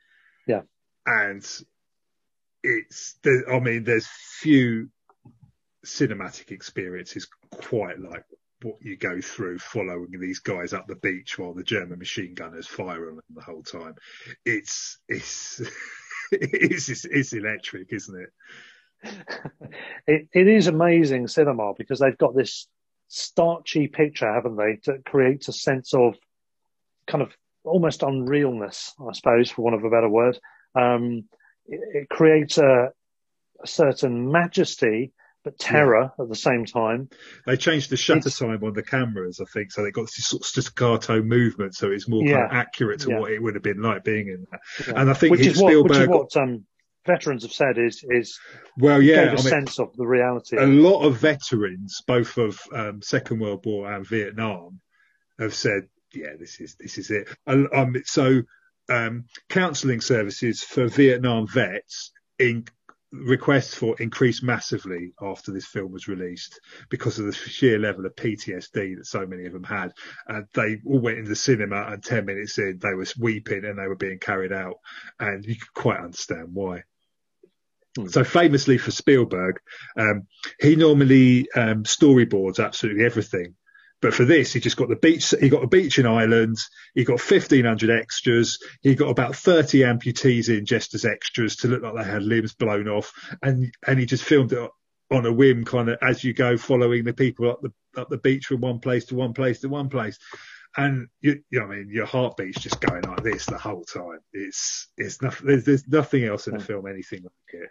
Yeah. 0.47 0.63
And 1.07 1.47
it's, 2.63 3.17
I 3.27 3.59
mean, 3.59 3.85
there's 3.85 4.07
few 4.07 4.89
cinematic 5.85 6.51
experiences 6.51 7.29
quite 7.51 8.01
like 8.01 8.25
what 8.65 8.77
you 8.81 8.97
go 8.97 9.21
through 9.21 9.59
following 9.59 10.19
these 10.19 10.39
guys 10.39 10.73
up 10.73 10.87
the 10.87 10.97
beach 10.97 11.39
while 11.39 11.53
the 11.53 11.63
German 11.63 11.99
machine 11.99 12.35
gunners 12.35 12.67
fire 12.67 13.09
on 13.09 13.17
them 13.17 13.25
the 13.35 13.43
whole 13.43 13.63
time. 13.63 13.95
It's, 14.45 14.99
it's, 15.09 15.61
it's, 16.33 17.05
it's, 17.05 17.33
electric, 17.35 17.93
isn't 17.93 18.21
it? 18.23 19.13
it, 20.07 20.29
it 20.33 20.49
is 20.49 20.67
amazing 20.67 21.29
cinema 21.29 21.75
because 21.77 21.99
they've 21.99 22.17
got 22.17 22.35
this 22.35 22.67
starchy 23.09 23.87
picture, 23.87 24.33
haven't 24.33 24.57
they, 24.57 24.79
that 24.87 25.05
creates 25.05 25.49
a 25.49 25.53
sense 25.53 25.93
of 25.93 26.15
kind 27.07 27.23
of 27.23 27.37
almost 27.65 28.01
unrealness, 28.01 28.93
I 28.99 29.13
suppose, 29.13 29.51
for 29.51 29.63
want 29.63 29.77
of 29.77 29.85
a 29.85 29.91
better 29.91 30.09
word. 30.09 30.39
Um, 30.75 31.25
it, 31.67 31.81
it 32.03 32.09
creates 32.09 32.57
a, 32.57 32.93
a 33.63 33.67
certain 33.67 34.33
majesty, 34.33 35.13
but 35.45 35.59
terror 35.59 36.11
at 36.19 36.29
the 36.29 36.35
same 36.35 36.65
time. 36.65 37.09
They 37.47 37.57
changed 37.57 37.91
the 37.91 37.97
shutter 37.97 38.19
It's- 38.19 38.39
time 38.39 38.65
on 38.65 38.73
the 38.73 38.83
cameras, 38.83 39.41
I 39.41 39.45
think, 39.53 39.71
so 39.73 39.83
they 39.83 39.91
got 39.91 40.07
this 40.07 40.27
sort 40.27 40.43
of 40.43 40.47
staccato 40.47 41.23
movement, 41.23 41.75
so 41.75 41.91
it's 41.91 42.09
more 42.09 42.23
kind 42.25 42.45
of 42.45 42.51
accurate 42.53 43.01
to 43.01 43.11
Yeah. 43.11 43.19
what 43.21 43.31
it 43.33 43.43
would 43.43 43.55
have 43.55 43.63
been 43.63 43.83
like 43.83 44.03
being 44.05 44.29
in 44.29 44.47
that. 44.51 44.61
Yeah. 44.89 45.01
And 45.01 45.11
I 45.11 45.13
think 45.15 45.33
Which 45.33 45.47
is 45.47 45.61
what, 45.61 45.85
which 45.85 45.99
is 45.99 46.09
what 46.09 46.35
um, 46.37 46.65
veterans 47.07 47.43
have 47.43 47.53
said 47.53 47.77
is 47.79 48.03
is 48.09 48.41
well, 48.79 49.03
yeah, 49.03 49.17
gave 49.17 49.27
a 49.27 49.31
I 49.33 49.35
mean, 49.37 49.39
sense 49.45 49.79
of 49.79 49.95
the 49.97 50.07
reality. 50.07 50.57
a 50.57 50.67
lot 50.67 51.05
of 51.05 51.19
veterans, 51.19 52.01
both 52.07 52.39
of 52.39 52.59
um, 52.73 53.03
Second 53.03 53.41
World 53.41 53.65
War 53.67 53.93
and 53.93 54.07
Vietnam, 54.07 54.81
have 55.39 55.55
said, 55.55 55.89
"Yeah, 56.15 56.37
this 56.39 56.59
is 56.61 56.75
this 56.81 56.97
is 56.97 57.11
it." 57.11 57.29
Um, 57.47 57.97
so, 58.07 58.43
um, 58.89 59.27
counselling 59.51 60.01
services 60.01 60.63
for 60.63 60.89
Vietnam 60.89 61.47
vets 61.47 62.13
in 62.39 62.65
requests 63.23 63.75
for 63.75 63.97
increased 64.01 64.43
massively 64.43 65.13
after 65.23 65.53
this 65.53 65.67
film 65.67 65.93
was 65.93 66.09
released 66.09 66.61
because 66.91 67.19
of 67.19 67.27
the 67.27 67.33
sheer 67.33 67.79
level 67.79 68.05
of 68.07 68.17
PTSD 68.17 68.97
that 68.97 69.07
so 69.07 69.27
many 69.27 69.47
of 69.47 69.53
them 69.53 69.65
had. 69.65 69.93
And 70.27 70.47
they 70.55 70.81
all 70.85 71.01
went 71.01 71.19
into 71.19 71.31
the 71.31 71.37
cinema, 71.37 71.87
and 71.91 72.03
ten 72.03 72.27
minutes 72.27 72.59
in, 72.59 72.79
they 72.83 72.95
were 72.95 73.07
weeping 73.19 73.65
and 73.65 73.79
they 73.79 73.87
were 73.87 73.97
being 73.97 74.19
carried 74.19 74.53
out, 74.53 74.77
and 75.19 75.45
you 75.45 75.57
could 75.57 75.75
quite 75.75 76.01
understand 76.01 76.49
why. 76.53 76.83
Hmm. 77.97 78.09
So 78.09 78.25
famously 78.25 78.79
for 78.79 78.91
Spielberg, 78.91 79.61
um, 79.97 80.27
he 80.61 80.77
normally 80.77 81.49
um, 81.55 81.85
storyboards 81.85 82.65
absolutely 82.65 83.05
everything. 83.05 83.55
But 84.01 84.15
for 84.15 84.25
this, 84.25 84.53
he 84.53 84.61
just 84.61 84.77
got 84.77 84.89
the 84.89 84.97
beach. 84.97 85.33
He 85.41 85.49
got 85.49 85.65
a 85.65 85.69
beach 85.69 85.99
in 85.99 86.07
Ireland. 86.07 86.59
He 86.95 87.05
got 87.05 87.21
1,500 87.21 87.91
extras. 87.91 88.59
He 88.83 88.95
got 88.95 89.09
about 89.09 89.35
30 89.35 89.81
amputees 89.81 90.49
in 90.49 90.67
just 90.67 90.95
as 90.95 91.05
extras 91.05 91.57
to 91.57 91.69
look 91.69 91.83
like 91.83 91.95
they 91.95 92.11
had 92.11 92.23
limbs 92.23 92.55
blown 92.55 92.89
off. 92.89 93.13
And 93.43 93.73
and 93.87 93.99
he 93.99 94.07
just 94.07 94.25
filmed 94.25 94.53
it 94.53 94.71
on 95.11 95.27
a 95.27 95.33
whim, 95.33 95.65
kind 95.65 95.89
of 95.89 95.99
as 96.03 96.23
you 96.23 96.35
go, 96.35 96.57
following 96.57 97.05
the 97.05 97.15
people 97.15 97.51
up 97.51 97.63
the 97.63 97.73
up 97.97 98.11
the 98.11 98.19
beach 98.19 98.47
from 98.47 98.61
one 98.61 98.81
place 98.81 99.07
to 99.07 99.15
one 99.15 99.33
place 99.33 99.61
to 99.61 99.69
one 99.69 99.89
place. 99.89 100.19
And 100.77 101.07
you, 101.21 101.43
you 101.51 101.61
know, 101.61 101.67
I 101.67 101.69
mean, 101.69 101.89
your 101.91 102.07
heartbeat's 102.07 102.61
just 102.61 102.81
going 102.81 103.03
like 103.03 103.23
this 103.23 103.47
the 103.47 103.59
whole 103.59 103.85
time. 103.85 104.19
It's 104.33 104.89
it's 104.97 105.23
nothing. 105.23 105.47
There's, 105.47 105.65
there's 105.65 105.89
nothing 105.89 106.25
else 106.25 106.49
in 106.49 106.59
the 106.59 106.65
film 106.65 106.87
anything 106.87 107.23
like 107.23 107.63
it. 107.63 107.71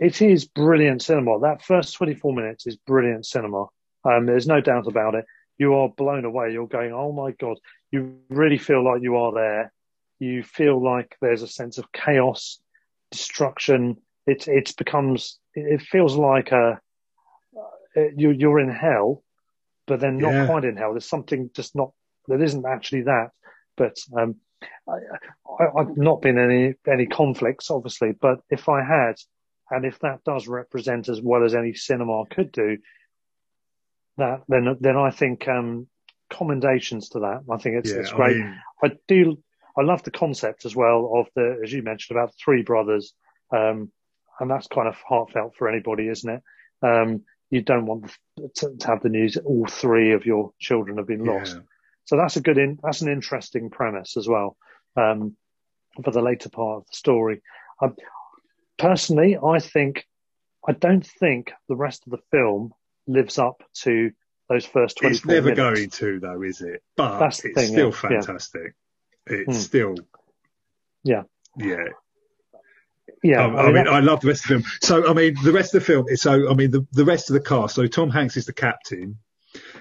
It 0.00 0.22
is 0.22 0.46
brilliant 0.46 1.02
cinema. 1.02 1.38
That 1.40 1.62
first 1.62 1.94
24 1.94 2.34
minutes 2.34 2.66
is 2.66 2.76
brilliant 2.76 3.26
cinema. 3.26 3.66
Um, 4.02 4.24
there's 4.24 4.46
no 4.46 4.62
doubt 4.62 4.86
about 4.86 5.14
it. 5.14 5.26
You 5.60 5.74
are 5.74 5.90
blown 5.90 6.24
away. 6.24 6.52
You're 6.52 6.66
going, 6.66 6.92
oh 6.92 7.12
my 7.12 7.32
God. 7.32 7.58
You 7.90 8.16
really 8.30 8.56
feel 8.56 8.82
like 8.82 9.02
you 9.02 9.16
are 9.16 9.32
there. 9.34 9.72
You 10.18 10.42
feel 10.42 10.82
like 10.82 11.16
there's 11.20 11.42
a 11.42 11.46
sense 11.46 11.76
of 11.76 11.92
chaos, 11.92 12.62
destruction. 13.10 13.98
It, 14.26 14.48
it 14.48 14.74
becomes, 14.78 15.38
it 15.54 15.82
feels 15.82 16.16
like 16.16 16.50
a, 16.52 16.80
uh, 17.94 18.00
you, 18.16 18.30
you're 18.30 18.58
in 18.58 18.70
hell, 18.70 19.22
but 19.86 20.00
then 20.00 20.16
not 20.16 20.32
Yeah. 20.32 20.46
quite 20.46 20.64
in 20.64 20.78
hell. 20.78 20.92
There's 20.92 21.08
something 21.08 21.50
just 21.54 21.76
not, 21.76 21.92
that 22.28 22.40
isn't 22.40 22.64
actually 22.64 23.02
that. 23.02 23.28
But, 23.76 23.98
um, 24.16 24.36
I, 24.88 24.96
I, 25.62 25.66
I've 25.78 25.96
not 25.96 26.22
been 26.22 26.38
any, 26.38 26.74
any 26.90 27.04
conflicts, 27.06 27.70
obviously, 27.70 28.12
but 28.12 28.40
if 28.48 28.70
I 28.70 28.82
had, 28.82 29.16
and 29.70 29.84
if 29.84 29.98
that 29.98 30.24
does 30.24 30.48
represent 30.48 31.10
as 31.10 31.20
well 31.20 31.44
as 31.44 31.54
any 31.54 31.74
cinema 31.74 32.24
could 32.30 32.50
do, 32.50 32.78
that 34.16 34.42
then 34.48 34.76
then 34.80 34.96
I 34.96 35.10
think 35.10 35.48
um, 35.48 35.86
commendations 36.30 37.10
to 37.10 37.20
that. 37.20 37.42
I 37.50 37.56
think 37.58 37.76
it's 37.76 37.90
yeah, 37.90 38.00
it's 38.00 38.12
great. 38.12 38.36
I 38.36 38.38
mean, 38.38 38.60
I 38.84 38.90
do. 39.08 39.38
I 39.76 39.82
love 39.82 40.02
the 40.02 40.10
concept 40.10 40.64
as 40.64 40.74
well 40.74 41.12
of 41.14 41.26
the, 41.34 41.60
as 41.62 41.72
you 41.72 41.82
mentioned, 41.82 42.16
about 42.16 42.34
three 42.42 42.62
brothers, 42.62 43.14
um, 43.54 43.90
and 44.38 44.50
that's 44.50 44.66
kind 44.66 44.88
of 44.88 44.96
heartfelt 45.06 45.54
for 45.56 45.68
anybody, 45.68 46.08
isn't 46.08 46.30
it? 46.30 46.42
Um, 46.82 47.22
you 47.50 47.62
don't 47.62 47.86
want 47.86 48.10
to, 48.56 48.76
to 48.78 48.86
have 48.86 49.02
the 49.02 49.08
news 49.08 49.36
all 49.36 49.66
three 49.66 50.12
of 50.12 50.26
your 50.26 50.52
children 50.58 50.98
have 50.98 51.06
been 51.06 51.24
lost. 51.24 51.56
yeah. 51.56 51.62
So 52.04 52.16
that's 52.16 52.36
a 52.36 52.40
good, 52.40 52.58
in, 52.58 52.78
that's 52.82 53.02
an 53.02 53.12
interesting 53.12 53.70
premise 53.70 54.16
as 54.16 54.26
well 54.26 54.56
um, 54.96 55.36
for 56.02 56.10
the 56.10 56.22
later 56.22 56.48
part 56.48 56.78
of 56.78 56.86
the 56.86 56.96
story. 56.96 57.42
Um, 57.80 57.94
personally, 58.78 59.36
I 59.36 59.60
think 59.60 60.06
I 60.66 60.72
don't 60.72 61.06
think 61.06 61.52
the 61.68 61.76
rest 61.76 62.02
of 62.06 62.10
the 62.10 62.22
film 62.30 62.72
lives 63.10 63.38
up 63.38 63.62
to 63.82 64.10
those 64.48 64.64
first 64.64 64.98
twenty. 64.98 65.16
It's 65.16 65.24
never 65.24 65.54
going 65.54 65.90
to, 65.90 66.20
though, 66.20 66.42
is 66.42 66.60
it? 66.60 66.82
But 66.96 67.18
That's 67.18 67.44
it's 67.44 67.54
thing, 67.54 67.68
still 67.72 67.90
yeah, 67.90 68.10
yeah. 68.10 68.20
fantastic. 68.20 68.74
It's 69.26 69.46
Hmm. 69.56 69.60
still, 69.60 69.94
Yeah, 71.04 71.22
yeah. 71.56 71.76
yeah. 73.22 73.44
Um, 73.44 73.56
I 73.56 73.70
mean, 73.72 73.86
I 73.88 74.00
love 74.00 74.20
the 74.20 74.28
rest 74.28 74.44
of 74.44 74.48
the 74.48 74.54
film. 74.62 74.72
So, 74.82 75.08
I 75.08 75.12
mean, 75.12 75.34
the 75.44 75.52
rest 75.52 75.74
of 75.74 75.80
the 75.80 75.86
film 75.86 76.06
is 76.08 76.22
so. 76.22 76.50
I 76.50 76.54
mean, 76.54 76.70
the, 76.70 76.86
the 76.92 77.04
rest 77.04 77.30
of 77.30 77.34
the 77.34 77.40
cast. 77.40 77.74
So, 77.74 77.86
Tom 77.86 78.10
Hanks 78.10 78.36
is 78.36 78.46
the 78.46 78.52
captain, 78.52 79.18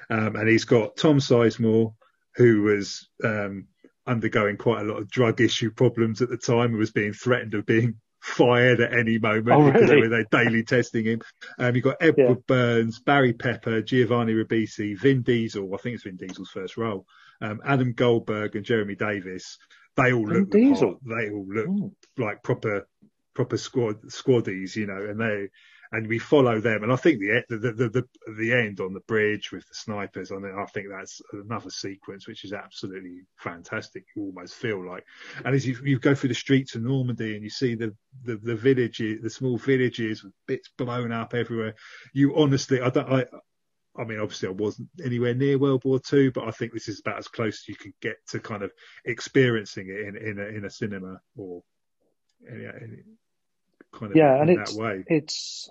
um, 0.10 0.36
and 0.36 0.48
he's 0.48 0.66
got 0.66 0.98
Tom 0.98 1.18
Sizemore, 1.20 1.94
who 2.36 2.64
was 2.64 3.08
um, 3.24 3.68
undergoing 4.06 4.58
quite 4.58 4.82
a 4.82 4.86
lot 4.86 5.00
of 5.00 5.10
drug 5.10 5.42
issue 5.42 5.72
problems 5.72 6.22
at 6.22 6.30
the 6.30 6.38
time, 6.38 6.72
and 6.72 6.78
was 6.78 6.92
being 6.92 7.14
threatened 7.14 7.54
of 7.54 7.66
being 7.66 7.96
fired 8.22 8.82
at 8.82 8.94
any 8.94 9.18
moment 9.18 9.50
Oh, 9.50 9.72
because 9.72 9.88
they 9.90 9.96
really? 9.96 10.10
were 10.10 10.24
daily 10.32 10.64
testing 10.64 11.06
him. 11.06 11.22
Um, 11.58 11.76
you've 11.76 11.84
got 11.84 11.98
Edward 12.02 12.28
Yeah. 12.40 12.44
Burns, 12.48 13.00
Barry 13.00 13.34
Pepper, 13.34 13.82
Giovanni 13.82 14.34
Ribisi, 14.34 14.98
Vin 15.00 15.22
Diesel. 15.22 15.74
I 15.74 15.78
think 15.78 15.96
it's 15.96 16.04
Vin 16.04 16.18
Diesel's 16.18 16.50
first 16.50 16.78
role. 16.78 17.06
Um, 17.42 17.62
Adam 17.66 17.94
Goldberg 17.94 18.56
and 18.56 18.66
Jeremy 18.66 18.96
Davies. 18.96 19.58
They 19.96 20.14
all 20.14 20.28
look 20.28 20.50
Diesel? 20.52 21.00
They 21.06 21.30
all 21.30 21.48
look 21.48 21.68
Mm. 21.68 21.92
like 22.18 22.44
proper 22.44 22.88
proper 23.36 23.58
squad 23.58 24.02
squaddies, 24.10 24.76
you 24.76 24.86
know, 24.86 24.98
and 24.98 25.20
they 25.20 25.48
and 25.92 26.08
we 26.08 26.20
follow 26.20 26.60
them. 26.60 26.84
And 26.84 26.92
I 26.92 26.96
think 26.96 27.20
the 27.20 27.44
the 27.50 27.58
the 27.58 27.90
the, 27.90 28.34
the 28.38 28.54
end 28.54 28.80
on 28.80 28.94
the 28.94 29.00
bridge 29.02 29.52
with 29.52 29.68
the 29.68 29.74
snipers. 29.74 30.32
I 30.32 30.36
mean, 30.36 30.56
I 30.58 30.66
think 30.66 30.88
that's 30.90 31.22
another 31.34 31.70
sequence 31.70 32.28
which 32.28 32.46
is 32.46 32.54
absolutely 32.54 33.22
fantastic. 33.38 34.06
You 34.16 34.24
almost 34.24 34.56
feel 34.56 34.86
like, 34.86 35.04
and 35.44 35.56
as 35.56 35.66
you, 35.66 35.78
you 35.84 36.00
go 36.00 36.14
through 36.14 36.30
the 36.30 36.36
streets 36.36 36.76
of 36.76 36.84
Normandy 36.84 37.36
and 37.36 37.44
you 37.44 37.50
see 37.50 37.76
the 37.76 37.96
the, 38.24 38.38
the 38.38 38.56
villages, 38.56 39.22
the 39.22 39.30
small 39.30 39.58
villages 39.58 40.24
with 40.24 40.34
bits 40.48 40.70
blown 40.78 41.12
up 41.12 41.34
everywhere. 41.34 41.76
You 42.14 42.36
honestly, 42.38 42.82
I 42.82 42.90
don't. 42.90 43.12
I, 43.12 43.26
I 43.98 44.06
mean, 44.06 44.20
obviously, 44.20 44.48
I 44.48 44.52
wasn't 44.52 44.90
anywhere 45.04 45.34
near 45.34 45.58
World 45.58 45.84
War 45.84 46.00
Two, 46.00 46.32
but 46.32 46.48
I 46.48 46.52
think 46.52 46.72
this 46.74 46.88
is 46.88 47.00
about 47.00 47.18
as 47.18 47.28
close 47.28 47.64
as 47.64 47.68
you 47.68 47.76
can 47.76 47.94
get 48.02 48.16
to 48.30 48.40
kind 48.40 48.64
of 48.64 48.72
experiencing 49.06 49.88
it 49.90 50.08
in 50.08 50.16
in 50.16 50.40
a, 50.40 50.46
in 50.58 50.66
a 50.66 50.70
cinema 50.70 51.20
or 51.36 51.64
any, 52.50 52.66
any 52.66 53.04
kind 53.92 54.12
of 54.14 54.18
Yeah, 54.18 54.42
in 54.42 54.42
and 54.42 54.50
that 54.54 54.72
it's 54.72 54.74
way. 54.74 55.04
it's 55.08 55.70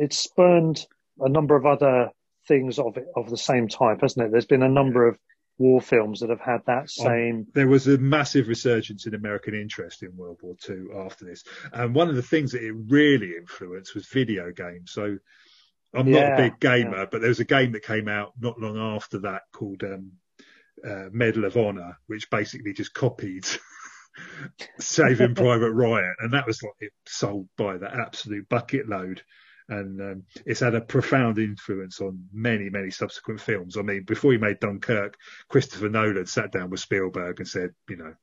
it's 0.00 0.18
spurned 0.18 0.86
a 1.20 1.28
number 1.28 1.54
of 1.54 1.66
other 1.66 2.10
things 2.48 2.78
of 2.78 2.96
it, 2.96 3.06
of 3.14 3.30
the 3.30 3.36
same 3.36 3.68
type, 3.68 4.00
hasn't 4.00 4.26
it? 4.26 4.32
There's 4.32 4.46
been 4.46 4.62
a 4.62 4.68
number 4.68 5.06
of 5.06 5.18
war 5.58 5.80
films 5.80 6.20
that 6.20 6.30
have 6.30 6.40
had 6.40 6.62
that 6.66 6.90
same. 6.90 7.46
There 7.52 7.68
was 7.68 7.86
a 7.86 7.98
massive 7.98 8.48
resurgence 8.48 9.06
in 9.06 9.14
American 9.14 9.54
interest 9.54 10.02
in 10.02 10.16
World 10.16 10.38
War 10.42 10.56
Two 10.58 10.90
after 11.06 11.26
this, 11.26 11.44
and 11.72 11.94
one 11.94 12.08
of 12.08 12.16
the 12.16 12.22
things 12.22 12.52
that 12.52 12.64
it 12.64 12.74
really 12.88 13.34
influenced 13.36 13.94
was 13.94 14.08
video 14.08 14.50
games. 14.50 14.90
So. 14.92 15.18
I'm 15.92 16.08
not 16.08 16.34
a 16.34 16.36
big 16.36 16.60
gamer, 16.60 17.08
but 17.10 17.20
there 17.20 17.30
was 17.30 17.40
a 17.40 17.44
game 17.44 17.72
that 17.72 17.82
came 17.82 18.06
out 18.06 18.34
not 18.38 18.60
long 18.60 18.78
after 18.78 19.18
that 19.22 19.42
called 19.52 19.82
um, 19.82 20.12
uh, 20.88 21.06
Medal 21.10 21.44
of 21.44 21.56
Honor, 21.56 21.98
which 22.06 22.30
basically 22.30 22.72
just 22.72 22.94
copied 22.94 23.44
Saving 24.78 25.34
Private 25.34 25.72
Ryan, 25.72 26.14
and 26.20 26.32
that 26.32 26.46
was 26.46 26.62
like 26.62 26.74
it 26.80 26.92
sold 27.06 27.48
by 27.56 27.76
the 27.76 27.92
absolute 27.92 28.48
bucket 28.48 28.88
load. 28.88 29.22
And 29.70 30.00
um, 30.00 30.22
it's 30.44 30.60
had 30.60 30.74
a 30.74 30.80
profound 30.80 31.38
influence 31.38 32.00
on 32.00 32.26
many, 32.32 32.68
many 32.68 32.90
subsequent 32.90 33.40
films. 33.40 33.76
I 33.78 33.82
mean, 33.82 34.02
before 34.02 34.32
he 34.32 34.38
made 34.38 34.60
Dunkirk, 34.60 35.16
Christopher 35.48 35.88
Nolan 35.88 36.26
sat 36.26 36.52
down 36.52 36.70
with 36.70 36.80
Spielberg 36.80 37.38
and 37.38 37.48
said, 37.48 37.70
you 37.88 37.96
know, 37.96 38.14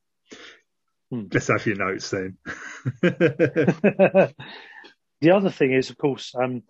Hmm. 1.10 1.24
let's 1.32 1.48
have 1.48 1.64
your 1.66 1.76
notes 1.76 2.10
then. 2.10 2.36
the 3.02 4.34
other 5.32 5.50
thing 5.50 5.72
is, 5.72 5.90
of 5.90 5.96
course, 5.96 6.34
um, 6.34 6.62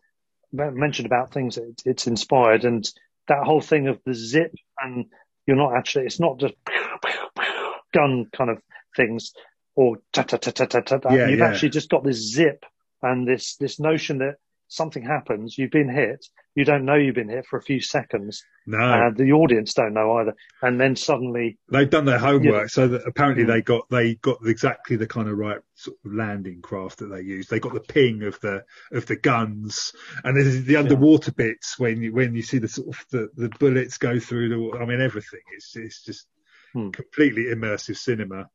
mentioned 0.52 1.06
about 1.06 1.32
things 1.32 1.56
that 1.56 1.82
it's 1.84 2.06
inspired, 2.06 2.64
and 2.64 2.88
that 3.26 3.44
whole 3.44 3.60
thing 3.60 3.88
of 3.88 4.00
the 4.04 4.14
zip, 4.14 4.54
and 4.78 5.06
you're 5.46 5.56
not 5.56 5.76
actually, 5.76 6.06
it's 6.06 6.20
not 6.20 6.38
just 6.38 6.54
gun 7.92 8.26
kind 8.32 8.50
of 8.50 8.62
things 8.96 9.32
or 9.74 9.96
ta 10.12 10.22
ta 10.22 10.36
ta 10.36 10.50
ta 10.52 10.66
ta 10.66 10.80
ta. 10.80 11.12
You've 11.12 11.40
yeah. 11.40 11.46
actually 11.46 11.70
just 11.70 11.90
got 11.90 12.04
this 12.04 12.32
zip 12.32 12.64
and 13.02 13.26
this 13.26 13.56
this 13.56 13.80
notion 13.80 14.18
that 14.18 14.36
something 14.68 15.02
happens, 15.02 15.56
you've 15.58 15.70
been 15.70 15.88
hit, 15.88 16.24
you 16.54 16.64
don't 16.64 16.84
know 16.84 16.94
you've 16.94 17.14
been 17.14 17.28
hit 17.28 17.46
for 17.46 17.58
a 17.58 17.62
few 17.62 17.80
seconds, 17.80 18.42
No, 18.66 18.78
and 18.78 19.16
the 19.16 19.32
audience 19.32 19.74
don't 19.74 19.94
know 19.94 20.18
either, 20.18 20.34
and 20.62 20.80
then 20.80 20.94
suddenly, 20.96 21.58
they've 21.70 21.88
done 21.90 22.04
their 22.04 22.18
homework, 22.18 22.68
so 22.70 22.88
that 22.88 23.06
apparently 23.06 23.44
they 23.44 23.62
got 23.62 23.88
they 23.90 24.14
got 24.16 24.38
exactly 24.44 24.96
the 24.96 25.06
kind 25.06 25.28
of 25.28 25.36
right 25.38 25.58
sort 25.74 25.96
of 26.04 26.12
landing 26.14 26.60
craft 26.62 26.98
that 26.98 27.06
they 27.06 27.22
used. 27.22 27.50
They 27.50 27.60
got 27.60 27.74
the 27.74 27.80
ping 27.80 28.22
of 28.22 28.38
the 28.40 28.64
of 28.92 29.06
the 29.06 29.16
guns, 29.16 29.92
and 30.24 30.36
there's 30.36 30.64
the 30.64 30.76
underwater 30.76 31.32
bits 31.32 31.78
when 31.78 32.02
you 32.02 32.12
when 32.12 32.34
you 32.34 32.42
see 32.42 32.58
the 32.58 32.68
sort 32.68 32.88
of 32.88 33.04
the, 33.10 33.28
the 33.36 33.48
bullets 33.58 33.98
go 33.98 34.18
through 34.18 34.48
the. 34.48 34.78
I 34.78 34.84
mean, 34.84 35.00
everything. 35.00 35.40
It's 35.54 35.76
it's 35.76 36.02
just 36.04 36.26
Hmm. 36.74 36.90
completely 36.90 37.44
immersive 37.44 37.96
cinema. 37.96 38.50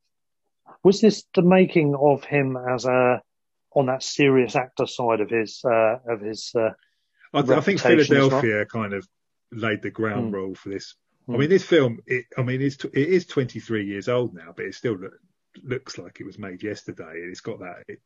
was 0.84 1.00
this 1.00 1.24
the 1.34 1.42
making 1.42 1.96
of 1.96 2.22
him 2.24 2.56
as 2.56 2.84
a 2.84 3.20
on 3.74 3.86
that 3.86 4.02
serious 4.02 4.56
actor 4.56 4.86
side 4.86 5.20
of 5.20 5.30
his 5.30 5.60
uh, 5.64 5.96
of 6.08 6.20
his 6.20 6.52
uh, 6.56 6.70
I, 7.32 7.42
th- 7.42 7.58
I 7.58 7.60
think 7.60 7.84
as 7.84 8.08
well. 8.08 8.30
Philadelphia 8.30 8.66
kind 8.66 8.92
of 8.94 9.06
laid 9.52 9.82
the 9.82 9.90
ground 9.90 10.28
Hmm. 10.28 10.34
roll 10.34 10.54
for 10.54 10.68
this. 10.68 10.94
Hmm. 11.26 11.34
I 11.34 11.38
mean, 11.38 11.50
this 11.50 11.64
film. 11.64 11.98
It, 12.06 12.26
I 12.38 12.42
mean, 12.42 12.62
it's 12.62 12.76
t- 12.76 12.88
it 12.92 13.08
is 13.08 13.26
23 13.26 13.86
years 13.86 14.08
old 14.08 14.34
now, 14.34 14.52
but 14.56 14.66
it 14.66 14.74
still 14.74 14.96
look, 14.96 15.12
looks 15.62 15.98
like 15.98 16.20
it 16.20 16.26
was 16.26 16.38
made 16.38 16.62
yesterday. 16.62 17.12
It's 17.16 17.40
got 17.40 17.58
that 17.60 17.82
it, 17.88 18.00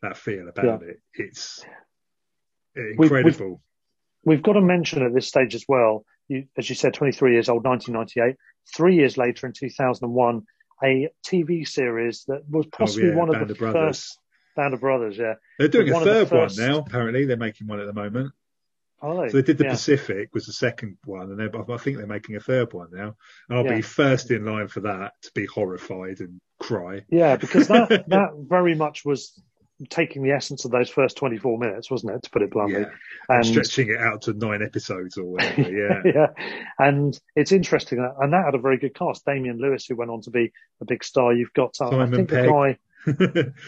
that 0.00 0.16
feel 0.16 0.48
about 0.48 0.82
it. 0.82 1.00
It's 1.14 1.64
we've- 2.74 2.94
incredible. 3.02 3.60
We've 4.24 4.42
got 4.42 4.52
to 4.52 4.60
mention 4.60 5.02
at 5.02 5.12
this 5.12 5.26
stage 5.26 5.54
as 5.56 5.64
well, 5.68 6.04
you, 6.28 6.44
as 6.56 6.68
you 6.68 6.76
said, 6.76 6.94
23 6.94 7.32
years 7.32 7.48
old, 7.48 7.64
1998. 7.64 8.36
Three 8.72 8.94
years 8.94 9.18
later, 9.18 9.48
in 9.48 9.52
2001, 9.52 10.42
a 10.84 11.08
TV 11.26 11.66
series 11.66 12.22
that 12.28 12.42
was 12.48 12.66
possibly 12.66 13.08
oh, 13.08 13.12
yeah, 13.12 13.18
one 13.18 13.28
of 13.30 13.34
Band 13.34 13.48
the 13.50 13.66
of 13.66 13.72
first 13.72 14.18
Band 14.56 14.74
of 14.74 14.80
Brothers. 14.80 15.16
Yeah, 15.18 15.34
They're 15.58 15.68
doing 15.68 15.90
a 15.92 16.00
third 16.00 16.28
first- 16.28 16.58
one 16.58 16.68
now. 16.68 16.78
Apparently, 16.78 17.24
they're 17.24 17.36
making 17.36 17.66
one 17.66 17.80
at 17.80 17.86
the 17.86 17.92
moment. 17.92 18.32
are 19.00 19.28
So 19.30 19.36
they 19.38 19.42
did 19.42 19.58
the 19.58 19.64
yeah. 19.64 19.70
Pacific 19.72 20.28
was 20.32 20.46
the 20.46 20.52
second 20.52 20.96
one, 21.04 21.30
and 21.32 21.40
I 21.42 21.76
think 21.78 21.96
they're 21.98 22.06
making 22.06 22.36
a 22.36 22.40
third 22.40 22.72
one 22.72 22.88
now. 22.92 23.16
And 23.48 23.58
I'll 23.58 23.64
Yeah. 23.64 23.76
be 23.76 23.82
first 23.82 24.30
in 24.30 24.44
line 24.44 24.68
for 24.68 24.80
that 24.80 25.14
to 25.22 25.30
be 25.34 25.46
horrified 25.46 26.20
and 26.20 26.40
cry. 26.60 27.02
Yeah, 27.08 27.36
because 27.36 27.68
that 27.68 27.88
that 28.08 28.30
very 28.48 28.74
much 28.74 29.04
was 29.04 29.40
taking 29.90 30.22
the 30.22 30.30
essence 30.30 30.64
of 30.64 30.70
those 30.70 30.88
first 30.88 31.16
24 31.16 31.58
minutes, 31.58 31.90
wasn't 31.90 32.12
it? 32.14 32.22
To 32.22 32.30
put 32.30 32.42
it 32.42 32.52
bluntly, 32.52 32.82
Yeah, 32.82 32.90
and 33.28 33.44
stretching 33.44 33.88
it 33.88 33.96
out 33.98 34.22
to 34.22 34.32
nine 34.34 34.62
episodes 34.62 35.18
or 35.18 35.24
whatever. 35.24 35.62
Yeah, 35.72 36.02
yeah, 36.04 36.26
and 36.78 37.18
it's 37.34 37.50
interesting, 37.50 37.98
that- 37.98 38.14
and 38.20 38.32
that 38.32 38.44
had 38.44 38.54
a 38.54 38.58
very 38.60 38.78
good 38.78 38.94
cast. 38.94 39.24
Damian 39.26 39.58
Lewis, 39.58 39.84
who 39.86 39.96
went 39.96 40.12
on 40.12 40.20
to 40.20 40.30
be 40.30 40.52
a 40.80 40.84
big 40.84 41.02
star. 41.02 41.32
You've 41.32 41.52
got, 41.54 41.74
uh, 41.80 41.88
I 41.98 42.06
think 42.08 42.28
Pegg. 42.30 42.44
the 42.44 42.48
guy 42.52 42.78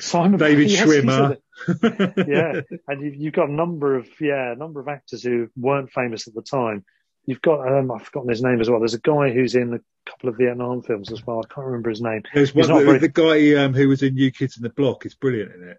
Simon 0.01 0.39
David 0.39 0.71
yes, 0.71 0.87
Schwimmer. 0.87 1.39
yeah, 2.29 2.61
and 2.89 3.03
you've, 3.03 3.15
you've 3.17 3.33
got 3.33 3.49
a 3.49 3.53
number 3.53 3.97
of 3.97 4.09
yeah, 4.21 4.53
a 4.53 4.57
number 4.57 4.81
of 4.81 4.89
actors 4.89 5.23
who 5.23 5.49
weren't 5.57 5.91
famous 5.91 6.29
at 6.29 6.35
the 6.35 6.43
time. 6.43 6.85
You've 7.27 7.43
got 7.43 7.67
um, 7.67 7.91
I've 7.91 8.03
forgotten 8.03 8.31
his 8.31 8.43
name 8.43 8.61
as 8.61 8.69
well. 8.69 8.81
There's 8.81 8.95
a 8.95 9.01
guy 9.01 9.33
who's 9.33 9.55
in 9.55 9.75
a 9.75 10.11
couple 10.11 10.29
of 10.29 10.37
Vietnam 10.37 10.83
films 10.83 11.11
as 11.11 11.27
well. 11.27 11.41
I 11.41 11.53
can't 11.53 11.67
remember 11.67 11.91
his 11.91 12.03
name. 12.03 12.23
There's 12.35 12.55
one, 12.55 12.69
not 12.69 12.79
the, 12.81 12.85
very- 12.85 12.99
the 12.99 13.09
guy 13.09 13.63
um, 13.63 13.75
who 13.75 13.89
was 13.89 14.03
in 14.03 14.15
New 14.15 14.31
Kids 14.31 14.57
in 14.57 14.63
the 14.63 14.71
Block 14.71 15.07
is 15.07 15.15
brilliant 15.15 15.55
in 15.55 15.69
it. 15.69 15.79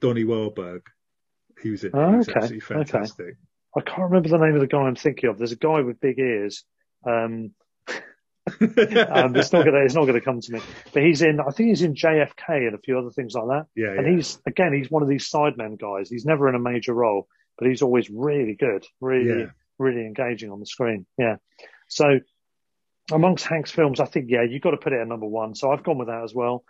Donnie 0.00 0.24
Wahlberg. 0.24 0.82
He 1.62 1.70
was 1.70 1.84
in. 1.84 1.92
Oh, 1.94 2.10
he 2.10 2.16
was 2.16 2.28
okay, 2.28 2.38
absolutely 2.38 2.76
okay. 2.76 2.90
fantastic. 2.90 3.36
I 3.76 3.80
can't 3.80 4.10
remember 4.10 4.28
the 4.28 4.38
name 4.38 4.54
of 4.54 4.60
the 4.60 4.66
guy 4.66 4.78
I'm 4.78 4.96
thinking 4.96 5.30
of. 5.30 5.38
There's 5.38 5.52
a 5.52 5.56
guy 5.56 5.80
with 5.80 6.00
big 6.00 6.18
ears. 6.18 6.64
Um, 7.06 7.52
um, 8.60 9.34
it's 9.34 9.52
not 9.52 9.64
gonna 9.64 9.84
it's 9.84 9.94
not 9.94 10.04
gonna 10.06 10.20
come 10.20 10.40
to 10.40 10.52
me. 10.52 10.60
But 10.92 11.02
he's 11.02 11.20
in 11.22 11.40
I 11.40 11.50
think 11.50 11.70
he's 11.70 11.82
in 11.82 11.94
JFK 11.94 12.48
and 12.48 12.74
a 12.74 12.78
few 12.78 12.98
other 12.98 13.10
things 13.10 13.34
like 13.34 13.46
that. 13.48 13.66
yeah, 13.74 13.92
And 13.98 14.06
yeah. 14.06 14.16
he's 14.16 14.40
again 14.46 14.72
he's 14.72 14.90
one 14.90 15.02
of 15.02 15.08
these 15.08 15.28
sidemen 15.28 15.78
guys. 15.80 16.08
He's 16.08 16.24
never 16.24 16.48
in 16.48 16.54
a 16.54 16.60
major 16.60 16.94
role, 16.94 17.26
but 17.58 17.68
he's 17.68 17.82
always 17.82 18.08
really 18.08 18.54
good, 18.54 18.84
really 19.00 19.40
Yeah. 19.40 19.46
really 19.78 20.06
engaging 20.06 20.50
on 20.52 20.60
the 20.60 20.66
screen. 20.66 21.06
Yeah. 21.18 21.36
So 21.88 22.20
amongst 23.12 23.46
Hank's 23.46 23.70
films, 23.72 23.98
I 24.00 24.04
think 24.04 24.26
yeah 24.28 24.42
you've 24.48 24.62
got 24.62 24.70
to 24.72 24.76
put 24.76 24.92
it 24.92 25.00
at 25.00 25.08
number 25.08 25.26
one. 25.26 25.54
So 25.54 25.72
I've 25.72 25.82
gone 25.82 25.98
with 25.98 26.08
that 26.08 26.22
as 26.22 26.34
well. 26.34 26.64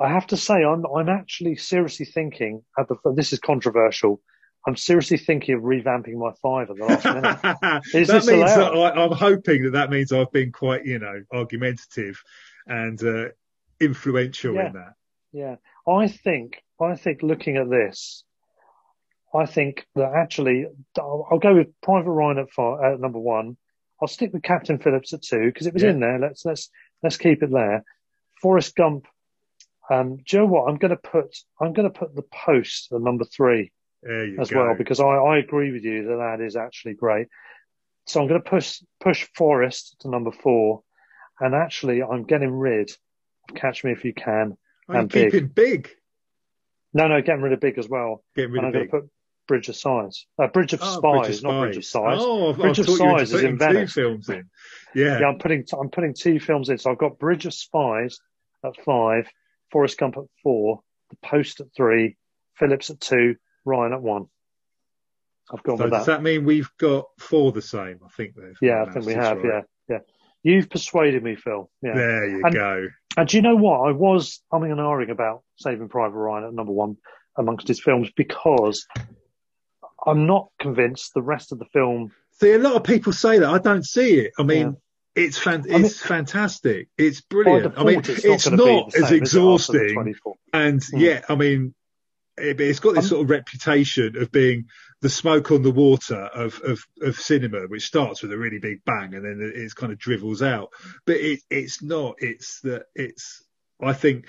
I 0.00 0.08
have 0.08 0.26
to 0.28 0.36
say 0.36 0.54
I'm 0.64 0.84
I'm 0.86 1.08
actually 1.08 1.54
seriously 1.54 2.06
thinking 2.06 2.62
at 2.76 2.88
the 2.88 2.96
this 3.14 3.32
is 3.32 3.38
controversial. 3.38 4.20
I'm 4.66 4.76
seriously 4.76 5.18
thinking 5.18 5.56
of 5.56 5.62
revamping 5.62 6.14
my 6.14 6.32
five 6.42 6.70
at 6.70 6.76
the 6.76 6.84
last 6.84 7.04
minute. 7.04 7.38
That 8.06 8.24
means 8.26 8.54
that 8.54 8.72
I, 8.74 9.04
I'm 9.04 9.12
hoping 9.12 9.64
that 9.64 9.72
that 9.72 9.90
means 9.90 10.10
I've 10.12 10.32
been 10.32 10.52
quite, 10.52 10.86
you 10.86 10.98
know, 10.98 11.22
argumentative 11.32 12.22
and 12.66 13.02
uh, 13.02 13.28
influential 13.80 14.54
Yeah. 14.54 14.66
in 14.68 14.72
that. 14.74 14.94
Yeah, 15.32 15.56
I 15.86 16.08
think 16.08 16.62
I 16.80 16.94
think 16.96 17.22
looking 17.22 17.56
at 17.56 17.68
this, 17.68 18.24
I 19.34 19.46
think 19.46 19.84
that 19.96 20.12
actually 20.14 20.66
I'll, 20.98 21.26
I'll 21.30 21.38
go 21.38 21.56
with 21.56 21.68
Private 21.82 22.10
Ryan 22.10 22.38
at, 22.38 22.50
five, 22.50 22.82
at 22.84 23.00
number 23.00 23.18
one. 23.18 23.56
I'll 24.00 24.08
stick 24.08 24.32
with 24.32 24.42
Captain 24.42 24.78
Phillips 24.78 25.12
at 25.12 25.22
two 25.22 25.46
because 25.46 25.66
it 25.66 25.74
was 25.74 25.82
Yeah. 25.82 25.90
in 25.90 26.00
there. 26.00 26.18
Let's 26.18 26.44
let's 26.44 26.70
let's 27.02 27.16
keep 27.16 27.42
it 27.42 27.50
there. 27.50 27.84
Forrest 28.40 28.74
Gump. 28.76 29.06
Um, 29.90 30.16
do 30.16 30.22
you 30.36 30.38
know 30.38 30.46
what? 30.46 30.68
I'm 30.70 30.76
going 30.78 30.90
to 30.92 30.96
put 30.96 31.36
I'm 31.60 31.72
going 31.74 31.90
to 31.90 31.98
put 31.98 32.14
the 32.14 32.22
Post 32.22 32.92
at 32.92 33.00
number 33.00 33.24
three 33.24 33.72
as 34.40 34.50
go. 34.50 34.64
well 34.64 34.74
because 34.76 35.00
I, 35.00 35.04
I 35.06 35.38
agree 35.38 35.72
with 35.72 35.84
you 35.84 36.04
that 36.08 36.16
that 36.16 36.44
is 36.44 36.56
actually 36.56 36.94
great. 36.94 37.28
So 38.06 38.20
I'm 38.20 38.28
going 38.28 38.42
to 38.42 38.48
push 38.48 38.82
push 39.00 39.26
Forrest 39.34 39.96
to 40.00 40.10
number 40.10 40.30
four, 40.30 40.82
and 41.40 41.54
actually 41.54 42.02
I'm 42.02 42.24
getting 42.24 42.50
rid 42.50 42.90
of 43.48 43.54
Catch 43.54 43.84
Me 43.84 43.92
If 43.92 44.04
You 44.04 44.12
Can. 44.12 44.56
Oh, 44.88 44.92
you 44.92 44.98
and 45.00 45.10
keep 45.10 45.32
big. 45.32 45.34
it 45.34 45.54
big. 45.54 45.90
No, 46.92 47.08
no, 47.08 47.20
getting 47.22 47.42
rid 47.42 47.52
of 47.52 47.60
Big 47.60 47.76
as 47.78 47.88
well. 47.88 48.22
Getting 48.36 48.52
rid 48.52 48.58
and 48.58 48.66
I'm 48.66 48.68
of 48.68 48.74
going 48.74 48.86
to 48.86 48.90
put 49.08 49.10
Bridge 49.48 49.68
of 49.68 49.74
Sighs. 49.76 50.26
Uh, 50.38 50.46
Bridge 50.46 50.74
of 50.74 50.80
Oh, 50.82 50.98
Spies, 50.98 51.26
Bridge 51.26 51.36
of 51.38 51.42
not 51.42 51.60
Bridge 51.60 51.76
of 51.76 51.84
Sighs. 51.84 52.18
Oh, 52.20 52.50
I've, 52.50 52.56
Bridge 52.56 52.78
I've 52.78 52.88
of 52.88 52.96
thought 52.96 53.04
you 53.04 53.12
were 53.12 53.18
Sighs 53.18 53.32
is 53.32 53.40
putting 53.40 53.60
in 53.60 53.74
two 53.74 53.86
films 53.88 54.28
in. 54.28 54.50
Yeah. 54.94 55.18
Yeah, 55.20 55.26
I'm 55.26 55.38
putting 55.38 55.64
I'm 55.78 55.90
putting 55.90 56.14
two 56.14 56.38
films 56.38 56.68
in. 56.68 56.78
So 56.78 56.92
I've 56.92 56.98
got 56.98 57.18
Bridge 57.18 57.46
of 57.46 57.54
Spies 57.54 58.20
at 58.64 58.76
five, 58.84 59.28
Forrest 59.72 59.98
Gump 59.98 60.16
at 60.16 60.24
four, 60.42 60.82
The 61.10 61.16
Post 61.16 61.60
at 61.60 61.66
three, 61.76 62.16
Phillips 62.54 62.90
at 62.90 63.00
two, 63.00 63.34
Ryan 63.64 63.92
at 63.92 64.02
one. 64.02 64.26
I've 65.52 65.62
gone 65.62 65.76
So 65.78 65.84
with 65.84 65.92
does 65.92 66.06
that. 66.06 66.16
that 66.18 66.22
mean 66.22 66.44
we've 66.44 66.70
got 66.78 67.04
four 67.18 67.52
the 67.52 67.62
same? 67.62 68.00
I 68.04 68.08
think 68.16 68.34
they've. 68.34 68.56
Yeah, 68.62 68.84
I 68.86 68.90
think 68.90 69.04
we 69.06 69.14
have. 69.14 69.44
Yeah, 69.44 69.60
yeah. 69.88 69.98
You've 70.42 70.68
persuaded 70.70 71.22
me, 71.22 71.36
Phil. 71.36 71.70
Yeah. 71.82 71.94
There 71.94 72.26
you 72.28 72.42
And- 72.44 72.54
go. 72.54 72.88
And 73.16 73.28
do 73.28 73.36
you 73.36 73.42
know 73.42 73.54
what? 73.54 73.88
I 73.88 73.92
was 73.92 74.40
umming 74.52 74.72
and 74.72 74.80
ahhing 74.80 75.10
about 75.10 75.42
Saving 75.56 75.88
Private 75.88 76.16
Ryan 76.16 76.44
at 76.48 76.52
number 76.54 76.72
one 76.72 76.96
amongst 77.38 77.68
his 77.68 77.80
films 77.80 78.10
because 78.16 78.86
I'm 80.06 80.26
not 80.26 80.48
convinced 80.60 81.12
the 81.14 81.22
rest 81.22 81.52
of 81.52 81.58
the 81.58 81.64
film. 81.66 82.12
See, 82.32 82.52
a 82.52 82.58
lot 82.58 82.74
of 82.74 82.82
people 82.84 83.12
say 83.12 83.38
that. 83.38 83.48
I 83.48 83.58
don't 83.58 83.84
see 83.86 84.16
it. 84.16 84.32
I 84.38 84.42
mean, 84.42 84.76
it's 85.14 85.38
fan- 85.38 85.64
I 85.70 85.74
mean- 85.74 85.84
it's 85.84 86.00
fantastic. 86.04 86.88
It's 86.98 87.20
brilliant. 87.20 87.78
I 87.78 87.84
mean, 87.84 88.00
default, 88.00 88.34
it's, 88.34 88.48
gonna 88.48 88.56
not, 88.56 88.94
as 88.96 89.12
it, 89.12 89.16
exhausting, 89.16 90.14
and 90.52 90.82
Hmm. 90.82 90.98
yeah, 90.98 91.20
I 91.28 91.36
mean, 91.36 91.74
it, 92.36 92.60
it's 92.60 92.80
got 92.80 92.94
this 92.94 93.04
Um, 93.04 93.08
sort 93.08 93.22
of 93.24 93.30
reputation 93.30 94.16
of 94.16 94.30
being 94.32 94.66
the 95.00 95.08
smoke 95.08 95.50
on 95.50 95.62
the 95.62 95.70
water 95.70 96.16
of, 96.34 96.60
of 96.64 96.80
of 97.02 97.16
cinema, 97.16 97.66
which 97.68 97.84
starts 97.86 98.22
with 98.22 98.32
a 98.32 98.38
really 98.38 98.58
big 98.58 98.84
bang 98.84 99.14
and 99.14 99.24
then 99.24 99.52
it, 99.54 99.74
kind 99.74 99.92
of 99.92 99.98
drivels 99.98 100.42
out. 100.42 100.70
But 101.06 101.16
it, 101.16 101.40
it's 101.50 101.82
not. 101.82 102.16
It's 102.18 102.60
that 102.62 102.84
it's. 102.94 103.42
I 103.82 103.92
think 103.92 104.26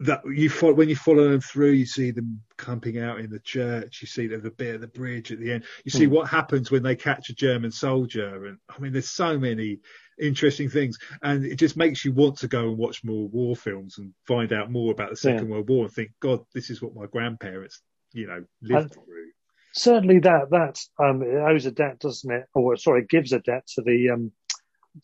that 0.00 0.22
you 0.26 0.50
fo- 0.50 0.74
when 0.74 0.88
you 0.88 0.96
follow 0.96 1.28
them 1.28 1.40
through, 1.40 1.70
you 1.70 1.86
see 1.86 2.10
them 2.10 2.42
camping 2.58 2.98
out 2.98 3.18
in 3.18 3.30
the 3.30 3.40
church. 3.40 3.98
You 4.02 4.08
see 4.08 4.26
the, 4.26 4.38
the 4.38 4.50
bit 4.50 4.74
of 4.74 4.80
the 4.80 4.88
bridge 4.88 5.32
at 5.32 5.38
the 5.38 5.52
end. 5.52 5.64
You 5.84 5.90
see 5.90 6.04
Hmm. 6.06 6.12
what 6.12 6.28
happens 6.28 6.70
when 6.70 6.82
they 6.82 6.96
catch 6.96 7.30
a 7.30 7.34
German 7.34 7.72
soldier, 7.72 8.46
and 8.46 8.58
I 8.68 8.78
mean, 8.78 8.92
there's 8.92 9.10
so 9.10 9.38
many 9.38 9.80
interesting 10.18 10.68
things, 10.68 10.98
and 11.22 11.44
it 11.44 11.56
just 11.56 11.76
makes 11.76 12.04
you 12.04 12.12
want 12.12 12.38
to 12.38 12.48
go 12.48 12.68
and 12.68 12.78
watch 12.78 13.04
more 13.04 13.28
war 13.28 13.56
films 13.56 13.98
and 13.98 14.12
find 14.26 14.52
out 14.52 14.70
more 14.70 14.92
about 14.92 15.10
the 15.10 15.16
Second 15.16 15.48
World 15.48 15.68
War 15.68 15.84
and 15.84 15.92
think, 15.92 16.12
God, 16.20 16.44
this 16.54 16.70
is 16.70 16.80
what 16.80 16.94
my 16.94 17.06
grandparents, 17.06 17.80
you 18.12 18.26
know, 18.26 18.44
lived 18.62 18.94
through. 18.94 19.30
Certainly, 19.72 20.20
that 20.20 20.50
that 20.50 20.80
um, 20.98 21.22
it 21.22 21.36
owes 21.36 21.66
a 21.66 21.70
debt, 21.70 21.98
doesn't 21.98 22.30
it? 22.32 22.46
Or 22.54 22.76
sorry, 22.76 23.02
it 23.02 23.10
gives 23.10 23.32
a 23.32 23.40
debt 23.40 23.66
to 23.74 23.82
the 23.82 24.10
um, 24.10 24.32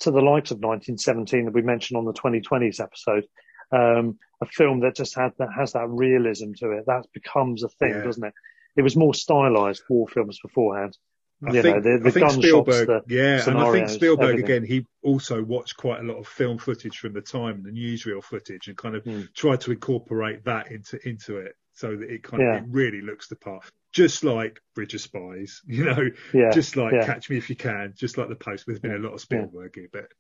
to 0.01 0.10
the 0.10 0.22
likes 0.22 0.51
of 0.51 0.59
1917 0.59 1.44
that 1.44 1.55
we 1.55 1.62
mentioned 1.62 1.98
on 1.98 2.05
the 2.05 2.12
2020s 2.14 2.80
episode. 2.80 3.26
Um, 3.70 4.18
a 4.43 4.47
film 4.47 4.80
that 4.80 4.97
just 4.97 5.14
had 5.14 5.32
that 5.39 5.48
has 5.56 5.72
that 5.72 5.89
realism 5.89 6.52
to 6.59 6.72
it. 6.72 6.84
That 6.86 7.05
becomes 7.12 7.62
a 7.62 7.68
thing, 7.68 7.90
Yeah. 7.90 8.02
doesn't 8.02 8.24
it? 8.24 8.34
It 8.76 8.82
was 8.82 8.97
more 8.97 9.14
stylized 9.14 9.82
war 9.89 10.09
films 10.09 10.39
beforehand. 10.43 10.97
I 11.44 11.52
you 11.52 11.62
think, 11.62 11.77
know, 11.77 11.82
the, 11.98 11.98
the 11.98 12.09
I 12.09 12.10
think 12.12 12.31
Spielberg, 12.31 13.02
yeah, 13.09 13.48
and 13.48 13.59
I 13.59 13.73
think 13.73 13.89
Spielberg 13.89 14.31
everything. 14.31 14.44
again. 14.44 14.64
He 14.64 14.86
also 15.02 15.43
watched 15.43 15.77
quite 15.77 16.01
a 16.01 16.05
lot 16.05 16.19
of 16.19 16.28
film 16.28 16.59
footage 16.59 16.98
from 16.98 17.12
the 17.14 17.20
time, 17.20 17.62
the 17.64 17.70
newsreel 17.70 18.23
footage, 18.23 18.69
and 18.69 18.77
kind 18.77 18.94
of 18.94 19.02
Mm. 19.05 19.32
tried 19.35 19.60
to 19.62 19.73
incorporate 19.73 20.44
that 20.44 20.70
into 20.70 20.98
into 21.09 21.39
it. 21.39 21.56
so 21.74 21.97
that 21.97 22.10
it 22.12 22.23
kind 22.23 22.43
Yeah. 22.43 22.59
of 22.59 22.64
it 22.64 22.69
really 22.70 23.01
looks 23.01 23.28
the 23.28 23.35
part. 23.36 23.64
Just 23.93 24.24
like 24.24 24.60
Bridge 24.74 24.93
of 24.93 25.01
Spies, 25.01 25.62
you 25.66 25.85
know, 25.85 26.10
Yeah. 26.35 26.51
just 26.51 26.77
like 26.77 26.93
yeah. 26.93 27.06
Catch 27.06 27.31
Me 27.31 27.39
If 27.39 27.48
You 27.48 27.56
Can, 27.56 27.94
just 27.97 28.19
like 28.19 28.28
The 28.28 28.36
Post. 28.36 28.66
There's 28.66 28.78
been 28.78 28.94
a 28.94 28.98
lot 28.98 29.14
of 29.14 29.23
Spielberg 29.23 29.74
here, 29.74 29.89
but 29.90 30.12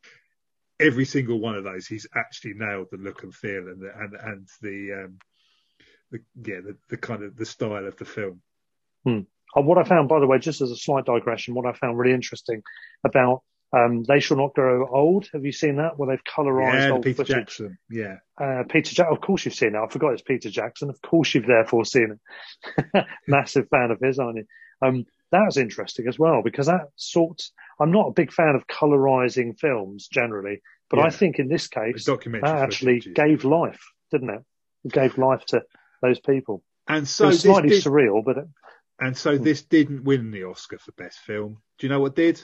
every 0.80 1.04
single 1.04 1.38
one 1.40 1.54
of 1.54 1.64
those, 1.64 1.86
he's 1.86 2.06
actually 2.16 2.54
nailed 2.54 2.88
the 2.90 2.96
look 2.96 3.22
and 3.22 3.34
feel 3.34 3.68
and 3.68 3.82
the, 3.82 3.92
and 3.94 4.14
and 4.14 4.48
the 4.62 5.04
um, 5.04 5.18
the 6.10 6.20
yeah 6.42 6.60
the, 6.62 6.76
the 6.88 6.96
kind 6.96 7.22
of 7.22 7.36
the 7.36 7.44
style 7.46 7.86
of 7.86 7.96
the 7.98 8.06
film. 8.06 8.40
Uh, 9.56 9.62
what 9.62 9.78
I 9.78 9.84
found, 9.84 10.08
by 10.08 10.20
the 10.20 10.26
way, 10.26 10.38
just 10.38 10.60
as 10.60 10.70
a 10.70 10.76
slight 10.76 11.04
digression, 11.04 11.54
what 11.54 11.66
I 11.66 11.72
found 11.76 11.98
really 11.98 12.14
interesting 12.14 12.62
about 13.04 13.42
um, 13.74 14.02
They 14.04 14.20
Shall 14.20 14.36
Not 14.36 14.54
Grow 14.54 14.86
Old. 14.88 15.28
Have 15.32 15.44
you 15.44 15.52
seen 15.52 15.76
that? 15.76 15.98
Where 15.98 16.08
they've 16.08 16.24
colorized 16.24 16.88
Yeah, 16.88 16.90
old 16.92 17.02
Peter 17.04 17.16
footage. 17.24 17.36
Jackson. 17.36 17.78
Yeah, 17.90 18.16
Uh, 18.38 18.64
Peter 18.68 18.94
Jackson. 18.94 19.14
Of 19.14 19.20
course 19.22 19.44
you've 19.44 19.54
seen 19.54 19.74
it. 19.74 19.78
I 19.78 19.86
forgot 19.88 20.12
it's 20.12 20.22
Peter 20.22 20.50
Jackson. 20.50 20.90
Of 20.90 21.00
course 21.02 21.34
you've 21.34 21.46
therefore 21.46 21.84
seen 21.84 22.18
it. 22.94 23.04
Massive 23.26 23.68
fan 23.68 23.90
of 23.90 23.98
his, 24.00 24.18
aren't 24.18 24.38
you? 24.38 24.44
Um, 24.84 25.06
that 25.30 25.44
was 25.46 25.56
interesting 25.56 26.06
as 26.08 26.18
well 26.18 26.42
because 26.42 26.66
that 26.66 26.88
sort. 26.96 27.42
I'm 27.80 27.90
not 27.92 28.08
a 28.08 28.12
big 28.12 28.32
fan 28.32 28.54
of 28.54 28.66
colorizing 28.66 29.58
films 29.58 30.06
generally, 30.06 30.60
but 30.90 30.98
I 30.98 31.08
think 31.08 31.38
in 31.38 31.48
this 31.48 31.68
case 31.68 32.04
documentary. 32.04 32.50
that 32.50 32.62
actually 32.62 33.00
gave 33.00 33.44
life, 33.44 33.80
didn't 34.10 34.28
it? 34.30 34.42
It 34.84 34.92
gave 34.92 35.16
life 35.16 35.44
to 35.46 35.62
those 36.02 36.20
people. 36.20 36.62
and 36.88 37.04
it 37.04 37.08
so 37.08 37.28
was 37.28 37.42
this 37.42 37.50
slightly 37.50 37.70
did, 37.70 37.82
surreal, 37.82 38.22
but 38.22 38.36
it, 38.38 38.44
and 39.00 39.16
so 39.16 39.36
Hmm. 39.36 39.42
this 39.44 39.62
didn't 39.62 40.04
win 40.04 40.30
the 40.30 40.44
Oscar 40.44 40.78
for 40.78 40.92
best 40.92 41.18
film. 41.20 41.58
Do 41.78 41.86
you 41.86 41.92
know 41.92 42.00
what 42.00 42.14
did? 42.16 42.40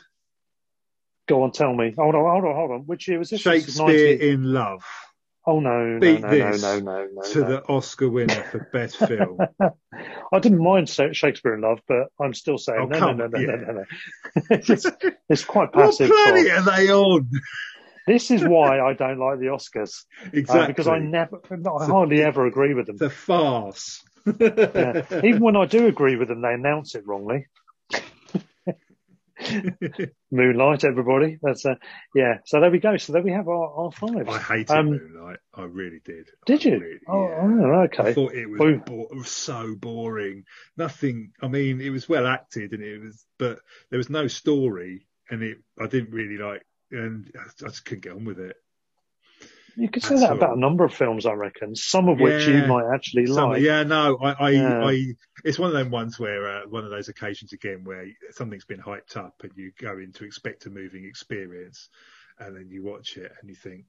go 1.29 1.43
on, 1.43 1.53
tell 1.53 1.75
me. 1.75 1.93
Hold 1.99 2.15
on, 2.15 2.25
hold 2.25 2.45
on, 2.47 2.55
hold 2.55 2.71
on. 2.71 2.81
Which 2.87 3.07
year 3.07 3.19
was 3.19 3.29
this? 3.29 3.45
This 3.45 3.69
is 3.69 3.75
Shakespeare 3.77 4.17
19 4.17 4.21
in 4.33 4.45
Love 4.55 4.83
Oh 5.47 5.61
no, 5.61 5.85
no, 5.85 5.99
beat 6.01 6.21
no, 6.23 6.29
no, 6.29 6.51
this 6.51 6.63
no, 6.63 6.79
no, 6.81 7.07
no, 7.13 7.23
to 7.33 7.41
no. 7.41 7.47
the 7.49 7.63
Oscar 7.69 8.09
winner 8.09 8.43
for 8.45 8.61
best 8.73 8.97
film. 8.97 9.39
I 10.33 10.39
didn't 10.41 10.63
mind 10.63 10.89
Shakespeare 10.89 11.55
in 11.55 11.61
Love, 11.61 11.81
but 11.87 12.09
I'm 12.21 12.33
still 12.35 12.57
saying 12.59 12.81
Oh, 12.81 12.87
no, 12.87 12.95
no, 12.95 12.99
come 12.99 13.17
no, 13.19 13.27
no, 13.27 13.39
no, 13.39 13.55
yeah. 13.55 13.57
no, 13.57 13.73
no. 13.73 13.85
it's, 14.51 14.87
it's 15.29 15.45
quite 15.45 15.75
what 15.75 15.97
planet 15.97 16.51
are 16.51 16.63
they 16.77 16.91
on? 16.91 17.31
This 18.07 18.31
is 18.31 18.43
why 18.43 18.81
I 18.81 18.95
don't 18.95 19.19
like 19.19 19.39
the 19.39 19.47
Oscars 19.47 20.05
uh, 20.25 20.31
Exactly. 20.33 20.67
because 20.73 20.89
I 20.89 20.99
never, 20.99 21.43
I 21.51 21.55
a- 21.55 21.87
hardly 21.87 22.23
ever 22.23 22.47
agree 22.47 22.73
with 22.73 22.87
them. 22.87 22.97
A 23.03 23.11
farce. 23.11 24.03
Yeah. 24.41 25.03
Even 25.25 25.41
when 25.43 25.57
I 25.57 25.67
do 25.67 25.87
agree 25.87 26.17
with 26.17 26.29
them, 26.29 26.43
they 26.43 26.53
announce 26.55 26.95
it 26.95 27.07
wrongly. 27.07 27.47
Moonlight, 30.33 30.85
everybody. 30.85 31.39
That's 31.41 31.65
uh, 31.65 31.77
yeah. 32.15 32.39
So 32.45 32.61
there 32.61 32.71
we 32.71 32.81
go. 32.81 32.97
So 32.97 33.13
there 33.13 33.23
we 33.23 33.31
have 33.33 33.47
our, 33.49 33.73
our 33.85 33.93
fives. 33.93 34.29
I 34.29 34.39
hated 34.39 34.71
Um, 34.71 34.87
Moonlight. 34.91 35.39
I 35.55 35.63
really 35.63 36.01
did. 36.05 36.29
Did 36.47 36.67
I 36.67 36.71
you? 36.71 36.79
really- 36.81 36.99
oh, 37.09 37.29
yeah. 37.29 37.39
oh, 37.43 37.71
I 37.73 37.85
okay. 37.85 38.15
thought 38.15 38.35
it 38.35 38.51
was 38.51 38.59
Well- 38.59 38.83
bo- 38.85 39.23
so 39.23 39.75
boring. 39.77 40.45
Nothing. 40.77 41.33
I 41.41 41.49
mean, 41.49 41.81
it 41.81 41.91
was 41.91 42.09
well 42.09 42.27
acted, 42.27 42.73
and 42.73 42.83
it 42.83 43.01
was, 43.01 43.25
but 43.39 43.61
there 43.91 43.99
was 43.99 44.11
no 44.11 44.27
story, 44.27 45.07
and 45.31 45.43
it. 45.43 45.59
I 45.81 45.87
didn't 45.87 46.11
really 46.13 46.37
like, 46.39 46.65
and 46.91 47.31
I 47.39 47.45
just 47.59 47.85
couldn't 47.85 48.03
get 48.05 48.13
on 48.15 48.25
with 48.25 48.41
it. 48.41 48.57
You 49.81 49.89
could 49.89 50.03
say 50.03 50.17
that 50.17 50.33
about 50.33 50.57
a 50.57 50.61
number 50.61 50.85
of 50.85 50.93
films, 50.93 51.25
I 51.25 51.35
reckon. 51.35 51.77
Some 51.77 52.09
of 52.09 52.19
which 52.19 52.47
you 52.49 52.67
might 52.67 52.93
actually 52.93 53.27
Some- 53.27 53.51
like. 53.51 53.63
yeah, 53.63 53.85
no, 53.85 54.19
I, 54.21 54.33
I, 54.33 54.51
Yeah. 54.51 54.85
I, 54.85 55.05
it's 55.45 55.59
one 55.59 55.69
of 55.69 55.75
them 55.77 55.91
ones 55.91 56.19
where 56.19 56.49
uh, 56.49 56.67
one 56.69 56.85
of 56.85 56.91
those 56.91 57.09
occasions 57.09 57.53
again 57.53 57.83
where 57.85 58.05
something's 58.33 58.65
been 58.65 58.81
hyped 58.81 59.17
up 59.17 59.35
and 59.45 59.53
you 59.55 59.71
go 59.81 59.93
in 59.99 60.13
to 60.15 60.25
expect 60.25 60.67
a 60.67 60.71
moving 60.71 61.05
experience, 61.05 61.91
and 62.41 62.57
then 62.57 62.69
you 62.71 62.83
watch 62.83 63.17
it 63.17 63.31
and 63.41 63.49
you 63.49 63.55
think, 63.55 63.85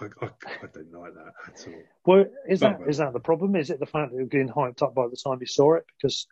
I, 0.00 0.06
I, 0.20 0.26
I 0.26 0.66
don't 0.74 0.92
like 0.92 1.14
that 1.14 1.32
at 1.46 1.68
all. 1.68 1.82
Well, 2.04 2.24
is 2.48 2.60
Not 2.60 2.70
that 2.72 2.80
well. 2.80 2.88
is 2.88 2.96
that 2.98 3.12
the 3.12 3.20
problem? 3.20 3.54
Is 3.54 3.70
it 3.70 3.78
the 3.78 3.86
fact 3.86 4.10
that 4.10 4.16
you're 4.16 4.26
getting 4.26 4.48
hyped 4.48 4.82
up 4.82 4.94
by 4.96 5.06
the 5.08 5.16
time 5.16 5.38
you 5.40 5.46
saw 5.46 5.76
it? 5.76 5.84
Because 5.96 6.26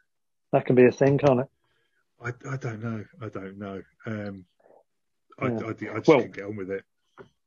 that 0.51 0.67
can 0.67 0.75
be 0.75 0.87
a 0.87 0.91
thing, 0.93 1.19
can't 1.19 1.41
it? 1.41 1.47
I, 2.21 2.31
I 2.51 2.57
don't 2.57 2.83
know. 2.83 3.05
I 3.23 3.29
don't 3.29 3.59
know. 3.59 3.83
Um, 4.07 4.45
I, 5.39 5.47
Yeah. 5.47 5.59
I, 5.67 5.69
I 5.69 5.73
just 5.99 6.09
Well- 6.09 6.19
couldn't 6.19 6.35
get 6.35 6.45
on 6.47 6.57
with 6.57 6.71
it. 6.73 6.83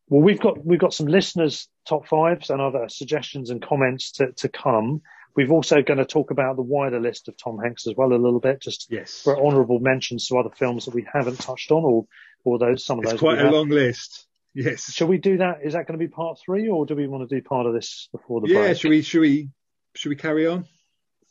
Well, 0.10 0.22
we've 0.22 0.40
got 0.40 0.66
we've 0.66 0.80
got 0.80 0.94
some 0.94 1.08
listeners' 1.08 1.68
top 1.88 2.08
fives 2.08 2.50
and 2.50 2.62
other 2.62 2.88
suggestions 2.90 3.50
and 3.50 3.62
comments 3.62 4.12
to, 4.14 4.32
to 4.34 4.50
come. 4.50 5.02
We've 5.36 5.52
also 5.52 5.82
going 5.84 6.00
to 6.00 6.06
talk 6.06 6.32
about 6.32 6.56
the 6.56 6.64
wider 6.64 7.00
list 7.00 7.28
of 7.28 7.36
Tom 7.38 7.60
Hanks 7.60 7.86
as 7.86 7.94
well 7.96 8.12
a 8.12 8.16
little 8.16 8.40
bit, 8.40 8.62
just 8.62 8.88
Yes, 8.90 9.22
for 9.24 9.38
honourable 9.40 9.80
mentions 9.80 10.28
to 10.28 10.38
other 10.38 10.50
films 10.56 10.86
that 10.86 10.96
we 10.96 11.06
haven't 11.12 11.40
touched 11.40 11.72
on, 11.72 11.84
or 11.84 12.06
or 12.44 12.58
those 12.58 12.86
some 12.86 13.00
of 13.00 13.04
it's 13.04 13.14
those. 13.14 13.20
quite 13.20 13.38
a 13.40 13.44
have. 13.44 13.54
long 13.54 13.70
list. 13.70 14.26
Yes. 14.54 14.92
Shall 14.92 15.08
we 15.08 15.20
do 15.20 15.38
that? 15.38 15.60
Is 15.64 15.74
that 15.74 15.86
going 15.86 16.00
to 16.00 16.04
be 16.04 16.08
part 16.12 16.40
three, 16.44 16.70
or 16.70 16.86
do 16.86 16.96
we 16.96 17.08
want 17.08 17.28
to 17.30 17.36
do 17.36 17.44
part 17.44 17.68
of 17.68 17.74
this 17.74 18.10
before 18.12 18.42
the 18.42 18.48
Yeah. 18.48 18.62
break? 18.62 18.78
Should 18.78 18.90
we? 18.90 19.02
Should 19.02 19.22
we? 19.22 19.50
Should 19.96 20.10
we 20.10 20.16
carry 20.16 20.48
on? 20.48 20.66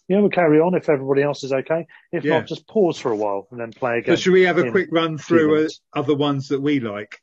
Yeah, 0.09 0.21
we'll 0.21 0.31
carry 0.31 0.61
on 0.61 0.75
if 0.77 0.89
everybody 0.89 1.23
else 1.23 1.43
is 1.43 1.53
okay. 1.53 1.87
If 2.13 2.25
Yeah. 2.25 2.39
not, 2.39 2.47
just 2.47 2.69
pause 2.69 2.99
for 2.99 3.11
a 3.11 3.17
while 3.17 3.49
and 3.51 3.59
then 3.59 3.73
play 3.73 3.99
again. 3.99 4.17
So 4.17 4.21
should 4.21 4.33
we 4.35 4.43
have 4.43 4.59
a 4.59 4.71
quick 4.71 4.89
run 4.93 5.19
through 5.19 5.65
uh, 5.65 5.69
other 5.95 6.15
ones 6.15 6.49
that 6.49 6.61
we 6.61 6.79
like? 6.79 7.21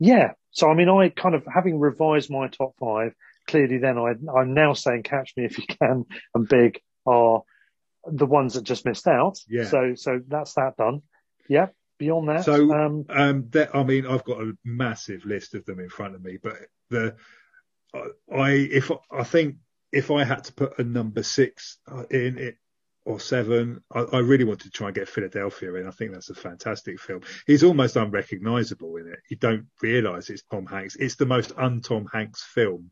Yeah. 0.00 0.32
So, 0.50 0.68
I 0.68 0.74
mean, 0.74 0.88
I 0.88 1.10
kind 1.10 1.36
of, 1.36 1.46
having 1.46 1.78
revised 1.78 2.30
my 2.30 2.48
top 2.48 2.74
five, 2.80 3.14
clearly 3.46 3.78
then 3.78 3.98
I, 3.98 4.14
I'm 4.36 4.54
now 4.54 4.72
saying 4.72 5.04
Catch 5.04 5.34
Me 5.36 5.44
If 5.44 5.58
You 5.58 5.64
Can 5.80 6.06
and 6.34 6.48
Big 6.48 6.80
are 7.06 7.42
the 8.10 8.26
ones 8.26 8.54
that 8.54 8.64
just 8.64 8.84
missed 8.84 9.06
out. 9.06 9.38
Yeah. 9.48 9.64
So, 9.64 9.94
so 9.94 10.20
that's 10.26 10.54
that 10.54 10.76
done. 10.76 11.02
Yeah. 11.48 11.68
Beyond 11.98 12.28
that, 12.30 12.44
So- 12.46 12.72
um, 12.72 13.04
Um, 13.10 13.46
that, 13.50 13.76
I 13.76 13.84
mean, 13.84 14.06
I've 14.06 14.24
got 14.24 14.40
a 14.40 14.56
massive 14.64 15.24
list 15.26 15.54
of 15.54 15.64
them 15.66 15.78
in 15.78 15.90
front 15.90 16.14
of 16.14 16.24
me, 16.24 16.38
but 16.42 16.56
the 16.88 17.14
I 18.32 18.50
if 18.52 18.90
I 19.10 19.24
think 19.24 19.56
if 19.92 20.10
I 20.10 20.24
had 20.24 20.44
to 20.44 20.52
put 20.52 20.78
a 20.78 20.84
number 20.84 21.22
six 21.22 21.78
uh, 21.90 22.04
in 22.10 22.38
it 22.38 22.56
or 23.10 23.20
seven, 23.20 23.82
I, 23.92 24.00
I 24.00 24.18
really 24.18 24.44
want 24.44 24.60
to 24.60 24.70
try 24.70 24.88
and 24.88 24.94
get 24.94 25.08
Philadelphia 25.08 25.74
in. 25.74 25.86
I 25.86 25.90
think 25.90 26.12
that's 26.12 26.30
a 26.30 26.34
fantastic 26.34 27.00
film. 27.00 27.22
He's 27.46 27.64
almost 27.64 27.96
unrecognisable 27.96 28.96
in 28.96 29.08
it. 29.08 29.18
You 29.28 29.36
don't 29.36 29.66
realise 29.82 30.30
it's 30.30 30.42
Tom 30.50 30.66
Hanks. 30.66 30.96
It's 30.96 31.16
the 31.16 31.26
most 31.26 31.52
un-Tom 31.56 32.08
Hanks 32.12 32.42
film 32.42 32.90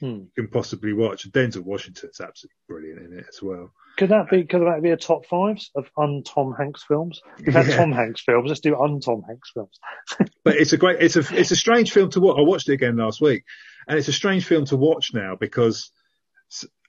hmm. 0.00 0.06
you 0.06 0.30
can 0.34 0.48
possibly 0.48 0.92
watch. 0.92 1.30
Denzel 1.30 1.62
Washington's 1.62 2.20
absolutely 2.20 2.56
brilliant 2.68 3.00
in 3.00 3.18
it 3.18 3.26
as 3.28 3.42
well. 3.42 3.72
could 3.96 4.10
that 4.10 4.30
be, 4.30 4.44
could 4.44 4.62
that 4.62 4.82
be 4.82 4.90
a 4.90 4.96
top 4.96 5.26
fives 5.26 5.70
of 5.76 5.88
un-Tom 5.96 6.54
Hanks 6.58 6.84
films? 6.84 7.20
We've 7.38 7.54
had 7.54 7.66
Yeah. 7.68 7.76
Tom 7.76 7.92
Hanks 7.92 8.22
films. 8.22 8.48
Let's 8.48 8.60
do 8.60 8.80
un-Tom 8.80 9.22
Hanks 9.26 9.50
films. 9.52 9.78
but 10.44 10.56
it's 10.56 10.72
a 10.72 10.76
great 10.76 11.00
it's 11.00 11.16
a 11.16 11.24
it's 11.38 11.50
a 11.50 11.56
strange 11.56 11.92
film 11.92 12.10
to 12.10 12.20
watch. 12.20 12.38
I 12.38 12.42
watched 12.42 12.68
it 12.68 12.74
again 12.74 12.96
last 12.96 13.20
week, 13.20 13.44
and 13.86 13.98
it's 13.98 14.08
a 14.08 14.12
strange 14.12 14.46
film 14.46 14.64
to 14.66 14.76
watch 14.76 15.12
now 15.14 15.36
because 15.38 15.90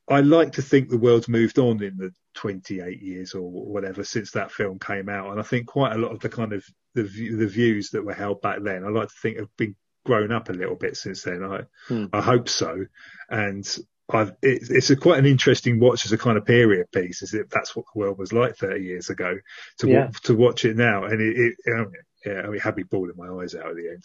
I 0.08 0.22
like 0.22 0.54
to 0.54 0.62
think 0.62 0.90
the 0.90 0.98
world's 0.98 1.28
moved 1.28 1.58
on 1.58 1.82
in 1.82 1.98
the 1.98 2.12
28 2.36 3.02
years 3.02 3.34
or 3.34 3.50
whatever 3.50 4.04
since 4.04 4.32
that 4.32 4.52
film 4.52 4.78
came 4.80 5.10
out, 5.10 5.32
and 5.32 5.40
I 5.40 5.44
think 5.44 5.68
quite 5.68 5.94
a 5.94 5.98
lot 5.98 6.12
of 6.12 6.20
the 6.20 6.30
kind 6.30 6.54
of 6.54 6.64
the 6.94 7.04
the 7.04 7.48
views 7.48 7.90
that 7.92 8.06
were 8.06 8.14
held 8.14 8.42
back 8.42 8.60
then, 8.62 8.84
I 8.86 8.90
like 8.90 9.10
to 9.10 9.16
think 9.22 9.38
have 9.40 9.56
been 9.58 9.76
grown 10.06 10.32
up 10.32 10.50
a 10.50 10.54
little 10.54 10.76
bit 10.76 10.96
since 10.98 11.24
then. 11.24 11.44
I 11.44 11.64
Hmm. 11.88 12.06
I 12.14 12.22
hope 12.22 12.50
so, 12.50 12.86
and. 13.30 13.78
I've, 14.08 14.34
it, 14.44 14.68
it's 14.70 14.92
a 14.92 14.96
quite 14.96 15.18
an 15.18 15.26
interesting 15.26 15.80
watch 15.80 16.06
as 16.06 16.12
a 16.12 16.18
kind 16.20 16.38
of 16.38 16.46
period 16.46 16.92
piece, 16.92 17.24
as 17.24 17.34
if 17.34 17.50
that's 17.50 17.76
what 17.76 17.86
the 17.92 18.00
world 18.00 18.20
was 18.20 18.32
like 18.32 18.56
30 18.56 18.84
years 18.86 19.10
ago. 19.10 19.36
To 19.80 19.90
Yeah. 19.90 20.12
to 20.26 20.36
watch 20.36 20.64
it 20.64 20.78
now, 20.78 21.06
and 21.06 21.20
it, 21.20 21.36
it 21.36 21.74
um, 21.76 21.92
yeah, 22.24 22.42
I 22.42 22.46
mean, 22.46 22.58
it 22.58 22.62
had 22.62 22.78
me 22.78 22.84
bawling 22.84 23.16
my 23.18 23.30
eyes 23.42 23.56
out 23.56 23.66
at 23.72 23.76
the 23.76 23.90
end. 23.90 24.04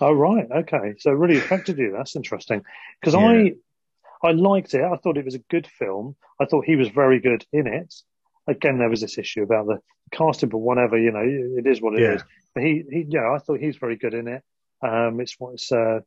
Oh 0.00 0.12
right, 0.12 0.48
okay. 0.50 0.94
So 0.98 1.12
it 1.12 1.14
really 1.14 1.38
affected 1.38 1.78
you. 1.78 1.92
That's 1.96 2.16
interesting. 2.16 2.62
Because 3.00 3.14
Yeah. 3.14 3.20
I, 3.20 3.52
I 4.22 4.32
liked 4.32 4.74
it. 4.74 4.82
I 4.82 4.96
thought 4.96 5.16
it 5.18 5.24
was 5.24 5.34
a 5.34 5.38
good 5.50 5.66
film. 5.66 6.16
I 6.40 6.44
thought 6.44 6.64
he 6.64 6.76
was 6.76 6.88
very 6.88 7.20
good 7.20 7.44
in 7.52 7.66
it. 7.66 7.92
Again, 8.46 8.78
there 8.78 8.88
was 8.88 9.00
this 9.00 9.18
issue 9.18 9.42
about 9.42 9.66
the 9.66 9.78
casting, 10.12 10.48
but 10.48 10.58
whatever, 10.58 10.98
you 10.98 11.10
know, 11.12 11.22
it 11.24 11.66
is 11.66 11.80
what 11.80 11.94
it 11.94 12.02
is. 12.02 12.20
Yeah. 12.20 12.26
But 12.54 12.62
he, 12.64 12.84
he, 12.90 13.04
yeah, 13.08 13.30
I 13.32 13.38
thought 13.38 13.60
he's 13.60 13.76
very 13.76 13.96
good 13.96 14.14
in 14.14 14.28
it. 14.28 14.42
Um, 14.82 15.20
it's 15.20 15.36
what's 15.38 15.70
uh, 15.72 16.00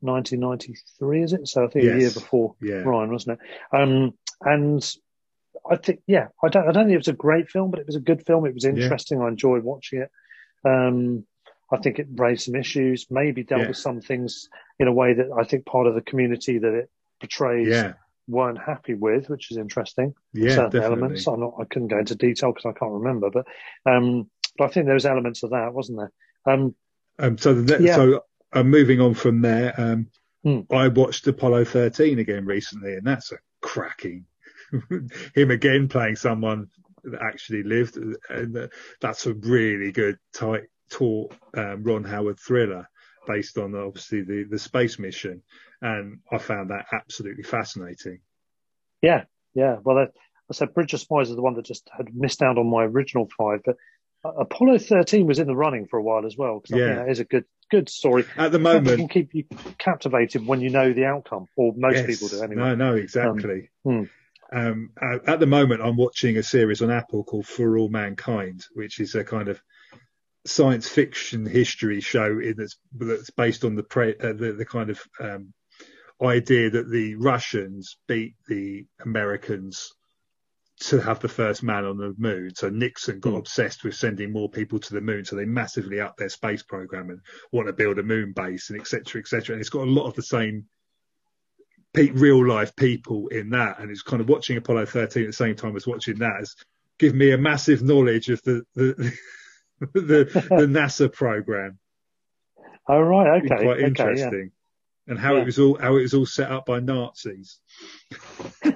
1993, 0.00 1.22
is 1.22 1.32
it? 1.32 1.48
So 1.48 1.64
I 1.64 1.68
think 1.68 1.84
a 1.84 1.98
year 1.98 2.10
before 2.10 2.54
Yeah. 2.60 2.76
Ryan, 2.76 3.10
wasn't 3.12 3.40
it? 3.40 3.76
Um, 3.76 4.14
and 4.40 4.94
I 5.70 5.76
think, 5.76 6.00
yeah, 6.06 6.28
I 6.42 6.48
don't, 6.48 6.68
I 6.68 6.72
don't 6.72 6.84
think 6.84 6.94
it 6.94 6.98
was 6.98 7.08
a 7.08 7.12
great 7.12 7.48
film, 7.50 7.70
but 7.70 7.80
it 7.80 7.86
was 7.86 7.96
a 7.96 8.00
good 8.00 8.24
film. 8.26 8.46
It 8.46 8.54
was 8.54 8.64
interesting. 8.64 9.20
I 9.22 9.28
enjoyed 9.28 9.62
watching 9.64 10.00
it. 10.00 10.10
Um, 10.64 11.26
I 11.70 11.78
think 11.78 11.98
it 11.98 12.08
raised 12.14 12.44
some 12.44 12.54
issues, 12.56 13.06
maybe 13.10 13.42
dealt 13.42 13.62
Yeah. 13.62 13.68
with 13.68 13.76
some 13.76 14.00
things 14.00 14.48
in 14.78 14.88
a 14.88 14.92
way 14.92 15.14
that 15.14 15.28
I 15.38 15.44
think 15.44 15.64
part 15.66 15.86
of 15.86 15.94
the 15.94 16.02
community 16.02 16.58
that 16.58 16.74
it 16.74 16.90
portrays 17.28 17.68
Yeah. 17.68 17.92
weren't 18.28 18.58
happy 18.58 18.94
with, 18.94 19.28
which 19.28 19.50
is 19.50 19.56
interesting. 19.56 20.14
Yeah. 20.32 20.50
Certain 20.50 20.70
Definitely. 20.70 20.86
elements. 20.86 21.26
I'm 21.28 21.40
not, 21.40 21.54
I 21.60 21.64
couldn't 21.64 21.88
go 21.88 21.98
into 21.98 22.14
detail 22.14 22.52
because 22.52 22.66
I 22.66 22.78
can't 22.78 22.92
remember, 22.92 23.30
but, 23.30 23.46
um, 23.86 24.30
but 24.56 24.64
I 24.64 24.68
think 24.68 24.86
there 24.86 24.94
was 24.94 25.06
elements 25.06 25.42
of 25.42 25.50
that, 25.50 25.72
wasn't 25.72 25.98
there? 25.98 26.12
Um, 26.54 26.74
Um, 27.18 27.38
so 27.38 27.54
the, 27.54 27.82
Yeah. 27.82 27.94
so 27.96 28.20
I'm 28.52 28.70
moving 28.70 29.00
on 29.00 29.14
from 29.14 29.40
there. 29.40 29.72
Um, 29.78 30.08
Hmm. 30.42 30.60
I 30.70 30.88
watched 30.88 31.26
Apollo 31.26 31.64
13 31.64 32.18
again 32.18 32.44
recently, 32.44 32.94
and 32.94 33.06
that's 33.06 33.32
a 33.32 33.36
cracking. 33.62 34.26
Him 35.34 35.50
again 35.50 35.88
playing 35.88 36.16
someone 36.16 36.66
that 37.04 37.22
actually 37.22 37.62
lived, 37.62 37.96
and 38.28 38.56
uh, 38.56 38.68
that's 39.00 39.24
a 39.26 39.32
really 39.34 39.90
good, 39.92 40.18
tight, 40.34 40.64
taut 40.90 41.32
um, 41.56 41.82
Ron 41.82 42.04
Howard 42.04 42.38
thriller 42.38 42.86
based 43.26 43.56
on 43.56 43.74
obviously 43.74 44.20
the 44.20 44.44
the 44.50 44.58
space 44.58 44.98
mission, 44.98 45.42
and 45.84 46.20
I 46.32 46.38
found 46.38 46.70
that 46.70 46.86
absolutely 46.92 47.42
fascinating. 47.42 48.20
Yeah, 49.02 49.24
yeah. 49.54 49.76
Well, 49.84 49.98
I, 49.98 50.02
I 50.04 50.52
said 50.52 50.72
Bridge 50.72 50.94
of 50.94 51.00
Spies 51.00 51.28
is 51.28 51.36
the 51.36 51.42
one 51.42 51.54
that 51.54 51.66
just 51.66 51.88
had 51.94 52.14
missed 52.14 52.40
out 52.40 52.56
on 52.56 52.70
my 52.70 52.84
original 52.84 53.28
five, 53.36 53.60
but 53.64 53.76
Apollo 54.24 54.78
13 54.78 55.26
was 55.26 55.38
in 55.38 55.46
the 55.46 55.54
running 55.54 55.86
for 55.86 55.98
a 55.98 56.02
while 56.02 56.24
as 56.24 56.38
well. 56.38 56.58
Because 56.58 56.78
yeah. 56.78 56.84
I 56.84 56.88
think 56.88 56.98
that 57.00 57.10
is 57.10 57.20
a 57.20 57.24
good 57.24 57.44
good 57.70 57.90
story. 57.90 58.24
At 58.38 58.50
the 58.50 58.58
moment, 58.58 58.88
it 58.88 58.96
can 58.96 59.08
keep 59.08 59.34
you 59.34 59.44
captivated 59.76 60.46
when 60.46 60.62
you 60.62 60.70
know 60.70 60.94
the 60.94 61.04
outcome, 61.04 61.48
or 61.54 61.74
most 61.76 61.96
yes. 61.96 62.06
people 62.06 62.28
do 62.28 62.42
anyway. 62.42 62.62
No, 62.62 62.74
no, 62.74 62.94
exactly. 62.94 63.68
Um, 63.84 64.08
hmm. 64.50 64.58
um, 64.58 64.90
at 65.26 65.38
the 65.38 65.46
moment, 65.46 65.82
I'm 65.82 65.98
watching 65.98 66.38
a 66.38 66.42
series 66.42 66.80
on 66.80 66.90
Apple 66.90 67.24
called 67.24 67.46
For 67.46 67.76
All 67.76 67.90
Mankind, 67.90 68.64
which 68.72 69.00
is 69.00 69.14
a 69.14 69.22
kind 69.22 69.48
of 69.48 69.60
science 70.46 70.88
fiction 70.88 71.44
history 71.44 72.00
show 72.00 72.40
that's 72.56 72.76
that's 72.94 73.30
based 73.30 73.64
on 73.64 73.74
the 73.74 73.82
pre, 73.82 74.14
uh, 74.16 74.32
the, 74.32 74.54
the 74.56 74.64
kind 74.64 74.88
of 74.88 75.00
um, 75.20 75.52
idea 76.22 76.70
that 76.70 76.90
the 76.90 77.16
Russians 77.16 77.96
beat 78.06 78.34
the 78.48 78.86
Americans 79.00 79.92
to 80.80 81.00
have 81.00 81.20
the 81.20 81.28
first 81.28 81.62
man 81.62 81.84
on 81.84 81.96
the 81.96 82.14
moon. 82.18 82.52
So 82.54 82.68
Nixon 82.68 83.20
got 83.20 83.34
mm. 83.34 83.38
obsessed 83.38 83.84
with 83.84 83.94
sending 83.94 84.32
more 84.32 84.48
people 84.48 84.78
to 84.80 84.94
the 84.94 85.00
moon, 85.00 85.24
so 85.24 85.36
they 85.36 85.44
massively 85.44 86.00
upped 86.00 86.18
their 86.18 86.28
space 86.28 86.62
program 86.62 87.10
and 87.10 87.20
want 87.52 87.68
to 87.68 87.72
build 87.72 87.98
a 87.98 88.02
moon 88.02 88.32
base 88.34 88.70
and 88.70 88.80
etc. 88.80 89.20
etc. 89.20 89.54
And 89.54 89.60
it's 89.60 89.70
got 89.70 89.86
a 89.86 89.90
lot 89.90 90.06
of 90.06 90.14
the 90.14 90.22
same 90.22 90.66
real 91.94 92.46
life 92.46 92.74
people 92.74 93.28
in 93.28 93.50
that, 93.50 93.78
and 93.78 93.90
it's 93.90 94.02
kind 94.02 94.20
of 94.20 94.28
watching 94.28 94.56
Apollo 94.56 94.86
13 94.86 95.22
at 95.22 95.26
the 95.28 95.32
same 95.32 95.54
time 95.54 95.76
as 95.76 95.86
watching 95.86 96.18
that 96.18 96.34
has 96.38 96.54
given 96.98 97.18
me 97.18 97.30
a 97.30 97.38
massive 97.38 97.82
knowledge 97.82 98.28
of 98.28 98.42
the 98.42 98.62
the 98.74 99.12
the, 99.92 100.00
the 100.00 100.24
NASA 100.66 101.12
program. 101.12 101.78
Oh 102.88 103.00
right, 103.00 103.42
okay, 103.44 103.64
quite 103.64 103.80
interesting. 103.80 104.26
Okay, 104.26 104.38
yeah. 104.42 104.63
And 105.06 105.18
how 105.18 105.34
yeah. 105.34 105.42
it 105.42 105.46
was 105.46 105.58
all 105.58 105.78
how 105.78 105.96
it 105.96 106.02
was 106.02 106.14
all 106.14 106.26
set 106.26 106.50
up 106.50 106.66
by 106.66 106.80
Nazis. 106.80 107.58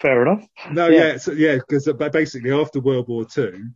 Fair 0.00 0.22
enough. 0.22 0.46
No, 0.70 0.88
yeah, 0.88 1.12
yeah, 1.12 1.16
so, 1.16 1.32
yeah, 1.32 1.56
because 1.56 1.88
basically 2.12 2.52
after 2.52 2.80
World 2.80 3.08
War 3.08 3.24
Two, 3.24 3.70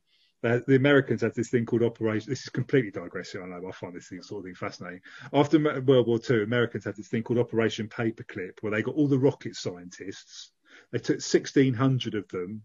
uh, 0.45 0.61
the 0.67 0.77
Americans 0.77 1.23
had 1.23 1.35
this 1.35 1.51
thing 1.51 1.67
called 1.67 1.83
Operation. 1.83 2.31
This 2.31 2.43
is 2.43 2.49
completely 2.49 2.91
digressing. 2.91 3.43
I 3.43 3.47
know. 3.47 3.67
I 3.67 3.73
find 3.73 3.95
this 3.95 4.09
thing 4.09 4.23
sort 4.23 4.41
of 4.41 4.45
thing 4.45 4.55
fascinating. 4.55 5.01
After 5.33 5.59
World 5.81 6.07
War 6.07 6.19
Two, 6.19 6.43
Americans 6.43 6.85
had 6.85 6.97
this 6.97 7.09
thing 7.09 7.23
called 7.23 7.39
Operation 7.39 7.89
Paperclip, 7.89 8.59
where 8.61 8.73
they 8.73 8.83
got 8.83 8.95
all 8.95 9.09
the 9.09 9.19
rocket 9.19 9.57
scientists. 9.57 10.53
They 10.93 10.99
took 10.99 11.17
1,600 11.17 12.15
of 12.15 12.29
them, 12.29 12.63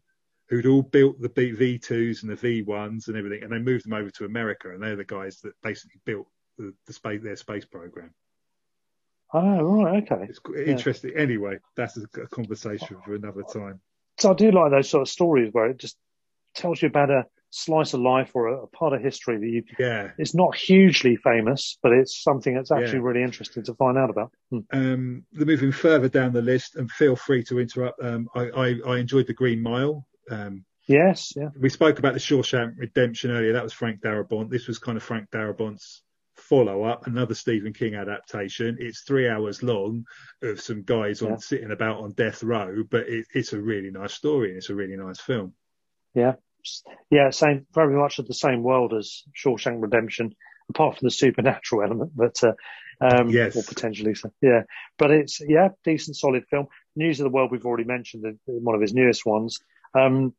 who'd 0.50 0.66
all 0.66 0.84
built 0.84 1.20
the 1.20 1.30
V2s 1.30 2.22
and 2.22 2.32
the 2.32 2.64
V1s 2.64 3.08
and 3.08 3.18
everything, 3.18 3.44
and 3.44 3.52
they 3.52 3.60
moved 3.60 3.86
them 3.86 3.94
over 3.94 4.10
to 4.12 4.26
America, 4.26 4.70
and 4.70 4.82
they're 4.82 4.96
the 4.96 5.04
guys 5.04 5.40
that 5.42 5.60
basically 5.64 6.00
built 6.06 6.28
the, 6.58 6.74
the 6.88 6.94
space 6.94 7.22
their 7.24 7.36
space 7.36 7.66
program. 7.66 8.14
Oh, 9.34 9.64
right, 9.64 10.04
okay. 10.04 10.28
It's 10.30 10.40
interesting. 10.56 11.14
Yeah. 11.16 11.22
Anyway, 11.22 11.58
that's 11.76 11.98
a, 11.98 12.22
a 12.22 12.28
conversation 12.28 12.98
for 13.04 13.16
another 13.16 13.42
time. 13.42 13.82
So 14.20 14.32
I 14.32 14.36
do 14.36 14.52
like 14.52 14.72
those 14.72 14.90
sort 14.90 15.02
of 15.02 15.10
stories 15.10 15.50
where 15.52 15.72
it 15.72 15.78
just 15.80 15.98
tells 16.54 16.82
you 16.82 16.88
about 16.88 17.10
a 17.10 17.26
slice 17.50 17.94
of 17.94 18.02
life 18.02 18.32
or 18.36 18.48
a, 18.48 18.64
a 18.64 18.68
part 18.68 18.94
of 18.94 19.02
history 19.02 19.38
that 19.38 19.48
you. 19.48 19.64
Yeah. 19.80 20.12
It's 20.20 20.36
not 20.36 20.56
hugely 20.56 21.16
famous, 21.16 21.80
but 21.82 21.94
it's 21.94 22.22
something 22.22 22.54
that's 22.54 22.72
actually 22.72 23.00
yeah. 23.00 23.06
really 23.06 23.24
interesting 23.24 23.64
to 23.64 23.74
find 23.74 23.98
out 23.98 24.12
about. 24.12 24.32
Hmm. 24.52 24.60
Um, 24.72 25.26
moving 25.34 25.72
further 25.72 26.10
down 26.10 26.34
the 26.34 26.42
list, 26.42 26.76
and 26.76 26.92
feel 26.92 27.16
free 27.16 27.44
to 27.46 27.60
interrupt. 27.60 28.04
Um, 28.04 28.28
I, 28.36 28.50
I, 28.50 28.76
I, 28.86 28.98
enjoyed 28.98 29.26
the 29.26 29.34
Green 29.34 29.64
Mile. 29.64 30.06
Um, 30.30 30.64
yes, 30.88 31.34
yeah. 31.36 31.50
We 31.60 31.70
spoke 31.70 31.98
about 31.98 32.14
the 32.14 32.20
Shawshank 32.20 32.76
Redemption 32.78 33.32
earlier. 33.32 33.54
That 33.54 33.64
was 33.64 33.74
Frank 33.74 34.02
Darabont. 34.02 34.52
This 34.52 34.68
was 34.68 34.78
kind 34.78 34.96
of 34.96 35.04
Frank 35.04 35.32
Darabont's 35.32 36.03
follow 36.36 36.84
up, 36.84 37.08
another 37.08 37.36
Stephen 37.36 37.74
King 37.74 37.96
adaptation. 37.96 38.78
It's 38.80 39.02
three 39.02 39.30
hours 39.30 39.64
long 39.64 40.06
of 40.42 40.60
some 40.60 40.84
guys 40.84 41.22
on 41.22 41.32
yeah. 41.32 41.38
sitting 41.38 41.72
about 41.72 42.00
on 42.00 42.12
death 42.12 42.44
row, 42.44 42.84
but 42.90 43.08
it, 43.08 43.28
it's 43.34 43.54
a 43.54 43.62
really 43.62 43.92
nice 43.92 44.14
story 44.14 44.50
and 44.50 44.58
it's 44.58 44.70
a 44.70 44.76
really 44.76 44.96
nice 44.96 45.20
film. 45.20 45.54
Yeah, 46.14 46.34
yeah, 47.10 47.30
same, 47.30 47.66
very 47.74 47.96
much 47.96 48.20
of 48.20 48.28
the 48.28 48.34
same 48.34 48.64
world 48.64 48.94
as 48.94 49.24
Shawshank 49.36 49.82
Redemption, 49.82 50.36
apart 50.70 50.98
from 50.98 51.08
the 51.08 51.12
supernatural 51.12 51.84
element, 51.84 52.12
but 52.16 52.44
uh, 52.44 52.54
um, 53.02 53.30
yes, 53.30 53.56
or 53.56 53.64
potentially 53.64 54.16
so. 54.16 54.32
Yeah, 54.42 54.62
but 54.98 55.12
it's 55.12 55.42
yeah, 55.42 55.70
decent, 55.84 56.16
solid 56.16 56.46
film. 56.50 56.68
News 56.96 57.20
of 57.20 57.26
the 57.26 57.30
World 57.30 57.52
we've 57.52 57.66
already 57.66 57.84
mentioned, 57.84 58.40
one 58.46 58.76
of 58.76 58.82
his 58.82 58.94
newest 58.94 59.26
ones. 59.26 59.60
Um, 59.96 60.34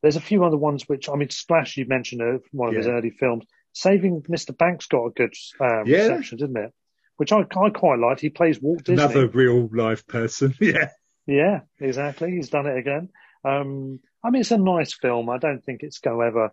there's 0.00 0.16
a 0.16 0.20
few 0.20 0.44
other 0.44 0.56
ones 0.56 0.88
which 0.88 1.08
I 1.08 1.14
mean, 1.14 1.30
Splash 1.30 1.76
you 1.76 1.86
mentioned 1.86 2.22
uh, 2.22 2.38
one 2.50 2.68
of 2.68 2.74
yeah. 2.74 2.78
his 2.78 2.88
early 2.88 3.10
films. 3.10 3.44
Saving 3.72 4.22
Mr. 4.22 4.56
Banks 4.56 4.86
got 4.86 5.06
a 5.06 5.10
good 5.10 5.34
um, 5.60 5.84
yeah. 5.86 6.08
reception, 6.08 6.38
didn't 6.38 6.56
it? 6.56 6.72
Which 7.16 7.32
I, 7.32 7.40
I 7.40 7.70
quite 7.70 7.98
liked. 7.98 8.20
He 8.20 8.30
plays 8.30 8.60
Walt 8.60 8.84
Disney. 8.84 9.02
Another 9.02 9.28
real 9.28 9.68
life 9.72 10.06
person. 10.06 10.54
yeah. 10.60 10.88
Yeah, 11.26 11.60
exactly. 11.80 12.32
He's 12.32 12.50
done 12.50 12.66
it 12.66 12.76
again. 12.76 13.10
Um, 13.44 14.00
I 14.24 14.30
mean, 14.30 14.40
it's 14.40 14.50
a 14.50 14.58
nice 14.58 14.92
film. 14.94 15.30
I 15.30 15.38
don't 15.38 15.64
think 15.64 15.82
it's 15.82 15.98
going 15.98 16.18
to 16.18 16.26
ever 16.26 16.52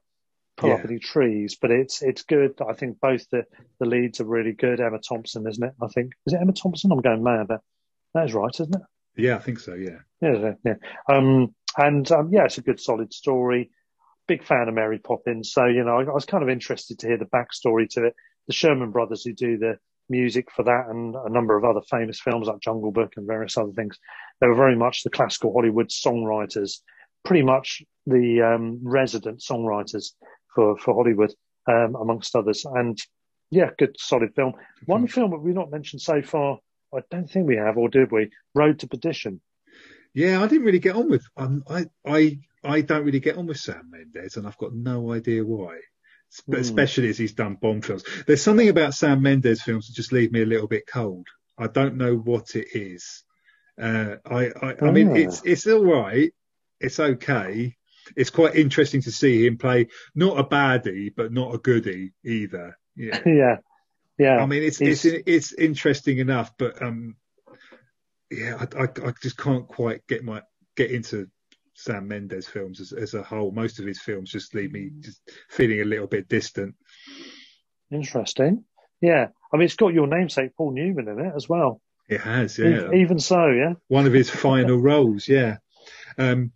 pull 0.58 0.70
yeah. 0.70 0.76
up 0.76 0.86
any 0.86 1.00
trees, 1.00 1.58
but 1.60 1.72
it's 1.72 2.02
it's 2.02 2.24
good. 2.24 2.60
I 2.68 2.74
think 2.74 3.00
both 3.00 3.28
the, 3.30 3.46
the 3.80 3.86
leads 3.86 4.20
are 4.20 4.26
really 4.26 4.54
good. 4.54 4.80
Emma 4.80 5.00
Thompson, 5.00 5.48
isn't 5.48 5.64
it? 5.64 5.74
I 5.82 5.88
think 5.88 6.14
is 6.26 6.34
it 6.34 6.40
Emma 6.42 6.54
Thompson? 6.54 6.92
I'm 6.92 7.02
going 7.02 7.24
mad. 7.24 7.48
That 7.50 7.62
that 8.14 8.26
is 8.26 8.34
right, 8.34 8.54
isn't 8.54 8.76
it? 8.76 8.82
Yeah, 9.16 9.36
I 9.36 9.40
think 9.40 9.60
so. 9.60 9.74
Yeah. 9.74 10.00
Yeah, 10.22 10.54
yeah. 10.64 10.76
Um, 11.08 11.56
and 11.78 12.10
um, 12.12 12.30
yeah, 12.32 12.46
it's 12.46 12.58
a 12.58 12.62
good, 12.62 12.80
solid 12.80 13.14
story 13.14 13.72
big 14.30 14.46
fan 14.46 14.68
of 14.68 14.76
Mary 14.76 15.00
Poppins, 15.00 15.52
so 15.52 15.66
you 15.66 15.84
know 15.84 15.98
I, 15.98 16.04
I, 16.04 16.14
was 16.14 16.26
kind 16.26 16.44
of 16.44 16.50
interested 16.50 17.00
to 17.00 17.08
hear 17.08 17.18
the 17.18 17.26
backstory 17.26 17.90
to 17.90 18.06
it. 18.06 18.16
The 18.48 18.54
Sherman 18.54 18.92
Brothers, 18.92 19.24
who 19.24 19.34
do 19.34 19.58
the 19.58 19.80
music 20.08 20.52
for 20.52 20.64
that 20.64 20.86
and 20.88 21.16
a 21.16 21.30
number 21.30 21.58
of 21.58 21.66
other 21.66 21.82
famous 21.90 22.20
films 22.20 22.48
like 22.48 22.62
Jungle 22.62 22.92
Book 22.92 23.14
and 23.18 23.28
various 23.28 23.58
other 23.58 23.72
things, 23.74 23.98
they 24.40 24.48
were 24.48 24.56
very 24.56 24.76
much 24.76 25.04
the 25.04 25.10
classical 25.10 25.52
Hollywood 25.52 25.90
songwriters, 25.90 26.80
pretty 27.26 27.42
much 27.42 27.82
the 28.06 28.42
um, 28.42 28.80
resident 28.84 29.40
songwriters 29.40 30.12
for 30.54 30.78
for 30.78 30.94
Hollywood, 30.94 31.34
um, 31.68 31.96
amongst 31.96 32.36
others. 32.36 32.66
And 32.66 33.00
yeah, 33.50 33.72
good 33.80 33.96
solid 33.98 34.36
film. 34.36 34.54
One 34.86 35.08
film 35.08 35.32
that 35.32 35.40
we've 35.40 35.56
not 35.56 35.72
mentioned 35.72 36.02
so 36.04 36.22
far, 36.22 36.60
I 36.94 37.00
don't 37.10 37.30
think 37.30 37.48
we 37.48 37.56
have, 37.56 37.78
or 37.78 37.90
did 37.90 38.12
we? 38.12 38.30
Road 38.54 38.78
to 38.80 38.88
Perdition. 38.88 39.42
Yeah, 40.14 40.42
I 40.42 40.48
didn't 40.48 40.66
really 40.66 40.80
get 40.80 40.96
on 40.96 41.10
with. 41.10 41.26
Um, 41.36 41.64
I 41.68 41.86
I 42.06 42.40
I 42.64 42.82
don't 42.82 43.06
really 43.06 43.20
get 43.20 43.38
on 43.38 43.48
with 43.48 43.58
Sam 43.58 43.90
Mendes, 43.90 44.38
and 44.38 44.48
I've 44.48 44.58
got 44.58 44.74
no 44.74 45.14
idea 45.14 45.46
why. 45.46 45.80
But 46.48 46.58
mm. 46.58 46.62
especially 46.62 47.10
as 47.10 47.18
he's 47.18 47.34
done 47.34 47.56
Bond 47.56 47.86
films, 47.86 48.04
there's 48.28 48.44
something 48.44 48.70
about 48.70 48.94
Sam 48.94 49.22
Mendes 49.22 49.62
films 49.62 49.88
that 49.88 49.96
just 49.96 50.12
leave 50.12 50.32
me 50.32 50.42
a 50.42 50.46
little 50.46 50.68
bit 50.68 50.86
cold. 50.88 51.28
I 51.58 51.68
don't 51.68 51.98
know 51.98 52.16
what 52.16 52.56
it 52.56 52.68
is. 52.74 53.24
Uh, 53.82 54.16
I 54.26 54.52
I, 54.62 54.76
I 54.82 54.92
mean, 54.92 55.16
it's 55.16 55.42
it's 55.44 55.66
all 55.68 55.84
right. 55.84 56.32
It's 56.80 57.00
okay. 57.00 57.76
It's 58.16 58.30
quite 58.30 58.56
interesting 58.56 59.02
to 59.04 59.12
see 59.12 59.46
him 59.46 59.58
play 59.58 59.88
not 60.16 60.40
a 60.40 60.44
baddie, 60.44 61.12
but 61.16 61.32
not 61.32 61.54
a 61.54 61.58
goodie 61.58 62.14
either. 62.24 62.78
Yeah, 62.96 63.22
yeah, 63.26 63.58
yeah. 64.18 64.38
I 64.38 64.46
mean, 64.46 64.64
it's 64.64 64.82
it's 64.82 65.06
it's 65.06 65.54
interesting 65.54 66.20
enough, 66.20 66.52
but 66.58 66.82
um, 66.82 67.16
yeah, 68.30 68.56
I, 68.60 68.84
I, 68.84 69.08
I 69.08 69.14
just 69.22 69.38
can't 69.38 69.68
quite 69.68 70.06
get 70.08 70.24
my 70.24 70.42
get 70.76 70.92
into 70.92 71.30
Sam 71.80 72.08
Mendes 72.08 72.48
films 72.48 72.82
as, 72.82 72.92
as 72.92 73.14
a 73.14 73.24
whole. 73.24 73.52
Most 73.52 73.80
of 73.80 73.86
his 73.86 74.02
films 74.02 74.32
just 74.32 74.54
leave 74.54 74.72
me 74.74 74.92
just 75.00 75.22
feeling 75.50 75.82
a 75.82 75.86
little 75.86 76.08
bit 76.08 76.28
distant. 76.28 76.76
Interesting. 77.92 78.66
Yeah. 79.02 79.28
I 79.54 79.58
mean, 79.58 79.66
it's 79.66 79.76
got 79.76 79.94
your 79.94 80.08
namesake 80.08 80.56
Paul 80.56 80.72
Newman 80.72 81.08
in 81.08 81.20
it 81.20 81.34
as 81.36 81.48
well. 81.48 81.82
It 82.10 82.22
has, 82.22 82.58
yeah. 82.58 82.92
Even 82.92 83.20
so, 83.20 83.48
yeah. 83.48 83.74
One 83.88 84.08
of 84.08 84.14
his 84.14 84.30
final 84.30 84.78
roles, 84.82 85.28
yeah. 85.28 85.58
Um, 86.18 86.52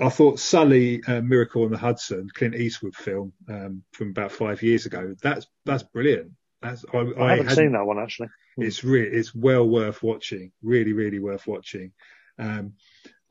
I 0.00 0.08
thought 0.08 0.38
Sully, 0.38 1.02
uh, 1.04 1.20
Miracle 1.20 1.64
on 1.64 1.70
the 1.70 1.78
Hudson, 1.78 2.28
Clint 2.34 2.54
Eastwood 2.54 2.94
film 2.94 3.32
um, 3.48 3.82
from 3.92 4.10
about 4.10 4.32
five 4.32 4.62
years 4.62 4.86
ago. 4.86 5.14
That's 5.22 5.46
that's 5.64 5.82
brilliant. 5.82 6.32
That's 6.62 6.84
I, 6.92 6.98
I, 6.98 7.24
I 7.24 7.36
haven't 7.36 7.54
seen 7.54 7.72
that 7.72 7.84
one 7.84 7.98
actually. 7.98 8.28
It's 8.56 8.84
really 8.84 9.08
it's 9.08 9.34
well 9.34 9.68
worth 9.68 10.02
watching. 10.02 10.52
Really, 10.62 10.92
really 10.92 11.18
worth 11.18 11.46
watching. 11.46 11.92
Um, 12.38 12.74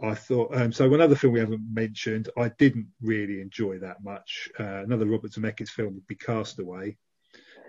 I 0.01 0.13
thought 0.13 0.55
um, 0.55 0.71
so. 0.71 0.93
Another 0.93 1.15
film 1.15 1.33
we 1.33 1.39
haven't 1.39 1.63
mentioned, 1.73 2.29
I 2.37 2.49
didn't 2.49 2.87
really 3.01 3.41
enjoy 3.41 3.79
that 3.79 4.03
much. 4.03 4.49
Uh, 4.59 4.83
another 4.83 5.05
Robert 5.05 5.31
Zemeckis 5.31 5.69
film 5.69 5.95
would 5.95 6.07
be 6.07 6.15
Castaway. 6.15 6.97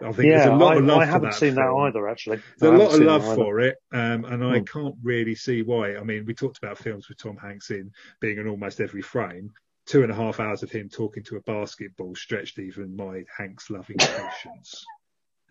I 0.00 0.12
think 0.12 0.28
yeah, 0.28 0.38
there's 0.38 0.50
a 0.50 0.54
lot 0.54 0.74
I, 0.74 0.78
of 0.78 0.84
love 0.84 0.98
I 0.98 1.04
haven't 1.06 1.34
seen 1.34 1.54
film. 1.54 1.66
that 1.66 1.88
either, 1.88 2.08
actually. 2.08 2.40
There's 2.58 2.72
a 2.72 2.76
lot 2.76 2.94
of 2.94 3.00
love 3.00 3.34
for 3.34 3.60
it, 3.60 3.76
um, 3.92 4.24
and 4.26 4.44
I 4.44 4.58
hmm. 4.58 4.64
can't 4.64 4.94
really 5.02 5.34
see 5.34 5.62
why. 5.62 5.96
I 5.96 6.02
mean, 6.02 6.24
we 6.24 6.34
talked 6.34 6.58
about 6.58 6.78
films 6.78 7.08
with 7.08 7.18
Tom 7.18 7.36
Hanks 7.36 7.70
in 7.70 7.90
being 8.20 8.38
in 8.38 8.48
almost 8.48 8.80
every 8.80 9.02
frame. 9.02 9.52
Two 9.86 10.02
and 10.02 10.12
a 10.12 10.14
half 10.14 10.38
hours 10.38 10.62
of 10.62 10.70
him 10.70 10.88
talking 10.90 11.22
to 11.24 11.36
a 11.36 11.40
basketball 11.40 12.14
stretched 12.14 12.58
even 12.58 12.94
my 12.94 13.24
Hanks 13.36 13.70
loving 13.70 13.96
patience. 13.96 14.84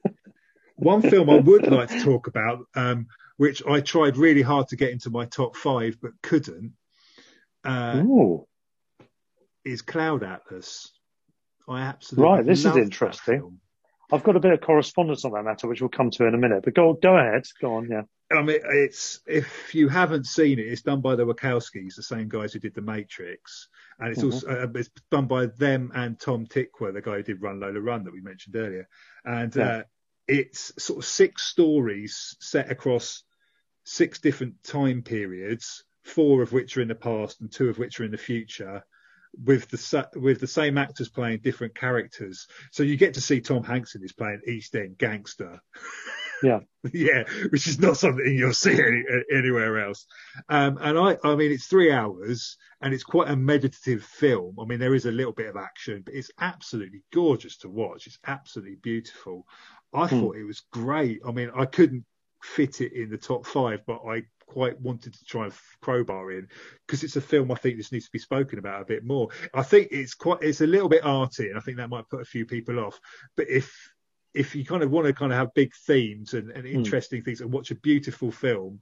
One 0.75 1.01
film 1.01 1.29
I 1.31 1.39
would 1.39 1.71
like 1.71 1.89
to 1.89 2.03
talk 2.03 2.27
about, 2.27 2.59
um, 2.75 3.07
which 3.37 3.65
I 3.65 3.81
tried 3.81 4.17
really 4.17 4.41
hard 4.41 4.67
to 4.69 4.75
get 4.75 4.91
into 4.91 5.09
my 5.09 5.25
top 5.25 5.55
five 5.55 5.97
but 6.01 6.11
couldn't, 6.21 6.73
uh, 7.63 8.03
is 9.63 9.81
Cloud 9.81 10.23
Atlas. 10.23 10.91
I 11.67 11.81
absolutely 11.81 12.31
right. 12.31 12.45
This 12.45 12.65
is 12.65 12.75
interesting. 12.75 13.59
I've 14.11 14.23
got 14.23 14.37
a 14.37 14.39
bit 14.39 14.53
of 14.53 14.61
correspondence 14.61 15.25
on 15.25 15.33
that 15.33 15.43
matter, 15.43 15.67
which 15.67 15.81
we'll 15.81 15.89
come 15.89 16.11
to 16.11 16.25
in 16.25 16.33
a 16.33 16.37
minute. 16.37 16.63
But 16.63 16.73
go 16.73 16.93
go 16.93 17.17
ahead, 17.17 17.43
go 17.61 17.75
on, 17.75 17.89
yeah. 17.89 18.03
I 18.31 18.41
mean, 18.41 18.59
it's 18.63 19.19
if 19.25 19.73
you 19.73 19.89
haven't 19.89 20.25
seen 20.25 20.59
it, 20.59 20.67
it's 20.67 20.81
done 20.81 21.01
by 21.01 21.15
the 21.15 21.25
Wachowskis, 21.25 21.95
the 21.95 22.03
same 22.03 22.29
guys 22.29 22.53
who 22.53 22.59
did 22.59 22.73
The 22.73 22.81
Matrix, 22.81 23.67
and 23.99 24.09
it's 24.09 24.19
mm-hmm. 24.19 24.31
also 24.31 24.47
uh, 24.47 24.67
it's 24.75 24.89
done 25.11 25.27
by 25.27 25.47
them 25.47 25.91
and 25.93 26.19
Tom 26.19 26.45
Tykwer, 26.45 26.93
the 26.93 27.01
guy 27.01 27.17
who 27.17 27.23
did 27.23 27.41
Run 27.41 27.59
Lola 27.59 27.79
Run 27.79 28.03
that 28.05 28.13
we 28.13 28.21
mentioned 28.21 28.55
earlier, 28.55 28.87
and 29.25 29.55
yeah. 29.55 29.63
uh, 29.63 29.83
it's 30.27 30.71
sort 30.81 30.99
of 30.99 31.05
six 31.05 31.43
stories 31.43 32.35
set 32.39 32.71
across 32.71 33.23
six 33.87 34.19
different 34.19 34.61
time 34.63 35.01
periods, 35.01 35.85
four 36.03 36.41
of 36.41 36.51
which 36.51 36.75
are 36.75 36.81
in 36.81 36.89
the 36.89 36.95
past 36.95 37.39
and 37.39 37.49
two 37.51 37.69
of 37.69 37.79
which 37.79 37.99
are 37.99 38.03
in 38.03 38.11
the 38.11 38.17
future, 38.17 38.83
with 39.45 39.69
the 39.69 40.09
with 40.15 40.41
the 40.41 40.47
same 40.47 40.77
actors 40.77 41.09
playing 41.09 41.39
different 41.39 41.73
characters. 41.73 42.47
So 42.71 42.83
you 42.83 42.97
get 42.97 43.13
to 43.13 43.21
see 43.21 43.39
Tom 43.39 43.63
Hanks 43.63 43.95
in 43.95 44.01
this 44.01 44.11
playing 44.11 44.41
East 44.45 44.75
End 44.75 44.97
gangster. 44.97 45.61
Yeah, 46.43 46.59
yeah, 46.93 47.23
which 47.49 47.65
is 47.67 47.79
not 47.79 47.95
something 47.95 48.25
you'll 48.25 48.53
see 48.53 48.73
any, 48.73 49.03
anywhere 49.33 49.79
else. 49.79 50.05
Um, 50.49 50.77
and 50.81 50.97
I, 50.97 51.17
I 51.23 51.35
mean, 51.35 51.51
it's 51.51 51.67
three 51.67 51.91
hours 51.91 52.57
and 52.81 52.93
it's 52.93 53.03
quite 53.03 53.29
a 53.29 53.37
meditative 53.37 54.03
film. 54.03 54.57
I 54.59 54.65
mean, 54.65 54.79
there 54.79 54.95
is 54.95 55.05
a 55.05 55.11
little 55.11 55.33
bit 55.33 55.47
of 55.47 55.55
action, 55.55 56.03
but 56.05 56.13
it's 56.13 56.31
absolutely 56.39 57.03
gorgeous 57.13 57.57
to 57.59 57.69
watch. 57.69 58.05
It's 58.05 58.19
absolutely 58.27 58.77
beautiful. 58.81 59.45
I 59.93 60.07
hmm. 60.07 60.19
thought 60.19 60.35
it 60.35 60.43
was 60.43 60.63
great. 60.71 61.21
I 61.25 61.31
mean, 61.31 61.51
I 61.55 61.65
couldn't 61.65 62.05
fit 62.41 62.81
it 62.81 62.93
in 62.93 63.09
the 63.09 63.17
top 63.17 63.45
five, 63.45 63.81
but 63.85 64.01
I 64.07 64.23
quite 64.47 64.79
wanted 64.79 65.13
to 65.13 65.25
try 65.25 65.45
and 65.45 65.53
crowbar 65.81 66.31
in 66.31 66.47
because 66.85 67.03
it's 67.03 67.17
a 67.17 67.21
film 67.21 67.51
I 67.51 67.55
think 67.55 67.77
this 67.77 67.91
needs 67.91 68.05
to 68.05 68.11
be 68.11 68.19
spoken 68.19 68.59
about 68.59 68.81
a 68.81 68.85
bit 68.85 69.03
more. 69.03 69.29
I 69.53 69.63
think 69.63 69.89
it's 69.91 70.13
quite 70.13 70.41
it's 70.41 70.61
a 70.61 70.67
little 70.67 70.89
bit 70.89 71.03
arty, 71.03 71.49
and 71.49 71.57
I 71.57 71.61
think 71.61 71.77
that 71.77 71.89
might 71.89 72.09
put 72.09 72.21
a 72.21 72.25
few 72.25 72.45
people 72.45 72.79
off. 72.79 72.99
But 73.35 73.49
if 73.49 73.73
if 74.33 74.55
you 74.55 74.65
kind 74.65 74.83
of 74.83 74.91
want 74.91 75.07
to 75.07 75.13
kind 75.13 75.31
of 75.31 75.37
have 75.37 75.53
big 75.53 75.73
themes 75.87 76.33
and, 76.33 76.51
and 76.51 76.65
hmm. 76.65 76.75
interesting 76.75 77.21
mm. 77.21 77.25
things 77.25 77.41
and 77.41 77.51
watch 77.51 77.71
a 77.71 77.75
beautiful 77.75 78.31
film 78.31 78.79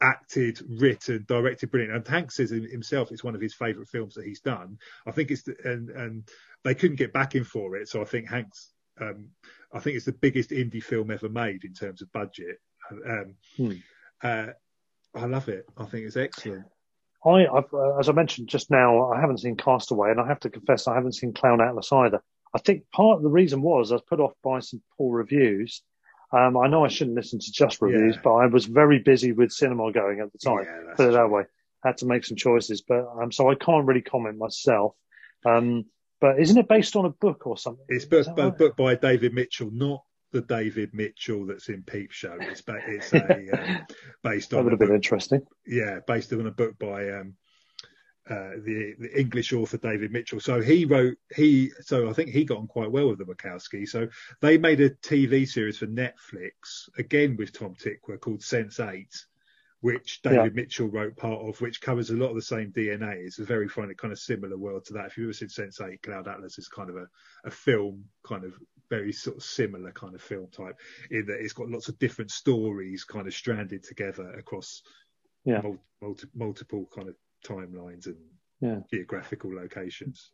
acted, 0.00 0.60
written, 0.80 1.24
directed 1.28 1.70
brilliant. 1.70 1.94
And 1.94 2.06
Hanks 2.06 2.36
says 2.36 2.50
himself 2.50 3.10
it's 3.10 3.24
one 3.24 3.34
of 3.34 3.40
his 3.40 3.54
favourite 3.54 3.88
films 3.88 4.14
that 4.14 4.26
he's 4.26 4.40
done. 4.40 4.78
I 5.06 5.10
think 5.10 5.30
it's 5.30 5.42
the, 5.42 5.56
and 5.64 5.90
and 5.90 6.28
they 6.64 6.74
couldn't 6.74 6.96
get 6.96 7.12
backing 7.12 7.44
for 7.44 7.76
it, 7.76 7.88
so 7.88 8.00
I 8.00 8.04
think 8.04 8.28
Hanks. 8.28 8.72
Um, 9.00 9.28
I 9.72 9.80
think 9.80 9.96
it's 9.96 10.04
the 10.04 10.12
biggest 10.12 10.50
indie 10.50 10.82
film 10.82 11.10
ever 11.10 11.28
made 11.28 11.64
in 11.64 11.72
terms 11.72 12.02
of 12.02 12.12
budget. 12.12 12.58
Um, 12.90 13.34
hmm. 13.56 13.72
uh, 14.22 14.46
I 15.14 15.26
love 15.26 15.48
it. 15.48 15.66
I 15.76 15.84
think 15.84 16.06
it's 16.06 16.16
excellent. 16.16 16.64
I, 17.24 17.44
uh, 17.44 17.98
as 17.98 18.08
I 18.08 18.12
mentioned 18.12 18.48
just 18.48 18.70
now, 18.70 19.12
I 19.12 19.20
haven't 19.20 19.38
seen 19.38 19.56
Castaway, 19.56 20.10
and 20.10 20.20
I 20.20 20.26
have 20.26 20.40
to 20.40 20.50
confess 20.50 20.88
I 20.88 20.94
haven't 20.94 21.14
seen 21.14 21.32
Cloud 21.32 21.60
Atlas 21.60 21.92
either. 21.92 22.22
I 22.54 22.58
think 22.58 22.84
part 22.92 23.16
of 23.16 23.22
the 23.22 23.30
reason 23.30 23.62
was 23.62 23.90
I 23.90 23.96
was 23.96 24.02
put 24.02 24.20
off 24.20 24.32
by 24.42 24.60
some 24.60 24.82
poor 24.98 25.16
reviews. 25.16 25.82
Um, 26.32 26.56
I 26.56 26.66
know 26.66 26.84
I 26.84 26.88
shouldn't 26.88 27.16
listen 27.16 27.38
to 27.38 27.52
just 27.52 27.80
reviews, 27.80 28.16
yeah. 28.16 28.20
but 28.24 28.34
I 28.34 28.46
was 28.46 28.64
very 28.64 28.98
busy 28.98 29.32
with 29.32 29.52
cinema 29.52 29.92
going 29.92 30.20
at 30.20 30.32
the 30.32 30.38
time. 30.38 30.64
Yeah, 30.64 30.94
put 30.96 31.08
it 31.08 31.12
that 31.12 31.30
way. 31.30 31.44
Had 31.84 31.98
to 31.98 32.06
make 32.06 32.24
some 32.24 32.36
choices, 32.36 32.82
but 32.82 33.06
um, 33.20 33.30
so 33.30 33.50
I 33.50 33.54
can't 33.54 33.86
really 33.86 34.02
comment 34.02 34.38
myself. 34.38 34.94
Um, 35.44 35.86
but 36.20 36.40
isn't 36.40 36.56
it 36.56 36.68
based 36.68 36.96
on 36.96 37.04
a 37.04 37.10
book 37.10 37.46
or 37.46 37.58
something? 37.58 37.84
It's 37.88 38.04
book, 38.04 38.26
right? 38.36 38.56
book 38.56 38.76
by 38.76 38.94
David 38.94 39.34
Mitchell, 39.34 39.70
not 39.72 40.02
the 40.32 40.40
David 40.40 40.94
Mitchell 40.94 41.46
that's 41.46 41.68
in 41.68 41.82
Peep 41.82 42.10
Show. 42.10 42.36
It's, 42.40 42.62
it's 42.66 43.12
a, 43.12 43.78
um, 43.78 43.86
based 44.22 44.52
on. 44.52 44.58
That 44.58 44.64
would 44.64 44.72
have 44.72 44.80
been 44.80 44.94
interesting. 44.94 45.42
Yeah, 45.66 46.00
based 46.06 46.32
on 46.32 46.46
a 46.46 46.50
book 46.50 46.78
by 46.78 47.10
um, 47.10 47.34
uh, 48.28 48.50
the, 48.64 48.94
the 48.98 49.18
English 49.18 49.52
author 49.52 49.76
David 49.76 50.12
Mitchell. 50.12 50.40
So 50.40 50.60
he 50.60 50.84
wrote 50.84 51.16
he. 51.34 51.70
So 51.80 52.08
I 52.08 52.12
think 52.12 52.30
he 52.30 52.44
got 52.44 52.58
on 52.58 52.66
quite 52.66 52.90
well 52.90 53.08
with 53.08 53.18
the 53.18 53.24
Wachowski. 53.24 53.86
So 53.86 54.08
they 54.40 54.58
made 54.58 54.80
a 54.80 54.90
TV 54.90 55.46
series 55.46 55.78
for 55.78 55.86
Netflix 55.86 56.88
again 56.98 57.36
with 57.36 57.52
Tom 57.52 57.74
Tykwer 57.74 58.20
called 58.20 58.42
Sense 58.42 58.80
Eight, 58.80 59.26
which 59.80 60.22
David 60.22 60.54
yeah. 60.54 60.62
Mitchell 60.62 60.88
wrote 60.88 61.16
part 61.16 61.46
of, 61.46 61.60
which 61.60 61.80
covers 61.80 62.10
a 62.10 62.16
lot 62.16 62.30
of 62.30 62.36
the 62.36 62.42
same 62.42 62.72
DNA. 62.72 63.26
It's 63.26 63.40
a 63.40 63.44
very 63.44 63.68
funny 63.68 63.94
kind 63.94 64.12
of 64.12 64.18
similar 64.18 64.56
world 64.56 64.84
to 64.86 64.94
that. 64.94 65.06
If 65.06 65.18
you've 65.18 65.26
ever 65.26 65.34
seen 65.34 65.48
Sense 65.48 65.80
Eight, 65.80 66.02
Cloud 66.02 66.28
Atlas 66.28 66.58
is 66.58 66.68
kind 66.68 66.90
of 66.90 66.96
a, 66.96 67.06
a 67.44 67.50
film 67.50 68.04
kind 68.24 68.44
of 68.44 68.54
very 68.90 69.12
sort 69.12 69.36
of 69.36 69.42
similar 69.42 69.92
kind 69.92 70.14
of 70.14 70.22
film 70.22 70.48
type 70.48 70.78
in 71.10 71.26
that 71.26 71.40
it's 71.40 71.52
got 71.52 71.70
lots 71.70 71.88
of 71.88 71.98
different 71.98 72.30
stories 72.30 73.04
kind 73.04 73.26
of 73.26 73.34
stranded 73.34 73.82
together 73.82 74.30
across 74.34 74.82
yeah. 75.44 75.62
multi, 76.00 76.26
multiple 76.34 76.88
kind 76.94 77.08
of 77.08 77.16
timelines 77.44 78.06
and 78.06 78.16
yeah. 78.60 78.78
geographical 78.90 79.54
locations. 79.54 80.30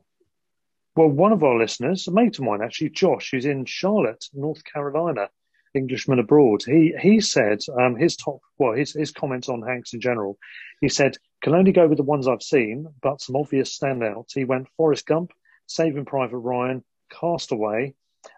Well, 0.96 1.08
one 1.08 1.32
of 1.32 1.44
our 1.44 1.56
listeners, 1.56 2.08
a 2.08 2.12
mate 2.12 2.38
of 2.38 2.44
mine 2.44 2.62
actually, 2.62 2.90
Josh, 2.90 3.30
who's 3.30 3.46
in 3.46 3.64
Charlotte, 3.64 4.24
North 4.34 4.64
Carolina, 4.64 5.30
Englishman 5.74 6.18
abroad, 6.18 6.62
he 6.64 6.94
he 7.00 7.20
said 7.20 7.60
um, 7.78 7.94
his 7.94 8.16
top 8.16 8.40
well 8.58 8.72
his 8.72 8.94
his 8.94 9.12
comments 9.12 9.48
on 9.48 9.62
Hanks 9.62 9.92
in 9.92 10.00
general. 10.00 10.38
He 10.80 10.88
said 10.88 11.16
can 11.42 11.54
only 11.54 11.72
go 11.72 11.86
with 11.86 11.98
the 11.98 12.04
ones 12.04 12.26
I've 12.26 12.42
seen, 12.42 12.88
but 13.00 13.20
some 13.20 13.36
obvious 13.36 13.78
standouts. 13.78 14.34
He 14.34 14.44
went 14.44 14.68
Forrest 14.76 15.06
Gump, 15.06 15.32
Saving 15.66 16.04
Private 16.04 16.38
Ryan, 16.38 16.82
Castaway, 17.10 17.94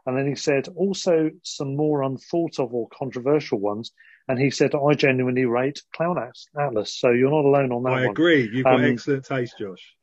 and 0.07 0.17
then 0.17 0.27
he 0.27 0.35
said 0.35 0.69
also 0.69 1.31
some 1.43 1.77
more 1.77 2.03
unthought 2.03 2.59
of 2.59 2.75
or 2.75 2.89
controversial 2.89 3.59
ones. 3.59 3.93
And 4.29 4.39
he 4.39 4.51
said, 4.51 4.75
I 4.75 4.95
genuinely 4.95 5.45
rate 5.45 5.83
Cloud 5.95 6.19
Atlas. 6.59 6.95
So 6.97 7.11
you're 7.11 7.31
not 7.31 7.45
alone 7.45 7.73
on 7.73 7.83
that 7.85 7.91
I 7.91 8.01
one. 8.03 8.11
agree. 8.11 8.49
You've 8.53 8.65
got 8.65 8.77
um, 8.77 8.85
excellent 8.85 9.25
taste, 9.25 9.57
Josh. 9.59 9.97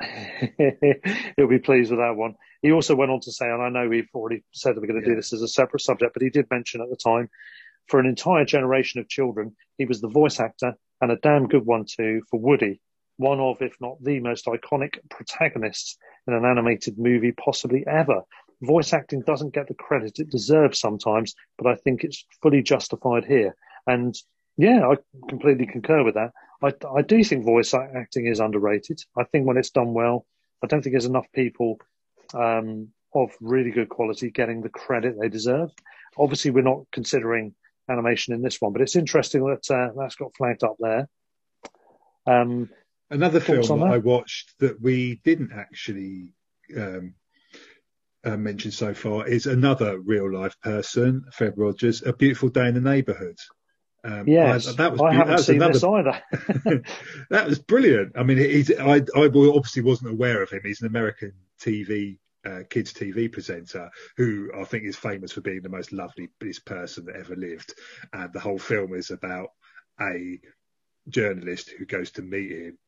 He'll 1.36 1.48
be 1.48 1.58
pleased 1.58 1.90
with 1.90 2.00
that 2.00 2.16
one. 2.16 2.34
He 2.62 2.72
also 2.72 2.94
went 2.94 3.10
on 3.10 3.20
to 3.20 3.32
say, 3.32 3.46
and 3.46 3.62
I 3.62 3.68
know 3.68 3.88
we've 3.88 4.08
already 4.14 4.42
said 4.52 4.74
that 4.74 4.80
we're 4.80 4.86
going 4.86 5.02
to 5.02 5.06
yeah. 5.06 5.14
do 5.14 5.20
this 5.20 5.32
as 5.32 5.42
a 5.42 5.48
separate 5.48 5.82
subject, 5.82 6.14
but 6.14 6.22
he 6.22 6.30
did 6.30 6.46
mention 6.50 6.80
at 6.80 6.88
the 6.88 6.96
time, 6.96 7.28
for 7.88 8.00
an 8.00 8.06
entire 8.06 8.44
generation 8.44 9.00
of 9.00 9.08
children, 9.08 9.54
he 9.76 9.84
was 9.84 10.00
the 10.00 10.08
voice 10.08 10.40
actor 10.40 10.74
and 11.00 11.10
a 11.10 11.16
damn 11.16 11.48
good 11.48 11.66
one 11.66 11.84
too 11.84 12.22
for 12.30 12.40
Woody, 12.40 12.80
one 13.16 13.40
of, 13.40 13.60
if 13.60 13.76
not 13.80 14.02
the 14.02 14.20
most 14.20 14.46
iconic 14.46 14.98
protagonists 15.10 15.98
in 16.26 16.34
an 16.34 16.44
animated 16.44 16.98
movie 16.98 17.32
possibly 17.32 17.84
ever 17.86 18.22
voice 18.62 18.92
acting 18.92 19.22
doesn't 19.22 19.54
get 19.54 19.68
the 19.68 19.74
credit 19.74 20.18
it 20.18 20.30
deserves 20.30 20.78
sometimes, 20.78 21.34
but 21.58 21.66
I 21.66 21.74
think 21.74 22.04
it's 22.04 22.24
fully 22.42 22.62
justified 22.62 23.24
here. 23.24 23.54
And 23.86 24.14
yeah, 24.56 24.86
I 24.88 24.96
completely 25.28 25.66
concur 25.66 26.04
with 26.04 26.14
that. 26.14 26.32
I, 26.62 26.72
I 26.96 27.02
do 27.02 27.22
think 27.24 27.44
voice 27.44 27.74
acting 27.74 28.26
is 28.26 28.40
underrated. 28.40 29.00
I 29.18 29.24
think 29.24 29.46
when 29.46 29.56
it's 29.56 29.70
done 29.70 29.92
well, 29.92 30.26
I 30.62 30.68
don't 30.68 30.82
think 30.82 30.92
there's 30.92 31.06
enough 31.06 31.26
people 31.34 31.78
um, 32.34 32.88
of 33.14 33.30
really 33.40 33.70
good 33.70 33.88
quality 33.88 34.30
getting 34.30 34.62
the 34.62 34.68
credit 34.68 35.16
they 35.20 35.28
deserve. 35.28 35.70
Obviously, 36.16 36.50
we're 36.50 36.62
not 36.62 36.84
considering 36.92 37.54
animation 37.88 38.34
in 38.34 38.42
this 38.42 38.60
one, 38.60 38.72
but 38.72 38.82
it's 38.82 38.96
interesting 38.96 39.44
that 39.44 39.74
uh, 39.74 39.90
that's 39.98 40.14
got 40.14 40.36
flagged 40.36 40.62
up 40.62 40.76
there. 40.78 41.08
Um, 42.26 42.70
Another 43.10 43.40
film 43.40 43.60
that, 43.60 43.86
that 43.86 43.92
I 43.92 43.98
watched 43.98 44.58
that 44.60 44.80
we 44.80 45.16
didn't 45.24 45.52
actually 45.52 46.30
um, 46.76 47.14
uh, 48.24 48.36
mentioned 48.36 48.74
so 48.74 48.94
far 48.94 49.26
is 49.26 49.46
another 49.46 49.98
real 49.98 50.32
life 50.32 50.58
person, 50.60 51.24
Fred 51.32 51.54
Rogers, 51.56 52.02
A 52.02 52.12
Beautiful 52.12 52.48
Day 52.48 52.68
in 52.68 52.74
the 52.74 52.80
Neighbourhood. 52.80 53.38
Um, 54.04 54.26
yes, 54.26 54.66
I, 54.66 54.72
that 54.72 54.92
was, 54.92 55.00
I 55.00 55.14
haven't 55.14 55.38
seen 55.38 55.56
another, 55.56 55.72
this 55.74 55.84
either. 55.84 56.22
that 57.30 57.46
was 57.46 57.58
brilliant. 57.60 58.12
I 58.16 58.24
mean, 58.24 58.38
he's, 58.38 58.70
I, 58.70 58.96
I 58.96 59.26
obviously 59.26 59.82
wasn't 59.82 60.10
aware 60.10 60.42
of 60.42 60.50
him. 60.50 60.60
He's 60.64 60.80
an 60.80 60.88
American 60.88 61.32
TV, 61.60 62.18
uh, 62.44 62.60
kids 62.68 62.92
TV 62.92 63.30
presenter 63.30 63.90
who 64.16 64.50
I 64.56 64.64
think 64.64 64.84
is 64.84 64.96
famous 64.96 65.32
for 65.32 65.40
being 65.40 65.62
the 65.62 65.68
most 65.68 65.92
lovely 65.92 66.28
person 66.64 67.04
that 67.06 67.16
ever 67.16 67.36
lived. 67.36 67.74
And 68.12 68.32
the 68.32 68.40
whole 68.40 68.58
film 68.58 68.94
is 68.94 69.10
about 69.10 69.50
a 70.00 70.40
journalist 71.08 71.70
who 71.70 71.84
goes 71.84 72.10
to 72.12 72.22
meet 72.22 72.50
him 72.50 72.78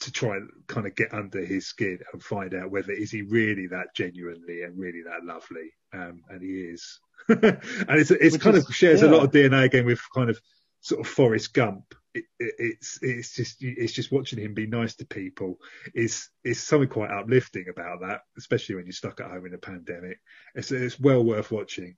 to 0.00 0.12
try 0.12 0.36
and 0.36 0.50
kind 0.66 0.86
of 0.86 0.94
get 0.94 1.14
under 1.14 1.44
his 1.44 1.66
skin 1.66 1.98
and 2.12 2.22
find 2.22 2.54
out 2.54 2.70
whether 2.70 2.92
is 2.92 3.10
he 3.10 3.22
really 3.22 3.68
that 3.68 3.94
genuinely 3.94 4.62
and 4.62 4.78
really 4.78 5.02
that 5.02 5.24
lovely, 5.24 5.70
um, 5.92 6.22
and 6.28 6.42
he 6.42 6.60
is. 6.62 7.00
and 7.28 7.60
it's 7.88 8.10
it's 8.10 8.36
kind 8.36 8.56
is, 8.56 8.68
of 8.68 8.74
shares 8.74 9.02
yeah. 9.02 9.08
a 9.08 9.10
lot 9.10 9.24
of 9.24 9.30
DNA 9.30 9.64
again 9.64 9.86
with 9.86 10.00
kind 10.14 10.30
of 10.30 10.38
sort 10.80 11.00
of 11.00 11.06
Forrest 11.06 11.54
Gump. 11.54 11.94
It, 12.12 12.24
it, 12.38 12.54
it's 12.58 12.98
it's 13.02 13.34
just 13.34 13.56
it's 13.60 13.92
just 13.92 14.12
watching 14.12 14.38
him 14.38 14.54
be 14.54 14.66
nice 14.66 14.94
to 14.96 15.06
people 15.06 15.56
is 15.94 16.28
is 16.44 16.62
something 16.62 16.88
quite 16.88 17.10
uplifting 17.10 17.66
about 17.68 18.00
that, 18.02 18.20
especially 18.36 18.76
when 18.76 18.84
you're 18.84 18.92
stuck 18.92 19.20
at 19.20 19.30
home 19.30 19.46
in 19.46 19.54
a 19.54 19.58
pandemic. 19.58 20.18
It's 20.54 20.70
it's 20.70 21.00
well 21.00 21.24
worth 21.24 21.50
watching. 21.50 21.96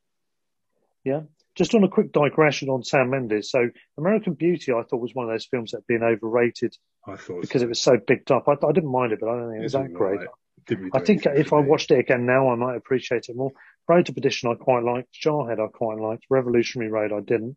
Yeah. 1.04 1.22
Just 1.56 1.74
on 1.74 1.84
a 1.84 1.88
quick 1.88 2.12
digression 2.12 2.68
on 2.68 2.82
Sam 2.82 3.10
Mendes. 3.10 3.50
So 3.50 3.70
American 3.96 4.34
Beauty, 4.34 4.72
I 4.72 4.82
thought 4.82 5.00
was 5.00 5.14
one 5.14 5.26
of 5.26 5.32
those 5.32 5.46
films 5.46 5.70
that 5.70 5.78
had 5.78 5.86
been 5.86 6.06
overrated 6.06 6.76
I 7.06 7.16
thought 7.16 7.40
because 7.40 7.62
so. 7.62 7.66
it 7.66 7.68
was 7.68 7.80
so 7.80 7.96
bigged 8.06 8.30
up. 8.30 8.46
I, 8.46 8.52
I, 8.52 8.72
didn't 8.72 8.92
mind 8.92 9.12
it, 9.12 9.20
but 9.20 9.30
I 9.30 9.38
don't 9.38 9.48
think 9.48 9.60
it 9.60 9.62
was 9.62 9.72
that 9.72 9.92
great. 9.92 10.20
Right. 10.20 10.90
I 10.92 10.98
think 11.00 11.26
if 11.26 11.52
I 11.52 11.60
watched 11.60 11.90
it 11.92 11.98
again 11.98 12.26
now, 12.26 12.50
I 12.50 12.56
might 12.56 12.76
appreciate 12.76 13.26
it 13.28 13.36
more. 13.36 13.52
Road 13.88 14.06
to 14.06 14.12
Perdition, 14.12 14.50
I 14.50 14.54
quite 14.54 14.82
liked. 14.82 15.14
Jarhead, 15.14 15.60
I 15.64 15.68
quite 15.68 15.98
liked. 15.98 16.24
Revolutionary 16.28 16.90
Road, 16.90 17.12
I 17.12 17.20
didn't. 17.20 17.56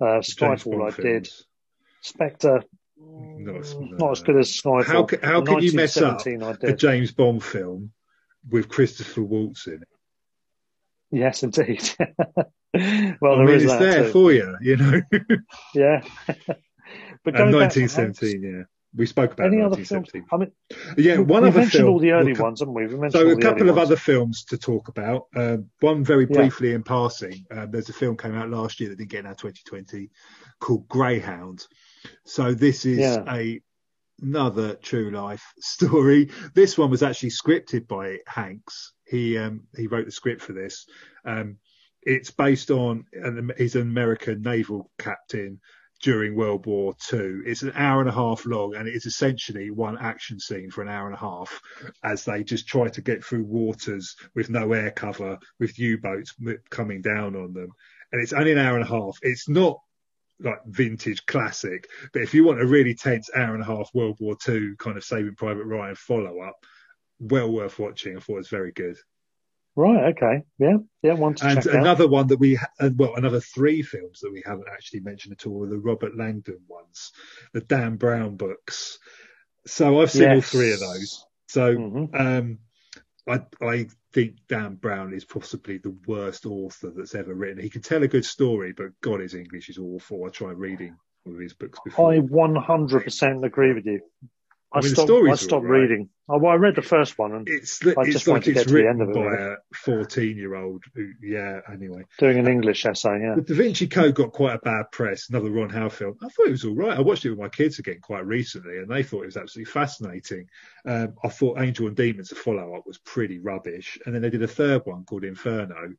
Uh, 0.00 0.20
Skyfall, 0.20 0.86
I 0.86 0.90
films. 0.92 0.96
did. 0.96 1.28
Spectre, 2.02 2.62
no, 2.98 3.62
not 3.72 4.12
as 4.12 4.22
good 4.22 4.36
as 4.36 4.50
Skyfall. 4.50 5.20
How, 5.20 5.28
how 5.28 5.42
can 5.42 5.62
you 5.62 5.72
mess 5.72 5.96
up 5.96 6.24
a 6.24 6.72
James 6.72 7.10
Bond 7.10 7.42
film 7.42 7.92
with 8.48 8.68
Christopher 8.68 9.22
Waltz 9.22 9.66
in 9.66 9.82
it? 9.82 9.88
Yes, 11.10 11.42
indeed. 11.42 11.88
well, 11.98 13.40
I 13.40 13.44
mean, 13.44 13.60
it's 13.60 13.64
there 13.66 14.04
too. 14.04 14.10
for 14.10 14.32
you, 14.32 14.56
you 14.60 14.76
know. 14.76 15.00
yeah. 15.74 16.02
but 17.24 17.36
and 17.36 17.54
1917, 17.54 18.42
yeah. 18.42 18.62
We 18.94 19.04
spoke 19.04 19.32
about 19.32 19.48
any 19.48 19.58
1917. 19.58 20.24
Other 20.32 20.46
films? 20.46 20.52
I 20.70 20.96
mean, 20.96 21.06
yeah, 21.06 21.18
one 21.18 21.42
we 21.42 21.48
other 21.48 21.58
mentioned 21.58 21.82
film. 21.82 21.92
all 21.92 21.98
the 21.98 22.12
early 22.12 22.32
we'll, 22.32 22.42
ones, 22.42 22.60
haven't 22.60 22.74
we? 22.74 22.86
we 22.86 23.10
so 23.10 23.28
a 23.28 23.36
couple 23.36 23.68
of 23.68 23.76
ones. 23.76 23.90
other 23.90 23.96
films 23.96 24.44
to 24.44 24.56
talk 24.56 24.88
about. 24.88 25.26
Uh, 25.36 25.58
one 25.80 26.02
very 26.02 26.24
briefly 26.24 26.70
yeah. 26.70 26.76
in 26.76 26.82
passing. 26.82 27.44
Uh, 27.50 27.66
there's 27.66 27.90
a 27.90 27.92
film 27.92 28.16
came 28.16 28.34
out 28.34 28.48
last 28.48 28.80
year 28.80 28.88
that 28.88 28.96
didn't 28.96 29.10
get 29.10 29.20
in 29.20 29.26
our 29.26 29.34
2020 29.34 30.08
called 30.60 30.88
Greyhound. 30.88 31.66
So 32.24 32.54
this 32.54 32.86
is 32.86 32.98
yeah. 32.98 33.22
a 33.28 33.60
another 34.22 34.74
true 34.76 35.10
life 35.10 35.44
story. 35.58 36.30
This 36.54 36.78
one 36.78 36.90
was 36.90 37.02
actually 37.02 37.30
scripted 37.30 37.86
by 37.86 38.18
Hanks. 38.26 38.94
He 39.06 39.38
um, 39.38 39.62
he 39.76 39.86
wrote 39.86 40.06
the 40.06 40.12
script 40.12 40.42
for 40.42 40.52
this. 40.52 40.86
Um, 41.24 41.58
it's 42.02 42.30
based 42.30 42.70
on 42.70 43.04
an, 43.12 43.52
he's 43.58 43.74
an 43.74 43.82
American 43.82 44.42
naval 44.42 44.90
captain 44.98 45.60
during 46.02 46.36
World 46.36 46.66
War 46.66 46.94
II. 47.12 47.40
It's 47.46 47.62
an 47.62 47.72
hour 47.74 48.00
and 48.00 48.08
a 48.08 48.12
half 48.12 48.44
long, 48.46 48.74
and 48.74 48.86
it's 48.86 49.06
essentially 49.06 49.70
one 49.70 49.98
action 49.98 50.38
scene 50.38 50.70
for 50.70 50.82
an 50.82 50.88
hour 50.88 51.06
and 51.06 51.16
a 51.16 51.18
half 51.18 51.60
as 52.04 52.24
they 52.24 52.44
just 52.44 52.68
try 52.68 52.88
to 52.88 53.00
get 53.00 53.24
through 53.24 53.44
waters 53.44 54.14
with 54.34 54.50
no 54.50 54.72
air 54.72 54.90
cover, 54.90 55.38
with 55.58 55.78
U-boats 55.78 56.34
coming 56.70 57.00
down 57.00 57.34
on 57.34 57.52
them. 57.52 57.70
And 58.12 58.22
it's 58.22 58.32
only 58.32 58.52
an 58.52 58.58
hour 58.58 58.76
and 58.76 58.84
a 58.84 58.88
half. 58.88 59.18
It's 59.22 59.48
not 59.48 59.80
like 60.40 60.58
vintage 60.66 61.24
classic. 61.26 61.88
But 62.12 62.22
if 62.22 62.34
you 62.34 62.44
want 62.44 62.60
a 62.60 62.66
really 62.66 62.94
tense 62.94 63.30
hour 63.34 63.54
and 63.54 63.62
a 63.62 63.66
half 63.66 63.90
World 63.94 64.18
War 64.20 64.36
II 64.46 64.74
kind 64.78 64.96
of 64.96 65.04
Saving 65.04 65.34
Private 65.34 65.64
Ryan 65.64 65.94
follow 65.94 66.40
up, 66.40 66.56
well 67.18 67.50
worth 67.50 67.78
watching. 67.78 68.16
I 68.16 68.20
thought 68.20 68.34
it 68.34 68.38
was 68.38 68.48
very 68.48 68.72
good. 68.72 68.96
Right. 69.76 70.14
Okay. 70.16 70.42
Yeah. 70.58 70.78
Yeah. 71.02 71.12
One 71.14 71.34
to 71.34 71.46
and 71.46 71.66
another 71.66 72.04
out. 72.04 72.10
one 72.10 72.26
that 72.28 72.38
we, 72.38 72.58
uh, 72.80 72.90
well, 72.96 73.14
another 73.14 73.40
three 73.40 73.82
films 73.82 74.20
that 74.20 74.32
we 74.32 74.42
haven't 74.44 74.68
actually 74.72 75.00
mentioned 75.00 75.32
at 75.32 75.46
all 75.46 75.64
are 75.64 75.68
the 75.68 75.78
Robert 75.78 76.16
Langdon 76.16 76.60
ones, 76.66 77.12
the 77.52 77.60
Dan 77.60 77.96
Brown 77.96 78.36
books. 78.36 78.98
So 79.66 80.00
I've 80.00 80.10
seen 80.10 80.22
yes. 80.22 80.34
all 80.34 80.40
three 80.40 80.72
of 80.72 80.80
those. 80.80 81.26
So 81.48 81.76
mm-hmm. 81.76 82.14
um, 82.14 82.58
I, 83.28 83.40
I 83.62 83.86
think 84.14 84.36
Dan 84.48 84.76
Brown 84.76 85.12
is 85.12 85.26
possibly 85.26 85.76
the 85.76 85.94
worst 86.06 86.46
author 86.46 86.90
that's 86.96 87.14
ever 87.14 87.34
written. 87.34 87.62
He 87.62 87.68
can 87.68 87.82
tell 87.82 88.02
a 88.02 88.08
good 88.08 88.24
story, 88.24 88.72
but 88.72 88.98
God, 89.02 89.20
his 89.20 89.34
English 89.34 89.68
is 89.68 89.78
awful. 89.78 90.24
I 90.24 90.30
tried 90.30 90.56
reading 90.56 90.96
one 91.24 91.34
of 91.34 91.40
his 91.40 91.52
books 91.52 91.78
before. 91.84 92.14
I 92.14 92.20
100% 92.20 93.44
agree 93.44 93.74
with 93.74 93.84
you. 93.84 94.00
I, 94.72 94.78
I 94.78 94.82
mean, 94.82 94.94
stopped, 94.94 95.10
I 95.10 95.34
stopped 95.36 95.64
right. 95.64 95.80
reading. 95.80 96.08
Oh, 96.28 96.38
well, 96.38 96.52
I 96.52 96.56
read 96.56 96.74
the 96.74 96.82
first 96.82 97.18
one 97.18 97.32
and 97.32 97.48
it's, 97.48 97.80
I 97.86 97.94
it's 97.98 98.12
just 98.12 98.26
like 98.26 98.42
to 98.44 98.50
it's 98.50 98.70
written 98.70 99.00
it, 99.00 99.14
by 99.14 99.34
a 99.34 99.56
14 99.74 100.36
year 100.36 100.56
old 100.56 100.82
yeah, 101.22 101.60
anyway. 101.72 102.02
Doing 102.18 102.38
an 102.38 102.48
English 102.48 102.84
essay, 102.84 103.20
yeah. 103.22 103.36
The 103.36 103.42
Da 103.42 103.54
Vinci 103.54 103.86
Code 103.86 104.16
got 104.16 104.32
quite 104.32 104.56
a 104.56 104.58
bad 104.58 104.90
press, 104.90 105.28
another 105.30 105.50
Ron 105.50 105.70
Howe 105.70 105.88
film. 105.88 106.16
I 106.20 106.28
thought 106.28 106.48
it 106.48 106.50
was 106.50 106.64
all 106.64 106.74
right. 106.74 106.98
I 106.98 107.00
watched 107.00 107.24
it 107.24 107.30
with 107.30 107.38
my 107.38 107.48
kids 107.48 107.78
again 107.78 108.00
quite 108.02 108.26
recently 108.26 108.78
and 108.78 108.90
they 108.90 109.04
thought 109.04 109.22
it 109.22 109.26
was 109.26 109.36
absolutely 109.36 109.70
fascinating. 109.70 110.48
Um, 110.84 111.14
I 111.22 111.28
thought 111.28 111.60
Angel 111.60 111.86
and 111.86 111.96
Demons, 111.96 112.32
a 112.32 112.34
follow 112.34 112.74
up, 112.74 112.86
was 112.86 112.98
pretty 112.98 113.38
rubbish. 113.38 113.98
And 114.04 114.12
then 114.12 114.22
they 114.22 114.30
did 114.30 114.42
a 114.42 114.48
third 114.48 114.82
one 114.84 115.04
called 115.04 115.22
Inferno, 115.22 115.94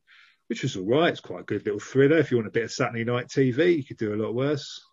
which 0.48 0.62
was 0.62 0.76
all 0.76 0.84
right. 0.84 1.10
It's 1.10 1.20
quite 1.20 1.40
a 1.40 1.44
good 1.44 1.64
little 1.64 1.80
thriller. 1.80 2.18
If 2.18 2.30
you 2.30 2.36
want 2.36 2.48
a 2.48 2.52
bit 2.52 2.64
of 2.64 2.72
Saturday 2.72 3.04
night 3.04 3.28
TV, 3.28 3.78
you 3.78 3.84
could 3.84 3.96
do 3.96 4.14
a 4.14 4.22
lot 4.22 4.34
worse. 4.34 4.84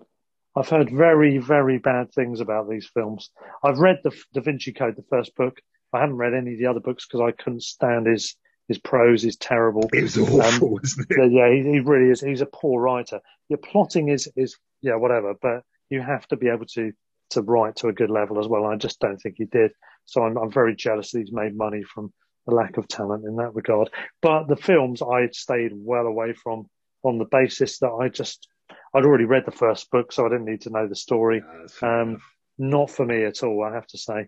I've 0.56 0.70
heard 0.70 0.90
very, 0.90 1.38
very 1.38 1.80
bad 1.80 2.14
things 2.14 2.40
about 2.40 2.70
these 2.70 2.90
films. 2.94 3.30
I've 3.64 3.80
read 3.80 4.00
the 4.04 4.12
Da 4.34 4.42
Vinci 4.42 4.72
Code, 4.72 4.96
the 4.96 5.04
first 5.10 5.36
book. 5.36 5.60
I 5.92 6.00
haven't 6.00 6.16
read 6.16 6.34
any 6.34 6.54
of 6.54 6.60
the 6.60 6.68
other 6.68 6.80
books 6.80 7.06
because 7.06 7.22
I 7.22 7.32
couldn't 7.32 7.64
stand 7.64 8.08
his 8.08 8.36
his 8.68 8.80
prose 8.80 9.24
is 9.26 9.36
terrible. 9.36 9.88
It 9.94 10.02
was 10.02 10.18
awful, 10.18 10.42
um, 10.42 10.72
wasn't 10.82 11.08
it? 11.12 11.32
Yeah, 11.32 11.52
he, 11.52 11.62
he, 11.62 11.80
really 11.82 12.10
is. 12.10 12.22
He's 12.22 12.42
a 12.42 12.48
poor 12.48 12.82
writer. 12.82 13.20
Your 13.50 13.60
plotting 13.60 14.08
is 14.10 14.28
is 14.36 14.58
yeah, 14.82 14.96
whatever, 14.96 15.36
but 15.40 15.64
you 15.90 16.02
have 16.02 16.28
to 16.30 16.36
be 16.36 16.50
able 16.50 16.66
to 16.68 16.92
to 17.32 17.42
write 17.42 17.76
to 17.78 17.88
a 17.88 17.94
good 17.94 18.10
level 18.10 18.40
as 18.40 18.48
well. 18.48 18.66
I 18.66 18.76
just 18.76 19.00
don't 19.00 19.18
think 19.18 19.36
he 19.38 19.46
did. 19.46 19.72
So 20.06 20.24
I'm 20.24 20.38
I'm 20.38 20.52
very 20.52 20.76
jealous 20.76 21.12
that 21.12 21.20
he's 21.20 21.32
made 21.32 21.56
money 21.56 21.84
from 21.84 22.12
the 22.48 22.56
lack 22.56 22.78
of 22.78 22.88
talent 22.88 23.26
in 23.26 23.36
that 23.36 23.54
regard. 23.54 23.90
But 24.22 24.48
the 24.48 24.56
films 24.56 25.02
I 25.02 25.28
stayed 25.32 25.72
well 25.74 26.06
away 26.06 26.34
from 26.34 26.68
on 27.04 27.18
the 27.20 27.26
basis 27.26 27.80
that 27.80 27.92
I 27.92 28.10
just 28.10 28.48
I'd 28.96 29.06
already 29.06 29.26
read 29.26 29.46
the 29.46 29.52
first 29.52 29.92
book, 29.92 30.12
so 30.12 30.26
I 30.26 30.30
didn't 30.30 30.46
need 30.46 30.62
to 30.62 30.70
know 30.70 30.88
the 30.88 30.96
story. 30.96 31.44
Yeah, 31.82 32.02
um, 32.02 32.22
not 32.58 32.90
for 32.90 33.06
me 33.06 33.24
at 33.26 33.44
all, 33.44 33.64
I 33.64 33.74
have 33.74 33.88
to 33.88 33.98
say. 33.98 34.28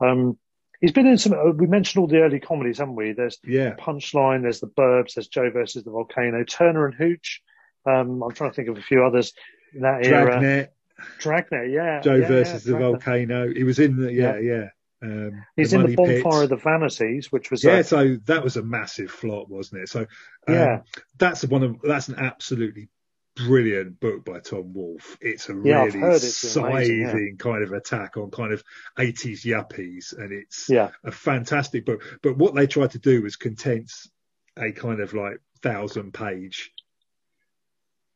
Um, 0.00 0.38
he's 0.80 0.92
been 0.92 1.06
in 1.06 1.16
some. 1.18 1.32
Uh, 1.32 1.52
we 1.52 1.66
mentioned 1.66 2.00
all 2.02 2.08
the 2.08 2.20
early 2.20 2.40
comedies, 2.40 2.78
haven't 2.78 2.96
we? 2.96 3.12
There's 3.12 3.38
yeah. 3.44 3.74
Punchline. 3.76 4.42
There's 4.42 4.60
the 4.60 4.66
Burbs. 4.68 5.14
There's 5.14 5.28
Joe 5.28 5.50
versus 5.50 5.84
the 5.84 5.90
Volcano. 5.90 6.44
Turner 6.44 6.86
and 6.86 6.94
Hooch. 6.94 7.42
Um, 7.86 8.22
I'm 8.22 8.32
trying 8.32 8.50
to 8.50 8.54
think 8.54 8.68
of 8.68 8.78
a 8.78 8.82
few 8.82 9.04
others 9.04 9.32
in 9.74 9.80
that 9.80 10.02
Dragnet. 10.02 10.44
era. 10.44 10.68
Dragnet, 11.18 11.70
yeah. 11.70 12.00
Joe 12.00 12.16
yeah, 12.16 12.28
versus 12.28 12.66
yeah, 12.66 12.72
the 12.72 12.78
Dragnet. 12.78 13.02
Volcano. 13.04 13.52
He 13.52 13.64
was 13.64 13.78
in 13.78 13.96
the 13.96 14.12
yeah 14.12 14.38
yeah. 14.38 14.52
yeah. 14.52 14.68
Um, 15.02 15.44
He's 15.56 15.72
the 15.72 15.80
in 15.80 15.86
the 15.86 15.96
Bonfire 15.96 16.44
of 16.44 16.50
the 16.50 16.56
Vanities, 16.56 17.32
which 17.32 17.50
was 17.50 17.64
yeah. 17.64 17.78
a, 17.78 17.84
So 17.84 18.18
that 18.26 18.44
was 18.44 18.56
a 18.56 18.62
massive 18.62 19.10
flop, 19.10 19.48
wasn't 19.48 19.82
it? 19.82 19.88
So 19.88 20.00
um, 20.00 20.06
Yeah. 20.54 20.80
that's 21.18 21.44
one 21.44 21.64
of 21.64 21.80
that's 21.82 22.08
an 22.08 22.16
absolutely 22.18 22.88
brilliant 23.36 24.00
book 24.00 24.24
by 24.24 24.40
Tom 24.40 24.72
Wolfe. 24.72 25.16
It's 25.20 25.48
a 25.48 25.54
Yeah, 25.54 25.84
really 25.84 26.00
it's 26.00 26.56
amazing, 26.56 27.06
scything 27.06 27.36
kind 27.38 27.62
of 27.62 27.72
attack 27.72 28.16
on 28.16 28.30
kind 28.30 28.52
of 28.52 28.62
80s 28.98 29.44
yuppies, 29.44 30.16
and 30.16 30.32
it's 30.32 30.68
yeah, 30.68 30.90
a 31.04 31.10
fantastic 31.10 31.86
book. 31.86 32.02
But 32.22 32.36
what 32.36 32.54
they 32.54 32.66
tried 32.66 32.92
to 32.92 32.98
do 32.98 33.22
was 33.22 33.36
condense 33.36 34.10
a 34.56 34.72
kind 34.72 35.00
of 35.00 35.14
like 35.14 35.40
thousand 35.62 36.12
page, 36.12 36.72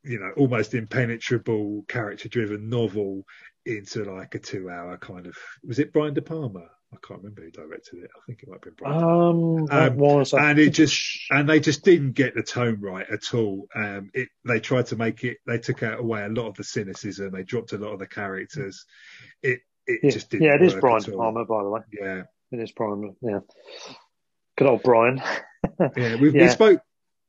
you 0.03 0.19
know, 0.21 0.33
almost 0.37 0.75
impenetrable 0.75 1.85
character 1.89 2.29
driven 2.29 2.69
novel 2.69 3.25
into 3.65 4.05
like 4.05 4.35
a 4.35 4.39
two 4.39 4.69
hour 4.71 4.97
kind 4.99 5.27
of. 5.27 5.37
Was 5.65 5.79
it 5.79 5.93
Brian 5.93 6.15
De 6.15 6.23
Palma? 6.23 6.69
I 6.97 7.07
can't 7.07 7.21
remember 7.21 7.43
who 7.43 7.51
directed 7.51 8.05
it. 8.05 8.11
I 8.17 8.21
think 8.27 8.43
it 8.43 8.49
might 8.49 8.55
have 8.55 8.63
been 8.63 8.75
Brian. 8.77 9.03
Um, 9.03 9.67
Um, 9.71 9.97
was 9.97 10.33
and 10.33 10.59
it 10.59 10.71
just 10.71 11.31
and 11.31 11.49
they 11.49 11.61
just 11.61 11.85
didn't 11.85 12.13
get 12.13 12.35
the 12.35 12.43
tone 12.43 12.81
right 12.81 13.07
at 13.09 13.35
all. 13.35 13.69
Um, 13.75 14.11
it 14.15 14.29
they 14.45 14.61
tried 14.61 14.87
to 14.87 14.97
make 14.97 15.25
it. 15.25 15.39
They 15.47 15.59
took 15.59 15.83
out 15.83 16.01
away 16.01 16.25
a 16.25 16.29
lot 16.29 16.49
of 16.49 16.55
the 16.55 16.65
cynicism. 16.65 17.33
They 17.33 17.43
dropped 17.43 17.73
a 17.73 17.79
lot 17.79 17.93
of 17.93 17.99
the 17.99 18.07
characters. 18.07 18.85
It 19.43 19.61
it 19.87 20.01
yeah, 20.03 20.11
just 20.11 20.31
didn't. 20.31 20.47
yeah, 20.47 20.55
it 20.55 20.63
is 20.63 20.75
Brian. 20.75 21.03
Palmer, 21.03 21.45
by 21.45 21.63
the 21.63 21.71
way. 21.71 21.81
Yeah, 21.93 22.23
It 22.53 22.61
is 22.61 22.73
Brian. 22.73 23.17
Yeah, 23.21 23.41
good 24.57 24.69
old 24.69 24.83
Brian. 24.83 25.23
yeah. 25.97 26.17
We, 26.17 26.31
we 26.31 26.49
spoke 26.49 26.81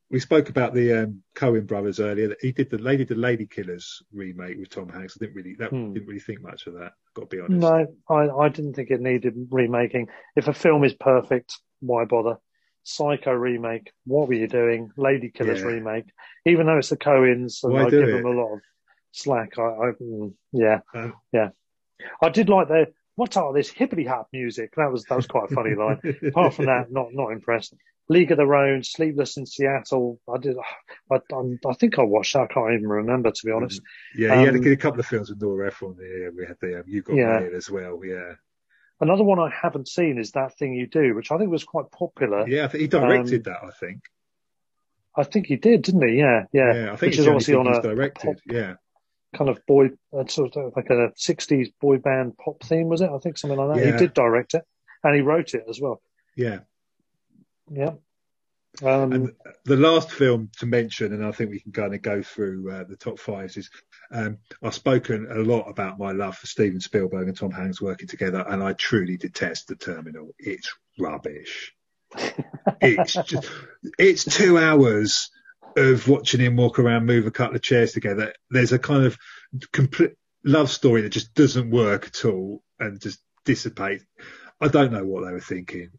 we 0.10 0.20
spoke 0.20 0.50
about 0.50 0.74
the 0.74 1.04
um, 1.04 1.22
Coen 1.36 1.68
brothers 1.68 2.00
earlier. 2.00 2.30
That 2.30 2.38
he 2.42 2.52
did 2.52 2.70
the 2.70 2.78
Lady 2.78 3.04
the 3.04 3.16
Lady 3.16 3.46
Killers 3.46 4.02
remake 4.14 4.58
with 4.58 4.70
Tom 4.70 4.90
Hanks. 4.90 5.18
I 5.20 5.26
didn't 5.26 5.36
really 5.36 5.56
that 5.60 5.70
Hmm. 5.70 5.94
didn't 5.94 6.08
really 6.08 6.20
think 6.20 6.42
much 6.42 6.68
of 6.68 6.76
that. 6.76 6.94
Got 7.14 7.30
to 7.30 7.36
be 7.36 7.42
honest. 7.42 7.62
No, 7.62 7.88
I, 8.10 8.30
I 8.30 8.50
didn't 8.50 8.74
think 8.74 8.90
it 8.92 9.02
needed 9.02 9.36
remaking. 9.52 10.08
If 10.36 10.48
a 10.48 10.54
film 10.54 10.84
is 10.84 10.94
perfect, 10.94 11.58
why 11.80 12.06
bother? 12.06 12.38
Psycho 12.84 13.34
remake, 13.34 13.92
what 14.06 14.30
were 14.30 14.34
you 14.34 14.48
doing? 14.48 14.92
Lady 14.96 15.30
Killers 15.30 15.60
Yeah. 15.60 15.68
remake, 15.68 16.06
even 16.46 16.66
though 16.68 16.78
it's 16.78 16.90
the 16.90 16.96
Coens, 16.98 17.64
and 17.64 17.74
Why 17.74 17.88
I 17.88 17.90
give 17.90 18.04
it? 18.04 18.12
them 18.14 18.26
a 18.26 18.30
lot 18.30 18.54
of 18.54 18.62
slack. 19.12 19.58
I, 19.60 19.62
I 19.64 19.92
mm, 20.02 20.34
yeah, 20.54 20.80
Uh, 20.94 21.12
yeah. 21.34 21.50
I 22.22 22.30
did 22.30 22.48
like 22.48 22.70
the 22.70 22.94
what's 23.16 23.36
all 23.36 23.52
this 23.52 23.70
hippity 23.70 24.06
hop 24.06 24.30
music? 24.32 24.74
That 24.78 24.92
was 24.92 25.04
that 25.06 25.16
was 25.16 25.28
quite 25.28 25.52
a 25.52 25.54
funny 25.54 25.76
line. 25.76 26.00
Apart 26.28 26.54
from 26.54 26.66
that, 26.68 26.92
not 26.92 27.08
not 27.12 27.32
impressed. 27.32 27.74
League 28.10 28.32
of 28.32 28.38
Their 28.38 28.54
Own, 28.56 28.84
Sleepless 28.84 29.36
in 29.38 29.46
Seattle. 29.46 30.20
I 30.34 30.38
did. 30.38 30.56
I, 31.12 31.16
I, 31.16 31.70
I 31.70 31.74
think 31.74 32.00
I 32.00 32.04
watched 32.04 32.34
that. 32.34 32.44
I 32.50 32.54
can't 32.54 32.74
even 32.74 32.88
remember 32.88 33.32
to 33.32 33.46
be 33.46 33.52
honest. 33.52 33.82
yeah, 34.16 34.40
he 34.40 34.46
had 34.46 34.56
Um, 34.56 34.66
a, 34.66 34.70
a 34.72 34.76
couple 34.78 35.00
of 35.00 35.06
films 35.06 35.30
with 35.30 35.42
Nora 35.42 35.68
Ephron. 35.68 35.98
Yeah, 36.00 36.30
we 36.36 36.46
had 36.46 36.58
the 36.62 36.78
um, 36.80 36.84
You 36.88 37.02
Got 37.02 37.16
Yeah. 37.16 37.40
Mail 37.40 37.56
as 37.56 37.70
well. 37.70 38.00
Yeah, 38.06 38.34
Another 39.00 39.24
one 39.24 39.40
I 39.40 39.50
haven't 39.50 39.88
seen 39.88 40.18
is 40.18 40.32
That 40.32 40.58
Thing 40.58 40.74
You 40.74 40.88
Do, 40.88 41.14
which 41.16 41.32
I 41.32 41.38
think 41.38 41.52
was 41.52 41.64
quite 41.64 41.92
popular. 41.92 42.48
yeah. 42.48 42.66
I 42.66 42.68
think 42.70 42.82
he 42.82 42.88
directed 42.88 43.46
Um, 43.48 43.54
that. 43.54 43.64
I 43.68 43.72
think. 43.72 44.02
I 45.16 45.24
think 45.24 45.48
he 45.48 45.56
did, 45.56 45.82
didn't 45.82 46.08
he? 46.08 46.16
Yeah, 46.16 46.44
yeah. 46.54 46.74
Yeah, 46.74 46.94
I 46.94 46.96
think 46.96 47.12
Which 47.12 47.20
is 47.20 47.28
obviously 47.28 47.56
on 47.56 47.68
a, 47.68 47.80
a 47.80 47.82
directed. 47.82 48.40
Yeah, 48.46 48.76
kind 49.36 49.50
of 49.50 49.60
boy, 49.66 49.90
uh, 50.18 50.26
sort 50.28 50.56
of 50.56 50.74
like 50.76 50.90
a 50.92 51.12
'60s 51.18 51.74
boy 51.82 51.98
band 51.98 52.38
pop 52.38 52.64
theme, 52.64 52.88
was 52.88 53.02
it? 53.02 53.10
I 53.10 53.18
think 53.18 53.38
something 53.38 53.58
like 53.60 53.76
that. 53.78 53.86
Yeah. 53.86 53.92
He 53.94 53.98
did 53.98 54.14
direct 54.14 54.54
it, 54.54 54.64
and 55.04 55.16
he 55.16 55.22
wrote 55.22 55.54
it 55.56 55.64
as 55.70 55.82
well. 55.82 56.02
yeah. 56.36 56.60
Yeah. 57.70 57.94
Um, 58.84 59.12
And 59.12 59.32
the 59.66 59.76
last 59.76 60.12
film 60.12 60.52
to 60.60 60.66
mention, 60.66 61.14
and 61.14 61.26
I 61.26 61.32
think 61.32 61.50
we 61.50 61.60
can 61.60 61.72
kind 61.72 61.96
of 61.96 62.02
go 62.02 62.22
through 62.22 62.72
uh, 62.72 62.84
the 62.84 62.96
top 62.96 63.20
fives, 63.20 63.58
is 63.58 63.70
um, 64.12 64.38
I've 64.62 64.76
spoken 64.76 65.28
a 65.32 65.40
lot 65.40 65.68
about 65.68 65.98
my 65.98 66.12
love 66.12 66.38
for 66.38 66.48
Steven 66.48 66.80
Spielberg 66.80 67.28
and 67.28 67.38
Tom 67.38 67.52
Hanks 67.52 67.82
working 67.82 68.08
together, 68.08 68.46
and 68.48 68.64
I 68.64 68.74
truly 68.74 69.18
detest 69.18 69.68
The 69.68 69.76
Terminal. 69.76 70.36
It's 70.38 70.72
rubbish. 71.00 71.74
it's 72.82 73.14
just, 73.14 73.50
it's 73.98 74.24
two 74.24 74.58
hours 74.58 75.30
of 75.76 76.08
watching 76.08 76.40
him 76.40 76.56
walk 76.56 76.80
around, 76.80 77.06
move 77.06 77.26
a 77.26 77.32
couple 77.32 77.56
of 77.56 77.62
chairs 77.62 77.94
together. 77.94 78.34
There's 78.50 78.74
a 78.74 78.80
kind 78.80 79.06
of 79.06 79.18
complete 79.72 80.14
love 80.44 80.70
story 80.72 81.02
that 81.02 81.10
just 81.10 81.34
doesn't 81.34 81.72
work 81.72 82.08
at 82.08 82.26
all 82.26 82.64
and 82.80 83.00
just 83.02 83.20
dissipates. 83.46 84.06
I 84.62 84.68
don't 84.68 84.92
know 84.92 85.06
what 85.06 85.26
they 85.26 85.32
were 85.32 85.40
thinking. 85.40 85.92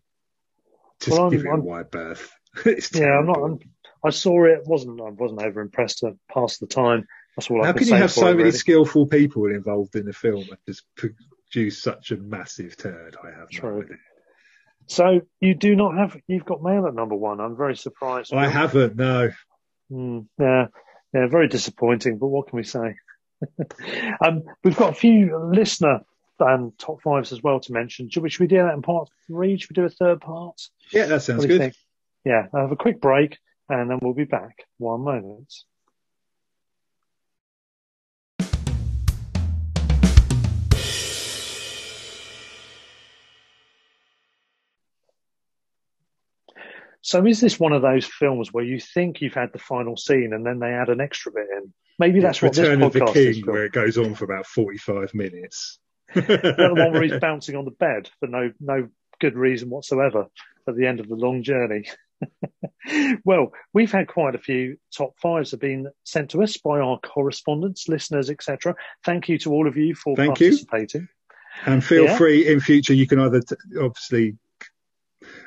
Just 1.01 1.11
Well, 1.11 1.23
I'm- 1.23 1.31
give 1.31 1.45
it 1.45 1.49
a 1.49 1.57
wide 1.61 1.91
berth. 1.91 2.33
yeah, 2.95 3.19
I'm 3.19 3.27
not. 3.27 3.39
I'm, 3.39 3.59
I 4.05 4.11
saw 4.11 4.45
it. 4.45 4.63
wasn't 4.67 5.01
I 5.01 5.11
wasn't 5.11 5.43
over 5.43 5.61
impressed 5.61 5.99
to 5.99 6.17
pass 6.33 6.59
the 6.59 6.67
time. 6.67 7.07
That's 7.37 7.51
all 7.51 7.63
How 7.63 7.71
I 7.71 7.73
can 7.73 7.87
you 7.87 7.95
have 7.95 8.11
so 8.11 8.27
many 8.27 8.37
really. 8.39 8.51
skillful 8.53 9.07
people 9.07 9.47
involved 9.47 9.95
in 9.97 10.07
the 10.07 10.13
film 10.13 10.41
and 10.49 10.59
just 10.67 10.85
produce 10.97 11.83
such 11.83 12.11
a 12.11 12.17
massive 12.17 12.77
turd? 12.77 13.17
I 13.23 13.39
have 13.39 13.49
True. 13.51 13.85
no. 13.89 13.97
So 14.87 15.21
you 15.41 15.55
do 15.55 15.77
not 15.77 15.97
have 15.97 16.17
you've 16.27 16.45
got 16.47 16.63
mail 16.63 16.87
at 16.87 16.95
number 16.95 17.15
one. 17.15 17.41
I'm 17.41 17.57
very 17.57 17.77
surprised. 17.77 18.33
I 18.33 18.49
haven't. 18.49 18.97
No. 18.97 19.31
Mm, 19.93 20.27
yeah, 20.41 20.67
yeah, 21.13 21.27
very 21.29 21.49
disappointing. 21.49 22.19
But 22.19 22.29
what 22.29 22.49
can 22.49 22.57
we 22.57 22.65
say? 22.65 22.95
um, 24.25 24.43
we've 24.65 24.77
got 24.77 24.91
a 24.93 24.97
few 24.97 25.51
listener 25.53 26.01
um, 26.41 26.73
top 26.79 27.03
fives 27.03 27.33
as 27.33 27.43
well 27.43 27.61
to 27.61 27.73
mention. 27.73 28.11
Should 28.11 28.23
we, 28.23 28.31
should 28.31 28.41
we 28.41 28.47
do 28.47 28.57
that 28.59 28.75
in 28.75 28.83
part 28.83 29.09
three? 29.27 29.59
Should 29.59 29.71
we 29.71 29.75
do 29.75 29.85
a 29.85 29.91
third 29.91 30.21
part? 30.21 30.61
Yeah, 30.93 31.07
that 31.07 31.23
sounds 31.23 31.47
good. 31.47 31.61
Think? 31.61 31.75
Yeah, 32.25 32.47
I'll 32.53 32.63
have 32.63 32.73
a 32.73 32.77
quick 32.77 33.01
break 33.01 33.39
and 33.69 33.91
then 33.91 33.99
we'll 34.03 34.15
be 34.15 34.25
back. 34.25 34.65
One 34.79 35.03
moment. 35.03 35.53
So 47.01 47.25
is 47.25 47.41
this 47.41 47.59
one 47.59 47.73
of 47.73 47.81
those 47.81 48.05
films 48.05 48.53
where 48.53 48.65
you 48.65 48.79
think 48.81 49.23
you've 49.23 49.33
had 49.33 49.53
the 49.53 49.59
final 49.59 49.97
scene 49.97 50.33
and 50.35 50.45
then 50.45 50.59
they 50.59 50.73
add 50.73 50.91
an 50.91 51.01
extra 51.01 51.33
bit 51.33 51.47
in? 51.57 51.73
Maybe 51.99 52.21
that's 52.21 52.43
what 52.43 52.57
Return 52.57 52.81
this 52.81 52.89
podcast 52.91 53.09
of 53.09 53.15
the 53.15 53.21
King, 53.21 53.41
is. 53.41 53.47
Where 53.47 53.65
it 53.65 53.73
goes 53.73 53.97
on 53.97 54.15
for 54.15 54.25
about 54.25 54.47
forty-five 54.47 55.15
minutes. 55.15 55.79
The 56.15 56.75
one 56.77 56.93
where 56.93 57.03
he's 57.03 57.21
bouncing 57.21 57.57
on 57.57 57.65
the 57.65 57.71
bed 57.71 58.11
for 58.21 58.27
no 58.27 58.53
no 58.61 58.89
good 59.21 59.37
reason 59.37 59.69
whatsoever 59.69 60.27
at 60.67 60.77
the 60.77 60.87
end 60.87 61.01
of 61.01 61.09
the 61.09 61.15
long 61.15 61.43
journey. 61.43 61.85
well, 63.25 63.53
we've 63.73 63.93
had 63.93 64.09
quite 64.09 64.35
a 64.35 64.39
few 64.39 64.77
top 64.97 65.19
fives 65.19 65.51
have 65.51 65.61
been 65.61 65.89
sent 66.05 66.31
to 66.31 66.43
us 66.43 66.57
by 66.57 66.79
our 66.79 66.99
correspondents, 67.01 67.89
listeners, 67.89 68.31
etc. 68.31 68.75
Thank 69.05 69.29
you 69.29 69.39
to 69.39 69.53
all 69.53 69.67
of 69.67 69.77
you 69.77 69.95
for 69.95 70.17
Thank 70.17 70.39
participating. 70.39 71.03
You. 71.03 71.09
And 71.67 71.85
feel 71.85 72.05
yeah. 72.05 72.17
free 72.17 72.47
in 72.47 72.61
future. 72.61 72.95
You 72.95 73.07
can 73.07 73.19
either 73.19 73.41
t- 73.41 73.57
obviously 73.81 74.37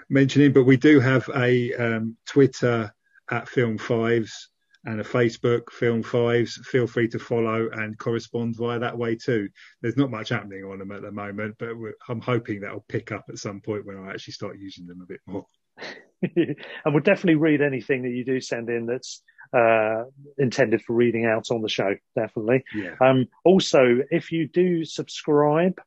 mention 0.10 0.42
it, 0.42 0.54
but 0.54 0.66
we 0.66 0.78
do 0.78 1.00
have 1.00 1.30
a 1.36 1.74
um, 1.76 2.18
Twitter 2.26 2.94
at 3.30 3.48
Film 3.48 3.78
Fives 3.78 4.50
and 4.86 5.00
a 5.00 5.04
Facebook, 5.04 5.70
Film 5.72 6.04
Fives. 6.04 6.60
Feel 6.66 6.88
free 6.88 7.08
to 7.10 7.20
follow 7.20 7.70
and 7.72 7.98
correspond 7.98 8.56
via 8.56 8.80
that 8.80 8.98
way 8.98 9.16
too. 9.16 9.48
There's 9.82 9.98
not 9.98 10.12
much 10.12 10.30
happening 10.30 10.64
on 10.64 10.80
them 10.80 10.92
at 10.92 11.02
the 11.02 11.12
moment, 11.12 11.56
but 11.60 11.70
I'm 12.10 12.22
hoping 12.22 12.62
that'll 12.62 12.86
pick 12.88 13.12
up 13.12 13.26
at 13.30 13.38
some 13.38 13.62
point 13.62 13.86
when 13.86 13.98
I 13.98 14.12
actually 14.12 14.34
start 14.34 14.60
using 14.60 14.88
them 14.88 15.02
a 15.02 15.06
bit 15.06 15.22
more. 15.26 15.46
and 16.36 16.56
we'll 16.86 17.04
definitely 17.04 17.36
read 17.36 17.62
anything 17.62 18.04
that 18.04 18.12
you 18.12 18.24
do 18.24 18.40
send 18.40 18.70
in 18.70 18.86
that's 18.86 19.24
uh, 19.54 20.04
intended 20.38 20.82
for 20.82 20.94
reading 20.94 21.26
out 21.26 21.48
on 21.52 21.62
the 21.62 21.70
show. 21.70 21.96
Definitely. 22.16 22.64
Yeah. 22.76 22.96
Um, 23.02 23.28
also, 23.44 24.00
if 24.10 24.32
you 24.32 24.48
do 24.48 24.86
subscribe, 24.86 25.80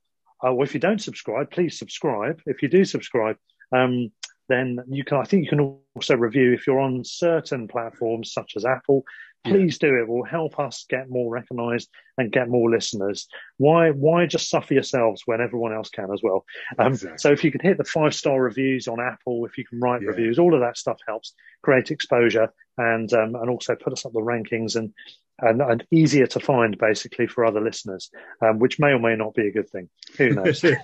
uh, 0.42 0.52
or 0.52 0.64
if 0.64 0.74
you 0.74 0.80
don't 0.80 1.00
subscribe, 1.00 1.50
please 1.50 1.78
subscribe. 1.78 2.40
If 2.46 2.62
you 2.62 2.68
do 2.68 2.84
subscribe, 2.84 3.36
um, 3.72 4.10
then 4.48 4.78
you 4.88 5.04
can, 5.04 5.18
I 5.18 5.24
think 5.24 5.44
you 5.44 5.48
can 5.48 5.78
also 5.94 6.16
review 6.16 6.52
if 6.52 6.66
you're 6.66 6.80
on 6.80 7.04
certain 7.04 7.68
platforms 7.68 8.32
such 8.32 8.52
as 8.56 8.64
Apple. 8.64 9.04
Please 9.44 9.78
yeah. 9.80 9.88
do 9.88 9.94
it. 9.96 10.02
it. 10.02 10.08
will 10.08 10.24
help 10.24 10.58
us 10.58 10.86
get 10.88 11.10
more 11.10 11.30
recognised 11.30 11.90
and 12.16 12.32
get 12.32 12.48
more 12.48 12.70
listeners. 12.70 13.28
Why 13.58 13.90
why 13.90 14.24
just 14.24 14.48
suffer 14.48 14.72
yourselves 14.72 15.22
when 15.26 15.42
everyone 15.42 15.74
else 15.74 15.90
can 15.90 16.10
as 16.12 16.20
well? 16.22 16.46
Um, 16.78 16.92
exactly. 16.92 17.18
So 17.18 17.30
if 17.32 17.44
you 17.44 17.52
can 17.52 17.60
hit 17.60 17.76
the 17.76 17.84
five 17.84 18.14
star 18.14 18.40
reviews 18.40 18.88
on 18.88 19.00
Apple, 19.00 19.44
if 19.44 19.58
you 19.58 19.66
can 19.66 19.80
write 19.80 20.00
yeah. 20.00 20.08
reviews, 20.08 20.38
all 20.38 20.54
of 20.54 20.60
that 20.60 20.78
stuff 20.78 20.98
helps 21.06 21.34
create 21.62 21.90
exposure 21.90 22.48
and 22.78 23.12
um, 23.12 23.34
and 23.34 23.50
also 23.50 23.74
put 23.74 23.92
us 23.92 24.06
up 24.06 24.12
the 24.12 24.20
rankings 24.20 24.76
and 24.76 24.94
and, 25.40 25.60
and 25.60 25.84
easier 25.90 26.26
to 26.26 26.40
find 26.40 26.78
basically 26.78 27.26
for 27.26 27.44
other 27.44 27.60
listeners, 27.60 28.10
um, 28.44 28.58
which 28.58 28.78
may 28.78 28.88
or 28.88 28.98
may 28.98 29.16
not 29.16 29.34
be 29.34 29.46
a 29.46 29.52
good 29.52 29.68
thing. 29.68 29.88
Who 30.18 30.30
knows? 30.30 30.64
uh, 30.64 30.78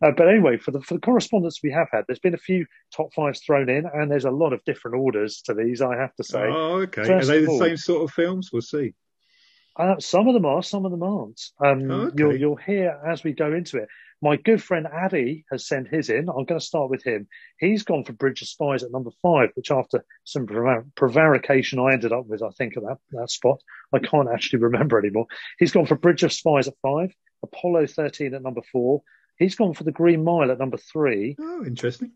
but 0.00 0.28
anyway, 0.28 0.56
for 0.56 0.70
the 0.70 0.80
for 0.80 0.94
the 0.94 1.00
correspondence 1.00 1.60
we 1.62 1.72
have 1.72 1.88
had, 1.92 2.04
there's 2.06 2.20
been 2.20 2.34
a 2.34 2.38
few 2.38 2.66
top 2.94 3.12
fives 3.14 3.40
thrown 3.40 3.68
in, 3.68 3.84
and 3.92 4.10
there's 4.10 4.24
a 4.24 4.30
lot 4.30 4.52
of 4.52 4.64
different 4.64 4.96
orders 4.96 5.42
to 5.46 5.54
these. 5.54 5.82
I 5.82 5.96
have 5.96 6.14
to 6.16 6.24
say. 6.24 6.42
Oh, 6.42 6.80
okay. 6.82 7.04
First 7.04 7.28
Are 7.28 7.32
they 7.32 7.44
the 7.44 7.50
all, 7.50 7.58
same 7.58 7.76
sort 7.76 8.04
of 8.04 8.12
films? 8.12 8.50
We'll 8.52 8.62
see. 8.62 8.94
Uh, 9.78 9.98
some 10.00 10.26
of 10.26 10.34
them 10.34 10.44
are, 10.44 10.62
some 10.62 10.84
of 10.84 10.90
them 10.90 11.02
aren't. 11.02 11.40
Um, 11.64 11.90
oh, 11.90 12.00
okay. 12.06 12.14
You'll 12.18 12.36
you'll 12.36 12.56
hear 12.56 13.00
as 13.06 13.22
we 13.22 13.32
go 13.32 13.52
into 13.52 13.78
it. 13.78 13.88
My 14.20 14.34
good 14.34 14.60
friend 14.60 14.86
Addy 14.92 15.44
has 15.50 15.68
sent 15.68 15.88
his 15.88 16.10
in. 16.10 16.28
I'm 16.28 16.44
going 16.44 16.58
to 16.58 16.60
start 16.60 16.90
with 16.90 17.04
him. 17.04 17.28
He's 17.60 17.84
gone 17.84 18.04
for 18.04 18.12
Bridge 18.12 18.42
of 18.42 18.48
Spies 18.48 18.82
at 18.82 18.90
number 18.90 19.10
five, 19.22 19.50
which 19.54 19.70
after 19.70 20.04
some 20.24 20.46
prevarication 20.96 21.78
I 21.78 21.92
ended 21.92 22.12
up 22.12 22.26
with, 22.26 22.42
I 22.42 22.50
think, 22.50 22.76
at 22.76 22.82
that, 22.82 22.98
that 23.12 23.30
spot. 23.30 23.60
I 23.92 24.00
can't 24.00 24.28
actually 24.28 24.58
remember 24.58 24.98
anymore. 24.98 25.26
He's 25.60 25.70
gone 25.70 25.86
for 25.86 25.94
Bridge 25.94 26.24
of 26.24 26.32
Spies 26.32 26.66
at 26.66 26.74
five, 26.82 27.14
Apollo 27.44 27.86
13 27.86 28.34
at 28.34 28.42
number 28.42 28.62
four. 28.72 29.02
He's 29.38 29.54
gone 29.54 29.74
for 29.74 29.84
The 29.84 29.92
Green 29.92 30.24
Mile 30.24 30.50
at 30.50 30.58
number 30.58 30.78
three. 30.78 31.36
Oh, 31.38 31.64
interesting. 31.64 32.10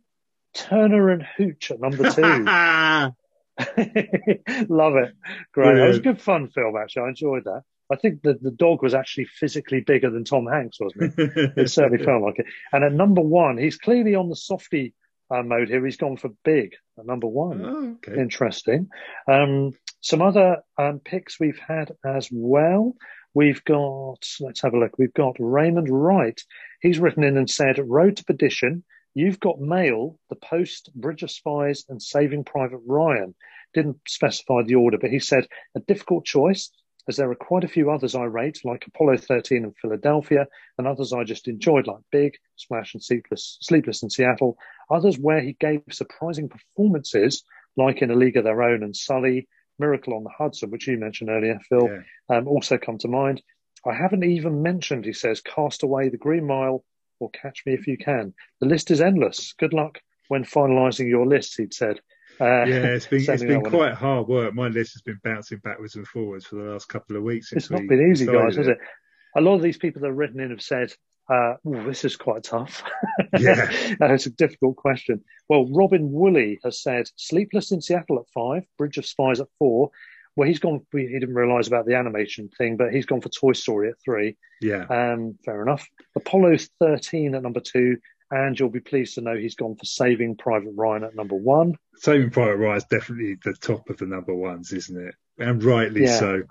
Turner 0.55 1.11
and 1.11 1.23
Hooch 1.23 1.71
at 1.71 1.81
number 1.81 2.11
two. 2.11 3.13
Love 4.69 4.97
it. 4.97 5.15
Great. 5.53 5.79
It 5.79 5.87
was 5.87 5.99
a 5.99 6.03
good 6.03 6.21
fun 6.21 6.49
film, 6.49 6.77
actually. 6.77 7.05
I 7.05 7.09
enjoyed 7.09 7.45
that. 7.45 7.63
I 7.91 7.97
think 7.97 8.23
that 8.23 8.43
the 8.43 8.51
dog 8.51 8.83
was 8.83 8.95
actually 8.95 9.27
physically 9.27 9.81
bigger 9.81 10.11
than 10.11 10.25
Tom 10.25 10.47
Hanks, 10.47 10.79
wasn't 10.81 11.15
he? 11.15 11.23
it 11.61 11.71
certainly 11.71 12.03
felt 12.03 12.23
like 12.23 12.39
it. 12.39 12.47
And 12.73 12.85
at 12.85 12.93
number 12.93 13.21
one, 13.21 13.59
he's 13.59 13.77
clearly 13.77 14.15
on 14.15 14.31
the 14.31 14.37
softy 14.37 14.95
uh, 15.31 15.43
mode 15.43 15.69
here. 15.69 15.85
He's 15.85 15.97
gone 15.97 16.17
for 16.17 16.31
big 16.45 16.75
at 16.99 17.07
number 17.07 17.27
one. 17.27 17.65
Oh, 17.65 18.11
okay. 18.11 18.21
Interesting. 18.21 18.89
Um, 19.31 19.73
some 20.01 20.23
other 20.23 20.59
um, 20.79 21.01
picks 21.05 21.39
we've 21.39 21.59
had 21.59 21.93
as 22.05 22.29
well. 22.33 22.95
We've 23.35 23.65
got, 23.65 24.25
let's 24.41 24.63
have 24.63 24.75
a 24.75 24.79
look. 24.79 24.99
We've 24.99 25.15
got 25.15 25.37
Raymond 25.39 25.89
Wright. 25.91 26.41
He's 26.81 26.99
written 26.99 27.25
in 27.25 27.37
and 27.37 27.49
said, 27.49 27.79
Road 27.79 28.17
to 28.19 28.25
Perdition. 28.25 28.85
You've 29.15 29.41
got 29.41 29.61
Mail, 29.61 30.19
The 30.31 30.37
Post, 30.37 30.91
Bridge 30.95 31.23
of 31.23 31.31
Spies, 31.31 31.85
and 31.89 32.03
Saving 32.03 32.45
Private 32.45 32.81
Ryan. 32.87 33.35
Didn't 33.75 33.99
specify 34.07 34.63
the 34.63 34.75
order, 34.77 34.99
but 34.99 35.11
he 35.11 35.19
said 35.19 35.47
a 35.75 35.81
difficult 35.81 36.25
choice 36.25 36.71
as 37.09 37.17
there 37.17 37.31
are 37.31 37.35
quite 37.35 37.65
a 37.65 37.69
few 37.69 37.91
others 37.91 38.15
I 38.15 38.25
rate, 38.25 38.61
like 38.65 38.87
Apollo 38.87 39.19
13 39.19 39.65
and 39.65 39.77
Philadelphia, 39.77 40.47
and 40.79 40.87
others 40.87 41.13
I 41.13 41.25
just 41.25 41.49
enjoyed, 41.49 41.87
like 41.87 41.99
Big, 42.13 42.35
Splash, 42.57 42.95
and 42.95 43.03
Sleepless, 43.03 43.59
Sleepless 43.61 44.03
in 44.03 44.11
Seattle. 44.11 44.57
Others 44.91 45.19
where 45.19 45.41
he 45.41 45.55
gave 45.55 45.83
surprising 45.91 46.49
performances, 46.49 47.43
like 47.77 48.03
in 48.03 48.11
A 48.11 48.15
League 48.15 48.37
of 48.37 48.45
Their 48.45 48.63
Own 48.63 48.83
and 48.83 48.95
Sully, 48.95 49.49
Miracle 49.79 50.15
on 50.15 50.23
the 50.23 50.31
Hudson, 50.31 50.71
which 50.71 50.87
you 50.87 50.97
mentioned 50.97 51.31
earlier, 51.31 51.59
Phil, 51.69 51.89
yeah. 51.89 52.37
um, 52.37 52.47
also 52.47 52.79
come 52.79 52.99
to 52.99 53.09
mind. 53.09 53.43
I 53.85 53.95
haven't 53.95 54.23
even 54.23 54.63
mentioned, 54.63 55.05
he 55.05 55.13
says, 55.13 55.41
Cast 55.41 55.83
Away, 55.83 56.09
The 56.09 56.19
Green 56.19 56.47
Mile, 56.47 56.85
or 57.23 57.31
Catch 57.31 57.63
Me 57.65 57.75
If 57.75 57.87
You 57.87 57.97
Can. 57.97 58.35
The 58.61 58.67
list 58.67 58.91
is 58.91 59.01
endless. 59.01 59.55
Good 59.59 59.73
luck 59.73 60.01
when 60.29 60.45
finalising 60.45 61.09
your 61.09 61.27
list, 61.27 61.57
he'd 61.57 61.73
said. 61.73 62.01
Uh, 62.41 62.65
yeah, 62.65 62.87
it's 62.87 63.07
been 63.07 63.25
it's 63.29 63.43
been 63.43 63.63
quite 63.63 63.95
hard 63.95 64.27
work. 64.27 64.55
My 64.55 64.69
list 64.69 64.95
has 64.95 65.03
been 65.03 65.21
bouncing 65.23 65.59
backwards 65.59 65.97
and 65.97 66.07
forwards 66.07 66.47
for 66.47 66.57
the 66.57 66.71
last 66.71 66.89
couple 66.89 67.17
of 67.17 67.23
weeks. 67.23 67.53
It's 67.53 67.71
not 67.71 67.87
been 67.87 68.11
easy, 68.11 68.27
guys, 68.27 68.57
has 68.57 68.69
it? 68.69 68.79
A 69.37 69.41
lot 69.41 69.55
of 69.55 69.63
these 69.63 69.79
people 69.79 70.03
that 70.03 70.09
have 70.09 70.17
written 70.17 70.41
in 70.41 70.51
have 70.51 70.63
said, 70.63 70.93
uh, 71.31 71.55
"This 71.65 72.05
is 72.05 72.17
quite 72.17 72.43
tough." 72.43 72.83
Yeah, 73.39 73.71
it's 74.01 74.27
a 74.27 74.31
difficult 74.31 74.77
question. 74.77 75.25
Well, 75.49 75.67
Robin 75.73 76.13
Woolley 76.13 76.61
has 76.65 76.83
said, 76.83 77.07
"Sleepless 77.17 77.73
in 77.73 77.81
Seattle 77.81 78.19
at 78.19 78.29
five, 78.35 78.65
Bridge 78.77 78.99
of 78.99 79.07
Spies 79.07 79.41
at 79.41 79.49
four. 79.59 79.91
Well, 80.35 80.49
he's 80.49 80.61
gone. 80.61 80.87
He 80.93 81.07
didn't 81.07 81.35
realise 81.35 81.67
about 81.67 81.87
the 81.87 81.97
animation 81.97 82.49
thing, 82.57 82.77
but 82.77 82.93
he's 82.93 83.07
gone 83.07 83.21
for 83.21 83.29
Toy 83.29 83.53
Story 83.53 83.91
at 83.91 84.01
three. 84.03 84.37
Yeah, 84.61 84.85
um, 84.89 85.39
fair 85.45 85.63
enough. 85.63 85.87
Apollo 86.17 86.57
thirteen 86.81 87.35
at 87.35 87.43
number 87.43 87.61
two, 87.61 87.99
and 88.31 88.59
you'll 88.59 88.71
be 88.71 88.81
pleased 88.81 89.15
to 89.17 89.21
know 89.21 89.37
he's 89.37 89.57
gone 89.57 89.77
for 89.77 89.85
Saving 89.85 90.37
Private 90.37 90.73
Ryan 90.75 91.05
at 91.05 91.15
number 91.15 91.35
one. 91.35 91.75
Saving 91.97 92.31
Private 92.31 92.57
Ryan 92.57 92.77
is 92.79 92.85
definitely 92.85 93.37
the 93.45 93.53
top 93.53 93.91
of 93.91 93.99
the 93.99 94.07
number 94.07 94.35
ones, 94.35 94.73
isn't 94.73 95.09
it? 95.09 95.15
And 95.39 95.63
rightly 95.63 96.05
yeah. 96.05 96.19
so. 96.19 96.43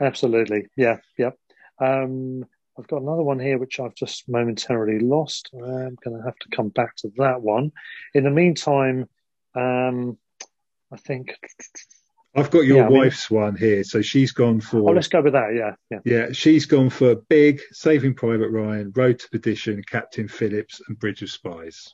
Absolutely. 0.00 0.66
Yeah. 0.76 0.96
Yep. 1.18 1.38
Um, 1.80 2.44
I've 2.78 2.88
got 2.88 3.02
another 3.02 3.22
one 3.22 3.38
here 3.38 3.58
which 3.58 3.78
I've 3.78 3.94
just 3.94 4.28
momentarily 4.28 4.98
lost. 4.98 5.50
I'm 5.52 5.96
going 6.02 6.16
to 6.16 6.22
have 6.24 6.38
to 6.40 6.56
come 6.56 6.70
back 6.70 6.96
to 6.96 7.12
that 7.18 7.42
one. 7.42 7.70
In 8.14 8.24
the 8.24 8.30
meantime, 8.30 9.08
um, 9.54 10.18
I 10.90 10.96
think 10.96 11.36
I've 12.34 12.50
got 12.50 12.60
your 12.60 12.78
yeah, 12.78 12.88
wife's 12.88 13.30
I 13.30 13.34
mean, 13.34 13.42
one 13.42 13.56
here, 13.56 13.84
so 13.84 14.00
she's 14.00 14.32
gone 14.32 14.60
for. 14.60 14.78
Oh, 14.78 14.92
let's 14.92 15.08
go 15.08 15.20
with 15.20 15.34
that. 15.34 15.54
Yeah, 15.54 15.74
yeah. 15.90 15.98
Yeah, 16.04 16.32
she's 16.32 16.64
gone 16.64 16.88
for 16.88 17.14
Big, 17.14 17.60
Saving 17.72 18.14
Private 18.14 18.48
Ryan, 18.48 18.92
Road 18.94 19.18
to 19.18 19.28
Perdition, 19.28 19.82
Captain 19.86 20.28
Phillips, 20.28 20.80
and 20.88 20.98
Bridge 20.98 21.22
of 21.22 21.30
Spies. 21.30 21.92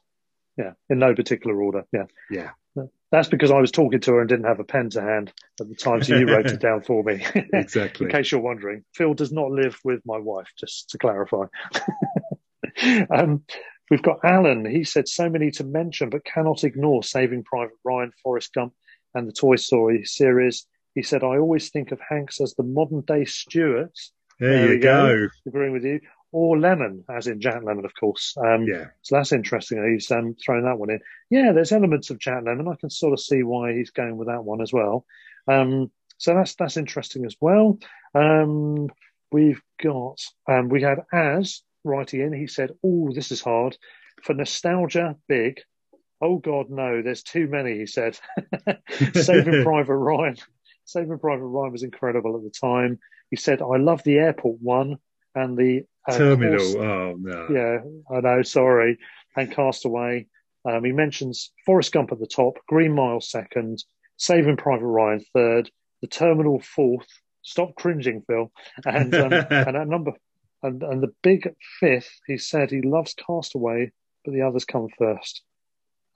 Yeah, 0.56 0.72
in 0.88 0.98
no 0.98 1.14
particular 1.14 1.60
order. 1.60 1.84
Yeah, 1.92 2.06
yeah. 2.30 2.50
That's 3.10 3.28
because 3.28 3.50
I 3.50 3.58
was 3.58 3.72
talking 3.72 4.00
to 4.00 4.12
her 4.12 4.20
and 4.20 4.28
didn't 4.28 4.44
have 4.44 4.60
a 4.60 4.64
pen 4.64 4.90
to 4.90 5.00
hand 5.00 5.32
at 5.60 5.68
the 5.68 5.74
time, 5.74 6.02
so 6.02 6.14
you 6.14 6.26
wrote 6.26 6.46
it 6.46 6.60
down 6.60 6.82
for 6.82 7.02
me. 7.02 7.24
exactly. 7.54 8.06
in 8.06 8.12
case 8.12 8.30
you're 8.30 8.40
wondering, 8.40 8.84
Phil 8.94 9.14
does 9.14 9.32
not 9.32 9.50
live 9.50 9.78
with 9.82 10.02
my 10.04 10.18
wife, 10.18 10.48
just 10.58 10.90
to 10.90 10.98
clarify. 10.98 11.46
um, 13.10 13.44
We've 13.90 14.02
got 14.02 14.18
Alan. 14.24 14.66
He 14.66 14.84
said 14.84 15.08
so 15.08 15.30
many 15.30 15.50
to 15.52 15.64
mention, 15.64 16.10
but 16.10 16.24
cannot 16.24 16.64
ignore 16.64 17.02
Saving 17.02 17.42
Private 17.42 17.76
Ryan, 17.84 18.12
Forrest 18.22 18.52
Gump, 18.52 18.74
and 19.18 19.28
the 19.28 19.32
Toy 19.32 19.56
Story 19.56 20.04
series. 20.04 20.66
He 20.94 21.02
said, 21.02 21.22
I 21.22 21.38
always 21.38 21.70
think 21.70 21.92
of 21.92 22.00
Hanks 22.08 22.40
as 22.40 22.54
the 22.54 22.62
modern 22.62 23.02
day 23.02 23.24
Stewart. 23.24 23.96
There, 24.40 24.50
there 24.50 24.74
you 24.74 24.80
go. 24.80 25.14
go. 25.14 25.28
Agreeing 25.46 25.72
with 25.72 25.84
you. 25.84 26.00
Or 26.30 26.56
Lemmon, 26.56 27.04
as 27.08 27.26
in 27.26 27.40
Jack 27.40 27.62
Lemmon, 27.62 27.84
of 27.84 27.92
course. 27.98 28.34
Um, 28.36 28.64
yeah. 28.64 28.86
So 29.02 29.16
that's 29.16 29.32
interesting. 29.32 29.82
He's 29.92 30.10
um, 30.10 30.36
thrown 30.44 30.64
that 30.64 30.78
one 30.78 30.90
in. 30.90 31.00
Yeah, 31.30 31.52
there's 31.52 31.72
elements 31.72 32.10
of 32.10 32.18
Jack 32.18 32.44
Lemmon. 32.44 32.70
I 32.70 32.76
can 32.76 32.90
sort 32.90 33.14
of 33.14 33.20
see 33.20 33.42
why 33.42 33.72
he's 33.72 33.90
going 33.90 34.16
with 34.16 34.28
that 34.28 34.44
one 34.44 34.60
as 34.60 34.72
well. 34.72 35.06
Um, 35.46 35.90
so 36.18 36.34
that's 36.34 36.54
that's 36.56 36.76
interesting 36.76 37.24
as 37.24 37.36
well. 37.40 37.78
Um, 38.14 38.88
we've 39.32 39.62
got 39.82 40.20
um, 40.46 40.68
we 40.68 40.82
had 40.82 40.98
As 41.12 41.62
writing 41.84 42.20
in. 42.20 42.32
He 42.34 42.46
said, 42.46 42.72
"Oh, 42.84 43.10
this 43.14 43.32
is 43.32 43.40
hard 43.40 43.76
for 44.22 44.34
nostalgia. 44.34 45.16
Big. 45.28 45.60
Oh 46.20 46.38
God, 46.38 46.70
no. 46.70 47.02
There's 47.02 47.22
too 47.22 47.46
many." 47.46 47.78
He 47.78 47.86
said, 47.86 48.18
"Saving 49.14 49.62
Private 49.64 49.96
Ryan." 49.96 50.36
Saving 50.84 51.18
Private 51.18 51.44
Ryan 51.44 51.72
was 51.72 51.82
incredible 51.82 52.36
at 52.36 52.42
the 52.42 52.50
time. 52.50 52.98
He 53.30 53.36
said, 53.36 53.62
"I 53.62 53.76
love 53.76 54.02
the 54.02 54.18
airport 54.18 54.58
one 54.60 54.96
and 55.34 55.56
the 55.56 55.84
uh, 56.08 56.16
terminal." 56.16 56.58
Course, 56.58 56.74
oh 56.74 57.16
no. 57.18 57.46
Yeah, 57.50 58.16
I 58.16 58.20
know. 58.20 58.42
Sorry, 58.42 58.98
and 59.36 59.50
Castaway. 59.50 60.26
Um, 60.64 60.84
he 60.84 60.92
mentions 60.92 61.52
Forrest 61.64 61.92
Gump 61.92 62.12
at 62.12 62.18
the 62.18 62.26
top, 62.26 62.58
Green 62.66 62.92
Mile 62.92 63.20
second, 63.20 63.82
Saving 64.16 64.56
Private 64.56 64.86
Ryan 64.86 65.24
third, 65.32 65.70
the 66.02 66.08
Terminal 66.08 66.60
fourth. 66.60 67.06
Stop 67.42 67.74
cringing, 67.76 68.22
Phil. 68.26 68.52
And 68.84 69.14
um, 69.14 69.32
and 69.50 69.76
at 69.76 69.88
number 69.88 70.12
and 70.62 70.82
and 70.82 71.02
the 71.02 71.14
big 71.22 71.54
fifth, 71.80 72.20
he 72.26 72.38
said 72.38 72.70
he 72.70 72.82
loves 72.82 73.14
Castaway, 73.14 73.92
but 74.24 74.34
the 74.34 74.42
others 74.42 74.64
come 74.64 74.88
first. 74.98 75.42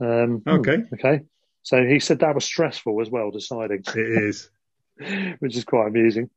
Um, 0.02 0.42
okay. 0.46 0.78
Okay. 0.94 1.20
So 1.62 1.84
he 1.84 2.00
said 2.00 2.18
that 2.20 2.34
was 2.34 2.44
stressful 2.44 3.00
as 3.00 3.10
well, 3.10 3.30
deciding. 3.30 3.84
It 3.94 3.96
is. 4.24 4.50
which 5.38 5.56
is 5.56 5.64
quite 5.64 5.88
amusing. 5.88 6.28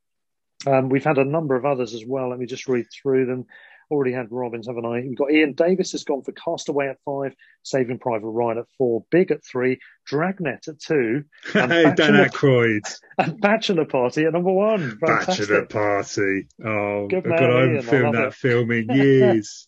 Um, 0.67 0.89
we've 0.89 1.03
had 1.03 1.17
a 1.17 1.25
number 1.25 1.55
of 1.55 1.65
others 1.65 1.93
as 1.93 2.03
well. 2.05 2.29
Let 2.29 2.39
me 2.39 2.45
just 2.45 2.67
read 2.67 2.85
through 2.91 3.25
them. 3.25 3.45
Already 3.91 4.13
had 4.13 4.31
Robbins, 4.31 4.65
haven't 4.65 4.85
I? 4.85 5.01
We've 5.01 5.17
got 5.17 5.31
Ian 5.31 5.53
Davis 5.53 5.91
has 5.91 6.03
gone 6.03 6.23
for 6.23 6.31
Castaway 6.31 6.87
at 6.87 6.97
five, 7.05 7.35
Saving 7.61 7.99
Private 7.99 8.29
Ryan 8.29 8.57
at 8.59 8.65
four, 8.79 9.05
Big 9.11 9.29
at 9.29 9.45
three, 9.45 9.79
Dragnet 10.07 10.67
at 10.67 10.79
two, 10.79 11.23
and 11.53 11.71
hey, 11.71 11.83
Dan 11.95 12.13
Aykroyd. 12.13 12.81
And 13.19 13.39
Bachelor 13.39 13.85
Party 13.85 14.25
at 14.25 14.33
number 14.33 14.51
one. 14.51 14.97
Fantastic. 14.97 15.47
Bachelor 15.47 15.65
Party. 15.67 16.47
Oh, 16.65 17.07
Good 17.07 17.25
man, 17.25 17.43
I 17.43 17.59
haven't 17.59 17.81
filmed 17.83 18.15
that 18.15 18.27
it. 18.27 18.33
film 18.33 18.71
in 18.71 18.89
years. 18.89 19.67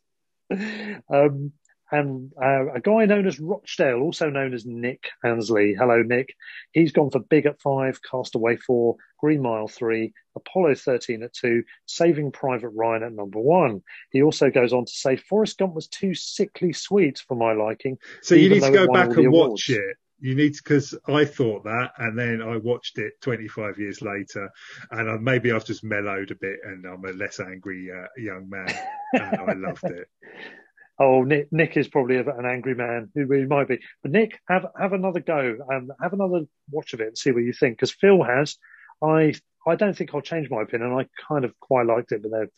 um, 0.52 1.52
and 1.92 2.32
uh, 2.42 2.74
a 2.74 2.82
guy 2.82 3.06
known 3.06 3.28
as 3.28 3.40
Rochdale, 3.40 4.02
also 4.02 4.30
known 4.30 4.54
as 4.54 4.66
Nick 4.66 5.10
Ansley. 5.24 5.74
Hello, 5.74 6.02
Nick. 6.02 6.36
He's 6.72 6.92
gone 6.92 7.10
for 7.10 7.20
Big 7.20 7.46
at 7.46 7.62
five, 7.62 8.00
Castaway 8.10 8.58
four, 8.58 8.98
Green 9.20 9.42
Mile 9.42 9.68
three, 9.68 10.14
Apollo 10.36 10.76
13 10.76 11.24
at 11.24 11.34
two, 11.34 11.64
Saving 11.86 12.32
Private 12.32 12.70
Ryan 12.70 13.04
at 13.04 13.14
number 13.14 13.40
one. 13.40 13.84
He 14.12 14.22
also 14.22 14.50
goes 14.50 14.74
on 14.74 14.86
to 14.86 14.92
say 14.92 15.16
Forrest 15.16 15.58
Gump 15.58 15.76
was 15.76 15.88
too 15.88 16.14
sickly 16.14 16.74
sweet 16.74 17.24
for 17.28 17.36
my 17.36 17.54
liking. 17.54 17.98
So 18.22 18.36
you 18.36 18.50
need 18.50 18.64
to 18.64 18.72
go 18.72 18.92
back 18.92 19.16
and 19.16 19.32
watch 19.32 19.70
it. 19.70 19.98
You 20.20 20.34
need 20.34 20.56
to, 20.56 20.64
because 20.64 20.96
I 21.08 21.26
thought 21.26 21.64
that, 21.66 21.92
and 22.00 22.18
then 22.18 22.42
I 22.42 22.58
watched 22.58 22.98
it 22.98 23.14
25 23.22 23.78
years 23.78 24.02
later, 24.02 24.50
and 24.90 25.12
I, 25.12 25.18
maybe 25.18 25.52
I've 25.52 25.64
just 25.64 25.84
mellowed 25.84 26.32
a 26.32 26.36
bit, 26.36 26.58
and 26.64 26.86
I'm 26.88 27.06
a 27.06 27.12
less 27.12 27.40
angry 27.40 27.92
uh, 27.92 28.08
young 28.18 28.50
man, 28.50 28.74
and 29.14 29.40
I 29.40 29.54
loved 29.54 29.84
it. 29.84 30.08
Oh, 31.00 31.24
Nick, 31.24 31.52
Nick 31.52 31.78
is 31.78 31.88
probably 31.88 32.18
an 32.18 32.46
angry 32.46 32.74
man 32.74 33.10
who 33.14 33.32
he 33.32 33.46
might 33.46 33.68
be. 33.68 33.80
But 34.02 34.12
Nick, 34.12 34.40
have 34.50 34.66
have 34.80 34.94
another 34.94 35.20
go 35.20 35.58
and 35.70 35.92
have 36.02 36.14
another 36.14 36.46
watch 36.72 36.94
of 36.94 37.02
it 37.02 37.08
and 37.08 37.18
see 37.18 37.32
what 37.32 37.44
you 37.44 37.54
think. 37.54 37.78
Because 37.78 37.92
Phil 37.92 38.24
has, 38.24 38.58
I 39.04 39.34
I 39.68 39.76
don't 39.76 39.96
think 39.96 40.14
I'll 40.14 40.22
change 40.22 40.50
my 40.50 40.62
opinion. 40.62 40.94
I 40.94 41.08
kind 41.28 41.46
of 41.46 41.60
quite 41.60 41.86
liked 41.86 42.12
it, 42.14 42.22
but 42.24 42.32
there, 42.32 42.50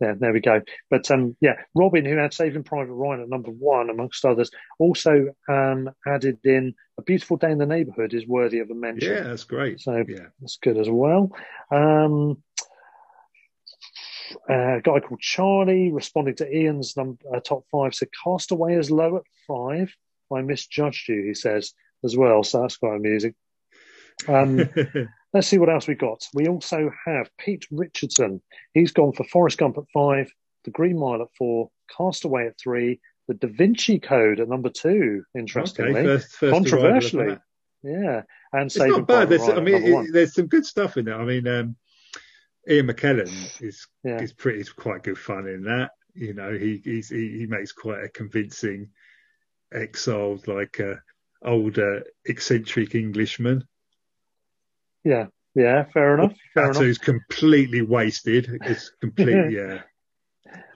there, 0.00 0.14
there 0.14 0.32
we 0.32 0.40
go. 0.40 0.60
But 0.90 1.10
um, 1.10 1.36
yeah, 1.40 1.54
Robin, 1.74 2.04
who 2.04 2.16
had 2.16 2.34
Saving 2.34 2.62
Private 2.62 2.92
Ryan 2.92 3.22
at 3.22 3.28
number 3.28 3.50
one 3.50 3.90
amongst 3.90 4.24
others, 4.24 4.50
also 4.78 5.34
um, 5.48 5.90
added 6.06 6.38
in 6.44 6.74
A 6.98 7.02
Beautiful 7.02 7.36
Day 7.36 7.50
in 7.50 7.58
the 7.58 7.66
Neighborhood 7.66 8.14
is 8.14 8.26
worthy 8.26 8.60
of 8.60 8.70
a 8.70 8.74
mention. 8.74 9.12
Yeah, 9.12 9.22
that's 9.22 9.44
great. 9.44 9.80
So 9.80 10.04
yeah. 10.06 10.26
that's 10.40 10.58
good 10.58 10.78
as 10.78 10.90
well. 10.90 11.32
Um, 11.72 12.42
uh, 14.48 14.76
a 14.76 14.80
guy 14.82 15.00
called 15.00 15.20
Charlie 15.20 15.92
responding 15.92 16.36
to 16.36 16.56
Ian's 16.56 16.96
number, 16.96 17.18
uh, 17.34 17.40
top 17.40 17.64
five 17.70 17.94
said 17.94 18.08
Castaway 18.24 18.74
is 18.74 18.90
low 18.90 19.16
at 19.16 19.22
five. 19.46 19.94
I 20.32 20.42
misjudged 20.42 21.08
you, 21.08 21.24
he 21.24 21.34
says 21.34 21.72
as 22.04 22.16
well. 22.16 22.42
So 22.42 22.60
that's 22.60 22.76
quite 22.76 22.96
amusing. 22.96 23.34
Um, 24.26 24.68
let's 25.32 25.46
see 25.46 25.58
what 25.58 25.70
else 25.70 25.86
we've 25.86 25.98
got. 25.98 26.26
We 26.34 26.48
also 26.48 26.90
have 27.06 27.30
Pete 27.38 27.66
Richardson. 27.70 28.42
He's 28.74 28.92
gone 28.92 29.12
for 29.12 29.24
Forrest 29.24 29.58
Gump 29.58 29.78
at 29.78 29.84
five, 29.92 30.30
The 30.64 30.70
Green 30.70 30.98
Mile 30.98 31.22
at 31.22 31.28
four, 31.36 31.70
Castaway 31.96 32.46
at 32.46 32.58
three, 32.58 33.00
The 33.28 33.34
Da 33.34 33.48
Vinci 33.48 33.98
Code 33.98 34.40
at 34.40 34.48
number 34.48 34.70
two. 34.70 35.24
Interestingly, 35.36 35.92
okay, 35.92 36.04
first, 36.04 36.32
first 36.32 36.52
controversially, 36.52 37.38
yeah, 37.82 38.22
and 38.52 38.66
it's 38.66 38.76
not 38.76 39.06
bad. 39.06 39.28
There's, 39.28 39.48
I 39.48 39.60
mean, 39.60 39.82
it, 39.82 40.12
there's 40.12 40.34
some 40.34 40.46
good 40.46 40.66
stuff 40.66 40.96
in 40.96 41.06
there. 41.06 41.20
I 41.20 41.24
mean. 41.24 41.46
Um, 41.46 41.76
Ian 42.68 42.86
McKellen 42.86 43.62
is 43.62 43.86
yeah. 44.04 44.20
is 44.20 44.32
pretty 44.32 44.60
is 44.60 44.70
quite 44.70 45.02
good 45.02 45.18
fun 45.18 45.46
in 45.46 45.62
that. 45.64 45.90
You 46.14 46.34
know, 46.34 46.52
he 46.52 46.80
he's, 46.84 47.08
he, 47.08 47.38
he 47.38 47.46
makes 47.46 47.72
quite 47.72 48.04
a 48.04 48.08
convincing 48.08 48.90
exiled, 49.72 50.46
like 50.48 50.78
a 50.80 51.00
older 51.42 52.04
eccentric 52.24 52.94
Englishman. 52.94 53.66
Yeah, 55.04 55.26
yeah, 55.54 55.84
fair 55.92 56.14
enough. 56.14 56.34
Fair 56.54 56.72
Tautou's 56.72 56.98
completely 56.98 57.82
wasted. 57.82 58.58
It's 58.64 58.90
completely 59.00 59.56
yeah. 59.56 59.82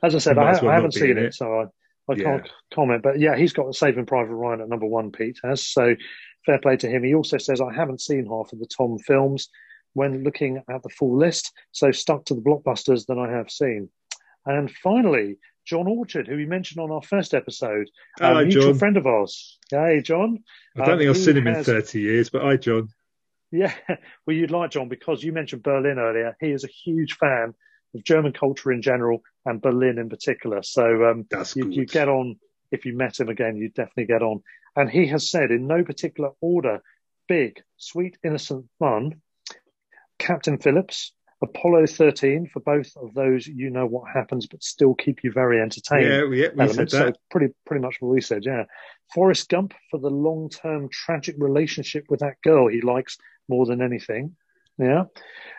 As 0.03 0.15
I 0.15 0.19
said, 0.19 0.39
I, 0.39 0.53
well 0.53 0.69
I, 0.69 0.75
haven't 0.75 0.95
seen 0.95 1.19
it, 1.19 1.19
it, 1.19 1.35
so 1.35 1.47
I, 1.47 1.63
I 2.13 2.17
yeah. 2.17 2.25
can't 2.25 2.49
comment. 2.75 3.03
But 3.03 3.21
yeah, 3.21 3.37
he's 3.37 3.53
got 3.53 3.75
Saving 3.75 4.07
Private 4.07 4.35
Ryan 4.35 4.63
at 4.63 4.69
number 4.69 4.87
one. 4.87 5.13
Pete 5.13 5.39
has 5.45 5.67
so 5.67 5.95
fair 6.47 6.59
play 6.59 6.77
to 6.77 6.89
him. 6.89 7.05
He 7.05 7.15
also 7.15 7.39
says 7.39 7.61
I 7.61 7.73
haven't 7.75 8.01
seen 8.01 8.27
half 8.27 8.53
of 8.53 8.59
the 8.59 8.67
Tom 8.67 8.99
films 8.99 9.49
when 9.95 10.25
looking 10.25 10.63
at 10.69 10.83
the 10.83 10.89
full 10.89 11.17
list, 11.17 11.53
so 11.73 11.91
stuck 11.91 12.25
to 12.27 12.35
the 12.35 12.41
blockbusters 12.41 13.07
that 13.07 13.19
I 13.19 13.31
have 13.31 13.51
seen. 13.51 13.89
And 14.47 14.71
finally, 14.71 15.39
John 15.65 15.87
Orchard, 15.87 16.27
who 16.27 16.37
we 16.37 16.47
mentioned 16.47 16.83
on 16.83 16.91
our 16.91 17.03
first 17.03 17.35
episode, 17.35 17.89
Hello, 18.19 18.41
a 18.41 18.45
mutual 18.45 18.71
John. 18.71 18.79
friend 18.79 18.97
of 18.97 19.07
ours. 19.07 19.59
Hey, 19.71 20.01
John. 20.03 20.43
I 20.77 20.85
don't 20.85 20.95
um, 20.95 20.99
think 20.99 21.11
I've 21.11 21.17
seen 21.17 21.37
him 21.37 21.47
has... 21.47 21.69
in 21.69 21.75
30 21.75 22.01
years, 22.01 22.31
but 22.31 22.43
hi, 22.43 22.57
John. 22.57 22.89
Yeah, 23.51 23.75
well, 24.27 24.35
you'd 24.35 24.51
like 24.51 24.71
John 24.71 24.89
because 24.89 25.23
you 25.23 25.33
mentioned 25.33 25.63
Berlin 25.63 25.99
earlier. 25.99 26.37
He 26.41 26.51
is 26.51 26.65
a 26.65 26.69
huge 26.69 27.17
fan 27.19 27.55
of 27.95 28.05
German 28.05 28.33
culture 28.33 28.73
in 28.73 28.83
general 28.83 29.23
and 29.45 29.61
Berlin 29.61 29.99
in 29.99 30.09
particular. 30.09 30.63
So 30.63 31.05
um, 31.05 31.27
you, 31.55 31.71
you 31.71 31.87
get 31.87 32.09
on, 32.09 32.37
if 32.71 32.87
you 32.87 32.97
met 32.97 33.21
him 33.21 33.29
again, 33.29 33.57
you'd 33.57 33.75
definitely 33.75 34.07
get 34.07 34.23
on. 34.23 34.43
And 34.75 34.91
he 34.91 35.07
has 35.09 35.31
said 35.31 35.51
in 35.51 35.67
no 35.67 35.85
particular 35.85 36.31
order, 36.41 36.83
big, 37.29 37.63
sweet, 37.77 38.17
innocent 38.25 38.67
fun, 38.79 39.21
Captain 40.23 40.57
Phillips, 40.57 41.13
Apollo 41.43 41.87
13 41.87 42.49
for 42.53 42.61
both 42.61 42.93
of 42.97 43.13
those, 43.15 43.49
you 43.49 43.71
know 43.71 43.87
what 43.87 44.05
happens, 44.13 44.47
but 44.47 44.63
still 44.63 44.95
keep 44.95 45.25
you 45.25 45.33
very 45.33 45.61
entertained. 45.61 46.07
Yeah, 46.07 46.25
we, 46.25 46.49
we 46.49 46.69
said 46.69 46.91
that. 46.91 46.91
So 46.91 47.13
pretty, 47.31 47.53
pretty 47.67 47.83
much 47.83 47.97
what 47.99 48.11
we 48.11 48.21
said. 48.21 48.45
Yeah. 48.45 48.65
Forrest 49.13 49.49
Gump 49.49 49.75
for 49.91 49.99
the 49.99 50.11
long 50.11 50.49
term 50.49 50.89
tragic 50.91 51.35
relationship 51.39 52.05
with 52.09 52.21
that 52.21 52.41
girl 52.45 52.69
he 52.69 52.81
likes 52.81 53.19
more 53.49 53.67
than 53.67 53.83
anything. 53.83 54.37
Yeah. 54.79 55.05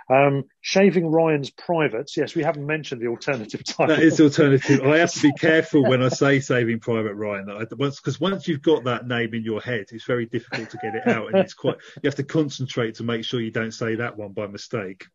Um, 0.10 0.44
shaving 0.62 1.08
Ryan's 1.08 1.50
privates. 1.50 2.18
Yes, 2.18 2.36
we 2.36 2.44
haven't 2.44 2.66
mentioned 2.66 3.02
the 3.02 3.08
alternative 3.08 3.64
title. 3.66 3.96
That 3.96 4.04
is 4.04 4.20
alternative. 4.20 4.82
I 4.82 4.98
have 4.98 5.14
to 5.14 5.22
be 5.22 5.32
careful 5.34 5.84
when 5.84 6.04
I 6.04 6.10
say 6.10 6.40
Saving 6.40 6.80
Private 6.80 7.16
Ryan. 7.16 7.46
Because 7.70 8.20
once 8.20 8.48
you've 8.48 8.62
got 8.62 8.84
that 8.86 9.08
name 9.08 9.34
in 9.34 9.44
your 9.44 9.62
head, 9.62 9.86
it's 9.92 10.06
very 10.06 10.26
difficult 10.26 10.70
to 10.72 10.78
get 10.78 10.96
it 10.96 11.08
out, 11.08 11.28
and 11.28 11.38
it's 11.38 11.54
quite. 11.54 11.78
You 12.02 12.08
have 12.08 12.16
to 12.16 12.24
concentrate 12.24 12.96
to 12.96 13.04
make 13.04 13.24
sure 13.24 13.40
you 13.40 13.52
don't 13.52 13.72
say 13.72 13.96
that 13.96 14.18
one 14.18 14.34
by 14.34 14.48
mistake. 14.48 15.06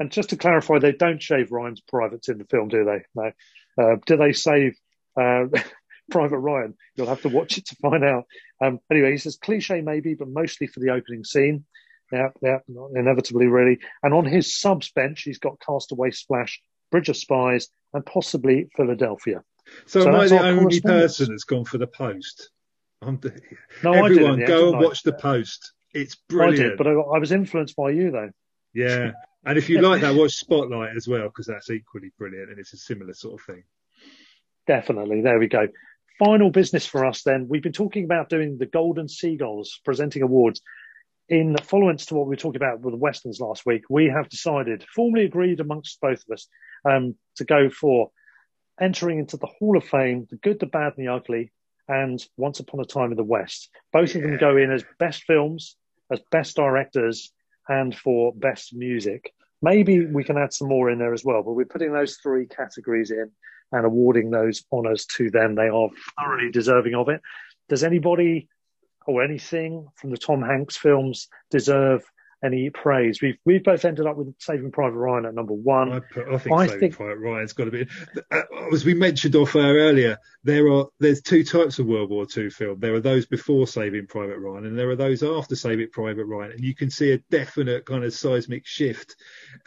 And 0.00 0.10
just 0.10 0.30
to 0.30 0.36
clarify, 0.36 0.78
they 0.78 0.92
don't 0.92 1.22
shave 1.22 1.52
Ryan's 1.52 1.82
privates 1.82 2.30
in 2.30 2.38
the 2.38 2.46
film, 2.46 2.68
do 2.68 2.84
they? 2.84 3.02
No. 3.14 3.32
Uh, 3.78 3.96
do 4.06 4.16
they 4.16 4.32
save 4.32 4.74
uh, 5.20 5.44
Private 6.10 6.38
Ryan? 6.38 6.74
You'll 6.96 7.08
have 7.08 7.22
to 7.22 7.28
watch 7.28 7.58
it 7.58 7.66
to 7.66 7.76
find 7.76 8.02
out. 8.02 8.24
Um, 8.62 8.80
anyway, 8.90 9.12
he 9.12 9.18
says 9.18 9.36
cliche 9.36 9.82
maybe, 9.82 10.14
but 10.14 10.28
mostly 10.28 10.66
for 10.66 10.80
the 10.80 10.90
opening 10.90 11.22
scene. 11.22 11.66
Yeah, 12.12 12.28
yeah, 12.42 12.58
inevitably, 12.94 13.46
really. 13.46 13.78
And 14.02 14.12
on 14.12 14.24
his 14.24 14.54
subs 14.54 14.90
bench, 14.90 15.22
he's 15.22 15.38
got 15.38 15.60
Castaway 15.64 16.10
Splash, 16.10 16.60
Bridge 16.90 17.08
of 17.08 17.16
Spies, 17.16 17.68
and 17.92 18.04
possibly 18.04 18.68
Philadelphia. 18.76 19.42
So, 19.86 20.02
so 20.02 20.08
am 20.08 20.16
I 20.16 20.26
the 20.26 20.42
only 20.42 20.80
person 20.80 21.28
that's 21.30 21.44
gone 21.44 21.64
for 21.64 21.78
the 21.78 21.86
post? 21.86 22.50
The, 23.00 23.40
no, 23.82 23.92
everyone, 23.92 24.44
go 24.44 24.72
and 24.72 24.80
watch 24.80 25.02
the 25.02 25.12
post. 25.12 25.72
It's 25.94 26.16
brilliant. 26.28 26.60
I 26.60 26.68
did, 26.70 26.78
but 26.78 26.86
I, 26.86 26.92
I 26.92 27.18
was 27.18 27.32
influenced 27.32 27.76
by 27.76 27.90
you, 27.90 28.10
though. 28.10 28.30
Yeah, 28.74 29.12
and 29.44 29.56
if 29.56 29.68
you 29.68 29.80
like 29.88 30.02
that, 30.02 30.14
watch 30.14 30.34
Spotlight 30.34 30.96
as 30.96 31.08
well 31.08 31.24
because 31.24 31.46
that's 31.46 31.70
equally 31.70 32.12
brilliant 32.18 32.50
and 32.50 32.58
it's 32.58 32.72
a 32.72 32.76
similar 32.76 33.14
sort 33.14 33.40
of 33.40 33.46
thing. 33.46 33.64
Definitely, 34.66 35.22
there 35.22 35.38
we 35.38 35.48
go. 35.48 35.68
final 36.18 36.50
business 36.50 36.86
for 36.86 37.06
us 37.06 37.22
then. 37.22 37.48
We've 37.48 37.62
been 37.62 37.72
talking 37.72 38.04
about 38.04 38.28
doing 38.28 38.58
the 38.58 38.66
Golden 38.66 39.08
Seagulls, 39.08 39.80
presenting 39.84 40.22
awards. 40.22 40.60
In 41.30 41.52
the 41.52 41.62
followance 41.62 42.06
to 42.06 42.16
what 42.16 42.26
we 42.26 42.34
talked 42.34 42.56
about 42.56 42.80
with 42.80 42.92
the 42.92 42.98
Westerns 42.98 43.38
last 43.38 43.64
week, 43.64 43.84
we 43.88 44.06
have 44.06 44.28
decided, 44.28 44.84
formally 44.92 45.24
agreed 45.24 45.60
amongst 45.60 46.00
both 46.00 46.24
of 46.28 46.32
us, 46.32 46.48
um, 46.84 47.14
to 47.36 47.44
go 47.44 47.70
for 47.70 48.10
entering 48.80 49.20
into 49.20 49.36
the 49.36 49.46
Hall 49.46 49.76
of 49.76 49.84
Fame, 49.84 50.26
the 50.28 50.34
good, 50.38 50.58
the 50.58 50.66
bad, 50.66 50.94
and 50.96 51.06
the 51.06 51.12
ugly, 51.12 51.52
and 51.86 52.20
Once 52.36 52.58
Upon 52.58 52.80
a 52.80 52.84
Time 52.84 53.12
in 53.12 53.16
the 53.16 53.22
West. 53.22 53.70
Both 53.92 54.16
of 54.16 54.22
them 54.22 54.38
go 54.38 54.56
in 54.56 54.72
as 54.72 54.84
best 54.98 55.22
films, 55.22 55.76
as 56.10 56.20
best 56.32 56.56
directors, 56.56 57.32
and 57.68 57.96
for 57.96 58.32
best 58.34 58.74
music. 58.74 59.32
Maybe 59.62 60.04
we 60.04 60.24
can 60.24 60.36
add 60.36 60.52
some 60.52 60.66
more 60.66 60.90
in 60.90 60.98
there 60.98 61.14
as 61.14 61.24
well, 61.24 61.44
but 61.44 61.52
we're 61.52 61.64
putting 61.64 61.92
those 61.92 62.16
three 62.16 62.46
categories 62.46 63.12
in 63.12 63.30
and 63.70 63.86
awarding 63.86 64.30
those 64.30 64.64
honours 64.72 65.06
to 65.16 65.30
them. 65.30 65.54
They 65.54 65.68
are 65.68 65.90
thoroughly 66.18 66.50
deserving 66.50 66.96
of 66.96 67.08
it. 67.08 67.20
Does 67.68 67.84
anybody 67.84 68.48
or 69.06 69.22
anything 69.22 69.88
from 69.96 70.10
the 70.10 70.18
Tom 70.18 70.42
Hanks 70.42 70.76
films 70.76 71.28
deserve 71.50 72.02
any 72.42 72.70
praise? 72.70 73.20
We've 73.20 73.36
we've 73.44 73.62
both 73.62 73.84
ended 73.84 74.06
up 74.06 74.16
with 74.16 74.34
Saving 74.38 74.72
Private 74.72 74.96
Ryan 74.96 75.26
at 75.26 75.34
number 75.34 75.52
one. 75.52 75.92
I, 75.92 76.00
put, 76.00 76.28
I 76.28 76.38
think 76.38 76.56
I 76.56 76.66
Saving 76.66 76.80
think, 76.80 76.96
Private 76.96 77.18
Ryan's 77.18 77.52
got 77.52 77.64
to 77.64 77.70
be. 77.70 77.86
Uh, 78.30 78.42
as 78.72 78.84
we 78.84 78.94
mentioned 78.94 79.36
off 79.36 79.54
air 79.56 79.74
earlier, 79.74 80.18
there 80.44 80.68
are 80.68 80.86
there's 80.98 81.22
two 81.22 81.44
types 81.44 81.78
of 81.78 81.86
World 81.86 82.10
War 82.10 82.26
II 82.34 82.50
film. 82.50 82.80
There 82.80 82.94
are 82.94 83.00
those 83.00 83.26
before 83.26 83.66
Saving 83.66 84.06
Private 84.06 84.38
Ryan, 84.38 84.66
and 84.66 84.78
there 84.78 84.90
are 84.90 84.96
those 84.96 85.22
after 85.22 85.56
Saving 85.56 85.90
Private 85.90 86.24
Ryan, 86.24 86.52
and 86.52 86.64
you 86.64 86.74
can 86.74 86.90
see 86.90 87.12
a 87.12 87.18
definite 87.30 87.86
kind 87.86 88.04
of 88.04 88.14
seismic 88.14 88.66
shift. 88.66 89.16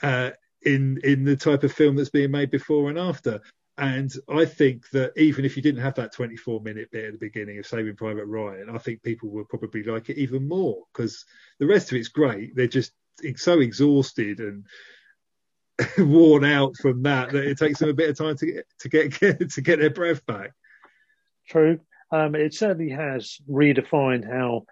Uh, 0.01 0.31
in 0.65 0.97
in 1.03 1.23
the 1.23 1.35
type 1.35 1.63
of 1.63 1.73
film 1.73 1.95
that's 1.95 2.09
being 2.09 2.31
made 2.31 2.49
before 2.49 2.89
and 2.89 2.97
after. 2.97 3.41
And 3.77 4.13
I 4.29 4.45
think 4.45 4.89
that 4.91 5.13
even 5.17 5.45
if 5.45 5.55
you 5.55 5.63
didn't 5.63 5.81
have 5.81 5.95
that 5.95 6.13
24 6.13 6.61
minute 6.61 6.91
bit 6.91 7.05
at 7.05 7.11
the 7.13 7.17
beginning 7.17 7.57
of 7.57 7.65
Saving 7.65 7.95
Private 7.95 8.25
Ryan, 8.25 8.69
I 8.69 8.77
think 8.77 9.01
people 9.01 9.29
would 9.31 9.49
probably 9.49 9.83
like 9.83 10.09
it 10.09 10.17
even 10.17 10.47
more 10.47 10.83
because 10.93 11.25
the 11.59 11.65
rest 11.65 11.91
of 11.91 11.97
it's 11.97 12.09
great. 12.09 12.55
They're 12.55 12.67
just 12.67 12.91
so 13.35 13.59
exhausted 13.59 14.39
and 14.39 14.65
worn 15.97 16.45
out 16.45 16.75
from 16.77 17.01
that 17.03 17.31
that 17.31 17.45
it 17.45 17.57
takes 17.57 17.79
them 17.79 17.89
a 17.89 17.93
bit 17.93 18.11
of 18.11 18.17
time 18.17 18.37
to 18.37 18.45
get 18.45 18.65
to 18.79 18.89
get, 18.89 19.49
to 19.49 19.61
get 19.61 19.79
their 19.79 19.89
breath 19.89 20.23
back. 20.27 20.51
True. 21.49 21.79
Um, 22.11 22.35
it 22.35 22.53
certainly 22.53 22.91
has 22.91 23.39
redefined 23.49 24.31
how 24.31 24.65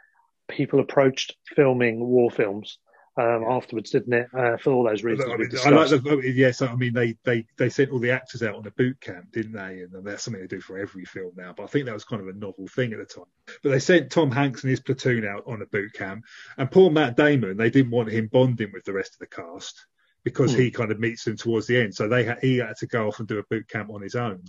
people 0.48 0.80
approached 0.80 1.36
filming 1.56 2.00
war 2.00 2.30
films 2.30 2.78
um, 3.22 3.44
afterwards, 3.44 3.92
didn't 3.92 4.14
it? 4.14 4.28
Uh, 4.34 4.58
for 4.58 4.74
all 4.74 4.84
those 4.84 5.04
reasons. 5.04 5.30
I, 5.30 5.38
mean, 5.38 5.50
I 5.66 5.70
like 5.70 5.90
the 5.90 6.34
yes. 6.34 6.62
I 6.62 6.76
mean, 6.76 6.94
they, 6.94 7.16
they 7.24 7.46
they 7.58 7.70
sent 7.70 7.92
all 7.92 8.00
the 8.00 8.12
actors 8.12 8.42
out 8.42 8.56
on 8.56 8.66
a 8.66 8.72
boot 8.72 9.00
camp, 9.00 9.32
didn't 9.32 9.54
they? 9.54 9.82
And 9.82 10.06
that's 10.06 10.24
something 10.24 10.42
they 10.42 10.48
do 10.48 10.62
for 10.62 10.78
every 10.78 11.06
film 11.06 11.32
now. 11.36 11.54
But 11.56 11.64
I 11.64 11.68
think 11.68 11.86
that 11.86 11.94
was 11.94 12.04
kind 12.04 12.22
of 12.22 12.28
a 12.28 12.38
novel 12.38 12.68
thing 12.68 12.94
at 12.94 13.00
the 13.00 13.06
time. 13.06 13.26
But 13.64 13.70
they 13.70 13.80
sent 13.80 14.12
Tom 14.12 14.32
Hanks 14.32 14.64
and 14.64 14.70
his 14.70 14.80
platoon 14.80 15.26
out 15.26 15.44
on 15.46 15.62
a 15.62 15.68
boot 15.68 15.94
camp, 15.94 16.24
and 16.58 16.72
poor 16.72 16.90
Matt 16.90 17.16
Damon. 17.16 17.58
They 17.58 17.70
didn't 17.70 17.92
want 17.92 18.12
him 18.12 18.28
bonding 18.32 18.72
with 18.74 18.86
the 18.86 18.94
rest 18.94 19.14
of 19.14 19.20
the 19.20 19.28
cast 19.28 19.86
because 20.24 20.54
hmm. 20.54 20.62
he 20.62 20.72
kind 20.72 20.92
of 20.92 21.00
meets 21.00 21.24
them 21.24 21.38
towards 21.38 21.68
the 21.68 21.78
end. 21.78 21.94
So 21.94 22.08
they 22.08 22.26
ha- 22.26 22.36
he 22.42 22.58
had 22.58 22.78
to 22.78 22.88
go 22.88 23.08
off 23.08 23.20
and 23.20 23.28
do 23.28 23.40
a 23.40 23.44
boot 23.50 23.68
camp 23.68 23.90
on 23.92 24.02
his 24.02 24.16
own, 24.16 24.44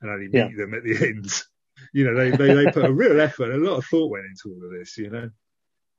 and 0.00 0.10
only 0.10 0.28
meet 0.28 0.34
yeah. 0.34 0.48
them 0.56 0.74
at 0.74 0.84
the 0.84 0.96
end. 1.06 1.26
you 1.92 2.04
know, 2.04 2.14
they, 2.14 2.30
they 2.30 2.54
they 2.54 2.70
put 2.70 2.84
a 2.84 2.92
real 2.92 3.20
effort, 3.20 3.52
a 3.52 3.56
lot 3.56 3.78
of 3.78 3.86
thought 3.86 4.10
went 4.10 4.26
into 4.26 4.54
all 4.54 4.64
of 4.64 4.78
this. 4.78 4.96
You 4.98 5.10
know. 5.10 5.30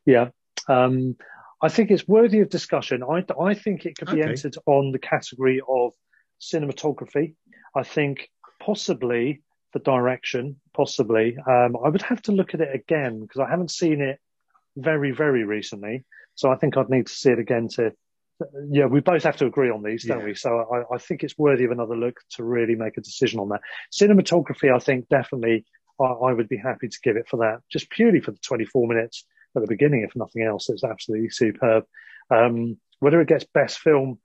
Yeah. 0.06 0.30
Um, 0.68 1.18
I 1.64 1.70
think 1.70 1.92
it's 1.92 2.08
worthy 2.08 2.42
of 2.42 2.50
discussion. 2.50 3.04
I, 3.04 3.24
I 3.42 3.54
think 3.54 3.86
it 3.86 3.98
could 3.98 4.12
be 4.12 4.22
okay. 4.22 4.30
entered 4.30 4.58
on 4.66 4.92
the 4.92 5.00
category 5.00 5.62
of 5.68 5.94
cinematography. 6.42 7.36
I 7.74 7.84
think 7.84 8.30
possibly 8.60 9.42
the 9.72 9.80
direction, 9.80 10.60
possibly. 10.74 11.38
Um, 11.38 11.78
I 11.84 11.88
would 11.88 12.02
have 12.02 12.22
to 12.24 12.34
look 12.34 12.54
at 12.54 12.60
it 12.60 12.76
again 12.76 13.22
because 13.22 13.40
I 13.40 13.50
haven't 13.50 13.72
seen 13.72 14.02
it 14.02 14.20
very, 14.76 15.12
very 15.12 15.46
recently. 15.46 16.04
So 16.36 16.52
I 16.52 16.58
think 16.58 16.76
I'd 16.76 16.90
need 16.90 17.08
to 17.08 17.14
see 17.14 17.32
it 17.32 17.40
again 17.40 17.70
to, 17.76 17.94
yeah, 18.70 18.88
we 18.88 19.00
both 19.00 19.24
have 19.24 19.38
to 19.38 19.46
agree 19.46 19.70
on 19.70 19.84
these, 19.84 20.04
don't 20.04 20.20
yeah. 20.20 20.26
we? 20.26 20.36
So 20.36 20.66
I, 20.70 20.96
I, 20.96 20.98
think 20.98 21.24
it's 21.24 21.38
worthy 21.38 21.64
of 21.64 21.72
another 21.72 21.96
look 21.96 22.20
to 22.32 22.44
really 22.44 22.76
make 22.76 22.98
a 22.98 23.02
decision 23.02 23.40
on 23.40 23.48
that. 23.50 23.62
Cinematography, 23.94 24.76
I 24.76 24.80
think 24.80 25.08
definitely 25.08 25.66
I, 25.98 26.06
I 26.06 26.34
would 26.34 26.50
be 26.50 26.58
happy 26.58 26.90
to 26.90 27.00
give 27.02 27.16
it 27.16 27.30
for 27.30 27.38
that, 27.38 27.62
just 27.72 27.90
purely 27.90 28.20
for 28.20 28.32
the 28.32 28.40
24 28.40 28.86
minutes 28.88 29.24
at 29.56 29.62
the 29.62 29.68
beginning, 29.68 30.06
if 30.08 30.16
nothing 30.16 30.44
else. 30.44 30.70
It's 30.70 30.84
absolutely 30.84 31.30
superb. 31.30 31.86
Um, 32.30 32.78
whether 33.00 33.22
it 33.22 33.28
gets 33.28 33.46
best 33.54 33.80
film, 33.80 34.20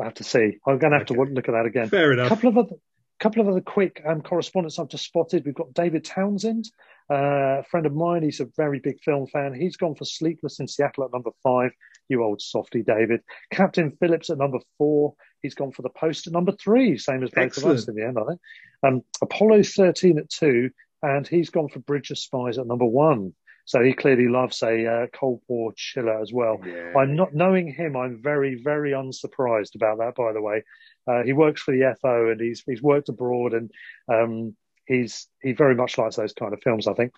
I 0.00 0.04
have 0.04 0.14
to 0.14 0.24
see. 0.24 0.58
I'm 0.66 0.78
going 0.78 0.92
to 0.92 0.98
have 0.98 1.10
okay. 1.10 1.14
to 1.14 1.32
look 1.32 1.48
at 1.48 1.52
that 1.52 1.66
again. 1.66 1.88
Fair 1.88 2.12
enough. 2.12 2.26
A 2.26 2.28
couple 2.28 2.48
of 2.50 2.58
other, 2.58 2.76
couple 3.20 3.40
of 3.40 3.48
other 3.48 3.60
quick 3.60 4.02
um, 4.06 4.20
correspondence 4.20 4.78
I've 4.78 4.88
just 4.88 5.04
spotted. 5.04 5.44
We've 5.44 5.54
got 5.54 5.72
David 5.72 6.04
Townsend, 6.04 6.70
uh, 7.10 7.60
a 7.60 7.64
friend 7.70 7.86
of 7.86 7.94
mine. 7.94 8.22
He's 8.22 8.40
a 8.40 8.48
very 8.56 8.78
big 8.78 9.00
film 9.02 9.26
fan. 9.26 9.54
He's 9.54 9.76
gone 9.76 9.94
for 9.94 10.04
Sleepless 10.04 10.60
in 10.60 10.68
Seattle 10.68 11.04
at 11.04 11.12
number 11.12 11.30
five. 11.42 11.70
You 12.08 12.22
old 12.22 12.40
softy, 12.40 12.82
David. 12.82 13.20
Captain 13.50 13.90
Phillips 13.98 14.30
at 14.30 14.38
number 14.38 14.58
four. 14.78 15.14
He's 15.42 15.54
gone 15.54 15.72
for 15.72 15.82
The 15.82 15.90
Post 15.90 16.26
at 16.26 16.32
number 16.32 16.52
three, 16.52 16.98
same 16.98 17.22
as 17.22 17.30
both 17.30 17.44
Excellent. 17.44 17.70
of 17.70 17.76
us 17.78 17.88
in 17.88 17.94
the 17.94 18.04
end, 18.04 18.18
I 18.18 18.24
think. 18.24 18.40
Um, 18.82 19.02
Apollo 19.22 19.62
13 19.64 20.18
at 20.18 20.28
two, 20.28 20.70
and 21.02 21.26
he's 21.26 21.50
gone 21.50 21.68
for 21.68 21.78
Bridge 21.80 22.10
of 22.10 22.18
Spies 22.18 22.58
at 22.58 22.66
number 22.66 22.84
one. 22.84 23.34
So 23.66 23.82
he 23.82 23.92
clearly 23.92 24.28
loves 24.28 24.62
a 24.62 24.86
uh, 24.86 25.06
Cold 25.12 25.42
War 25.48 25.72
chiller 25.76 26.22
as 26.22 26.32
well. 26.32 26.60
Yeah. 26.64 26.92
I'm 26.96 27.16
not 27.16 27.34
knowing 27.34 27.72
him. 27.72 27.96
I'm 27.96 28.22
very, 28.22 28.60
very 28.62 28.92
unsurprised 28.92 29.74
about 29.74 29.98
that. 29.98 30.14
By 30.14 30.32
the 30.32 30.40
way, 30.40 30.62
uh, 31.06 31.22
he 31.24 31.32
works 31.32 31.62
for 31.62 31.72
the 31.72 31.94
FO 32.00 32.30
and 32.30 32.40
he's 32.40 32.62
he's 32.64 32.80
worked 32.80 33.08
abroad 33.08 33.52
and 33.54 33.70
um, 34.08 34.56
he's 34.86 35.28
he 35.42 35.52
very 35.52 35.74
much 35.74 35.98
likes 35.98 36.16
those 36.16 36.32
kind 36.32 36.54
of 36.54 36.62
films. 36.62 36.86
I 36.86 36.94
think. 36.94 37.12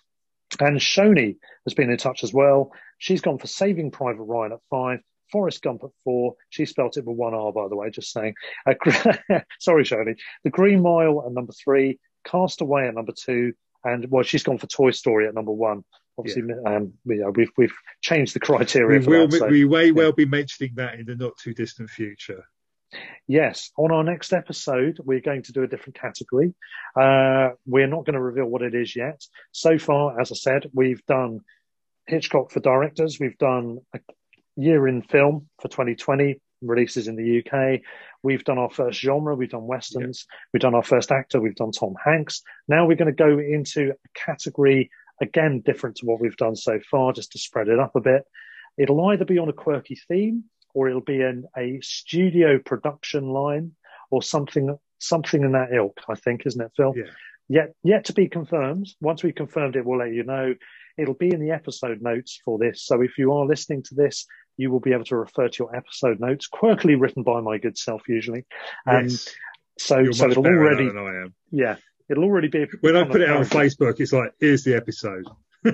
And 0.59 0.79
Shoni 0.79 1.37
has 1.65 1.75
been 1.75 1.91
in 1.91 1.97
touch 1.97 2.23
as 2.23 2.33
well. 2.33 2.71
She's 2.97 3.21
gone 3.21 3.37
for 3.37 3.47
Saving 3.47 3.91
Private 3.91 4.23
Ryan 4.23 4.53
at 4.53 4.59
five. 4.71 4.99
Forrest 5.31 5.61
Gump 5.61 5.83
at 5.83 5.91
four. 6.03 6.33
She 6.49 6.65
spelt 6.65 6.97
it 6.97 7.05
with 7.05 7.15
one 7.15 7.35
R, 7.35 7.53
by 7.53 7.67
the 7.67 7.75
way, 7.75 7.91
just 7.91 8.11
saying. 8.11 8.33
Uh, 8.65 8.73
sorry, 9.59 9.83
Shoni. 9.83 10.15
The 10.43 10.49
Green 10.49 10.81
Mile 10.81 11.23
at 11.23 11.31
number 11.31 11.53
three. 11.53 11.99
Castaway 12.25 12.87
at 12.87 12.95
number 12.95 13.13
two. 13.15 13.53
And 13.83 14.09
well, 14.09 14.23
she's 14.23 14.43
gone 14.43 14.57
for 14.57 14.67
Toy 14.67 14.91
Story 14.91 15.27
at 15.27 15.35
number 15.35 15.51
one. 15.51 15.83
Obviously, 16.19 16.43
yeah. 16.47 16.75
um, 16.75 16.93
you 17.05 17.17
know, 17.17 17.31
we've 17.31 17.51
we've 17.57 17.73
changed 18.01 18.35
the 18.35 18.39
criteria. 18.39 18.99
We 18.99 19.07
will. 19.07 19.27
That, 19.27 19.39
so, 19.39 19.47
we 19.47 19.65
may 19.65 19.85
yeah. 19.85 19.91
well 19.91 20.11
be 20.11 20.25
mentioning 20.25 20.73
that 20.75 20.99
in 20.99 21.05
the 21.05 21.15
not 21.15 21.37
too 21.37 21.53
distant 21.53 21.89
future. 21.89 22.43
Yes, 23.27 23.71
on 23.77 23.91
our 23.91 24.03
next 24.03 24.33
episode, 24.33 24.97
we're 25.03 25.21
going 25.21 25.43
to 25.43 25.51
do 25.51 25.63
a 25.63 25.67
different 25.67 25.95
category. 25.95 26.53
Uh, 26.99 27.49
we're 27.65 27.87
not 27.87 28.05
going 28.05 28.15
to 28.15 28.21
reveal 28.21 28.45
what 28.45 28.63
it 28.63 28.73
is 28.73 28.95
yet. 28.95 29.23
So 29.51 29.77
far, 29.77 30.19
as 30.19 30.31
I 30.31 30.35
said, 30.35 30.69
we've 30.73 31.05
done 31.05 31.41
Hitchcock 32.07 32.51
for 32.51 32.59
directors. 32.59 33.19
We've 33.19 33.37
done 33.37 33.79
a 33.93 33.99
year 34.55 34.87
in 34.87 35.03
film 35.03 35.49
for 35.61 35.67
2020 35.67 36.41
releases 36.61 37.07
in 37.07 37.15
the 37.15 37.39
UK. 37.39 37.81
We've 38.23 38.43
done 38.43 38.57
our 38.57 38.69
first 38.69 38.99
genre. 38.99 39.35
We've 39.35 39.49
done 39.49 39.67
westerns. 39.67 40.25
We've 40.51 40.61
done 40.61 40.75
our 40.75 40.83
first 40.83 41.11
actor. 41.11 41.39
We've 41.39 41.55
done 41.55 41.71
Tom 41.71 41.95
Hanks. 42.03 42.41
Now 42.67 42.85
we're 42.85 42.97
going 42.97 43.13
to 43.15 43.23
go 43.23 43.39
into 43.39 43.91
a 43.91 44.19
category 44.19 44.89
again 45.21 45.61
different 45.65 45.97
to 45.97 46.05
what 46.05 46.19
we've 46.19 46.37
done 46.37 46.55
so 46.55 46.79
far, 46.89 47.13
just 47.13 47.31
to 47.33 47.39
spread 47.39 47.67
it 47.67 47.79
up 47.79 47.95
a 47.95 48.01
bit. 48.01 48.23
It'll 48.77 49.05
either 49.07 49.25
be 49.25 49.37
on 49.37 49.49
a 49.49 49.53
quirky 49.53 49.99
theme 50.07 50.45
or 50.73 50.87
it'll 50.87 51.01
be 51.01 51.21
in 51.21 51.45
a 51.57 51.79
studio 51.81 52.59
production 52.59 53.29
line 53.29 53.73
or 54.11 54.21
something 54.21 54.77
something 54.99 55.43
in 55.43 55.53
that 55.53 55.73
ilk, 55.73 55.99
I 56.09 56.15
think, 56.15 56.45
isn't 56.45 56.61
it, 56.61 56.71
Phil? 56.75 56.93
Yeah. 56.95 57.03
Yet 57.51 57.73
yet 57.83 58.05
to 58.05 58.13
be 58.13 58.27
confirmed. 58.27 58.87
Once 59.01 59.23
we've 59.23 59.33
confirmed 59.33 59.75
it, 59.75 59.85
we'll 59.85 59.99
let 59.99 60.13
you 60.13 60.23
know. 60.23 60.53
It'll 60.97 61.15
be 61.15 61.33
in 61.33 61.39
the 61.39 61.51
episode 61.51 62.01
notes 62.01 62.39
for 62.45 62.59
this. 62.59 62.85
So 62.85 63.01
if 63.01 63.17
you 63.17 63.33
are 63.33 63.45
listening 63.45 63.83
to 63.83 63.95
this, 63.95 64.27
you 64.57 64.69
will 64.69 64.81
be 64.81 64.93
able 64.93 65.05
to 65.05 65.15
refer 65.15 65.47
to 65.47 65.63
your 65.63 65.75
episode 65.75 66.19
notes, 66.19 66.47
quirkily 66.47 66.99
written 66.99 67.23
by 67.23 67.39
my 67.41 67.57
good 67.57 67.77
self 67.77 68.03
usually. 68.07 68.45
Um, 68.85 69.05
yes. 69.05 69.29
So 69.79 69.97
You're 69.97 70.13
so 70.13 70.29
it'll 70.29 70.45
already 70.45 70.89
yeah 71.51 71.77
It'll 72.09 72.23
already 72.23 72.47
be. 72.47 72.65
When 72.81 72.95
I 72.95 73.03
put 73.03 73.21
it 73.21 73.29
out 73.29 73.37
on 73.37 73.45
Facebook, 73.45 73.99
it's 73.99 74.13
like, 74.13 74.33
here's 74.39 74.63
the 74.63 74.75
episode. 74.75 75.25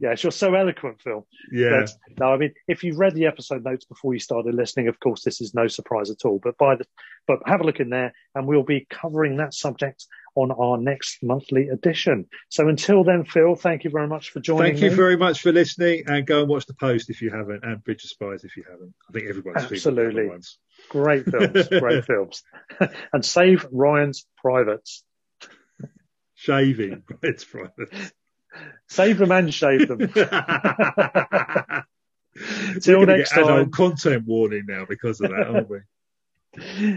yes, 0.00 0.22
you're 0.22 0.32
so 0.32 0.54
eloquent, 0.54 1.00
Phil. 1.00 1.26
Yeah. 1.52 1.80
But, 1.80 1.92
no, 2.18 2.32
I 2.32 2.36
mean, 2.36 2.52
if 2.66 2.82
you've 2.82 2.98
read 2.98 3.14
the 3.14 3.26
episode 3.26 3.64
notes 3.64 3.84
before 3.84 4.14
you 4.14 4.20
started 4.20 4.54
listening, 4.54 4.88
of 4.88 4.98
course, 4.98 5.22
this 5.22 5.40
is 5.40 5.54
no 5.54 5.68
surprise 5.68 6.10
at 6.10 6.24
all. 6.24 6.40
But 6.42 6.58
by 6.58 6.74
the, 6.76 6.84
but 7.26 7.38
have 7.46 7.60
a 7.60 7.64
look 7.64 7.80
in 7.80 7.90
there, 7.90 8.12
and 8.34 8.46
we'll 8.46 8.64
be 8.64 8.86
covering 8.90 9.36
that 9.36 9.54
subject 9.54 10.06
on 10.34 10.50
our 10.50 10.76
next 10.76 11.22
monthly 11.22 11.68
edition. 11.68 12.26
So 12.48 12.68
until 12.68 13.04
then, 13.04 13.24
Phil, 13.24 13.54
thank 13.54 13.84
you 13.84 13.90
very 13.90 14.08
much 14.08 14.30
for 14.30 14.40
joining. 14.40 14.72
Thank 14.72 14.82
you 14.82 14.90
me. 14.90 14.96
very 14.96 15.16
much 15.16 15.40
for 15.40 15.52
listening, 15.52 16.04
and 16.06 16.26
go 16.26 16.40
and 16.40 16.48
watch 16.48 16.66
the 16.66 16.74
post 16.74 17.10
if 17.10 17.22
you 17.22 17.30
haven't, 17.30 17.64
and 17.64 17.82
Bridge 17.84 18.04
of 18.04 18.10
Spies 18.10 18.44
if 18.44 18.56
you 18.56 18.64
haven't. 18.70 18.94
I 19.08 19.12
think 19.12 19.28
everyone's 19.28 19.72
absolutely 19.72 20.30
great 20.88 21.24
films, 21.24 21.68
great 21.68 22.04
films, 22.04 22.42
and 23.12 23.24
save 23.24 23.66
Ryan's 23.70 24.26
privates. 24.36 25.04
Shaving 26.34 27.02
its 27.22 27.44
privates. 27.44 28.12
Save 28.88 29.18
them 29.18 29.30
and 29.30 29.52
shave 29.52 29.88
them. 29.88 29.98
Till 32.80 33.04
next 33.04 33.30
time. 33.30 33.70
content 33.70 34.26
warning 34.26 34.64
now 34.66 34.86
because 34.88 35.20
of 35.20 35.30
that, 35.30 35.46
aren't 35.46 35.68
we? 35.68 35.80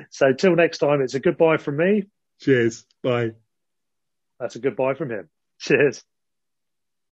So 0.10 0.34
till 0.34 0.55
next 0.55 0.80
time, 0.80 1.01
it's 1.01 1.14
a 1.14 1.19
goodbye 1.19 1.57
from 1.57 1.77
me. 1.77 2.05
Cheers. 2.43 2.85
Bye. 3.03 3.31
That's 4.39 4.55
a 4.55 4.59
goodbye 4.59 4.95
from 4.95 5.11
him. 5.11 5.29
Cheers. 5.59 6.03